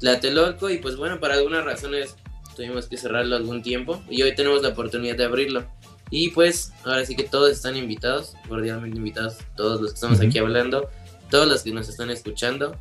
Tlatelolco 0.00 0.70
y 0.70 0.78
pues 0.78 0.96
bueno, 0.96 1.18
para 1.20 1.34
algunas 1.34 1.64
razones 1.64 2.16
tuvimos 2.56 2.86
que 2.86 2.96
cerrarlo 2.96 3.36
algún 3.36 3.62
tiempo 3.62 4.02
y 4.08 4.22
hoy 4.22 4.34
tenemos 4.34 4.62
la 4.62 4.70
oportunidad 4.70 5.16
de 5.16 5.24
abrirlo. 5.24 5.66
Y 6.10 6.30
pues 6.30 6.72
ahora 6.84 7.04
sí 7.04 7.14
que 7.16 7.24
todos 7.24 7.50
están 7.50 7.76
invitados, 7.76 8.34
cordialmente 8.48 8.96
invitados, 8.96 9.36
todos 9.56 9.80
los 9.80 9.90
que 9.90 9.94
estamos 9.96 10.20
aquí 10.20 10.38
hablando, 10.38 10.88
todos 11.30 11.46
los 11.46 11.62
que 11.62 11.70
nos 11.72 11.88
están 11.88 12.10
escuchando. 12.10 12.76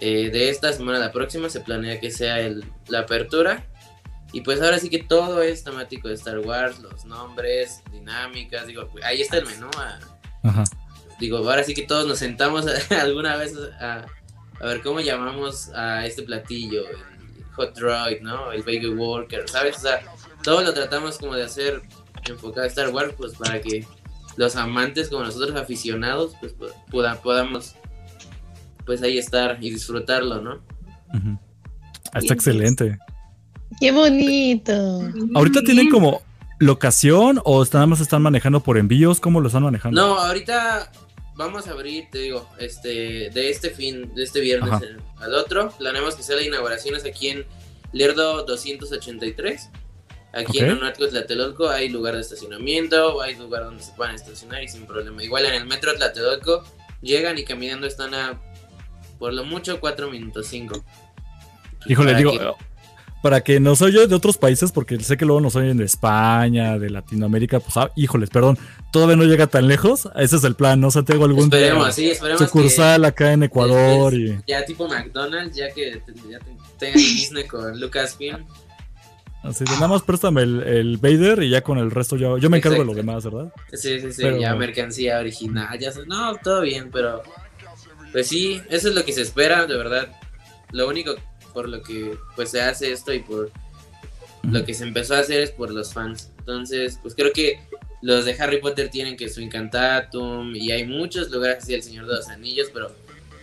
Eh, 0.00 0.30
de 0.30 0.48
esta 0.48 0.72
semana 0.72 0.98
a 0.98 1.00
la 1.00 1.12
próxima 1.12 1.48
se 1.50 1.60
planea 1.60 2.00
que 2.00 2.10
sea 2.10 2.40
el- 2.40 2.64
la 2.88 3.00
apertura 3.00 3.66
Y 4.34 4.40
pues 4.40 4.60
ahora 4.60 4.78
sí 4.78 4.90
que 4.90 4.98
todo 4.98 5.40
es 5.42 5.62
temático 5.64 6.08
de 6.08 6.14
Star 6.14 6.40
Wars, 6.40 6.80
los 6.80 7.04
nombres, 7.04 7.82
dinámicas, 7.92 8.66
digo, 8.66 8.88
ahí 9.04 9.22
está 9.22 9.38
el 9.38 9.46
menú. 9.46 9.70
ah, 9.78 9.98
Ajá. 10.42 10.64
digo, 11.20 11.38
ahora 11.38 11.62
sí 11.64 11.72
que 11.72 11.82
todos 11.84 12.06
nos 12.06 12.18
sentamos 12.18 12.66
alguna 12.90 13.36
vez 13.36 13.54
a, 13.80 14.04
a 14.60 14.64
ver 14.66 14.82
cómo 14.82 15.00
llamamos 15.00 15.68
a 15.70 16.04
este 16.04 16.22
platillo, 16.24 16.82
el 16.90 16.96
hot 17.54 17.74
droid, 17.78 18.20
¿no? 18.22 18.50
El 18.50 18.62
bagel 18.64 18.98
worker, 18.98 19.48
¿sabes? 19.48 19.76
O 19.76 19.80
sea, 19.80 20.00
todo 20.42 20.62
lo 20.62 20.74
tratamos 20.74 21.16
como 21.18 21.34
de 21.36 21.44
hacer 21.44 21.80
enfocado 22.28 22.64
a 22.64 22.66
Star 22.68 22.88
Wars, 22.90 23.14
pues 23.16 23.34
para 23.36 23.60
que 23.60 23.86
los 24.36 24.56
amantes 24.56 25.08
como 25.10 25.22
nosotros 25.22 25.54
aficionados, 25.54 26.34
pues 26.40 26.52
po- 26.54 26.74
poda- 26.90 27.22
podamos, 27.22 27.76
pues 28.84 29.00
ahí 29.02 29.16
estar 29.16 29.58
y 29.62 29.70
disfrutarlo, 29.70 30.40
¿no? 30.40 30.60
Ah, 32.12 32.18
Está 32.18 32.34
excelente. 32.34 32.98
Qué 33.80 33.92
bonito. 33.92 35.02
Ahorita 35.34 35.62
tienen 35.62 35.90
como 35.90 36.22
locación 36.58 37.40
o 37.44 37.62
está- 37.62 37.78
nada 37.78 37.86
más 37.88 38.00
están 38.00 38.22
manejando 38.22 38.60
por 38.60 38.78
envíos, 38.78 39.20
¿cómo 39.20 39.40
lo 39.40 39.48
están 39.48 39.62
manejando? 39.64 40.00
No, 40.00 40.18
ahorita 40.18 40.90
vamos 41.36 41.66
a 41.66 41.72
abrir, 41.72 42.04
te 42.10 42.18
digo, 42.18 42.48
este, 42.58 43.30
de 43.30 43.50
este 43.50 43.70
fin, 43.70 44.14
de 44.14 44.22
este 44.22 44.40
viernes 44.40 44.70
Ajá. 44.72 44.82
al 45.18 45.34
otro, 45.34 45.70
planeamos 45.78 46.14
que 46.14 46.22
sea 46.22 46.36
la 46.36 46.42
inauguración 46.42 46.94
es 46.94 47.04
aquí 47.04 47.28
en 47.28 47.44
Lerdo 47.92 48.44
283. 48.44 49.70
Aquí 50.32 50.58
Ok. 50.58 50.64
en 50.64 50.70
Onoatco, 50.78 51.06
Tlatelolco, 51.08 51.68
hay 51.68 51.88
lugar 51.88 52.14
de 52.14 52.20
estacionamiento, 52.20 53.20
hay 53.22 53.36
lugar 53.36 53.64
donde 53.64 53.82
se 53.84 53.92
puedan 53.92 54.14
estacionar 54.16 54.62
y 54.64 54.68
sin 54.68 54.84
problema. 54.86 55.22
Igual 55.22 55.46
en 55.46 55.54
el 55.54 55.66
metro 55.66 55.94
Tlatelolco, 55.94 56.64
llegan 57.02 57.38
y 57.38 57.44
caminando 57.44 57.86
están 57.86 58.14
a, 58.14 58.40
por 59.18 59.32
lo 59.32 59.44
mucho, 59.44 59.78
4 59.78 60.10
minutos 60.10 60.46
5. 60.48 60.84
Híjole, 61.86 62.14
digo, 62.16 62.32
para 63.24 63.40
que 63.40 63.58
nos 63.58 63.80
oye 63.80 64.06
de 64.06 64.14
otros 64.14 64.36
países, 64.36 64.70
porque 64.70 65.00
sé 65.00 65.16
que 65.16 65.24
luego 65.24 65.40
nos 65.40 65.56
oyen 65.56 65.78
de 65.78 65.86
España, 65.86 66.78
de 66.78 66.90
Latinoamérica, 66.90 67.58
pues, 67.58 67.74
ah, 67.78 67.90
híjoles, 67.96 68.28
perdón, 68.28 68.58
todavía 68.92 69.16
no 69.16 69.24
llega 69.24 69.46
tan 69.46 69.66
lejos. 69.66 70.10
Ese 70.14 70.36
es 70.36 70.44
el 70.44 70.54
plan, 70.56 70.78
¿no? 70.78 70.90
Santiago, 70.90 71.24
algún 71.24 71.44
Esperemos, 71.44 71.84
día 71.84 71.92
sí, 71.92 72.10
esperemos 72.10 72.42
que 72.42 72.46
sucursal 72.48 73.02
acá 73.06 73.32
en 73.32 73.44
Ecuador 73.44 74.12
y... 74.12 74.38
ya 74.46 74.62
tipo 74.66 74.86
McDonald's, 74.86 75.56
ya 75.56 75.70
que 75.72 75.92
ya 75.92 76.38
te- 76.38 76.56
tengan 76.78 76.98
Disney 76.98 77.44
con 77.46 77.80
Lucasfilm. 77.80 78.44
Así 79.42 79.64
de 79.64 79.70
nada 79.72 79.88
más 79.88 80.02
préstame 80.02 80.42
el, 80.42 80.62
el 80.62 80.96
Vader 80.98 81.42
y 81.44 81.48
ya 81.48 81.62
con 81.62 81.78
el 81.78 81.90
resto 81.90 82.16
yo, 82.16 82.36
yo 82.36 82.50
me 82.50 82.58
encargo 82.58 82.80
de 82.80 82.84
lo 82.84 82.92
demás, 82.94 83.24
¿verdad? 83.24 83.50
Sí, 83.72 84.00
sí, 84.00 84.12
sí, 84.12 84.20
Pero- 84.22 84.38
ya 84.38 84.54
mercancía 84.54 85.18
original, 85.18 85.78
ya 85.78 85.92
sé, 85.92 86.00
no, 86.06 86.36
todo 86.36 86.60
bien, 86.60 86.90
pero 86.92 87.22
pues 88.12 88.26
sí, 88.28 88.60
eso 88.68 88.90
es 88.90 88.94
lo 88.94 89.02
que 89.02 89.14
se 89.14 89.22
espera, 89.22 89.64
de 89.64 89.78
verdad. 89.78 90.08
Lo 90.72 90.88
único 90.88 91.14
por 91.54 91.68
lo 91.68 91.82
que 91.82 92.16
pues 92.36 92.50
se 92.50 92.60
hace 92.60 92.92
esto 92.92 93.14
y 93.14 93.20
por 93.20 93.50
lo 94.42 94.64
que 94.64 94.74
se 94.74 94.84
empezó 94.84 95.14
a 95.14 95.20
hacer 95.20 95.40
es 95.40 95.50
por 95.50 95.70
los 95.70 95.94
fans. 95.94 96.30
Entonces, 96.40 96.98
pues 97.00 97.14
creo 97.14 97.32
que 97.32 97.60
los 98.02 98.26
de 98.26 98.36
Harry 98.38 98.60
Potter 98.60 98.90
tienen 98.90 99.16
que 99.16 99.30
su 99.30 99.40
Incantatum 99.40 100.54
y 100.54 100.70
hay 100.72 100.84
muchos 100.86 101.30
lugares 101.30 101.62
así, 101.62 101.72
el 101.72 101.82
Señor 101.82 102.06
de 102.06 102.16
los 102.16 102.28
Anillos, 102.28 102.68
pero 102.74 102.92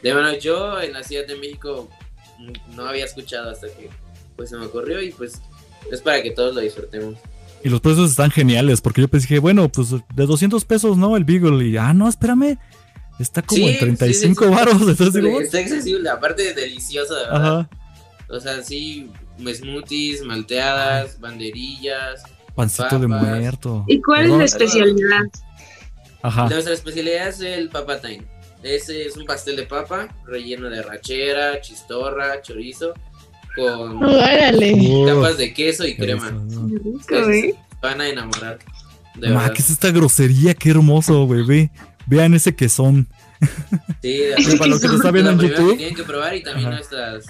de 0.03 0.13
bueno, 0.13 0.37
yo 0.37 0.79
en 0.79 0.93
la 0.93 1.01
Ciudad 1.03 1.25
de 1.25 1.35
México 1.37 1.89
no 2.75 2.85
había 2.85 3.05
escuchado 3.05 3.49
hasta 3.49 3.67
que 3.67 3.89
pues 4.35 4.49
se 4.49 4.57
me 4.57 4.65
ocurrió 4.65 5.01
y 5.01 5.11
pues 5.11 5.41
es 5.91 6.01
para 6.01 6.21
que 6.21 6.31
todos 6.31 6.53
lo 6.53 6.61
disfrutemos. 6.61 7.15
Y 7.63 7.69
los 7.69 7.79
precios 7.81 8.09
están 8.09 8.31
geniales, 8.31 8.81
porque 8.81 9.01
yo 9.01 9.07
pensé, 9.07 9.37
bueno, 9.39 9.69
pues 9.69 9.91
de 9.91 10.25
200 10.25 10.65
pesos, 10.65 10.97
¿no? 10.97 11.15
El 11.15 11.25
Beagle. 11.25 11.63
Y, 11.67 11.77
ah, 11.77 11.93
no, 11.93 12.09
espérame. 12.09 12.57
Está 13.19 13.43
como 13.43 13.67
Sí, 13.67 13.69
en 13.73 13.77
35 13.77 14.43
sí, 14.43 14.49
sí, 14.49 14.51
sí. 14.51 14.55
varos. 14.55 14.81
Está 15.43 15.59
accesible, 15.59 16.09
aparte 16.09 16.41
de 16.43 16.53
delicioso, 16.55 17.13
de 17.13 17.21
verdad. 17.21 17.59
ajá, 17.59 17.69
O 18.31 18.39
sea, 18.39 18.61
sí, 18.63 19.09
smoothies, 19.39 20.23
malteadas, 20.23 21.19
banderillas. 21.19 22.23
pancito 22.55 22.97
de 22.99 23.07
muerto. 23.07 23.83
¿Y 23.87 24.01
cuál 24.01 24.25
es 24.25 24.31
la 24.31 24.43
especialidad? 24.45 25.23
Ajá. 26.23 26.47
Nuestra 26.49 26.73
especialidad 26.73 27.27
es 27.29 27.41
el 27.41 27.69
papa 27.69 27.99
time. 27.99 28.23
Ese 28.63 29.05
es 29.05 29.17
un 29.17 29.25
pastel 29.25 29.55
de 29.55 29.63
papa 29.63 30.07
relleno 30.25 30.69
de 30.69 30.81
rachera, 30.83 31.59
chistorra, 31.61 32.41
chorizo, 32.41 32.93
con 33.55 34.03
Órale. 34.03 34.73
Uh, 34.75 35.07
capas 35.07 35.37
de 35.37 35.53
queso 35.53 35.85
y 35.85 35.95
crema. 35.95 36.29
rico. 36.29 36.67
Qué 37.07 37.21
rico, 37.21 37.29
¿eh? 37.31 37.55
Van 37.81 37.99
a 38.01 38.07
enamorar. 38.07 38.59
De 39.15 39.29
Ma, 39.29 39.41
verdad. 39.41 39.53
¿qué 39.55 39.61
es 39.61 39.69
esta 39.71 39.91
grosería? 39.91 40.53
Qué 40.53 40.69
hermoso, 40.69 41.25
güey. 41.25 41.43
Ve, 41.43 41.71
vean 42.05 42.33
ese 42.35 42.55
quesón. 42.55 43.07
Sí, 44.01 44.17
de 44.19 44.35
para 44.59 44.69
los 44.69 44.79
que 44.79 44.87
lo 44.87 44.95
están 44.97 45.13
viendo 45.13 45.31
en 45.31 45.39
YouTube. 45.39 45.75
tienen 45.77 45.95
que 45.95 46.03
probar 46.03 46.35
y 46.35 46.43
también 46.43 46.67
Ajá. 46.67 46.75
nuestras 46.77 47.25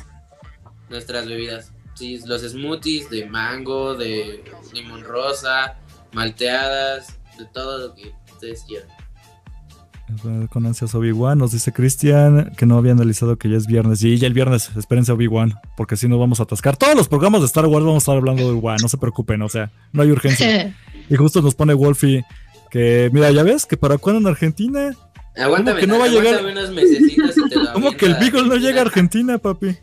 nuestras 0.92 1.28
bebidas. 1.28 1.72
Sí, 1.96 2.20
los 2.26 2.42
smoothies 2.42 3.10
de 3.10 3.26
mango, 3.26 3.96
de 3.96 4.44
limón 4.74 5.04
rosa, 5.04 5.78
malteadas, 6.14 7.18
de 7.38 7.46
todo 7.46 7.88
lo 7.88 7.96
que 7.96 8.14
ustedes 8.32 8.64
quieran. 8.68 8.88
Con 10.50 10.66
ansias 10.66 10.94
Obi-Wan, 10.94 11.38
nos 11.38 11.54
dice 11.54 11.72
Cristian 11.72 12.52
que 12.58 12.66
no 12.66 12.78
había 12.78 12.92
analizado 12.92 13.38
que 13.38 13.50
ya 13.50 13.56
es 13.56 13.66
viernes. 13.66 14.04
Y 14.04 14.18
ya 14.18 14.28
el 14.28 14.34
viernes, 14.34 14.70
espérense 14.76 15.12
Obi-Wan, 15.14 15.54
porque 15.78 15.96
si 15.96 16.08
no 16.08 16.20
vamos 16.20 16.40
a 16.40 16.44
atascar. 16.44 16.76
Todos 16.76 16.96
los 16.96 17.08
programas 17.08 17.42
de 17.42 17.48
Star 17.48 17.66
Wars 17.66 17.86
vamos 17.86 18.04
a 18.04 18.04
estar 18.04 18.18
hablando 18.18 18.44
de 18.44 18.50
Obi-Wan, 18.52 18.78
no 18.82 18.90
se 18.90 18.98
preocupen, 18.98 19.42
o 19.42 19.50
sea, 19.50 19.72
no 19.92 20.04
hay 20.04 20.12
urgencia. 20.12 20.76
Y 21.10 21.16
justo 21.18 21.42
nos 21.42 21.56
pone 21.56 21.74
Wolfie 21.74 22.24
que, 22.70 23.10
mira, 23.12 23.30
ya 23.32 23.44
ves, 23.44 23.66
que 23.66 23.76
para 23.76 23.98
cuándo 23.98 24.22
en 24.22 24.28
Argentina, 24.28 24.96
Aguántame, 25.36 25.80
que 25.80 25.88
no 25.88 26.00
va 26.00 26.06
a 26.06 26.08
llegar? 26.08 26.44
unos 26.44 26.72
y 26.72 27.50
te 27.50 27.56
lo 27.56 27.74
¿cómo 27.74 27.92
que 27.92 28.06
el 28.06 28.16
Beagle 28.16 28.48
no 28.48 28.56
llega 28.56 28.80
a 28.80 28.86
Argentina, 28.86 29.38
papi? 29.38 29.78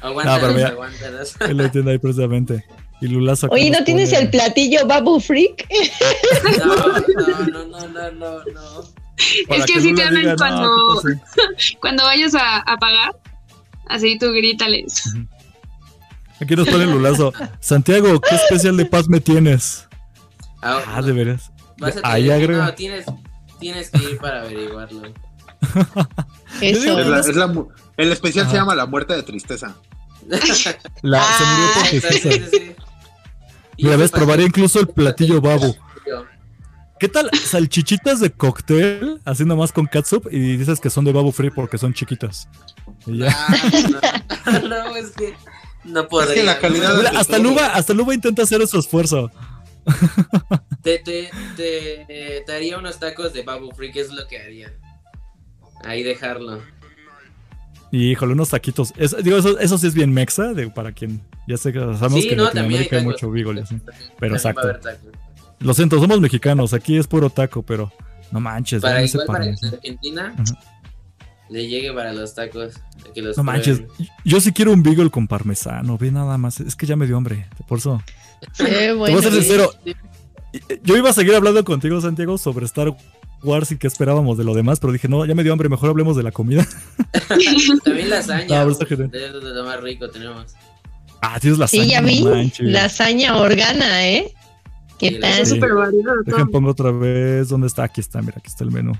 Aguántalos, 0.00 0.60
No, 0.60 0.66
aguántalos. 0.66 1.36
Él 1.40 1.56
lo 1.56 1.64
entiende 1.64 1.92
ahí 1.92 1.98
precisamente. 1.98 2.64
Y 3.00 3.08
Lulazo. 3.08 3.48
Oye, 3.50 3.70
¿no 3.70 3.84
tienes 3.84 4.12
el 4.12 4.30
platillo 4.30 4.86
Babu 4.86 5.20
Freak? 5.20 5.66
No, 6.58 6.76
no, 6.76 7.64
no, 7.64 7.64
no, 7.64 7.88
no, 7.88 8.10
no, 8.12 8.44
no. 8.44 8.80
Es 9.48 9.64
que 9.66 9.74
así 9.78 9.94
te 9.94 10.02
hablan 10.02 10.36
cuando, 10.36 11.02
cuando 11.80 12.04
vayas 12.04 12.34
a, 12.34 12.58
a 12.58 12.76
pagar. 12.78 13.16
Así 13.88 14.18
tú 14.18 14.32
grítales. 14.32 15.02
Aquí 16.40 16.56
nos 16.56 16.68
pone 16.68 16.86
Lulazo. 16.86 17.32
Santiago, 17.60 18.20
¿qué 18.20 18.34
especial 18.36 18.76
de 18.76 18.86
paz 18.86 19.08
me 19.08 19.20
tienes? 19.20 19.86
Ah, 20.62 20.80
Ah, 20.86 21.02
de 21.02 21.12
veras. 21.12 21.50
vas 21.78 21.96
a 21.98 22.00
ahí 22.12 22.24
tener- 22.24 22.42
agrega. 22.42 22.64
no, 22.66 22.74
tienes, 22.74 23.06
tienes 23.60 23.90
que 23.90 24.02
ir 24.10 24.18
para 24.18 24.40
averiguarlo. 24.40 25.12
Eso. 26.60 26.98
Es 27.00 27.06
la- 27.06 27.20
es 27.20 27.36
la 27.36 27.46
mu- 27.46 27.68
el 27.96 28.12
especial 28.12 28.44
Ajá. 28.44 28.52
se 28.52 28.58
llama 28.58 28.74
La 28.74 28.86
muerte 28.86 29.14
de 29.14 29.22
tristeza. 29.22 29.76
La, 31.02 31.22
se 31.22 31.44
murió 31.44 31.68
por 31.74 31.82
Ah, 31.82 31.86
Sí, 31.90 32.00
tristeza. 32.00 32.30
sí, 32.30 32.58
sí. 32.58 32.74
Y 33.78 33.84
Mira, 33.84 33.96
ves, 33.96 34.10
probaré 34.10 34.42
incluso 34.44 34.80
el 34.80 34.88
platillo 34.88 35.40
babo. 35.40 35.76
¿Qué 36.98 37.08
tal 37.08 37.30
salchichitas 37.44 38.20
de 38.20 38.30
cóctel? 38.32 39.20
Así 39.26 39.44
nomás 39.44 39.70
con 39.70 39.84
catsup 39.84 40.28
y 40.32 40.56
dices 40.56 40.80
que 40.80 40.88
son 40.88 41.04
de 41.04 41.12
babo 41.12 41.30
free 41.30 41.50
porque 41.50 41.76
son 41.76 41.92
chiquitas. 41.92 42.48
Y 43.06 43.18
ya. 43.18 43.36
Ah, 44.46 44.60
no, 44.62 44.68
no, 44.68 44.96
es 44.96 45.10
que 45.10 45.34
no 45.84 46.08
podría. 46.08 46.32
Es 46.32 46.40
que 46.40 46.46
la 46.46 46.58
calidad 46.58 46.92
no, 46.92 46.96
Mira, 47.00 47.10
de 47.10 47.18
hasta. 47.18 47.38
Luba, 47.38 47.66
hasta 47.66 47.92
Luba 47.92 48.14
intenta 48.14 48.44
hacer 48.44 48.66
su 48.66 48.78
esfuerzo. 48.78 49.30
Te, 50.82 50.98
te, 51.00 51.30
te, 51.56 52.42
te 52.46 52.52
haría 52.54 52.78
unos 52.78 52.98
tacos 52.98 53.34
de 53.34 53.42
Babu 53.42 53.70
Free, 53.72 53.92
que 53.92 54.00
es 54.00 54.10
lo 54.10 54.26
que 54.26 54.38
haría. 54.40 54.72
Ahí 55.84 56.02
dejarlo. 56.02 56.60
Y 57.92 58.10
híjole, 58.10 58.32
unos 58.32 58.48
taquitos. 58.50 58.92
Es- 58.96 59.16
digo, 59.22 59.36
eso, 59.38 59.58
eso 59.58 59.78
sí 59.78 59.86
es 59.86 59.94
bien 59.94 60.12
mexa, 60.12 60.52
de, 60.54 60.68
para 60.70 60.92
quien 60.92 61.20
ya 61.46 61.56
sé 61.56 61.72
que 61.72 61.78
sabemos 61.78 62.20
Sí, 62.22 62.28
que 62.28 62.32
en 62.32 62.38
no, 62.38 62.44
Latinoamérica 62.44 62.96
hay 62.96 63.04
mucho 63.04 63.30
beagle. 63.30 63.60
así. 63.62 63.76
También- 63.78 64.10
Pero 64.18 64.34
exacto. 64.34 64.68
Lo 65.60 65.72
siento, 65.72 65.98
somos 66.00 66.20
mexicanos, 66.20 66.74
aquí 66.74 66.96
es 66.98 67.06
puro 67.06 67.30
taco, 67.30 67.62
pero 67.62 67.90
no 68.32 68.40
manches, 68.40 68.82
Para 68.82 69.02
igual 69.04 69.26
para 69.26 69.44
que 69.44 69.50
en. 69.50 69.74
Argentina 69.74 70.34
le 71.48 71.68
llegue 71.68 71.92
para 71.94 72.12
los 72.12 72.34
tacos. 72.34 72.74
Que 73.14 73.22
los 73.22 73.36
No 73.36 73.44
manches, 73.44 73.82
yo 74.24 74.40
sí 74.40 74.52
quiero 74.52 74.72
un 74.72 74.82
beagle 74.82 75.08
con 75.10 75.28
parmesano, 75.28 75.96
ve 75.96 76.10
nada 76.10 76.36
más, 76.36 76.60
es 76.60 76.74
que 76.76 76.86
ya 76.86 76.96
me 76.96 77.06
dio 77.06 77.16
hambre, 77.16 77.46
por 77.68 77.78
eso. 77.78 78.02
Te 78.58 78.92
voy 78.92 79.12
bueno. 79.12 79.18
a 79.18 79.22
ser 79.22 79.32
Sí, 79.32 79.38
sincero, 79.42 79.70
sí. 79.84 79.94
Yo 80.82 80.96
iba 80.96 81.10
a 81.10 81.12
seguir 81.12 81.34
hablando 81.34 81.62
contigo, 81.64 82.00
Santiago, 82.00 82.36
sobre 82.36 82.66
Star 82.66 82.94
Wars 83.46 83.70
y 83.72 83.78
qué 83.78 83.86
esperábamos 83.86 84.36
de 84.36 84.44
lo 84.44 84.54
demás, 84.54 84.80
pero 84.80 84.92
dije, 84.92 85.08
no, 85.08 85.24
ya 85.24 85.34
me 85.34 85.42
dio 85.42 85.52
hambre, 85.52 85.68
mejor 85.68 85.90
hablemos 85.90 86.16
de 86.16 86.22
la 86.22 86.32
comida. 86.32 86.66
También 87.84 88.10
lasaña. 88.10 88.42
No, 88.42 88.48
pero 88.48 88.70
está 88.72 88.84
uf, 88.84 88.88
genial. 88.90 89.10
de, 89.10 89.20
de 89.32 89.54
lo 89.54 89.64
más 89.64 89.80
rico 89.80 90.10
tenemos. 90.10 90.54
Ah, 91.22 91.38
tienes 91.40 91.58
la 91.58 91.66
Sí, 91.66 91.88
ya 91.88 92.00
vi. 92.00 92.24
Lasaña 92.58 93.36
organa, 93.38 94.06
¿eh? 94.06 94.32
¿Qué 94.98 95.10
Sí, 95.10 95.20
tal? 95.20 95.40
Es 95.40 95.48
súper 95.50 95.74
variado 95.74 96.22
Dejen 96.24 96.48
pongo 96.50 96.70
otra 96.70 96.90
vez. 96.90 97.48
¿Dónde 97.48 97.66
está? 97.66 97.84
Aquí 97.84 98.00
está, 98.00 98.20
mira, 98.22 98.34
aquí 98.38 98.48
está 98.48 98.64
el 98.64 98.70
menú. 98.70 98.92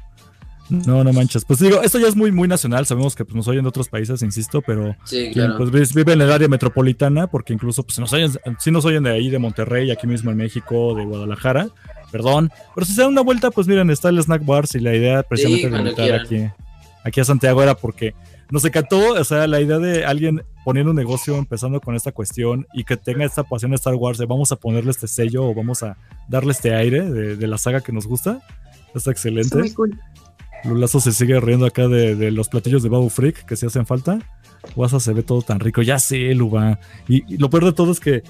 No, 0.68 1.04
no 1.04 1.12
manches. 1.12 1.44
Pues 1.44 1.60
digo, 1.60 1.80
esto 1.82 1.98
ya 1.98 2.08
es 2.08 2.16
muy, 2.16 2.32
muy 2.32 2.48
nacional. 2.48 2.86
Sabemos 2.86 3.14
que 3.14 3.24
pues, 3.24 3.34
nos 3.36 3.46
oyen 3.48 3.62
de 3.62 3.68
otros 3.68 3.88
países, 3.88 4.22
insisto, 4.22 4.62
pero 4.62 4.96
Sí, 5.04 5.30
quien 5.32 5.46
claro. 5.52 5.70
pues 5.70 5.94
vive 5.94 6.12
en 6.12 6.20
el 6.20 6.32
área 6.32 6.48
metropolitana, 6.48 7.28
porque 7.28 7.52
incluso 7.52 7.82
pues 7.84 7.98
nos 7.98 8.12
oyen, 8.12 8.32
sí 8.58 8.70
nos 8.70 8.84
oyen 8.84 9.04
de 9.04 9.10
ahí, 9.10 9.30
de 9.30 9.38
Monterrey, 9.38 9.90
aquí 9.90 10.06
mismo 10.06 10.30
en 10.30 10.36
México, 10.38 10.94
de 10.94 11.04
Guadalajara, 11.04 11.68
perdón. 12.10 12.50
Pero 12.74 12.84
si 12.86 12.94
se 12.94 13.02
dan 13.02 13.12
una 13.12 13.20
vuelta, 13.20 13.50
pues 13.50 13.66
miren, 13.68 13.90
está 13.90 14.08
el 14.08 14.20
Snack 14.20 14.44
Bars 14.44 14.74
y 14.74 14.80
la 14.80 14.94
idea 14.94 15.22
precisamente 15.22 15.70
de 15.70 15.78
invitar 15.78 16.12
aquí, 16.20 16.48
aquí 17.04 17.20
a 17.20 17.24
Santiago 17.24 17.62
era 17.62 17.76
porque 17.76 18.14
nos 18.50 18.64
encantó, 18.64 19.14
o 19.14 19.24
sea, 19.24 19.46
la 19.46 19.60
idea 19.60 19.78
de 19.78 20.04
alguien 20.04 20.42
poniendo 20.64 20.90
un 20.90 20.96
negocio, 20.96 21.36
empezando 21.36 21.80
con 21.80 21.94
esta 21.94 22.10
cuestión 22.12 22.66
y 22.74 22.82
que 22.84 22.96
tenga 22.96 23.24
esta 23.24 23.44
pasión 23.44 23.70
de 23.70 23.76
Star 23.76 23.94
Wars 23.94 24.18
de 24.18 24.26
vamos 24.26 24.50
a 24.50 24.56
ponerle 24.56 24.90
este 24.90 25.06
sello 25.06 25.44
o 25.44 25.54
vamos 25.54 25.82
a 25.84 25.96
darle 26.28 26.52
este 26.52 26.74
aire 26.74 27.08
de, 27.08 27.36
de 27.36 27.46
la 27.46 27.58
saga 27.58 27.80
que 27.80 27.92
nos 27.92 28.06
gusta. 28.06 28.40
Está 28.94 29.10
excelente. 29.10 29.56
Muy 29.58 29.72
cool. 29.72 30.00
Lulazo 30.64 31.00
se 31.00 31.12
sigue 31.12 31.38
riendo 31.40 31.66
acá 31.66 31.88
de, 31.88 32.16
de 32.16 32.30
los 32.30 32.48
platillos 32.48 32.82
de 32.82 32.88
Babu 32.88 33.08
Freak 33.10 33.44
que 33.44 33.56
si 33.56 33.66
hacen 33.66 33.86
falta. 33.86 34.18
WhatsApp 34.74 35.00
se 35.00 35.12
ve 35.12 35.22
todo 35.22 35.42
tan 35.42 35.60
rico. 35.60 35.82
Ya 35.82 35.98
sé, 35.98 36.34
Luba. 36.34 36.78
Y, 37.08 37.36
lo 37.36 37.50
peor 37.50 37.64
de 37.64 37.72
todo 37.72 37.92
es 37.92 38.00
que. 38.00 38.22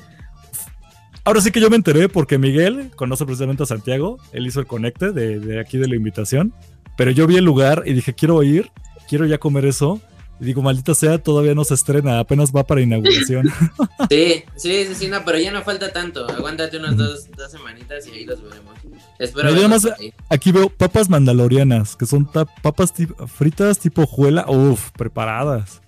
Ahora 1.25 1.41
sí 1.41 1.51
que 1.51 1.61
yo 1.61 1.71
me 1.71 1.77
enteré 1.77 2.09
porque 2.09 2.39
Miguel 2.39 2.91
conoce 2.95 3.25
precisamente 3.25 3.63
a 3.63 3.67
Santiago. 3.67 4.19
Él 4.33 4.47
hizo 4.47 4.61
el 4.61 4.67
conecte 4.67 5.11
de 5.13 5.61
aquí 5.61 5.77
de 5.77 5.89
la 5.89 5.97
invitación. 5.97 6.55
Pero 6.97 7.11
yo 7.11 7.27
vi 7.27 7.37
el 7.37 7.45
lugar 7.45 7.83
y 7.85 7.93
dije, 7.93 8.15
quiero 8.15 8.43
ir, 8.43 8.71
quiero 9.09 9.27
ya 9.27 9.39
comer 9.39 9.67
eso. 9.67 10.01
Y 10.41 10.45
digo, 10.45 10.61
maldita 10.63 10.95
sea, 10.95 11.17
todavía 11.19 11.55
no 11.55 11.65
se 11.65 11.75
estrena, 11.75 12.19
apenas 12.19 12.53
va 12.55 12.65
para 12.65 12.81
inauguración. 12.83 13.51
Sí, 14.11 14.45
sí, 14.57 14.85
sí, 14.87 14.95
sí, 14.95 15.09
no, 15.09 15.25
pero 15.25 15.39
ya 15.39 15.51
no 15.51 15.63
falta 15.63 15.93
tanto. 15.93 16.29
Aguántate 16.29 16.77
unas 16.79 16.97
dos, 16.97 17.29
dos 17.37 17.51
semanitas 17.51 18.07
y 18.07 18.11
ahí 18.11 18.25
los 18.25 18.43
veremos. 18.43 18.75
Espero 19.19 19.49
No, 19.51 19.55
yo 19.57 19.63
verlos 19.63 19.83
nada 19.85 19.91
más- 19.97 20.01
ahí. 20.01 20.13
Aquí 20.29 20.53
veo 20.53 20.69
papas 20.69 21.09
mandalorianas, 21.09 21.97
que 21.97 22.07
son 22.07 22.31
ta- 22.31 22.45
papas 22.45 22.93
fritas 23.27 23.79
tipo 23.79 24.07
juela, 24.07 24.45
uff, 24.49 24.91
preparadas. 24.93 25.81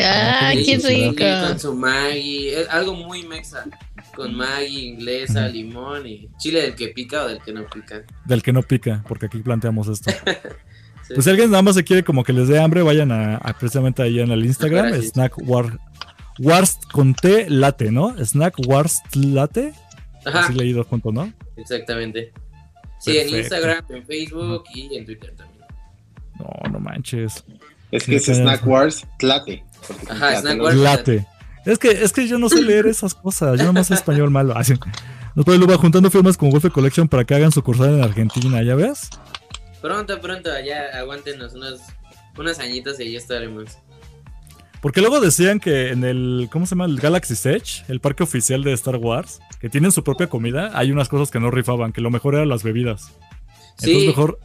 Ah, 0.00 0.52
Sí, 0.54 0.64
qué 0.64 0.78
rico. 0.78 1.48
Con 1.48 1.58
su 1.58 1.74
Maggi, 1.74 2.48
es 2.50 2.68
algo 2.68 2.94
muy 2.94 3.24
mexa. 3.26 3.64
Con 4.14 4.36
Maggi, 4.36 4.86
inglesa, 4.90 5.48
limón 5.48 6.06
y 6.06 6.28
chile 6.38 6.62
del 6.62 6.74
que 6.76 6.88
pica 6.88 7.24
o 7.24 7.28
del 7.28 7.40
que 7.42 7.52
no 7.52 7.66
pica. 7.66 8.02
Del 8.24 8.42
que 8.42 8.52
no 8.52 8.62
pica, 8.62 9.04
porque 9.08 9.26
aquí 9.26 9.38
planteamos 9.38 9.88
esto. 9.88 10.12
Sí. 11.08 11.14
Pues 11.14 11.24
si 11.24 11.30
alguien 11.30 11.50
nada 11.50 11.62
más 11.62 11.74
se 11.74 11.84
quiere 11.84 12.04
como 12.04 12.22
que 12.22 12.34
les 12.34 12.48
dé 12.48 12.60
hambre, 12.60 12.82
vayan 12.82 13.10
a, 13.12 13.36
a 13.36 13.58
precisamente 13.58 14.02
ahí 14.02 14.20
en 14.20 14.30
el 14.30 14.44
Instagram, 14.44 14.88
Gracias. 14.88 15.12
Snack 15.12 15.32
War, 15.38 15.78
Wars 16.38 16.78
con 16.92 17.14
T 17.14 17.48
late, 17.48 17.90
¿no? 17.90 18.14
Snack 18.22 18.56
Wars 18.66 19.00
late, 19.14 19.72
Ajá, 20.26 20.40
así 20.40 20.52
leído 20.52 20.84
junto, 20.84 21.10
¿no? 21.10 21.32
exactamente. 21.56 22.32
Sí, 23.00 23.16
en. 23.16 23.34
Instagram, 23.34 23.84
en 23.88 24.04
Facebook 24.04 24.64
y 24.74 24.96
en 24.96 25.06
Twitter 25.06 25.34
también. 25.36 25.64
No, 26.38 26.72
no 26.72 26.78
manches. 26.78 27.44
Es 27.90 28.04
que 28.04 28.16
es. 28.16 28.26
Snack 28.26 28.66
Wars 28.66 29.06
porque 29.18 29.64
Ajá, 30.10 30.40
Snack 30.40 30.58
¿no? 30.58 30.64
Wars. 30.64 30.76
Late. 30.76 31.26
Es 31.64 31.78
que, 31.78 31.90
es 31.90 32.12
que 32.12 32.28
yo 32.28 32.38
no 32.38 32.48
sé 32.48 32.62
leer 32.62 32.86
esas 32.86 33.14
cosas, 33.14 33.58
yo 33.58 33.66
nomás 33.66 33.88
sé 33.88 33.94
español 33.94 34.30
malo. 34.30 34.56
Así. 34.56 34.74
Nos 35.34 35.44
puede 35.44 35.58
Luba 35.58 35.76
juntando 35.76 36.10
firmas 36.10 36.36
con 36.36 36.50
Wolfe 36.50 36.70
Collection 36.70 37.08
para 37.08 37.24
que 37.24 37.34
hagan 37.34 37.52
sucursal 37.52 37.94
en 37.94 38.02
Argentina, 38.02 38.62
¿ya 38.62 38.74
ves? 38.74 39.10
Pronto, 39.80 40.20
pronto, 40.20 40.50
ya 40.60 40.86
aguántenos 40.98 41.54
unos, 41.54 41.80
unos 42.36 42.58
añitos 42.58 42.98
y 43.00 43.12
ya 43.12 43.18
estaremos. 43.18 43.78
Porque 44.80 45.00
luego 45.00 45.20
decían 45.20 45.58
que 45.60 45.88
en 45.90 46.04
el, 46.04 46.48
¿cómo 46.52 46.64
se 46.66 46.70
llama? 46.70 46.84
El 46.84 47.00
Galaxy 47.00 47.34
Edge, 47.48 47.84
el 47.88 48.00
parque 48.00 48.22
oficial 48.22 48.62
de 48.62 48.72
Star 48.74 48.96
Wars, 48.96 49.40
que 49.60 49.68
tienen 49.68 49.90
su 49.90 50.04
propia 50.04 50.28
comida, 50.28 50.70
hay 50.74 50.92
unas 50.92 51.08
cosas 51.08 51.30
que 51.32 51.40
no 51.40 51.50
rifaban, 51.50 51.92
que 51.92 52.00
lo 52.00 52.10
mejor 52.10 52.34
eran 52.36 52.48
las 52.48 52.62
bebidas. 52.62 53.10
Entonces 53.70 54.00
Sí, 54.02 54.06
mejor 54.06 54.38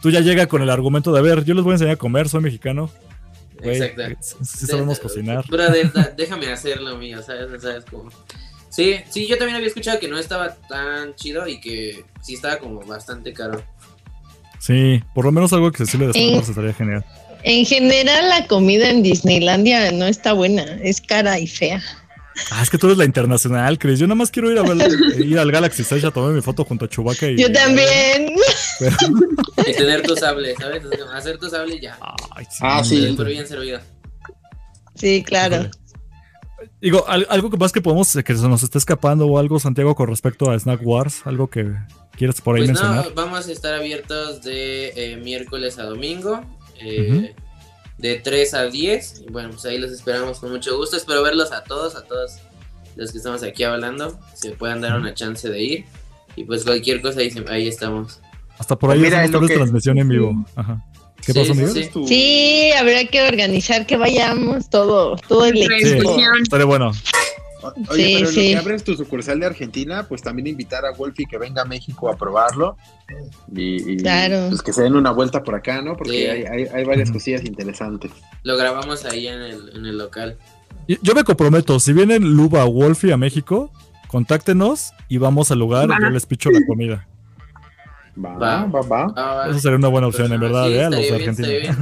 tú 0.00 0.10
ya 0.10 0.20
llega 0.20 0.46
con 0.46 0.62
el 0.62 0.70
argumento 0.70 1.12
de, 1.12 1.18
a 1.18 1.22
ver, 1.22 1.44
yo 1.44 1.54
les 1.54 1.64
voy 1.64 1.72
a 1.72 1.74
enseñar 1.74 1.94
a 1.94 1.98
comer, 1.98 2.28
soy 2.28 2.42
mexicano. 2.42 2.90
Exacto. 3.60 4.02
eh, 4.02 4.16
sí, 4.20 4.66
sabemos 4.66 4.98
De- 4.98 5.02
cocinar. 5.02 5.44
Brother, 5.48 5.92
da- 5.92 6.12
déjame 6.16 6.46
hacerlo 6.52 6.96
mío, 6.96 7.20
¿sabes? 7.22 7.62
¿sabes 7.62 7.84
cómo? 7.90 8.10
Sí, 8.68 8.96
sí, 9.10 9.26
yo 9.26 9.36
también 9.36 9.56
había 9.56 9.68
escuchado 9.68 9.98
que 10.00 10.08
no 10.08 10.16
estaba 10.18 10.54
tan 10.68 11.14
chido 11.16 11.46
y 11.46 11.60
que 11.60 12.04
sí 12.22 12.34
estaba 12.34 12.56
como 12.58 12.80
bastante 12.86 13.32
caro. 13.32 13.62
Sí, 14.64 15.02
por 15.12 15.24
lo 15.24 15.32
menos 15.32 15.52
algo 15.52 15.66
accesible 15.66 16.06
de 16.06 16.12
Star. 16.12 16.34
Wars 16.36 16.48
estaría 16.48 16.72
genial. 16.72 17.04
En 17.42 17.66
general, 17.66 18.28
la 18.28 18.46
comida 18.46 18.88
en 18.90 19.02
Disneylandia 19.02 19.90
no 19.90 20.06
está 20.06 20.32
buena, 20.34 20.62
es 20.82 21.00
cara 21.00 21.40
y 21.40 21.48
fea. 21.48 21.82
Ah, 22.52 22.62
es 22.62 22.70
que 22.70 22.78
tú 22.78 22.86
eres 22.86 22.96
la 22.96 23.04
internacional, 23.04 23.76
Chris. 23.78 23.98
Yo 23.98 24.06
nada 24.06 24.14
más 24.14 24.30
quiero 24.30 24.50
ir 24.52 24.58
a 24.58 24.62
ver, 24.62 24.80
eh, 24.80 25.24
ir 25.24 25.36
al 25.38 25.50
Galaxy 25.50 25.82
Edge 25.82 26.06
a 26.06 26.12
tomar 26.12 26.32
mi 26.32 26.40
foto 26.42 26.64
junto 26.64 26.84
a 26.84 26.88
Chewbacca 26.88 27.28
y... 27.28 27.36
Yo 27.36 27.50
también. 27.52 28.34
Pero- 28.78 28.96
Y 29.68 29.72
tener 29.74 30.02
tu 30.02 30.14
sable, 30.16 30.54
¿sabes? 30.54 30.82
Hacer 31.12 31.38
tu 31.38 31.50
sable 31.50 31.74
y 31.76 31.80
ya. 31.80 31.98
Ay, 32.34 32.44
sí, 32.48 32.58
Ah, 32.62 32.82
sí. 32.84 33.14
Pero 33.16 33.28
bien 33.28 33.46
servido. 33.48 33.80
Sí, 34.94 35.22
claro. 35.24 35.68
Digo, 36.80 37.04
al- 37.08 37.26
algo 37.28 37.50
que 37.50 37.56
más 37.56 37.72
que 37.72 37.80
podemos, 37.82 38.14
eh, 38.16 38.22
que 38.22 38.34
se 38.36 38.48
nos 38.48 38.62
esté 38.62 38.78
escapando 38.78 39.26
o 39.26 39.38
algo, 39.38 39.58
Santiago, 39.58 39.94
con 39.96 40.08
respecto 40.08 40.50
a 40.50 40.58
Snack 40.58 40.80
Wars, 40.84 41.22
algo 41.26 41.50
que 41.50 41.66
quieres 42.16 42.40
por 42.40 42.56
ahí 42.56 42.62
Pues 42.62 42.70
mencionar. 42.70 43.06
no, 43.08 43.14
vamos 43.14 43.46
a 43.48 43.52
estar 43.52 43.74
abiertos 43.74 44.42
de 44.42 44.92
eh, 44.96 45.16
miércoles 45.16 45.78
a 45.78 45.84
domingo, 45.84 46.40
eh, 46.80 47.34
de 47.98 48.16
3 48.16 48.54
a 48.54 48.64
10. 48.66 49.22
Y 49.26 49.32
bueno, 49.32 49.50
pues 49.50 49.64
ahí 49.66 49.78
los 49.78 49.90
esperamos 49.92 50.38
con 50.40 50.50
mucho 50.50 50.76
gusto. 50.76 50.96
Espero 50.96 51.22
verlos 51.22 51.52
a 51.52 51.64
todos, 51.64 51.94
a 51.96 52.04
todos 52.04 52.32
los 52.96 53.12
que 53.12 53.18
estamos 53.18 53.42
aquí 53.42 53.64
hablando. 53.64 54.18
Se 54.34 54.50
puedan 54.52 54.80
dar 54.80 54.98
una 54.98 55.14
chance 55.14 55.48
de 55.48 55.62
ir. 55.62 55.84
Y 56.36 56.44
pues 56.44 56.64
cualquier 56.64 57.00
cosa 57.02 57.20
ahí, 57.20 57.32
ahí 57.48 57.68
estamos. 57.68 58.20
Hasta 58.58 58.76
por 58.76 58.90
ahí 58.90 58.98
Mira, 58.98 59.18
hacemos 59.18 59.32
tal 59.32 59.40
vez 59.42 59.50
que- 59.50 59.56
transmisión 59.56 59.98
en 59.98 60.08
vivo. 60.08 60.44
Ajá. 60.56 60.82
¿Qué 61.24 61.32
Sí, 61.32 61.38
pasó, 61.38 61.54
sí, 61.54 61.60
Miguel? 61.60 61.84
sí. 61.84 61.90
Tu- 61.92 62.08
Sí, 62.08 62.70
habrá 62.76 63.04
que 63.04 63.22
organizar 63.22 63.86
que 63.86 63.96
vayamos 63.96 64.68
todo, 64.70 65.16
todo 65.28 65.44
el 65.46 65.56
Sí. 65.56 65.62
equipo. 65.72 66.16
Estaría 66.42 66.66
bueno. 66.66 66.90
Oye, 67.90 68.04
Sí, 68.06 68.14
pero 68.18 68.26
sí. 68.30 68.40
que 68.52 68.56
abres 68.56 68.84
tu 68.84 68.94
sucursal 68.96 69.38
de 69.40 69.46
Argentina, 69.46 70.06
pues 70.08 70.22
también 70.22 70.46
invitar 70.48 70.84
a 70.84 70.92
Wolfie 70.92 71.26
que 71.30 71.38
venga 71.38 71.62
a 71.62 71.64
México 71.64 72.10
a 72.10 72.16
probarlo. 72.16 72.76
Y, 73.54 73.92
y, 73.92 73.96
Claro. 73.98 74.46
pues 74.48 74.62
que 74.62 74.72
se 74.72 74.82
den 74.82 74.96
una 74.96 75.10
vuelta 75.12 75.42
por 75.42 75.54
acá, 75.54 75.80
¿no? 75.82 75.96
Porque 75.96 76.12
Sí. 76.12 76.26
hay, 76.26 76.42
hay, 76.44 76.64
hay 76.72 76.84
varias 76.84 77.10
cosillas 77.10 77.44
interesantes. 77.44 78.10
Lo 78.42 78.56
grabamos 78.56 79.04
ahí 79.04 79.28
en 79.28 79.40
el, 79.40 79.76
en 79.76 79.86
el 79.86 79.98
local. 79.98 80.36
Yo 80.88 81.14
me 81.14 81.22
comprometo, 81.24 81.78
si 81.78 81.92
vienen 81.92 82.22
Luba 82.34 82.64
o 82.64 82.70
Wolfie 82.72 83.12
a 83.12 83.16
México, 83.16 83.70
contáctenos 84.08 84.92
y 85.08 85.18
vamos 85.18 85.50
al 85.50 85.58
lugar 85.60 85.88
y 85.88 86.02
yo 86.02 86.10
les 86.10 86.26
picho 86.26 86.50
la 86.50 86.60
comida. 86.66 87.06
Va, 88.22 88.36
Va. 88.36 88.64
va, 88.66 88.80
va. 88.82 89.12
Ah, 89.16 89.34
va. 89.34 89.48
Eso 89.48 89.58
sería 89.60 89.78
una 89.78 89.88
buena 89.88 90.06
opción, 90.08 90.30
en 90.32 90.38
Pues, 90.40 90.52
verdad, 90.52 90.66
sí, 90.66 90.72
¿eh? 90.74 90.84
a 90.84 90.90
los 90.90 91.36
de 91.36 91.76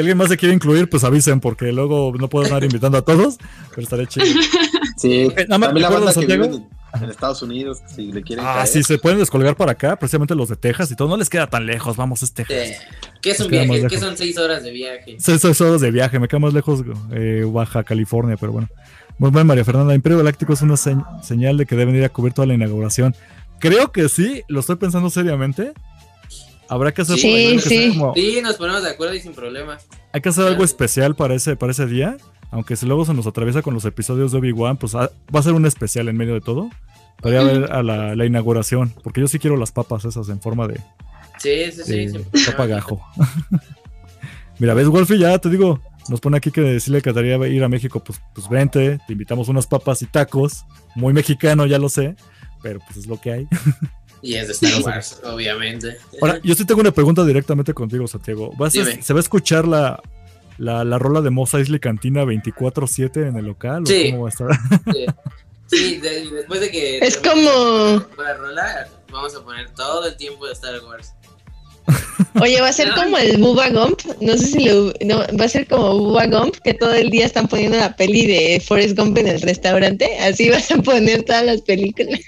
Si 0.00 0.02
alguien 0.02 0.16
más 0.18 0.28
se 0.28 0.36
quiere 0.36 0.54
incluir, 0.54 0.88
pues 0.88 1.04
avisen, 1.04 1.40
porque 1.40 1.72
luego 1.72 2.12
no 2.18 2.28
puedo 2.28 2.46
andar 2.46 2.64
invitando 2.64 2.96
a 2.98 3.02
todos, 3.02 3.36
pero 3.70 3.82
estaría 3.82 4.06
chido. 4.06 4.26
Sí, 4.96 5.12
Eh, 5.36 5.46
nada 5.48 5.58
más 5.58 5.68
también 5.68 5.82
la 5.82 5.88
banda 5.90 6.06
que 6.08 6.14
Santiago. 6.14 6.44
vive 6.48 6.56
en, 6.94 7.02
en 7.04 7.10
Estados 7.10 7.42
Unidos, 7.42 7.78
si 7.94 8.10
le 8.12 8.22
quieren 8.22 8.44
Ah, 8.46 8.54
caer. 8.56 8.66
sí, 8.68 8.82
se 8.82 8.98
pueden 8.98 9.18
descolgar 9.18 9.56
para 9.56 9.72
acá, 9.72 9.96
precisamente 9.96 10.34
los 10.34 10.48
de 10.48 10.56
Texas 10.56 10.90
y 10.90 10.96
todo. 10.96 11.08
No 11.08 11.16
les 11.16 11.28
queda 11.30 11.46
tan 11.46 11.66
lejos, 11.66 11.96
vamos, 11.96 12.22
es 12.22 12.32
Texas. 12.32 12.56
Eh, 12.56 12.76
¿Qué 13.22 13.30
es 13.32 13.40
un 13.40 13.48
viaje? 13.48 13.86
¿Qué 13.88 13.98
son 13.98 14.16
6 14.16 14.38
horas 14.38 14.62
de 14.62 14.70
viaje? 14.70 15.16
Seis 15.18 15.40
seis 15.40 15.60
horas 15.60 15.80
de 15.80 15.90
viaje, 15.90 16.18
me 16.18 16.28
queda 16.28 16.40
más 16.40 16.54
lejos 16.54 16.82
eh, 17.12 17.44
Baja 17.46 17.84
California, 17.84 18.36
pero 18.38 18.52
bueno. 18.52 18.68
Muy 19.18 19.30
bien, 19.30 19.46
María 19.46 19.64
Fernanda. 19.64 19.94
Imperio 19.94 20.18
Galáctico 20.18 20.52
es 20.54 20.62
una 20.62 20.76
se- 20.78 20.96
señal 21.22 21.56
de 21.58 21.66
que 21.66 21.76
deben 21.76 21.94
ir 21.94 22.04
a 22.04 22.08
cubrir 22.08 22.32
toda 22.32 22.46
la 22.46 22.54
inauguración. 22.54 23.14
Creo 23.58 23.92
que 23.92 24.08
sí, 24.08 24.42
lo 24.48 24.60
estoy 24.60 24.76
pensando 24.76 25.10
seriamente. 25.10 25.72
Habrá 26.70 26.92
que 26.94 27.02
hacer, 27.02 27.18
Sí, 27.18 27.28
hay 27.28 27.50
que 27.52 27.56
hacer 27.58 27.68
sí. 27.92 27.98
como- 27.98 28.14
Sí, 28.14 28.40
nos 28.42 28.56
ponemos 28.56 28.82
de 28.82 28.90
acuerdo 28.90 29.14
y 29.14 29.20
sin 29.20 29.32
problema. 29.34 29.78
hay 30.12 30.20
que 30.20 30.28
hacer 30.28 30.46
algo 30.46 30.64
especial 30.64 31.14
para 31.16 31.34
ese, 31.34 31.56
para 31.56 31.72
ese 31.72 31.86
día. 31.86 32.16
Aunque 32.52 32.74
si 32.76 32.86
luego 32.86 33.04
se 33.04 33.14
nos 33.14 33.26
atraviesa 33.26 33.62
con 33.62 33.74
los 33.74 33.84
episodios 33.84 34.32
de 34.32 34.38
Obi-Wan, 34.38 34.76
pues 34.76 34.94
ah, 34.94 35.10
va 35.34 35.40
a 35.40 35.42
ser 35.42 35.52
un 35.52 35.66
especial 35.66 36.08
en 36.08 36.16
medio 36.16 36.34
de 36.34 36.40
todo. 36.40 36.68
Para 37.20 37.34
ir 37.34 37.40
a 37.40 37.44
ver 37.52 37.72
a 37.72 37.82
la, 37.82 38.16
la 38.16 38.24
inauguración. 38.26 38.92
Porque 39.04 39.20
yo 39.20 39.28
sí 39.28 39.38
quiero 39.38 39.56
las 39.56 39.70
papas 39.72 40.04
esas 40.04 40.28
en 40.30 40.40
forma 40.40 40.66
de, 40.66 40.80
Sí, 41.38 41.70
sí, 41.72 41.82
sí. 41.84 42.06
de 42.06 42.20
problema. 42.20 42.46
papa 42.52 42.66
gajo. 42.66 43.00
Mira, 44.58 44.74
ves, 44.74 44.88
Wolfie, 44.88 45.18
ya 45.18 45.38
te 45.38 45.48
digo, 45.48 45.80
nos 46.08 46.20
pone 46.20 46.36
aquí 46.36 46.50
que 46.50 46.60
decirle 46.60 47.00
que 47.02 47.10
quedaría 47.12 47.36
ir 47.48 47.64
a 47.64 47.68
México, 47.68 48.02
pues, 48.02 48.20
pues 48.34 48.48
vente, 48.48 48.98
te 49.06 49.12
invitamos 49.12 49.48
unas 49.48 49.66
papas 49.66 50.02
y 50.02 50.06
tacos, 50.06 50.64
muy 50.94 51.12
mexicano, 51.12 51.66
ya 51.66 51.78
lo 51.78 51.88
sé, 51.88 52.14
pero 52.62 52.80
pues 52.80 52.98
es 52.98 53.06
lo 53.06 53.20
que 53.20 53.32
hay. 53.32 53.48
Y 54.22 54.34
es 54.34 54.46
de 54.48 54.52
Star 54.52 54.82
Wars, 54.82 55.20
obviamente. 55.24 55.96
Ahora, 56.20 56.40
yo 56.42 56.54
sí 56.54 56.64
tengo 56.64 56.80
una 56.80 56.90
pregunta 56.92 57.24
directamente 57.24 57.72
contigo, 57.74 58.06
Santiago. 58.06 58.52
¿Vas 58.58 58.76
a- 58.76 58.80
Dime. 58.84 59.02
¿Se 59.02 59.12
va 59.12 59.20
a 59.20 59.22
escuchar 59.22 59.66
la, 59.66 60.02
la, 60.58 60.84
la 60.84 60.98
rola 60.98 61.20
de 61.22 61.30
Mos 61.30 61.54
Eisley 61.54 61.80
Cantina 61.80 62.24
24-7 62.24 63.28
en 63.28 63.36
el 63.36 63.46
local? 63.46 63.86
Sí. 63.86 64.08
¿O 64.08 64.10
cómo 64.12 64.22
va 64.24 64.28
a 64.28 64.30
estar? 64.30 64.48
Sí, 64.92 65.06
Sí, 65.66 65.96
de- 65.98 66.28
después 66.30 66.60
de 66.60 66.70
que. 66.70 66.98
Es 66.98 67.16
como- 67.16 68.04
La 68.18 68.34
rola, 68.36 68.88
vamos 69.12 69.34
a 69.36 69.44
poner 69.44 69.70
todo 69.70 70.04
el 70.06 70.16
tiempo 70.16 70.46
de 70.46 70.52
Star 70.52 70.80
Wars. 70.84 71.12
Oye, 72.40 72.60
va 72.60 72.68
a 72.68 72.72
ser 72.72 72.90
como 72.94 73.16
el 73.18 73.38
Bubba 73.38 73.68
Gump. 73.70 74.00
No 74.20 74.36
sé 74.36 74.46
si 74.46 74.64
lo. 74.68 74.92
No, 75.04 75.18
va 75.38 75.44
a 75.44 75.48
ser 75.48 75.66
como 75.66 75.96
Bubba 75.98 76.26
Gump, 76.26 76.56
que 76.64 76.74
todo 76.74 76.94
el 76.94 77.10
día 77.10 77.26
están 77.26 77.48
poniendo 77.48 77.76
la 77.78 77.94
peli 77.96 78.26
de 78.26 78.62
Forrest 78.66 78.96
Gump 78.98 79.18
en 79.18 79.28
el 79.28 79.40
restaurante. 79.40 80.18
Así 80.20 80.48
vas 80.50 80.70
a 80.70 80.76
poner 80.82 81.22
todas 81.24 81.44
las 81.44 81.62
películas. 81.62 82.20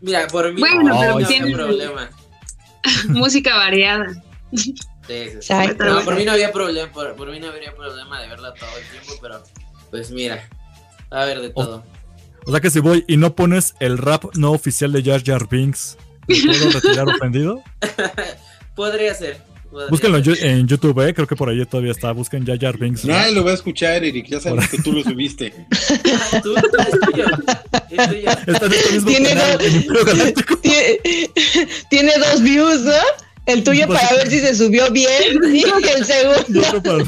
Mira, 0.00 0.26
por 0.28 0.52
mí 0.52 0.60
Bueno, 0.60 0.82
no 0.84 0.98
pero 1.00 1.28
tiene- 1.28 1.52
problema. 1.52 2.10
Música 3.08 3.56
variada. 3.56 4.06
Sí, 4.52 4.58
sí, 4.58 4.74
sí. 5.08 5.12
Exacto. 5.12 5.84
No, 5.84 6.02
por 6.04 6.14
mí 6.16 6.24
no 6.24 6.32
había 6.32 6.52
problema, 6.52 6.90
por, 6.92 7.14
por 7.16 7.30
mí 7.30 7.38
no 7.40 7.48
habría 7.48 7.74
problema 7.74 8.20
de 8.20 8.28
verla 8.28 8.54
todo 8.54 8.68
el 8.78 8.84
tiempo, 8.90 9.12
pero 9.20 9.42
pues 9.90 10.10
mira, 10.10 10.48
a 11.10 11.24
ver 11.24 11.40
de 11.40 11.50
todo. 11.50 11.84
O 12.44 12.50
sea 12.52 12.60
que 12.60 12.70
si 12.70 12.78
voy 12.80 13.04
y 13.08 13.16
no 13.16 13.34
pones 13.34 13.74
el 13.80 13.98
rap 13.98 14.24
no 14.36 14.52
oficial 14.52 14.92
de 14.92 15.02
Jar 15.02 15.22
Jar 15.24 15.48
Binks, 15.48 15.96
¿me 16.28 16.36
puedo 16.44 16.70
retirar 16.70 17.08
ofendido? 17.16 17.62
Podría 18.76 19.14
ser, 19.14 19.38
todavía. 19.70 19.90
Búsquenlo 19.90 20.18
en, 20.18 20.68
YouTube, 20.68 21.00
eh. 21.08 21.12
Creo 21.14 21.26
que 21.26 21.34
por 21.34 21.48
ahí 21.48 21.64
todavía 21.66 21.90
está. 21.92 22.12
Busquen 22.12 22.46
Jar 22.46 22.58
Jar 22.60 22.78
Binks. 22.78 23.04
Nadie 23.04 23.32
lo 23.34 23.42
va 23.44 23.50
a 23.50 23.54
escuchar, 23.54 24.04
Eric. 24.04 24.26
Ya 24.28 24.38
sabes 24.38 24.68
que 24.68 24.78
tú 24.78 24.92
lo 24.92 25.02
subiste. 25.02 25.52
Ah, 25.72 26.40
tú, 26.42 26.54
tú, 26.54 26.60
es 26.78 27.00
tuyo. 27.00 27.26
Es 27.90 28.08
tuyo. 28.08 28.30
Está 28.30 28.66
en 28.66 28.72
este 28.72 28.92
mismo 28.92 29.08
Tiene 29.10 29.28
canal, 29.30 29.58
dos- 29.58 29.66
en. 29.66 30.34
Tiene, 30.62 31.00
tiene 31.90 32.12
dos 32.18 32.42
views, 32.42 32.80
¿no? 32.82 32.92
El 33.46 33.62
tuyo 33.64 33.86
Pues- 33.86 34.00
para 34.00 34.16
ver 34.16 34.28
si 34.28 34.40
se 34.40 34.54
subió 34.54 34.90
bien 34.90 35.40
y 35.52 35.62
el 35.62 36.04
segundo. 36.04 37.04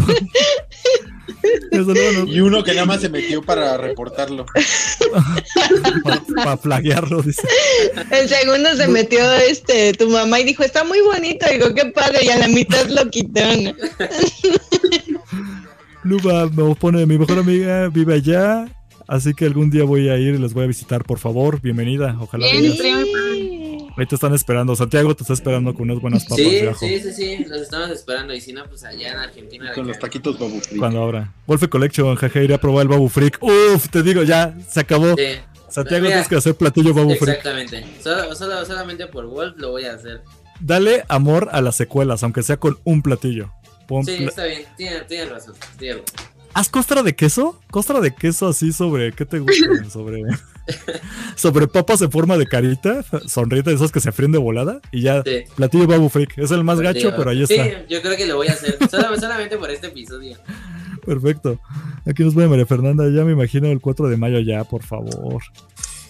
Y 2.26 2.40
uno 2.40 2.62
que 2.64 2.72
nada 2.72 2.86
más 2.86 3.00
se 3.00 3.09
metió 3.09 3.42
para 3.42 3.76
reportarlo. 3.76 4.46
para, 6.02 6.22
para 6.36 6.56
flaguearlo, 6.56 7.22
dice. 7.22 7.42
El 8.10 8.28
segundo 8.28 8.74
se 8.76 8.88
metió 8.88 9.20
este 9.34 9.92
tu 9.94 10.09
mamá 10.09 10.40
y 10.40 10.44
dijo, 10.44 10.62
está 10.62 10.84
muy 10.84 11.00
bonito. 11.00 11.46
Digo, 11.50 11.74
qué 11.74 11.86
padre, 11.86 12.24
y 12.24 12.28
a 12.28 12.38
la 12.38 12.48
mitad 12.48 12.86
lo 12.88 13.09
quitó. 13.10 13.40
Luba 16.05 16.48
me 16.48 16.74
pone, 16.74 17.05
mi 17.06 17.18
mejor 17.18 17.38
amiga 17.38 17.88
vive 17.88 18.14
allá, 18.14 18.66
así 19.06 19.34
que 19.34 19.44
algún 19.46 19.68
día 19.70 19.84
voy 19.84 20.09
a 20.09 20.16
ir 20.16 20.34
y 20.34 20.38
les 20.38 20.55
voy 20.55 20.64
a 20.64 20.68
visitar, 20.68 21.05
por 21.05 21.18
favor, 21.18 21.60
bienvenida, 21.60 22.16
ojalá 22.20 22.46
Bien, 22.46 22.62
vengas. 22.62 22.76
estaría 22.76 22.96
muy 22.96 23.12
padre. 23.12 23.78
Ahí 23.98 24.06
te 24.06 24.14
están 24.14 24.32
esperando, 24.32 24.76
Santiago 24.76 25.14
te 25.16 25.24
está 25.24 25.32
esperando 25.34 25.74
con 25.74 25.90
unas 25.90 26.00
buenas 26.00 26.22
papas 26.24 26.36
Sí, 26.38 26.50
de 26.54 26.68
ajo. 26.70 26.78
sí, 26.78 27.00
sí, 27.00 27.12
sí, 27.12 27.44
los 27.48 27.62
estamos 27.62 27.90
esperando. 27.90 28.32
Y 28.32 28.40
si 28.40 28.52
no, 28.52 28.64
pues 28.66 28.84
allá 28.84 29.10
en 29.12 29.18
Argentina. 29.18 29.72
Con 29.74 29.88
los 29.88 29.98
taquitos 29.98 30.38
Babu 30.38 30.60
Free. 30.60 30.78
Cuando 30.78 31.02
abra. 31.02 31.32
Wolfe 31.46 31.68
Collection, 31.68 32.14
jaja, 32.14 32.40
iré 32.40 32.54
a 32.54 32.60
probar 32.60 32.82
el 32.82 32.88
Babu 32.88 33.08
Freak. 33.08 33.38
Uf, 33.42 33.88
te 33.90 34.02
digo, 34.04 34.22
ya, 34.22 34.56
se 34.70 34.80
acabó. 34.80 35.16
Sí, 35.16 35.24
Santiago, 35.68 36.02
Mira. 36.04 36.14
tienes 36.14 36.28
que 36.28 36.36
hacer 36.36 36.54
platillo 36.54 36.94
Babu 36.94 37.14
Freak. 37.16 37.38
exactamente. 37.38 37.84
Solo, 38.02 38.34
solo- 38.36 38.64
solamente 38.64 39.06
por 39.08 39.26
Wolf 39.26 39.56
lo 39.58 39.72
voy 39.72 39.84
a 39.86 39.94
hacer. 39.94 40.22
Dale 40.60 41.04
amor 41.08 41.48
a 41.52 41.60
las 41.60 41.74
secuelas, 41.76 42.22
aunque 42.22 42.42
sea 42.44 42.56
con 42.56 42.78
un 42.84 43.02
platillo. 43.02 43.52
Pon 43.88 44.04
Sí, 44.04 44.16
pla- 44.18 44.28
está 44.28 44.44
bien, 44.44 44.62
tienen, 44.76 45.06
tienen 45.08 45.30
razón. 45.30 45.54
razón. 45.56 46.02
¿Haz 46.54 46.68
costra 46.68 47.02
de 47.02 47.14
queso? 47.16 47.60
Costra 47.70 48.00
de 48.00 48.14
queso 48.14 48.46
así 48.48 48.72
sobre, 48.72 49.12
¿qué 49.12 49.24
te 49.24 49.38
gusta? 49.40 49.54
sobre, 49.90 50.22
sobre 51.36 51.66
papas 51.69 52.01
en 52.03 52.11
forma 52.11 52.36
de 52.36 52.47
carita, 52.47 53.05
sonrita, 53.27 53.70
esas 53.70 53.93
que 53.93 54.01
se 54.01 54.12
fríen 54.12 54.32
de 54.32 54.39
volada. 54.39 54.81
Y 54.93 55.03
ya, 55.03 55.23
Sí. 55.24 55.45
platillo 55.57 55.86
Babu 55.86 56.09
Freak. 56.09 56.39
Es 56.39 56.51
el 56.51 56.65
más 56.65 56.81
gacho, 56.81 57.09
Sí, 57.11 57.15
pero 57.16 57.31
ahí 57.31 57.47
sí, 57.47 57.55
está. 57.55 57.86
yo 57.89 58.01
creo 58.03 58.16
que 58.16 58.27
lo 58.27 58.36
voy 58.36 58.49
a 58.49 58.53
hacer. 58.53 58.77
Solamente 58.90 59.57
por 59.59 59.70
este 59.70 59.89
episodio. 59.89 60.36
Perfecto. 61.05 61.59
Aquí 62.07 62.23
nos 62.24 62.35
pone 62.35 62.49
María 62.49 62.66
Fernanda. 62.66 63.05
Ya 63.11 63.24
me 63.24 63.32
imagino 63.32 63.69
el 63.69 63.81
4 63.81 64.09
de 64.09 64.16
mayo 64.16 64.39
ya, 64.40 64.65
por 64.65 64.82
favor. 64.82 65.43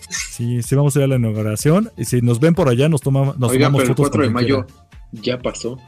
Sí, 0.08 0.62
sí 0.62 0.74
vamos 0.74 0.94
a 0.96 1.00
ir 1.00 1.04
a 1.04 1.08
la 1.08 1.16
inauguración. 1.16 1.90
Y 1.96 2.04
si 2.04 2.20
nos 2.22 2.40
ven 2.40 2.54
por 2.54 2.68
allá, 2.68 2.88
nos, 2.88 3.00
toma, 3.00 3.34
nos 3.38 3.50
Oigan, 3.50 3.72
tomamos 3.72 3.82
pero 3.82 3.90
el 3.92 3.96
fotos 3.96 4.10
4 4.10 4.22
de 4.22 4.30
mayo 4.30 4.66
quiera. 5.12 5.26
ya 5.36 5.38
pasó. 5.42 5.78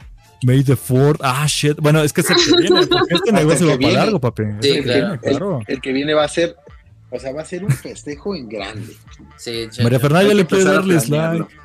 May 0.43 0.63
the 0.63 0.75
4 0.75 1.17
Ah, 1.21 1.45
shit. 1.47 1.77
Bueno, 1.79 2.01
es 2.01 2.13
que 2.13 2.21
es 2.21 2.29
el 2.29 2.35
que 2.37 2.57
viene. 2.61 2.87
Porque 2.87 3.15
este 3.15 3.31
negocio 3.31 3.67
el 3.71 3.73
va 3.73 3.79
para 3.79 3.93
largo, 3.93 4.19
papi. 4.19 4.43
Sí, 4.61 4.69
el 4.69 4.75
que 4.77 4.83
claro. 4.83 5.05
viene, 5.07 5.19
claro. 5.19 5.59
El 5.67 5.81
que 5.81 5.91
viene 5.93 6.13
va 6.13 6.23
a 6.23 6.27
ser, 6.27 6.55
o 7.11 7.19
sea, 7.19 7.31
va 7.33 7.41
a 7.41 7.45
ser 7.45 7.63
un 7.63 7.71
festejo 7.71 8.35
en 8.35 8.49
grande. 8.49 8.93
Sí, 9.37 9.51
María 9.51 9.69
checa. 9.69 9.99
Fernanda 9.99 10.27
ya 10.29 10.33
le 10.33 10.45
quiere 10.45 10.63
empezar 10.63 10.67
a 10.67 10.73
darle 10.75 10.97
planearlo. 10.99 11.39
like. 11.39 11.55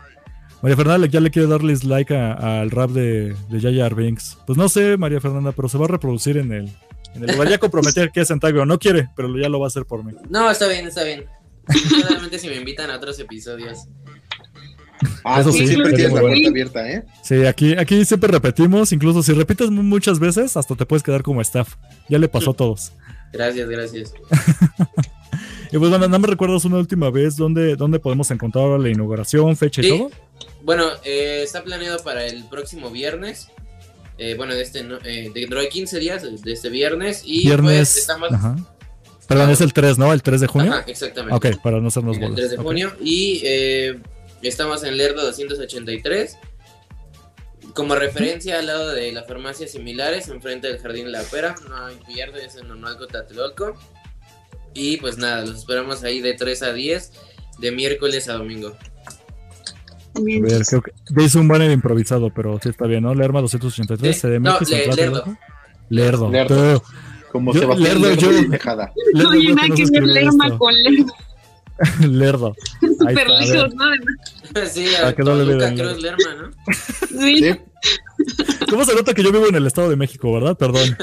María 0.63 0.77
Fernanda 0.77 1.07
ya 1.07 1.21
le 1.21 1.31
quiere 1.31 1.49
darle 1.49 1.77
like 1.85 2.15
al 2.17 2.71
rap 2.71 2.91
de, 2.91 3.37
de 3.49 3.61
Yaya 3.61 3.89
Binks. 3.91 4.39
Pues 4.47 4.59
no 4.59 4.69
sé, 4.69 4.97
María 4.97 5.21
Fernanda, 5.21 5.53
pero 5.53 5.69
se 5.69 5.79
va 5.79 5.85
a 5.85 5.89
reproducir 5.89 6.37
en 6.39 6.53
el, 6.53 6.69
en 7.15 7.23
el 7.25 7.33
lugar. 7.33 7.49
Ya 7.49 7.59
comprometer 7.59 8.11
que 8.15 8.21
es 8.23 8.29
Santiago. 8.29 8.67
No 8.67 8.79
quiere, 8.79 9.09
pero 9.15 9.37
ya 9.39 9.49
lo 9.49 9.61
va 9.61 9.67
a 9.67 9.69
hacer 9.69 9.85
por 9.85 10.03
mí. 10.05 10.13
No, 10.29 10.51
está 10.51 10.67
bien, 10.67 10.87
está 10.87 11.05
bien. 11.05 11.25
Solamente 12.09 12.39
si 12.39 12.49
me 12.49 12.57
invitan 12.57 12.91
a 12.91 12.97
otros 12.97 13.19
episodios. 13.21 13.87
Ah, 15.25 15.41
Eso 15.41 15.53
sí, 15.53 15.67
siempre 15.67 15.93
tienes 15.93 16.15
la 16.15 16.21
puerta 16.21 16.37
bueno. 16.37 16.49
abierta, 16.49 16.91
¿eh? 16.91 17.05
Sí, 17.23 17.45
aquí, 17.45 17.75
aquí 17.77 18.05
siempre 18.05 18.31
repetimos. 18.31 18.93
Incluso 18.93 19.23
si 19.23 19.33
repites 19.35 19.71
mu- 19.71 19.83
muchas 19.83 20.19
veces, 20.19 20.57
hasta 20.57 20.75
te 20.75 20.87
puedes 20.87 21.03
quedar 21.03 21.23
como 21.23 21.41
staff. 21.43 21.75
Ya 22.09 22.19
le 22.19 22.29
pasó 22.29 22.53
a 22.53 22.55
todos. 22.55 22.93
Gracias, 23.33 23.69
gracias. 23.69 24.15
Y 25.73 25.79
pues 25.79 25.91
bueno, 25.91 26.09
¿no 26.09 26.19
me 26.19 26.27
recuerdas 26.29 26.65
una 26.65 26.77
última 26.79 27.11
vez 27.11 27.37
dónde, 27.37 27.77
dónde 27.77 27.99
podemos 27.99 28.31
encontrar 28.31 28.79
la 28.81 28.89
inauguración, 28.89 29.57
fecha 29.57 29.81
y 29.81 29.85
Sí. 29.85 29.91
todo? 29.91 30.11
Bueno, 30.63 30.85
eh, 31.05 31.43
está 31.45 31.63
planeado 31.65 32.03
para 32.03 32.25
el 32.27 32.45
próximo 32.49 32.91
viernes. 32.91 33.49
Eh, 34.19 34.35
bueno, 34.37 34.55
de 34.55 34.63
este, 34.63 34.83
no- 34.83 34.99
eh, 35.05 35.31
dentro 35.35 35.61
de 35.61 35.69
15 35.69 35.99
días, 35.99 36.23
de 36.43 36.53
este 36.53 36.69
viernes. 36.71 37.23
Y 37.25 37.43
Viernes. 37.47 37.89
pues 37.91 37.97
estamos. 37.99 38.33
Ajá. 38.33 38.57
Perdón, 39.29 39.51
es 39.51 39.61
el 39.61 39.73
3, 39.73 39.99
¿no? 39.99 40.13
El 40.13 40.23
3 40.23 40.41
de 40.41 40.47
junio. 40.47 40.73
Ajá, 40.73 40.85
exactamente. 40.87 41.35
Ok, 41.35 41.61
para 41.63 41.81
no 41.81 41.89
hacernos 41.89 42.17
el 42.17 42.23
bolas. 42.23 42.37
3 42.37 42.51
de 42.53 42.57
junio. 42.57 42.93
Y 43.03 43.41
eh, 43.45 43.99
estamos 44.43 44.85
en 44.85 44.97
Lerdo 44.97 45.23
283. 45.25 46.39
Como 47.75 47.95
referencia 47.95 48.59
al 48.59 48.67
lado 48.67 48.93
de 48.93 49.13
las 49.13 49.27
farmacias 49.27 49.73
similares, 49.73 50.29
enfrente 50.29 50.69
del 50.69 50.79
Jardín 50.79 51.13
La 51.13 51.23
Pera. 51.23 51.55
No 51.69 51.85
hay 51.87 51.97
pierde, 52.07 52.47
es 52.47 52.57
en 52.57 52.69
Nonualco 52.69 53.07
Tlatelolco. 53.07 53.75
Y 54.79 54.99
pues 54.99 55.17
nada, 55.17 55.45
los 55.47 55.57
esperamos 55.61 56.05
ahí 56.05 56.21
de 56.21 56.35
3 56.35 56.63
a 56.63 56.73
10, 56.75 57.13
de 57.59 57.73
miércoles 57.73 58.29
a 58.29 58.35
domingo. 58.35 58.77
A 60.15 60.21
ver, 60.21 60.63
creo 60.67 60.83
que 60.83 60.93
hice 61.25 61.39
un 61.39 61.49
banner 61.49 61.71
improvisado, 61.71 62.31
pero 62.33 62.59
sí 62.63 62.69
está 62.69 62.87
bien, 62.87 63.03
¿no? 63.03 63.15
Lerma 63.15 63.41
283, 63.41 64.15
Sí. 64.17 64.21
CDMX, 64.21 64.43
No, 64.43 64.77
Le- 64.77 64.87
Lerdo. 64.97 65.25
Lerdo. 65.89 66.31
Lerdo. 66.31 66.83
Como 67.33 67.53
Yo- 67.55 67.61
Sebastián 67.61 68.01
Lerdo, 68.03 68.09
Lerdo 68.09 68.21
yo-. 68.21 68.31
Lerdo, 69.13 69.31
Oye, 69.31 69.41
creo 69.45 69.55
nada 69.57 69.69
no 69.69 69.75
que 69.75 69.83
ver 70.01 70.03
Lerma 70.05 70.45
esto. 70.47 70.59
con 70.59 70.75
Lerma. 70.75 71.13
Lerdo. 72.09 72.55
Ahí 72.83 72.89
Súper 72.99 73.29
a 73.31 73.41
lejos, 73.41 73.75
¿no? 73.75 73.85
Sí, 74.71 74.95
a 74.95 75.11
no 75.11 75.15
Cruz 75.15 75.95
¿no? 75.97 76.01
Lerma, 76.03 76.35
¿no? 76.35 76.73
Sí. 77.21 77.39
Sí, 77.39 77.51
¿Cómo 78.71 78.85
se 78.85 78.95
nota 78.95 79.15
que 79.15 79.23
yo 79.23 79.33
vivo 79.33 79.49
en 79.49 79.55
el 79.55 79.67
Estado 79.67 79.89
de 79.91 79.97
México, 79.97 80.33
verdad? 80.33 80.57
Perdón. 80.57 80.97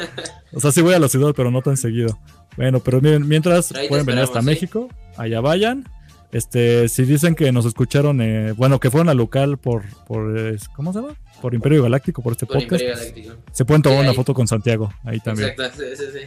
O 0.52 0.60
sea, 0.60 0.72
sí 0.72 0.82
voy 0.82 0.94
a 0.94 1.00
la 1.00 1.08
ciudad, 1.08 1.34
pero 1.36 1.52
no 1.52 1.62
tan 1.62 1.78
seguido. 1.78 2.20
Bueno, 2.58 2.80
pero 2.80 3.02
miren, 3.02 3.28
mientras 3.28 3.74
pueden 3.90 4.06
venir 4.06 4.24
hasta. 4.24 4.42
México, 4.42 4.90
allá 5.18 5.42
vayan. 5.42 5.88
Este, 6.32 6.90
si 6.90 7.04
dicen 7.04 7.36
que 7.36 7.52
nos 7.52 7.66
escucharon, 7.66 8.20
eh, 8.22 8.54
bueno, 8.54 8.80
que 8.80 8.90
fueron 8.90 9.08
al 9.10 9.18
local 9.18 9.58
por, 9.60 9.84
por 10.08 10.36
eh, 10.38 10.58
¿cómo 10.76 10.92
se 10.92 11.00
llama? 11.00 11.14
Por 11.42 11.54
Imperio 11.54 11.84
Galáctico, 11.84 12.24
por 12.24 12.32
este 12.34 12.48
Por 12.48 12.56
podcast. 12.56 12.82
Imperio 12.82 12.96
Galáctico. 12.98 13.36
Se 13.52 13.66
pueden 13.66 13.84
tomar 13.84 14.00
Sí, 14.00 14.04
una 14.06 14.14
foto 14.16 14.34
con 14.34 14.48
Santiago, 14.48 14.92
ahí 15.04 15.20
también. 15.20 15.50
Exacto, 15.50 15.78
sí, 15.84 15.96
sí, 15.96 16.04
sí. 16.12 16.20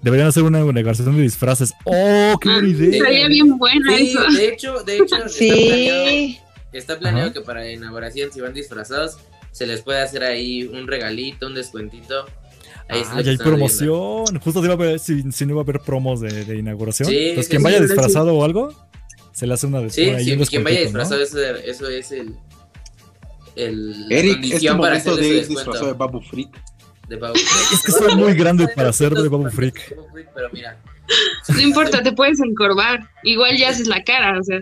Deberían 0.00 0.28
hacer 0.28 0.44
una 0.44 0.60
negociación 0.64 1.16
de 1.16 1.22
disfraces. 1.22 1.74
¡Oh, 1.84 2.38
qué 2.40 2.48
buena 2.50 2.68
idea! 2.68 2.98
Estaría 2.98 3.28
bien 3.28 3.58
buena 3.58 3.96
Sí, 3.96 4.10
eso. 4.10 4.32
de 4.32 4.48
hecho, 4.48 4.82
de 4.84 4.94
hecho, 4.96 5.04
está 5.16 5.28
planeado, 5.28 6.06
Sí. 6.08 6.38
está 6.72 6.98
planeado 6.98 7.32
que 7.32 7.40
para 7.40 7.60
la 7.60 7.70
inauguración, 7.72 8.32
si 8.32 8.40
van 8.40 8.52
disfrazados, 8.54 9.18
se 9.52 9.66
les 9.66 9.82
puede 9.82 10.00
hacer 10.02 10.24
ahí 10.24 10.64
un 10.64 10.86
regalito, 10.88 11.46
un 11.46 11.54
descuentito. 11.54 12.24
Ahí 12.88 13.02
Ah, 13.06 13.12
ya 13.12 13.16
hay 13.18 13.24
viendo. 13.24 13.44
promoción. 13.44 14.40
Justo 14.40 14.60
te 14.60 14.66
iba 14.66 14.74
a 14.74 14.76
ver 14.76 14.98
si, 14.98 15.22
si 15.30 15.46
no 15.46 15.52
iba 15.52 15.60
a 15.60 15.64
haber 15.64 15.80
promos 15.80 16.20
de, 16.20 16.44
de 16.44 16.56
inauguración. 16.58 17.08
Sí, 17.08 17.16
Entonces, 17.16 17.44
sí, 17.46 17.50
quien 17.50 17.60
sí, 17.60 17.64
vaya 17.64 17.78
sí. 17.78 17.84
disfrazado 17.84 18.34
o 18.34 18.44
algo, 18.44 18.74
se 19.32 19.46
le 19.46 19.54
hace 19.54 19.66
una 19.66 19.80
des- 19.80 19.94
Sí, 19.94 20.04
sí, 20.04 20.10
quien 20.48 20.64
vaya 20.64 20.80
descuentito, 20.80 20.98
¿no? 20.98 21.04
disfrazado, 21.04 21.22
eso, 21.22 21.38
eso 21.64 21.88
es 21.88 22.12
el. 22.12 22.34
el 23.56 24.06
Eric, 24.10 24.30
es 24.30 24.34
tu 24.34 24.40
condición 24.48 24.80
para 24.80 24.88
momento 24.94 25.10
hacer 25.12 25.22
de 25.24 25.30
descuento 25.34 25.60
disfrazado 25.60 25.86
de 25.86 25.92
Babu 25.98 26.20
Freak. 26.22 26.48
de 27.08 27.16
Babu. 27.16 27.34
Es 27.72 27.82
que 27.82 27.92
soy 27.92 28.14
muy 28.16 28.34
grande 28.34 28.68
para 28.74 28.92
ser 28.92 29.12
de 29.12 29.28
Babu 29.28 29.48
Freak. 29.50 29.96
Babu 29.96 30.08
Freak, 30.12 30.28
Pero 30.34 30.48
mira, 30.52 30.78
No 31.48 31.60
importa, 31.60 32.02
te 32.02 32.12
puedes 32.12 32.40
encorvar. 32.40 33.08
Igual 33.22 33.56
ya 33.58 33.68
haces 33.70 33.86
la 33.86 34.02
cara, 34.02 34.38
o 34.38 34.42
sea. 34.42 34.60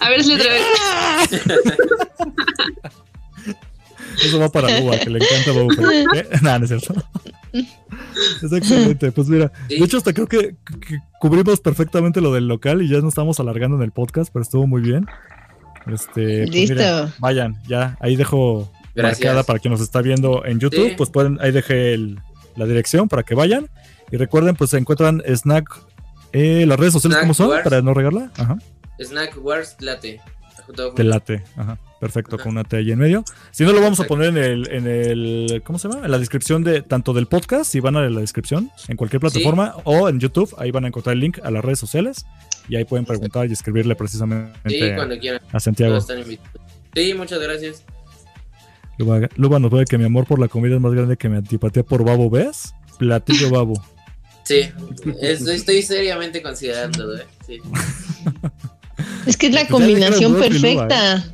A 0.00 0.08
ver 0.10 0.22
si 0.24 0.34
otra 0.34 0.52
vez. 0.52 1.42
Eso 4.24 4.38
va 4.38 4.48
para 4.50 4.80
Luba, 4.80 4.98
que 4.98 5.10
le 5.10 5.18
encanta 5.18 5.52
Babu 5.52 5.70
Freak. 5.70 6.14
¿Eh? 6.14 6.28
Nah, 6.42 6.58
no 6.58 6.64
es 6.64 6.70
cierto. 6.70 6.94
Es 8.42 8.52
excelente. 8.52 9.10
Pues 9.12 9.28
mira, 9.28 9.50
Sí. 9.68 9.78
de 9.78 9.84
hecho, 9.84 9.96
hasta 9.96 10.12
creo 10.12 10.26
que, 10.28 10.54
que 10.86 10.98
cubrimos 11.20 11.60
perfectamente 11.60 12.20
lo 12.20 12.32
del 12.32 12.46
local 12.48 12.82
y 12.82 12.88
ya 12.88 12.98
nos 12.98 13.08
estamos 13.08 13.40
alargando 13.40 13.76
en 13.76 13.82
el 13.82 13.92
podcast, 13.92 14.30
pero 14.32 14.42
estuvo 14.42 14.66
muy 14.66 14.82
bien. 14.82 15.06
Este, 15.86 16.44
pues 16.46 16.50
Listo. 16.50 16.74
miren, 16.74 17.12
vayan, 17.18 17.56
ya, 17.66 17.96
ahí 18.00 18.16
dejo 18.16 18.70
Gracias. 18.94 19.20
marcada 19.20 19.42
para 19.44 19.58
quien 19.58 19.72
nos 19.72 19.80
está 19.80 20.02
viendo 20.02 20.44
en 20.44 20.60
YouTube, 20.60 20.90
Sí. 20.90 20.94
pues 20.96 21.10
pueden, 21.10 21.38
ahí 21.40 21.50
dejé 21.52 21.94
el- 21.94 22.20
la 22.56 22.66
dirección 22.66 23.08
para 23.08 23.22
que 23.22 23.34
vayan. 23.34 23.68
Y 24.12 24.16
recuerden, 24.16 24.54
pues 24.56 24.70
se 24.70 24.78
encuentran 24.78 25.22
Snack, 25.26 25.68
eh, 26.32 26.64
las 26.66 26.78
redes 26.78 26.92
sociales, 26.92 27.18
¿cómo 27.20 27.34
son? 27.34 27.48
Wars. 27.48 27.64
Para 27.64 27.80
no 27.82 27.94
regarla. 27.94 28.30
Ajá. 28.36 28.58
Snack 29.00 29.38
Wars 29.42 29.76
Latte. 29.80 30.20
Te 30.94 31.04
late. 31.04 31.42
Ajá. 31.56 31.78
Perfecto, 32.00 32.36
Ajá. 32.36 32.44
con 32.44 32.52
una 32.52 32.64
T 32.64 32.76
ahí 32.78 32.90
en 32.92 32.98
medio. 32.98 33.24
Si 33.50 33.62
no, 33.64 33.72
lo 33.72 33.80
vamos 33.82 34.00
a 34.00 34.04
Perfecto. 34.04 34.08
poner 34.08 34.28
en 34.28 34.38
el, 34.38 34.70
en 34.70 34.86
el. 34.86 35.62
¿Cómo 35.64 35.78
se 35.78 35.88
llama? 35.88 36.04
En 36.04 36.10
la 36.10 36.18
descripción 36.18 36.64
de 36.64 36.80
tanto 36.82 37.12
del 37.12 37.26
podcast, 37.26 37.70
si 37.70 37.80
van 37.80 37.96
a 37.96 38.08
la 38.08 38.20
descripción, 38.20 38.70
en 38.88 38.96
cualquier 38.96 39.20
plataforma, 39.20 39.74
o 39.84 40.08
en 40.08 40.18
YouTube, 40.18 40.54
ahí 40.58 40.70
van 40.70 40.84
a 40.84 40.88
encontrar 40.88 41.12
el 41.14 41.20
link 41.20 41.38
a 41.42 41.50
las 41.50 41.64
redes 41.64 41.78
sociales. 41.78 42.24
Y 42.68 42.76
ahí 42.76 42.84
pueden 42.84 43.04
preguntar 43.04 43.48
y 43.48 43.52
escribirle 43.52 43.94
precisamente 43.96 44.52
Sí, 44.68 44.80
cuando 44.94 45.18
quieran. 45.18 45.42
a 45.52 45.60
Santiago. 45.60 45.98
Sí, 46.00 47.14
muchas 47.14 47.40
gracias. 47.40 47.84
Luba, 48.98 49.20
Luba 49.36 49.58
nos 49.58 49.70
puede 49.70 49.84
que 49.86 49.96
mi 49.98 50.04
amor 50.04 50.26
por 50.26 50.38
la 50.38 50.48
comida 50.48 50.74
es 50.76 50.80
más 50.80 50.92
grande 50.92 51.16
que 51.16 51.28
mi 51.28 51.36
antipatía 51.38 51.82
por 51.82 52.04
babo, 52.04 52.28
¿ves? 52.30 52.74
Platillo 52.98 53.50
babo. 53.50 53.74
Sí, 54.44 54.68
es- 55.20 55.46
estoy 55.46 55.82
seriamente 55.82 56.42
considerándolo, 56.42 57.16
¿eh? 57.18 57.26
Sí. 57.46 57.58
Es 59.26 59.36
que 59.36 59.46
es 59.48 59.54
la 59.54 59.66
combinación 59.68 60.32
Luba, 60.32 60.44
perfecta. 60.44 61.24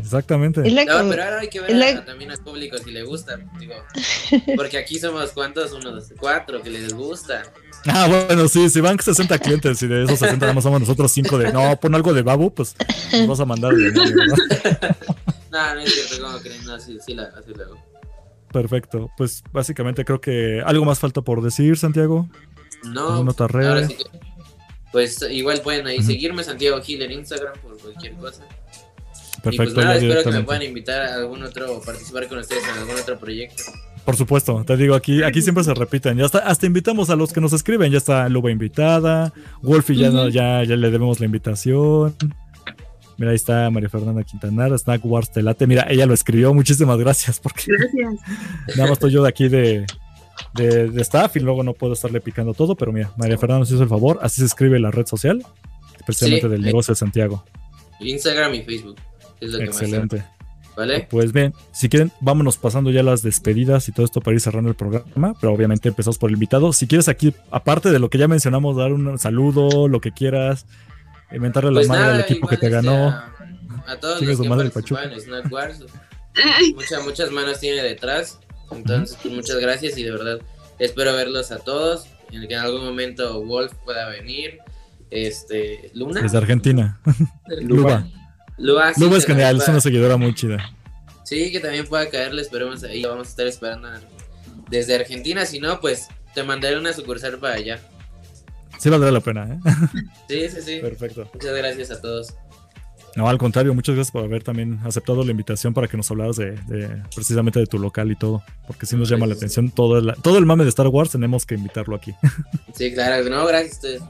exactamente. 0.00 0.66
Es 0.66 0.72
la 0.72 0.84
No, 0.84 1.08
pero 1.10 1.24
ahora 1.24 1.40
hay 1.40 1.48
que 1.48 1.60
ver 1.60 1.70
es 1.70 1.76
la- 1.76 1.88
a- 2.00 2.04
también 2.04 2.30
al 2.30 2.38
público 2.38 2.76
si 2.78 2.90
le 2.90 3.02
gusta, 3.04 3.38
digo. 3.58 3.74
Porque 4.56 4.78
aquí 4.78 4.98
somos 4.98 5.30
cuántos, 5.32 5.72
unos, 5.72 6.12
cuatro 6.18 6.62
que 6.62 6.70
les 6.70 6.92
gusta. 6.92 7.42
Ah, 7.88 8.08
bueno, 8.08 8.48
sí, 8.48 8.68
si 8.68 8.80
van 8.80 8.98
60 8.98 9.38
clientes 9.38 9.80
y 9.82 9.86
de 9.86 10.04
esos 10.04 10.18
60 10.18 10.44
nada 10.46 10.54
más 10.54 10.64
somos 10.64 10.80
nosotros 10.80 11.12
5 11.12 11.38
de 11.38 11.52
no, 11.52 11.78
pon 11.78 11.94
algo 11.94 12.12
de 12.12 12.22
babu, 12.22 12.52
pues 12.52 12.74
nos 13.12 13.28
vas 13.28 13.40
a 13.40 13.44
mandar 13.44 13.72
¿verdad? 13.74 14.04
No, 15.50 15.74
no 15.74 15.80
es 15.80 15.94
cierto, 15.94 16.24
¿cómo 16.26 16.38
creen? 16.40 16.64
No, 16.64 16.78
sí, 16.80 16.98
sí, 17.06 17.14
la, 17.14 17.24
así. 17.24 17.52
Perfecto. 18.52 19.10
Pues 19.16 19.42
básicamente 19.52 20.04
creo 20.04 20.20
que 20.20 20.62
algo 20.64 20.84
más 20.84 20.98
falta 20.98 21.22
por 21.22 21.42
decir, 21.42 21.76
Santiago. 21.78 22.28
No. 22.84 23.24
Pues 24.92 25.24
igual 25.30 25.60
pueden 25.60 25.86
ahí 25.86 26.02
seguirme, 26.02 26.42
Santiago 26.44 26.80
Gil, 26.80 27.02
en 27.02 27.12
Instagram 27.12 27.54
por 27.60 27.78
cualquier 27.78 28.14
cosa. 28.14 28.44
y 28.44 29.40
pues 29.42 29.56
Perfecto. 29.56 29.80
nada, 29.80 29.96
espero 29.96 30.22
que 30.22 30.30
me 30.30 30.42
puedan 30.42 30.62
invitar 30.62 31.02
a 31.02 31.14
algún 31.16 31.42
otro, 31.42 31.80
participar 31.84 32.28
con 32.28 32.38
ustedes 32.38 32.64
en 32.64 32.78
algún 32.78 32.96
otro 32.96 33.18
proyecto. 33.18 33.62
Por 34.04 34.16
supuesto, 34.16 34.62
te 34.64 34.76
digo, 34.76 34.94
aquí, 34.94 35.24
aquí 35.24 35.42
siempre 35.42 35.64
se 35.64 35.74
repiten. 35.74 36.16
Ya 36.16 36.26
está, 36.26 36.38
hasta 36.38 36.64
invitamos 36.64 37.10
a 37.10 37.16
los 37.16 37.32
que 37.32 37.40
nos 37.40 37.52
escriben. 37.52 37.90
Ya 37.90 37.98
está 37.98 38.28
Luba 38.28 38.52
invitada. 38.52 39.32
Wolfie 39.62 39.96
ya, 39.96 40.10
ya, 40.28 40.62
ya 40.62 40.76
le 40.76 40.90
debemos 40.90 41.18
la 41.18 41.26
invitación. 41.26 42.14
Mira, 43.18 43.30
ahí 43.30 43.36
está 43.36 43.68
María 43.70 43.88
Fernanda 43.88 44.22
Quintanar, 44.22 44.78
Snack 44.78 45.04
Wars 45.04 45.32
Telate. 45.32 45.66
Mira, 45.66 45.86
ella 45.88 46.06
lo 46.06 46.14
escribió. 46.14 46.54
Muchísimas 46.54 46.98
gracias, 46.98 47.40
porque 47.40 47.64
Gracias. 47.66 48.14
nada 48.76 48.82
más 48.82 48.92
estoy 48.92 49.10
yo 49.10 49.22
de 49.24 49.28
aquí 49.28 49.48
de, 49.48 49.86
de, 50.54 50.88
de 50.90 51.02
staff 51.02 51.36
y 51.36 51.40
luego 51.40 51.62
no 51.62 51.74
puedo 51.74 51.92
estarle 51.94 52.20
picando 52.20 52.54
todo. 52.54 52.74
Pero 52.76 52.92
mira, 52.92 53.12
María 53.16 53.38
Fernanda 53.38 53.60
nos 53.60 53.70
hizo 53.70 53.82
el 53.82 53.88
favor. 53.88 54.18
Así 54.22 54.40
se 54.40 54.46
escribe 54.46 54.78
la 54.78 54.90
red 54.90 55.06
social, 55.06 55.44
especialmente 55.98 56.46
Sí. 56.46 56.50
del 56.52 56.62
negocio 56.62 56.92
de 56.92 56.98
Santiago. 56.98 57.44
Instagram 58.00 58.54
y 58.54 58.62
Facebook. 58.62 58.96
Es 59.40 59.50
lo 59.50 59.58
que 59.58 59.66
más 59.66 59.80
Excelente. 59.82 60.20
hago, 60.20 60.28
¿Vale? 60.76 61.06
Pues 61.10 61.32
bien, 61.32 61.54
si 61.72 61.88
quieren, 61.88 62.12
vámonos 62.20 62.58
pasando 62.58 62.90
ya 62.90 63.02
las 63.02 63.22
despedidas 63.22 63.88
y 63.88 63.92
todo 63.92 64.04
esto 64.04 64.20
para 64.20 64.34
ir 64.34 64.40
cerrando 64.42 64.68
el 64.68 64.76
programa, 64.76 65.34
pero 65.40 65.52
obviamente 65.54 65.88
empezamos 65.88 66.18
por 66.18 66.28
el 66.28 66.34
invitado. 66.34 66.72
Si 66.74 66.86
quieres 66.86 67.08
aquí, 67.08 67.34
aparte 67.50 67.90
de 67.90 67.98
lo 67.98 68.10
que 68.10 68.18
ya 68.18 68.28
mencionamos, 68.28 68.76
dar 68.76 68.92
un 68.92 69.18
saludo, 69.18 69.88
lo 69.88 70.00
que 70.02 70.12
quieras, 70.12 70.66
inventarle 71.32 71.70
la 71.70 71.76
Pues 71.78 71.88
madre 71.88 72.02
nada, 72.02 72.14
al 72.16 72.20
equipo 72.20 72.46
que 72.46 72.58
te 72.58 72.68
ganó. 72.68 73.08
A, 73.08 73.32
a 73.86 73.98
todos 74.00 74.20
los 74.20 74.38
que 74.40 74.48
madre 74.48 74.66
el 74.66 74.70
participan 74.70 75.12
en 75.12 75.20
Snack 75.20 75.50
Wars. 75.50 75.82
Ay, 76.58 76.74
Muchas, 76.74 77.02
muchas 77.04 77.30
manos 77.30 77.58
tiene 77.58 77.82
detrás. 77.82 78.38
Entonces, 78.70 79.16
pues, 79.22 79.34
muchas 79.34 79.56
gracias 79.58 79.96
y 79.98 80.02
de 80.02 80.10
verdad 80.10 80.38
espero 80.78 81.14
verlos 81.14 81.52
a 81.52 81.58
todos. 81.58 82.06
En 82.32 82.46
que 82.48 82.54
en 82.54 82.60
algún 82.60 82.84
momento 82.84 83.42
Wolf 83.44 83.72
pueda 83.84 84.08
venir. 84.08 84.58
Este, 85.10 85.90
Luna. 85.94 86.22
Desde 86.22 86.38
Argentina. 86.38 87.00
Luba. 87.60 88.06
Luba, 88.58 88.94
sí, 88.94 89.00
Luba 89.00 89.18
es 89.18 89.26
genial, 89.26 89.58
es 89.58 89.68
una 89.68 89.80
seguidora 89.80 90.16
muy 90.16 90.34
chida. 90.34 90.74
Sí, 91.24 91.52
que 91.52 91.60
también 91.60 91.86
pueda 91.86 92.08
caerle, 92.08 92.42
esperemos 92.42 92.82
ahí. 92.84 93.02
Vamos 93.04 93.28
a 93.28 93.30
estar 93.30 93.46
esperando 93.46 93.88
desde 94.70 94.94
Argentina. 94.94 95.44
Si 95.44 95.60
no, 95.60 95.80
pues 95.80 96.08
te 96.34 96.42
mandaré 96.42 96.78
una 96.78 96.92
sucursal 96.92 97.38
para 97.38 97.54
allá. 97.54 97.80
Sí 98.78 98.90
valdrá 98.90 99.10
la 99.10 99.20
pena, 99.20 99.48
¿eh? 99.54 99.58
Sí, 100.28 100.48
sí, 100.48 100.62
sí. 100.62 100.78
Perfecto. 100.80 101.30
Muchas 101.32 101.54
gracias 101.54 101.90
a 101.90 102.00
todos. 102.00 102.34
No, 103.16 103.28
al 103.28 103.38
contrario, 103.38 103.72
muchas 103.74 103.94
gracias 103.94 104.12
por 104.12 104.24
haber 104.24 104.42
también 104.42 104.78
aceptado 104.84 105.24
la 105.24 105.30
invitación 105.30 105.72
para 105.72 105.88
que 105.88 105.96
nos 105.96 106.10
hablaras 106.10 106.36
de, 106.36 106.52
de- 106.66 107.02
precisamente 107.14 107.58
de 107.58 107.66
tu 107.66 107.78
local 107.78 108.12
y 108.12 108.16
todo, 108.16 108.42
porque 108.66 108.84
sí 108.86 108.94
nos 108.94 109.08
llama 109.08 109.26
la 109.26 109.32
atención 109.34 109.70
todo 109.70 109.98
el, 109.98 110.14
todo 110.22 110.36
el 110.36 110.44
mame 110.44 110.64
de 110.64 110.68
Star 110.70 110.88
Wars, 110.88 111.10
tenemos 111.12 111.46
que 111.46 111.54
invitarlo 111.54 111.96
aquí. 111.96 112.12
Sí, 112.74 112.92
claro. 112.92 113.26
No, 113.30 113.46
gracias 113.46 113.72
a 113.72 113.76
ustedes. 113.76 114.02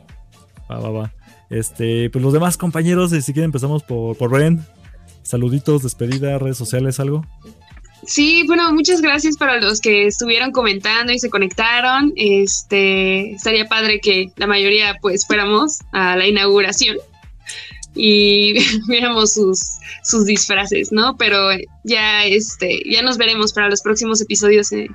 Va, 0.71 0.81
va, 0.81 0.91
va. 0.91 1.13
Este, 1.51 2.11
pues 2.11 2.21
los 2.25 2.33
demás 2.33 2.57
compañeros, 2.57 3.13
eh, 3.13 3.23
si 3.23 3.33
quieren 3.33 3.47
empezamos 3.51 3.85
por, 3.85 4.17
por 4.17 4.31
Bren. 4.31 4.61
Saluditos, 5.23 5.85
despedida, 5.85 6.39
redes 6.39 6.57
sociales, 6.57 6.99
algo. 6.99 7.25
Sí, 8.05 8.45
bueno, 8.47 8.73
muchas 8.73 9.01
gracias 9.01 9.37
para 9.37 9.61
los 9.61 9.81
que 9.81 10.07
estuvieron 10.07 10.51
comentando 10.53 11.13
y 11.13 11.19
se 11.21 11.31
conectaron. 11.31 12.13
Este, 12.17 13.33
estaría 13.33 13.67
padre 13.67 14.01
que 14.01 14.31
la 14.37 14.47
mayoría 14.49 14.97
pues 15.01 15.27
fuéramos 15.27 15.79
a 15.93 16.17
la 16.17 16.27
inauguración 16.27 16.97
y 17.97 18.55
viéramos 18.89 19.33
sus, 19.35 19.79
sus 20.05 20.27
disfraces, 20.27 20.93
¿no? 20.93 21.17
Pero 21.17 21.49
ya 21.85 22.25
este, 22.25 22.83
ya 22.89 23.03
nos 23.03 23.17
veremos 23.17 23.53
para 23.53 23.69
los 23.69 23.81
próximos 23.81 24.21
episodios 24.21 24.71
de, 24.71 24.89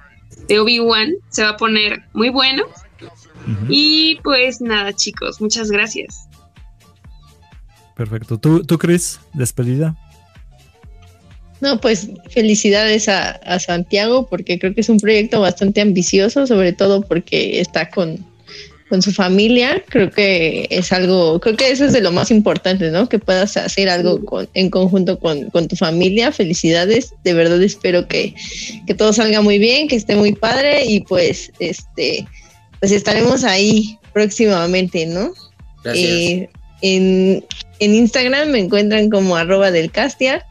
de 0.48 0.60
Obi-Wan. 0.60 1.14
Se 1.30 1.44
va 1.44 1.50
a 1.50 1.58
poner 1.58 2.04
muy 2.14 2.30
bueno. 2.30 2.64
Y 3.68 4.20
pues 4.24 4.62
nada, 4.62 4.94
chicos, 4.94 5.42
muchas 5.42 5.72
gracias. 5.72 6.30
Perfecto. 7.96 8.38
¿Tú, 8.38 8.64
tú, 8.64 8.78
Chris, 8.78 9.20
despedida? 9.34 9.96
No, 11.60 11.80
pues 11.82 12.10
felicidades 12.30 13.10
a, 13.10 13.32
a 13.32 13.60
Santiago 13.60 14.28
porque 14.28 14.58
creo 14.58 14.74
que 14.74 14.82
es 14.82 14.90
un 14.90 15.00
proyecto 15.00 15.42
bastante 15.42 15.82
ambicioso, 15.82 16.48
sobre 16.48 16.74
todo 16.74 17.02
porque 17.02 17.60
está 17.60 17.90
con, 17.90 18.26
con 18.92 19.02
su 19.02 19.14
familia. 19.14 19.82
Creo 19.88 20.12
que 20.12 20.68
es 20.70 20.92
algo, 20.92 21.40
creo 21.40 21.56
que 21.56 21.72
eso 21.72 21.86
es 21.86 21.94
de 21.94 22.02
lo 22.02 22.12
más 22.12 22.30
importante, 22.30 22.92
¿no? 22.92 23.08
Que 23.08 23.20
puedas 23.20 23.56
hacer 23.56 23.88
algo 23.88 24.24
con, 24.26 24.50
en 24.54 24.70
conjunto 24.70 25.18
con, 25.18 25.50
con 25.50 25.70
tu 25.70 25.78
familia. 25.78 26.34
Felicidades, 26.34 27.14
de 27.24 27.34
verdad 27.34 27.64
espero 27.64 28.08
que, 28.10 28.36
que 28.86 28.94
todo 28.94 29.14
salga 29.14 29.42
muy 29.42 29.60
bien, 29.60 29.88
que 29.88 29.96
esté 29.96 30.18
muy 30.18 30.34
padre 30.34 30.84
y 30.86 31.00
pues 31.00 31.54
este, 31.60 32.28
pues 32.82 32.92
estaremos 32.92 33.46
ahí 33.46 33.98
próximamente, 34.12 35.06
¿no? 35.06 35.32
Gracias. 35.86 36.06
Eh, 36.06 36.50
en, 36.82 37.46
en 37.80 37.96
Instagram 37.96 38.50
me 38.50 38.60
encuentran 38.60 39.10
como 39.10 39.38
arroba 39.38 39.72
del 39.72 39.90
Castia. 39.90 40.46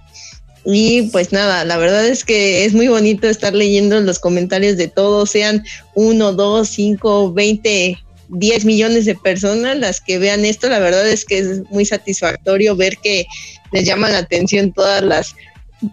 Y 0.63 1.03
pues 1.11 1.33
nada, 1.33 1.65
la 1.65 1.79
verdad 1.79 2.07
es 2.07 2.23
que 2.23 2.67
es 2.67 2.75
muy 2.75 2.89
bonito 2.89 3.27
estar 3.27 3.55
leyendo 3.55 3.99
los 4.01 4.19
comentarios 4.19 4.77
de 4.77 4.89
todos, 4.89 5.31
sean 5.31 5.65
uno, 5.95 6.35
dos, 6.35 6.69
cinco, 6.69 7.33
veinte, 7.33 7.97
diez 8.31 8.65
millones 8.65 9.05
de 9.05 9.15
personas 9.15 9.77
las 9.79 10.01
que 10.01 10.19
vean 10.19 10.45
esto. 10.45 10.69
La 10.69 10.79
verdad 10.79 11.09
es 11.09 11.25
que 11.25 11.39
es 11.39 11.63
muy 11.71 11.85
satisfactorio 11.85 12.77
ver 12.77 12.97
que 12.99 13.27
les 13.73 13.85
llaman 13.85 14.13
la 14.13 14.19
atención 14.19 14.73
todas 14.73 15.03
las 15.03 15.35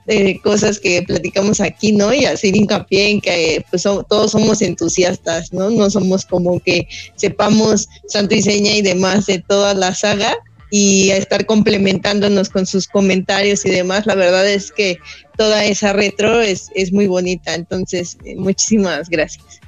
eh, 0.08 0.40
cosas 0.42 0.80
que 0.80 1.02
platicamos 1.04 1.62
aquí, 1.62 1.94
¿no? 1.94 2.14
Y 2.14 2.26
hacer 2.26 2.56
hincapié 2.56 3.10
en 3.10 3.22
que 3.22 3.64
pues 3.70 3.84
todos 3.84 4.32
somos 4.32 4.62
entusiastas, 4.62 5.54
¿no? 5.54 5.70
No 5.70 5.90
somos 5.90 6.26
como 6.26 6.60
que 6.60 6.88
sepamos 7.16 7.88
santo 8.08 8.36
y 8.36 8.42
seña 8.42 8.74
y 8.74 8.82
demás 8.82 9.26
de 9.28 9.40
toda 9.40 9.74
la 9.74 9.96
saga 9.96 10.36
y 10.72 11.12
a 11.12 11.18
estar 11.18 11.46
complementándonos 11.46 12.50
con 12.50 12.66
sus 12.66 12.88
comentarios 12.88 13.66
y 13.66 13.70
demás. 13.70 14.06
La 14.06 14.16
verdad 14.16 14.48
es 14.50 14.72
que 14.72 14.98
toda 15.38 15.64
esa 15.64 15.94
retro 15.94 16.42
es, 16.42 16.70
es 16.76 16.92
muy 16.92 17.08
bonita. 17.08 17.54
Entonces, 17.54 18.18
eh, 18.26 18.36
muchísimas 18.36 19.10
gracias. 19.10 19.62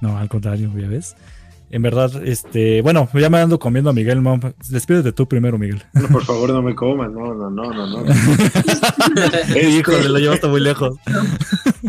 No, 0.00 0.16
al 0.18 0.28
contrario, 0.28 0.72
ya 0.76 0.88
ves. 0.88 1.16
En 1.70 1.82
verdad, 1.82 2.10
este, 2.26 2.80
bueno, 2.80 3.10
ya 3.12 3.28
me 3.28 3.38
ando 3.38 3.58
comiendo 3.58 3.90
a 3.90 3.92
Miguel, 3.92 4.22
no, 4.22 4.40
despídete 4.70 5.12
tú 5.12 5.28
primero, 5.28 5.58
Miguel. 5.58 5.82
No, 5.92 6.08
por 6.08 6.24
favor, 6.24 6.48
no 6.50 6.62
me 6.62 6.74
coman. 6.74 7.12
No, 7.12 7.34
no, 7.34 7.50
no, 7.50 7.74
no, 7.74 7.86
no. 7.86 8.04
Híjole, 9.68 10.08
lo 10.08 10.18
llevaste 10.18 10.48
muy 10.48 10.60
lejos. 10.60 10.96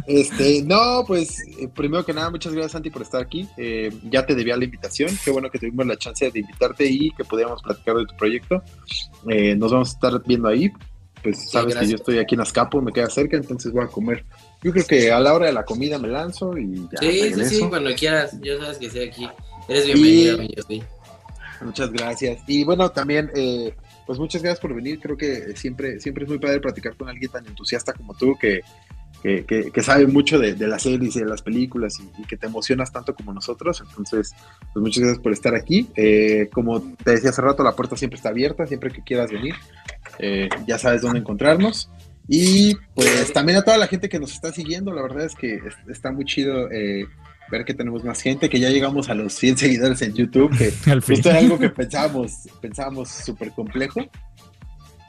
Este, 0.05 0.63
no, 0.63 1.05
pues 1.07 1.39
eh, 1.59 1.69
primero 1.73 2.03
que 2.03 2.13
nada, 2.13 2.29
muchas 2.29 2.51
gracias 2.51 2.73
Santi 2.73 2.89
por 2.89 3.03
estar 3.03 3.21
aquí. 3.21 3.47
Eh, 3.55 3.89
ya 4.11 4.25
te 4.25 4.35
debía 4.35 4.57
la 4.57 4.65
invitación. 4.65 5.11
Qué 5.23 5.31
bueno 5.31 5.49
que 5.49 5.59
tuvimos 5.59 5.87
la 5.87 5.95
chance 5.95 6.29
de 6.29 6.39
invitarte 6.39 6.85
y 6.85 7.11
que 7.11 7.23
pudiéramos 7.23 7.61
platicar 7.61 7.95
de 7.95 8.05
tu 8.05 8.17
proyecto. 8.17 8.61
Eh, 9.29 9.55
nos 9.55 9.71
vamos 9.71 9.91
a 9.91 9.93
estar 9.93 10.21
viendo 10.25 10.49
ahí. 10.49 10.69
Pues 11.23 11.49
sabes 11.49 11.75
que 11.75 11.87
yo 11.87 11.95
estoy 11.95 12.17
aquí 12.17 12.35
en 12.35 12.41
Azcapo, 12.41 12.81
me 12.81 12.91
queda 12.91 13.09
cerca, 13.09 13.37
entonces 13.37 13.71
voy 13.71 13.85
a 13.85 13.87
comer. 13.87 14.25
Yo 14.61 14.71
creo 14.71 14.85
que 14.85 15.11
a 15.11 15.19
la 15.19 15.33
hora 15.33 15.45
de 15.47 15.53
la 15.53 15.63
comida 15.63 15.97
me 15.97 16.07
lanzo 16.09 16.57
y 16.57 16.75
ya 16.91 16.99
sí, 16.99 17.11
sí, 17.11 17.21
regreso. 17.29 17.49
sí, 17.49 17.69
cuando 17.69 17.93
quieras. 17.95 18.37
Yo 18.41 18.59
sabes 18.59 18.77
que 18.77 18.87
estoy 18.87 19.07
aquí. 19.07 19.27
Eres 19.67 19.85
bienvenido, 19.85 20.35
Y- 20.35 20.39
mi 20.47 20.55
José. 20.55 20.83
Muchas 21.61 21.91
gracias. 21.91 22.39
Y 22.47 22.63
bueno, 22.63 22.89
también, 22.89 23.29
eh, 23.35 23.73
pues 24.05 24.17
muchas 24.19 24.41
gracias 24.41 24.59
por 24.61 24.73
venir. 24.73 24.99
Creo 24.99 25.17
que 25.17 25.55
siempre, 25.55 25.99
siempre 25.99 26.23
es 26.23 26.29
muy 26.29 26.39
padre 26.39 26.59
platicar 26.61 26.95
con 26.95 27.09
alguien 27.09 27.29
tan 27.31 27.45
entusiasta 27.45 27.93
como 27.93 28.13
tú, 28.15 28.37
que, 28.39 28.61
que, 29.21 29.43
que- 29.45 29.69
que 29.71 29.83
sabe 29.83 30.07
mucho 30.07 30.39
de, 30.39 30.55
de 30.55 30.67
las 30.67 30.83
series 30.83 31.15
y 31.17 31.19
de 31.19 31.25
las 31.25 31.41
películas 31.41 31.99
y, 31.99 32.21
y 32.21 32.25
que 32.25 32.37
te 32.37 32.47
emocionas 32.47 32.91
tanto 32.93 33.13
como 33.13 33.33
nosotros. 33.33 33.81
Entonces, 33.87 34.31
pues 34.73 34.81
muchas 34.81 35.03
gracias 35.03 35.21
por 35.21 35.33
estar 35.33 35.53
aquí. 35.55 35.89
Eh, 35.97 36.49
como 36.53 36.81
te 37.03 37.11
decía 37.11 37.29
hace 37.31 37.41
rato, 37.41 37.61
la 37.63 37.75
puerta 37.75 37.97
siempre 37.97 38.15
está 38.17 38.29
abierta, 38.29 38.65
siempre 38.65 38.91
que 38.91 39.03
quieras 39.03 39.29
venir. 39.29 39.55
Eh, 40.17 40.47
ya 40.65 40.77
sabes 40.77 41.01
dónde 41.01 41.19
encontrarnos. 41.19 41.89
Y 42.31 42.75
pues 42.93 43.33
también 43.33 43.57
a 43.57 43.63
toda 43.63 43.77
la 43.77 43.87
gente 43.87 44.07
que 44.07 44.19
nos 44.19 44.31
está 44.33 44.51
siguiendo, 44.51 44.93
la 44.93 45.01
verdad 45.01 45.25
es 45.25 45.33
que 45.33 45.55
es- 45.55 45.89
está 45.89 46.11
muy 46.11 46.25
chido 46.25 46.69
eh, 46.71 47.05
ver 47.51 47.65
que 47.65 47.73
tenemos 47.73 48.03
más 48.03 48.21
gente, 48.21 48.49
que 48.49 48.59
ya 48.59 48.69
llegamos 48.69 49.09
a 49.09 49.15
los 49.15 49.33
100 49.33 49.57
seguidores 49.57 49.99
en 50.03 50.13
YouTube, 50.13 50.55
que. 50.55 50.71
Justo 51.01 51.31
era 51.31 51.39
algo 51.39 51.57
que 51.57 51.69
pensábamos, 51.69 52.47
pensábamos 52.61 53.09
súper 53.09 53.51
complejo, 53.51 54.01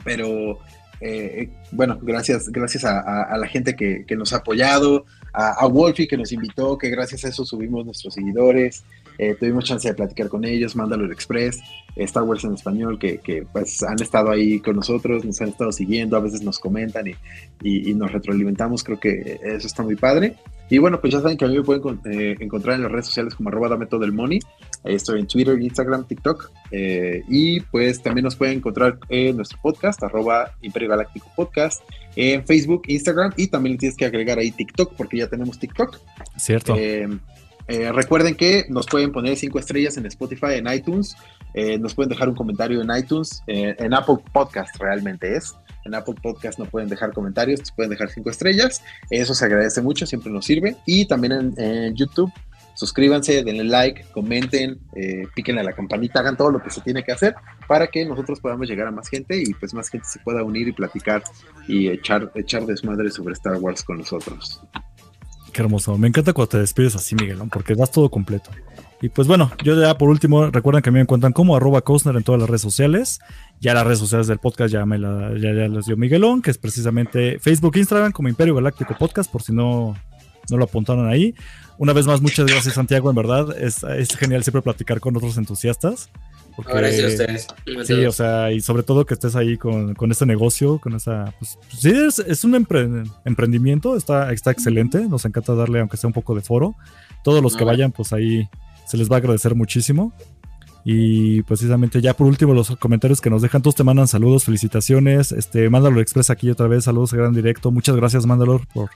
pero 0.05 0.59
eh, 1.03 1.49
bueno, 1.73 1.99
gracias, 2.03 2.49
gracias 2.51 2.85
a, 2.85 3.01
a- 3.01 3.23
a 3.25 3.37
la 3.39 3.47
gente 3.47 3.75
que, 3.77 4.05
que 4.07 4.17
nos 4.17 4.33
ha 4.33 4.37
apoyado, 4.39 5.05
a, 5.33 5.51
a 5.63 5.67
Wolfie 5.67 6.09
que 6.09 6.17
nos 6.17 6.33
invitó, 6.33 6.77
que 6.79 6.89
gracias 6.91 7.25
a 7.25 7.29
eso 7.29 7.45
subimos 7.45 7.85
nuestros 7.85 8.15
seguidores, 8.15 8.85
Eh, 9.19 9.37
tuvimos 9.39 9.65
chance 9.65 9.89
de 9.89 9.95
platicar 9.95 10.29
con 10.29 10.45
ellos, 10.45 10.77
Mandalore 10.77 11.13
Express, 11.13 11.61
Star 11.97 12.23
Wars 12.23 12.45
en 12.45 12.55
español, 12.55 12.99
que, 12.99 13.19
que, 13.19 13.47
pues 13.53 13.83
han 13.83 14.01
estado 14.01 14.31
ahí 14.31 14.61
con 14.61 14.77
nosotros, 14.77 15.25
nos 15.25 15.41
han 15.41 15.49
estado 15.49 15.73
siguiendo, 15.73 16.17
a 16.17 16.21
veces 16.21 16.43
nos 16.43 16.59
comentan 16.59 17.07
y, 17.07 17.15
y, 17.63 17.91
y 17.91 17.95
nos 17.95 18.13
retroalimentamos, 18.13 18.85
creo 18.85 18.99
que 18.99 19.39
eso 19.43 19.67
está 19.67 19.83
muy 19.83 19.97
padre. 19.97 20.37
Y 20.71 20.79
bueno, 20.79 21.01
pues 21.01 21.13
ya 21.13 21.21
saben 21.21 21.37
que 21.37 21.45
a 21.45 21.49
mí 21.49 21.57
me 21.57 21.65
pueden 21.65 22.01
eh, 22.05 22.37
encontrar 22.39 22.77
en 22.77 22.83
las 22.83 22.93
redes 22.93 23.07
sociales 23.07 23.35
como 23.35 23.49
arroba 23.49 23.69
dame 23.69 23.87
todo 23.87 24.05
el 24.05 24.13
money. 24.13 24.39
Estoy 24.85 25.19
en 25.19 25.27
Twitter, 25.27 25.61
Instagram, 25.61 26.07
TikTok. 26.07 26.49
Eh, 26.71 27.25
y 27.29 27.61
pues 27.61 28.01
también 28.01 28.25
nos 28.25 28.37
pueden 28.37 28.59
encontrar 28.59 28.97
en 29.09 29.37
nuestro 29.37 29.59
podcast, 29.61 30.01
arroba 30.05 30.53
Imperio 30.63 30.89
Galáctico 30.89 31.29
Podcast, 31.35 31.83
en 32.15 32.47
Facebook, 32.47 32.83
Instagram 32.87 33.33
y 33.37 33.49
también 33.49 33.79
tienes 33.79 33.97
que 33.97 34.05
agregar 34.05 34.39
ahí 34.39 34.53
TikTok 34.53 34.95
porque 34.95 35.19
ya 35.19 35.29
tenemos 35.29 35.59
TikTok. 35.59 35.99
Cierto. 36.37 36.77
Eh, 37.71 37.93
recuerden 37.93 38.35
que 38.35 38.65
nos 38.69 38.87
pueden 38.87 39.13
poner 39.13 39.37
cinco 39.37 39.61
estrellas 39.61 39.97
en 39.97 40.05
Spotify, 40.07 40.55
en 40.55 40.67
iTunes. 40.67 41.17
Eh, 41.55 41.79
nos 41.79 41.95
pueden 41.95 42.11
dejar 42.11 42.29
un 42.29 42.35
comentario 42.35 42.83
en 42.83 42.91
iTunes, 42.91 43.45
eh, 43.47 43.77
en 43.79 43.95
Apple 43.95 44.17
Podcast 44.33 44.75
realmente 44.81 45.37
es. 45.37 45.55
En 45.85 45.95
Apple 45.95 46.17
Podcast 46.21 46.59
no 46.59 46.65
pueden 46.65 46.89
dejar 46.89 47.13
comentarios, 47.13 47.61
nos 47.61 47.71
pueden 47.71 47.91
dejar 47.91 48.11
cinco 48.11 48.29
estrellas. 48.29 48.83
Eso 49.09 49.35
se 49.35 49.45
agradece 49.45 49.81
mucho, 49.83 50.05
siempre 50.05 50.33
nos 50.33 50.47
sirve. 50.47 50.77
Y 50.85 51.07
también 51.07 51.55
en, 51.57 51.95
YouTube, 51.95 52.33
suscríbanse, 52.75 53.45
denle 53.45 53.63
like, 53.63 54.05
comenten, 54.13 54.81
eh, 54.97 55.23
a 55.57 55.63
la 55.63 55.73
campanita, 55.73 56.21
hagan 56.21 56.37
todo 56.37 56.51
lo 56.51 56.61
que 56.61 56.71
se 56.71 56.81
tiene 56.81 57.05
que 57.05 57.13
hacer 57.13 57.37
para 57.69 57.87
que 57.87 58.05
nosotros 58.05 58.41
podamos 58.41 58.69
llegar 58.69 58.89
a 58.89 58.91
más 58.91 59.09
gente 59.09 59.41
y 59.41 59.55
pues 59.55 59.73
más 59.75 59.89
gente 59.89 60.09
se 60.09 60.19
pueda 60.19 60.43
unir 60.43 60.67
y 60.67 60.73
platicar 60.73 61.23
y 61.69 61.89
echar, 61.89 62.33
echar 62.35 62.65
sobre 63.13 63.35
Star 63.35 63.59
Wars 63.59 63.85
con 63.85 63.99
nosotros. 63.99 64.61
Qué 65.53 65.63
hermoso. 65.63 65.97
Me 65.99 66.09
encanta 66.09 66.33
cuando 66.33 66.51
te 66.51 66.59
despides 66.59 66.95
así, 66.97 67.15
Miguelón, 67.15 67.49
porque 67.51 67.75
das 67.75 67.91
todo 67.91 68.11
completo. 68.11 68.51
Y 69.03 69.09
pues 69.09 69.27
bueno, 69.27 69.51
yo 69.65 69.81
ya 69.81 69.97
por 69.97 70.11
último, 70.11 70.51
recuerden 70.51 70.83
que 70.83 70.91
me 70.91 71.01
encuentran 71.01 71.33
como 71.33 71.57
arroba 71.57 71.83
en 71.87 72.23
todas 72.23 72.41
las 72.41 72.49
redes 72.49 72.61
sociales. 72.61 73.21
Ya 73.59 73.73
las 73.73 73.85
redes 73.85 73.99
sociales 73.99 74.27
del 74.27 74.39
podcast 74.39 74.73
ya 74.73 74.85
me 74.85 74.99
la, 74.99 75.33
ya 75.39 75.51
las 75.53 75.87
dio 75.87 75.97
Miguelón, 75.97 76.43
que 76.43 76.51
es 76.51 76.59
precisamente 76.59 77.39
Facebook, 77.39 77.77
Instagram, 77.77 78.13
como 78.13 78.29
Imperio 78.29 78.55
Galáctico 78.55 78.95
Podcast, 78.99 79.31
por 79.33 79.43
si 79.43 79.53
no, 79.53 79.97
no 80.51 80.57
lo 80.57 80.65
apuntaron 80.65 81.09
ahí. 81.09 81.35
Una 81.79 81.95
vez 81.95 82.07
más, 82.07 82.21
muchas 82.21 82.45
gracias, 82.47 82.75
Santiago, 82.75 83.09
en 83.09 83.17
verdad. 83.17 83.57
Es, 83.59 83.83
es 83.85 84.15
genial 84.17 84.45
siempre 84.45 84.61
platicar 84.61 85.01
con 85.01 85.17
otros 85.17 85.39
entusiastas. 85.39 86.11
Porque, 86.63 86.79
Gracias 86.79 87.05
a 87.05 87.09
ustedes. 87.09 87.47
Sí, 87.87 88.05
o 88.07 88.13
sea, 88.13 88.53
y 88.53 88.61
sobre 88.61 88.83
todo 88.83 89.05
que 89.07 89.15
estés 89.15 89.37
ahí 89.37 89.57
con, 89.57 89.95
con 89.95 90.11
este 90.11 90.27
negocio, 90.27 90.79
con 90.79 90.95
esa. 90.95 91.33
Pues, 91.39 91.59
sí, 91.77 91.91
es, 91.91 92.19
es 92.21 92.45
un 92.45 92.53
empre- 92.55 93.11
emprendimiento, 93.25 93.97
está, 93.97 94.33
está 94.33 94.51
excelente. 94.51 95.01
Nos 95.09 95.25
encanta 95.25 95.55
darle, 95.55 95.81
aunque 95.81 95.97
sea 95.97 96.09
un 96.09 96.15
poco 96.15 96.35
de 96.35 96.41
foro. 96.41 96.75
Todos 97.25 97.43
los 97.43 97.53
que 97.55 97.61
No, 97.61 97.67
bueno. 97.67 97.79
vayan, 97.79 97.93
pues 97.93 98.13
ahí 98.13 98.49
se 98.87 98.97
les 98.97 99.11
va 99.11 99.17
a 99.17 99.19
agradecer 99.19 99.55
muchísimo. 99.55 100.13
Y 100.85 101.43
precisamente 101.43 102.01
ya 102.01 102.15
por 102.15 102.27
último, 102.27 102.55
los 102.55 102.75
comentarios 102.77 103.21
que 103.21 103.29
nos 103.29 103.43
dejan, 103.43 103.61
todos 103.61 103.75
te 103.77 103.85
mandan 103.85 104.09
saludos, 104.09 104.45
felicitaciones. 104.45 105.31
Este, 105.33 105.69
Mandalor 105.69 106.01
Express 106.01 106.31
aquí 106.31 106.49
otra 106.51 106.69
vez, 106.69 106.85
saludos 106.85 107.13
a 107.13 107.17
gran 107.19 107.35
directo. 107.35 107.71
Muchas 107.71 107.97
gracias, 107.97 108.25
Mandalor, 108.25 108.67
por, 108.69 108.89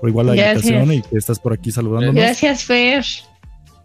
por 0.00 0.08
igual 0.08 0.26
la 0.28 0.34
Gracias. 0.36 0.66
invitación 0.66 0.92
y 0.98 1.02
que 1.02 1.18
estás 1.18 1.40
por 1.40 1.52
aquí 1.52 1.72
saludándonos. 1.72 2.14
Gracias, 2.14 2.62
Fer. 2.64 3.04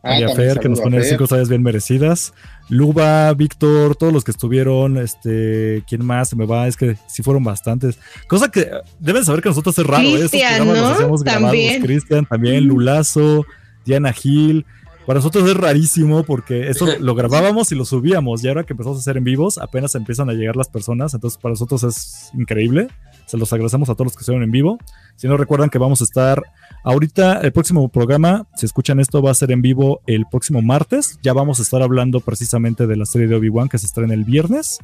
Ah, 0.03 0.19
Fer, 0.35 0.59
que 0.59 0.69
nos 0.69 0.79
pone 0.79 1.03
cinco 1.03 1.25
estrellas 1.25 1.49
bien 1.49 1.63
merecidas. 1.63 2.33
Luba, 2.69 3.33
Víctor, 3.33 3.95
todos 3.95 4.13
los 4.13 4.23
que 4.23 4.31
estuvieron, 4.31 4.97
este, 4.97 5.83
¿quién 5.87 6.05
más 6.05 6.29
se 6.29 6.35
me 6.35 6.45
va? 6.45 6.67
Es 6.67 6.77
que 6.77 6.97
sí 7.07 7.23
fueron 7.23 7.43
bastantes. 7.43 7.97
Cosa 8.27 8.49
que 8.49 8.61
eh, 8.61 8.71
deben 8.99 9.23
saber 9.25 9.41
que 9.41 9.49
nosotros 9.49 9.77
es 9.77 9.85
raro, 9.85 10.07
¿eh? 10.07 10.19
Cristian, 10.19 10.55
programas 10.55 10.77
los 10.77 10.89
¿no? 10.89 10.95
hacemos 10.95 11.23
grabados. 11.23 11.51
También. 11.51 11.81
Cristian, 11.81 12.25
también, 12.25 12.65
Lulazo, 12.65 13.45
Diana 13.85 14.13
Gil. 14.13 14.65
Para 15.05 15.19
nosotros 15.19 15.49
es 15.49 15.55
rarísimo 15.55 16.23
porque 16.23 16.67
eso 16.67 16.85
lo 16.99 17.15
grabábamos 17.15 17.71
y 17.71 17.75
lo 17.75 17.85
subíamos. 17.85 18.43
Y 18.43 18.49
ahora 18.49 18.65
que 18.65 18.73
empezamos 18.73 18.97
a 18.97 19.01
hacer 19.01 19.15
en 19.15 19.23
vivos, 19.23 19.57
apenas 19.57 19.95
empiezan 19.95 20.29
a 20.29 20.33
llegar 20.33 20.57
las 20.57 20.67
personas. 20.67 21.13
Entonces, 21.13 21.39
para 21.41 21.53
nosotros 21.53 21.83
es 21.83 22.29
increíble. 22.33 22.89
Se 23.27 23.37
los 23.37 23.51
agradecemos 23.53 23.89
a 23.89 23.93
todos 23.93 24.07
los 24.07 24.13
que 24.15 24.21
estuvieron 24.21 24.43
en 24.43 24.51
vivo. 24.51 24.79
Si 25.17 25.27
no 25.27 25.37
recuerdan 25.37 25.69
que 25.69 25.77
vamos 25.77 26.01
a 26.01 26.05
estar 26.05 26.41
ahorita, 26.83 27.41
el 27.41 27.51
próximo 27.51 27.87
programa, 27.89 28.47
si 28.55 28.65
escuchan 28.65 28.99
esto, 28.99 29.21
va 29.21 29.31
a 29.31 29.35
ser 29.35 29.51
en 29.51 29.61
vivo 29.61 30.01
el 30.07 30.25
próximo 30.25 30.61
martes. 30.61 31.19
Ya 31.21 31.33
vamos 31.33 31.59
a 31.59 31.61
estar 31.61 31.81
hablando 31.81 32.21
precisamente 32.21 32.87
de 32.87 32.95
la 32.95 33.05
serie 33.05 33.27
de 33.27 33.35
Obi-Wan 33.35 33.67
que 33.67 33.77
se 33.77 33.85
estrena 33.85 34.13
el 34.13 34.23
viernes. 34.23 34.79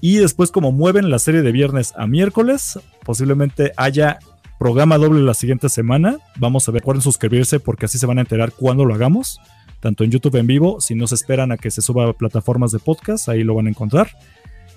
Y 0.00 0.16
después, 0.16 0.50
como 0.50 0.72
mueven 0.72 1.10
la 1.10 1.18
serie 1.18 1.42
de 1.42 1.52
viernes 1.52 1.92
a 1.96 2.06
miércoles, 2.06 2.78
posiblemente 3.04 3.72
haya 3.76 4.18
programa 4.58 4.96
doble 4.96 5.22
la 5.22 5.34
siguiente 5.34 5.68
semana. 5.68 6.18
Vamos 6.36 6.66
a 6.68 6.72
ver, 6.72 6.80
recuerden 6.80 7.02
suscribirse 7.02 7.60
porque 7.60 7.84
así 7.86 7.98
se 7.98 8.06
van 8.06 8.18
a 8.18 8.22
enterar 8.22 8.52
cuando 8.52 8.84
lo 8.84 8.94
hagamos. 8.94 9.40
Tanto 9.80 10.04
en 10.04 10.10
YouTube 10.10 10.36
en 10.36 10.46
vivo, 10.46 10.80
si 10.80 10.94
no 10.94 11.06
se 11.06 11.14
esperan 11.14 11.52
a 11.52 11.56
que 11.56 11.70
se 11.70 11.82
suba 11.82 12.08
a 12.08 12.12
plataformas 12.12 12.72
de 12.72 12.78
podcast, 12.78 13.28
ahí 13.28 13.44
lo 13.44 13.54
van 13.54 13.66
a 13.66 13.70
encontrar. 13.70 14.08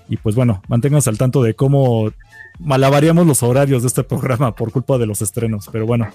Y 0.08 0.16
pues 0.16 0.34
bueno, 0.34 0.62
manténganse 0.68 1.10
al 1.10 1.18
tanto 1.18 1.42
de 1.42 1.54
cómo 1.54 2.12
malabaríamos 2.64 3.26
los 3.26 3.42
horarios 3.42 3.82
de 3.82 3.88
este 3.88 4.04
programa 4.04 4.54
por 4.54 4.72
culpa 4.72 4.98
de 4.98 5.06
los 5.06 5.20
estrenos. 5.22 5.68
Pero 5.70 5.86
bueno, 5.86 6.08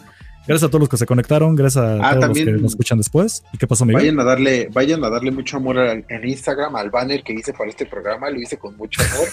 gracias 0.48 0.64
a 0.64 0.70
todos 0.70 0.82
los 0.82 0.90
que 0.90 0.98
se 0.98 1.06
conectaron, 1.06 1.56
gracias 1.56 1.84
a 1.84 1.94
Ah, 1.96 2.10
todos 2.12 2.22
también- 2.26 2.46
los 2.48 2.56
que 2.56 2.62
nos 2.62 2.72
escuchan 2.72 2.98
después. 2.98 3.44
¿Y 3.54 3.58
qué 3.58 3.68
pasó, 3.68 3.86
Miguel? 3.86 4.02
Vayan 4.02 4.20
a 4.20 4.24
darle, 4.24 4.70
vayan 4.74 5.04
a 5.04 5.10
darle 5.10 5.32
mucho 5.32 5.58
amor 5.58 5.78
al- 5.78 6.06
en 6.08 6.28
Instagram 6.28 6.76
al 6.76 6.90
banner 6.90 7.24
que 7.24 7.34
hice 7.34 7.54
para 7.54 7.70
este 7.70 7.86
programa, 7.86 8.30
lo 8.30 8.40
hice 8.40 8.58
con 8.58 8.76
mucho 8.78 9.02
amor. 9.02 9.28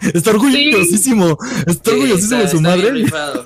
Está 0.14 0.30
orgullosísimo, 0.30 1.36
está 1.66 1.90
Sí, 1.90 1.96
orgullosísimo 1.96 2.38
de 2.38 2.44
está- 2.44 2.48
su 2.50 2.56
está 2.58 2.68
madre. 2.68 2.82
bien 2.92 3.04
rifado. 3.04 3.44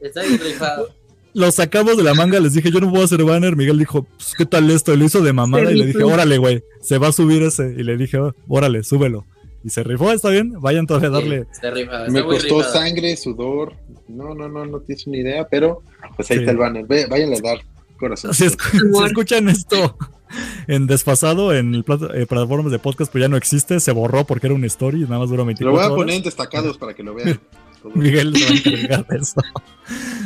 Está 0.00 0.22
bien 0.22 0.40
rifado. 0.40 0.88
Lo 1.34 1.52
sacamos 1.52 1.96
de 1.96 2.02
la 2.02 2.14
manga, 2.14 2.40
les 2.40 2.54
dije, 2.54 2.70
yo 2.72 2.80
no 2.80 2.90
puedo 2.90 3.04
hacer 3.04 3.22
banner. 3.22 3.54
Miguel 3.54 3.78
dijo, 3.78 4.02
pues, 4.04 4.32
¿qué 4.36 4.46
tal 4.46 4.68
esto? 4.70 4.92
Y 4.94 4.96
lo 4.96 5.04
hizo 5.04 5.20
de 5.20 5.32
mamada 5.32 5.70
y 5.70 5.76
le 5.76 5.86
dije, 5.86 6.02
órale, 6.02 6.38
güey, 6.38 6.64
se 6.80 6.98
va 6.98 7.08
a 7.08 7.12
subir 7.12 7.42
ese. 7.42 7.74
Y 7.78 7.82
le 7.84 7.96
dije, 7.96 8.18
"Oh, 8.18 8.34
órale, 8.48 8.82
súbelo. 8.82 9.24
Y 9.64 9.70
se 9.70 9.82
rifó, 9.82 10.12
está 10.12 10.30
bien, 10.30 10.54
vayan 10.60 10.86
todavía 10.86 11.08
a 11.08 11.12
darle. 11.12 11.46
Sí, 11.52 11.68
rifado. 11.70 12.06
Está 12.06 12.12
Me 12.12 12.22
muy 12.22 12.34
costó 12.36 12.56
rifado. 12.58 12.72
sangre, 12.72 13.16
sudor. 13.16 13.74
No, 14.08 14.34
no, 14.34 14.48
no, 14.48 14.64
no 14.66 14.80
tienes 14.80 15.06
una 15.06 15.16
idea, 15.18 15.48
pero 15.48 15.82
pues 16.16 16.30
ahí 16.30 16.36
Sí. 16.38 16.42
está 16.42 16.52
el 16.52 16.58
banner. 16.58 16.86
Ve, 16.86 17.06
váyanle 17.06 17.36
a 17.36 17.40
dar 17.40 17.58
corazón. 17.98 18.32
Si, 18.34 18.44
escu- 18.44 18.92
si 18.98 19.04
escuchan 19.04 19.48
esto 19.48 19.96
en 20.68 20.86
desfasado 20.86 21.52
en 21.54 21.74
el 21.74 21.84
plat- 21.84 22.14
eh, 22.14 22.26
plataformas 22.26 22.70
de 22.72 22.78
podcast, 22.78 23.10
pues 23.10 23.20
ya 23.22 23.28
no 23.28 23.36
existe, 23.36 23.80
se 23.80 23.92
borró 23.92 24.24
porque 24.24 24.46
era 24.46 24.54
una 24.54 24.66
story 24.68 24.98
y 25.00 25.04
nada 25.04 25.18
más 25.18 25.28
duró 25.30 25.44
24 25.44 25.66
Lo 25.66 25.72
voy 25.72 25.82
a 25.82 25.86
horas. 25.86 25.96
poner 25.96 26.14
en 26.16 26.22
destacados 26.22 26.78
para 26.78 26.94
que 26.94 27.02
lo 27.02 27.14
vean. 27.14 27.40
Miguel 27.94 28.36
se 28.36 28.44
va 28.44 28.50
a 28.50 28.54
encargar 28.76 29.06
de 29.06 29.18
eso. 29.18 29.40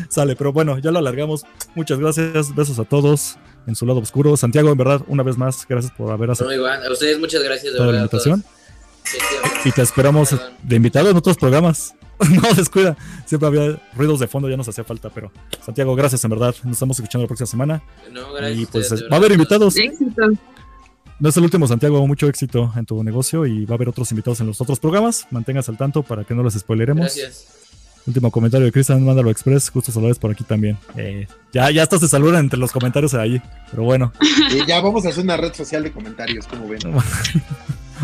Sale, 0.08 0.36
pero 0.36 0.52
bueno, 0.52 0.78
ya 0.78 0.90
lo 0.90 0.98
alargamos. 0.98 1.44
Muchas 1.74 1.98
gracias, 1.98 2.54
besos 2.54 2.78
a 2.78 2.84
todos 2.84 3.36
en 3.66 3.74
su 3.76 3.86
lado 3.86 4.00
oscuro. 4.00 4.36
Santiago, 4.36 4.70
en 4.70 4.76
verdad, 4.78 5.02
una 5.06 5.22
vez 5.22 5.36
más, 5.38 5.66
gracias 5.68 5.92
por 5.92 6.10
haber 6.12 6.28
No, 6.28 6.32
aceptado 6.32 6.54
igual. 6.56 6.84
A 6.84 6.90
ustedes 6.92 7.18
muchas 7.18 7.42
gracias 7.42 7.72
de 7.74 7.78
la 7.80 7.86
a 7.86 7.96
invitación. 7.96 8.44
Y 9.64 9.72
te 9.72 9.82
esperamos 9.82 10.30
Perdón. 10.30 10.52
de 10.62 10.76
invitado 10.76 11.10
en 11.10 11.16
otros 11.16 11.36
programas. 11.36 11.94
No, 12.30 12.54
descuida. 12.54 12.96
Siempre 13.26 13.48
había 13.48 13.82
ruidos 13.96 14.20
de 14.20 14.28
fondo, 14.28 14.48
ya 14.48 14.56
nos 14.56 14.68
hacía 14.68 14.84
falta, 14.84 15.10
pero 15.10 15.32
Santiago, 15.64 15.96
gracias 15.96 16.22
en 16.22 16.30
verdad. 16.30 16.54
Nos 16.62 16.74
estamos 16.74 16.96
escuchando 16.96 17.24
la 17.24 17.26
próxima 17.26 17.46
semana. 17.48 17.82
No, 18.12 18.32
gracias 18.32 18.58
Y 18.60 18.66
pues 18.66 18.92
ustedes, 18.92 19.10
va 19.10 19.16
a 19.16 19.18
haber 19.18 19.32
invitados. 19.32 19.76
Éxito. 19.76 20.22
No 21.18 21.28
es 21.28 21.36
el 21.36 21.42
último, 21.42 21.66
Santiago. 21.66 22.06
Mucho 22.06 22.28
éxito 22.28 22.72
en 22.76 22.86
tu 22.86 23.02
negocio 23.02 23.44
y 23.44 23.64
va 23.64 23.74
a 23.74 23.76
haber 23.76 23.88
otros 23.88 24.10
invitados 24.12 24.40
en 24.40 24.46
los 24.46 24.60
otros 24.60 24.78
programas. 24.78 25.26
Manténgase 25.32 25.72
al 25.72 25.76
tanto 25.78 26.04
para 26.04 26.22
que 26.22 26.32
no 26.34 26.44
los 26.44 26.54
spoileremos. 26.54 27.00
Gracias. 27.00 27.46
Último 28.06 28.30
comentario 28.32 28.66
de 28.66 28.72
Cristian 28.72 29.04
Mándalo 29.04 29.30
Express. 29.30 29.70
Justo 29.70 29.92
saludos 29.92 30.18
por 30.18 30.30
aquí 30.30 30.42
también. 30.44 30.76
Eh, 30.96 31.26
ya, 31.52 31.70
ya 31.70 31.82
hasta 31.84 31.98
se 31.98 32.08
saludan 32.08 32.44
entre 32.44 32.58
los 32.58 32.72
comentarios 32.72 33.14
ahí. 33.14 33.40
Pero 33.70 33.84
bueno, 33.84 34.12
Y 34.52 34.66
ya 34.66 34.80
vamos 34.80 35.06
a 35.06 35.08
hacer 35.10 35.22
una 35.24 35.36
red 35.36 35.52
social 35.54 35.82
de 35.82 35.92
comentarios, 35.92 36.46
como 36.46 36.68
ven. 36.68 36.80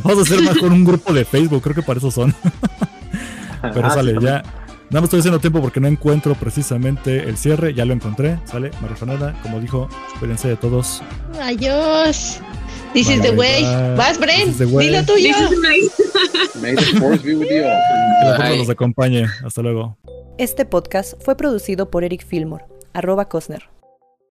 vamos 0.02 0.18
a 0.18 0.22
hacer 0.22 0.42
mejor 0.42 0.72
un 0.72 0.84
grupo 0.84 1.12
de 1.12 1.24
Facebook. 1.24 1.62
Creo 1.62 1.74
que 1.74 1.82
para 1.82 1.98
eso 1.98 2.10
son. 2.10 2.34
Pero 3.62 3.86
Ah, 3.86 3.90
sale, 3.90 4.12
sí, 4.12 4.18
ya. 4.24 4.42
Nada 4.90 5.02
más 5.02 5.04
estoy 5.04 5.18
haciendo 5.20 5.38
tiempo 5.38 5.60
porque 5.60 5.80
no 5.80 5.88
encuentro 5.88 6.34
precisamente 6.34 7.28
el 7.28 7.36
cierre. 7.36 7.74
Ya 7.74 7.84
lo 7.84 7.92
encontré. 7.92 8.38
Sale, 8.44 8.70
Marifanada. 8.80 9.38
Como 9.42 9.60
dijo, 9.60 9.88
cuídense 10.18 10.48
de 10.48 10.56
todos. 10.56 11.02
Adiós. 11.42 12.40
This 12.94 13.10
is 13.10 13.20
the 13.20 13.32
way. 13.32 13.64
Vas, 13.96 14.18
Bren. 14.18 14.56
Dilo 14.56 15.04
tuyo. 15.04 15.34
This 15.34 15.50
is 15.50 15.58
nice. 15.60 16.58
May 16.62 16.74
the 16.74 16.98
force 16.98 17.22
be 17.22 17.34
with 17.34 17.48
you. 17.48 17.62
Que 17.62 18.38
la 18.38 18.56
los 18.56 18.70
acompañe. 18.70 19.26
Hasta 19.44 19.60
luego. 19.62 19.98
Este 20.38 20.64
podcast 20.64 21.14
fue 21.22 21.36
producido 21.36 21.90
por 21.90 22.04
Eric 22.04 22.24
Fillmore, 22.24 22.64
arroba 22.94 23.28
Cosner. 23.28 23.68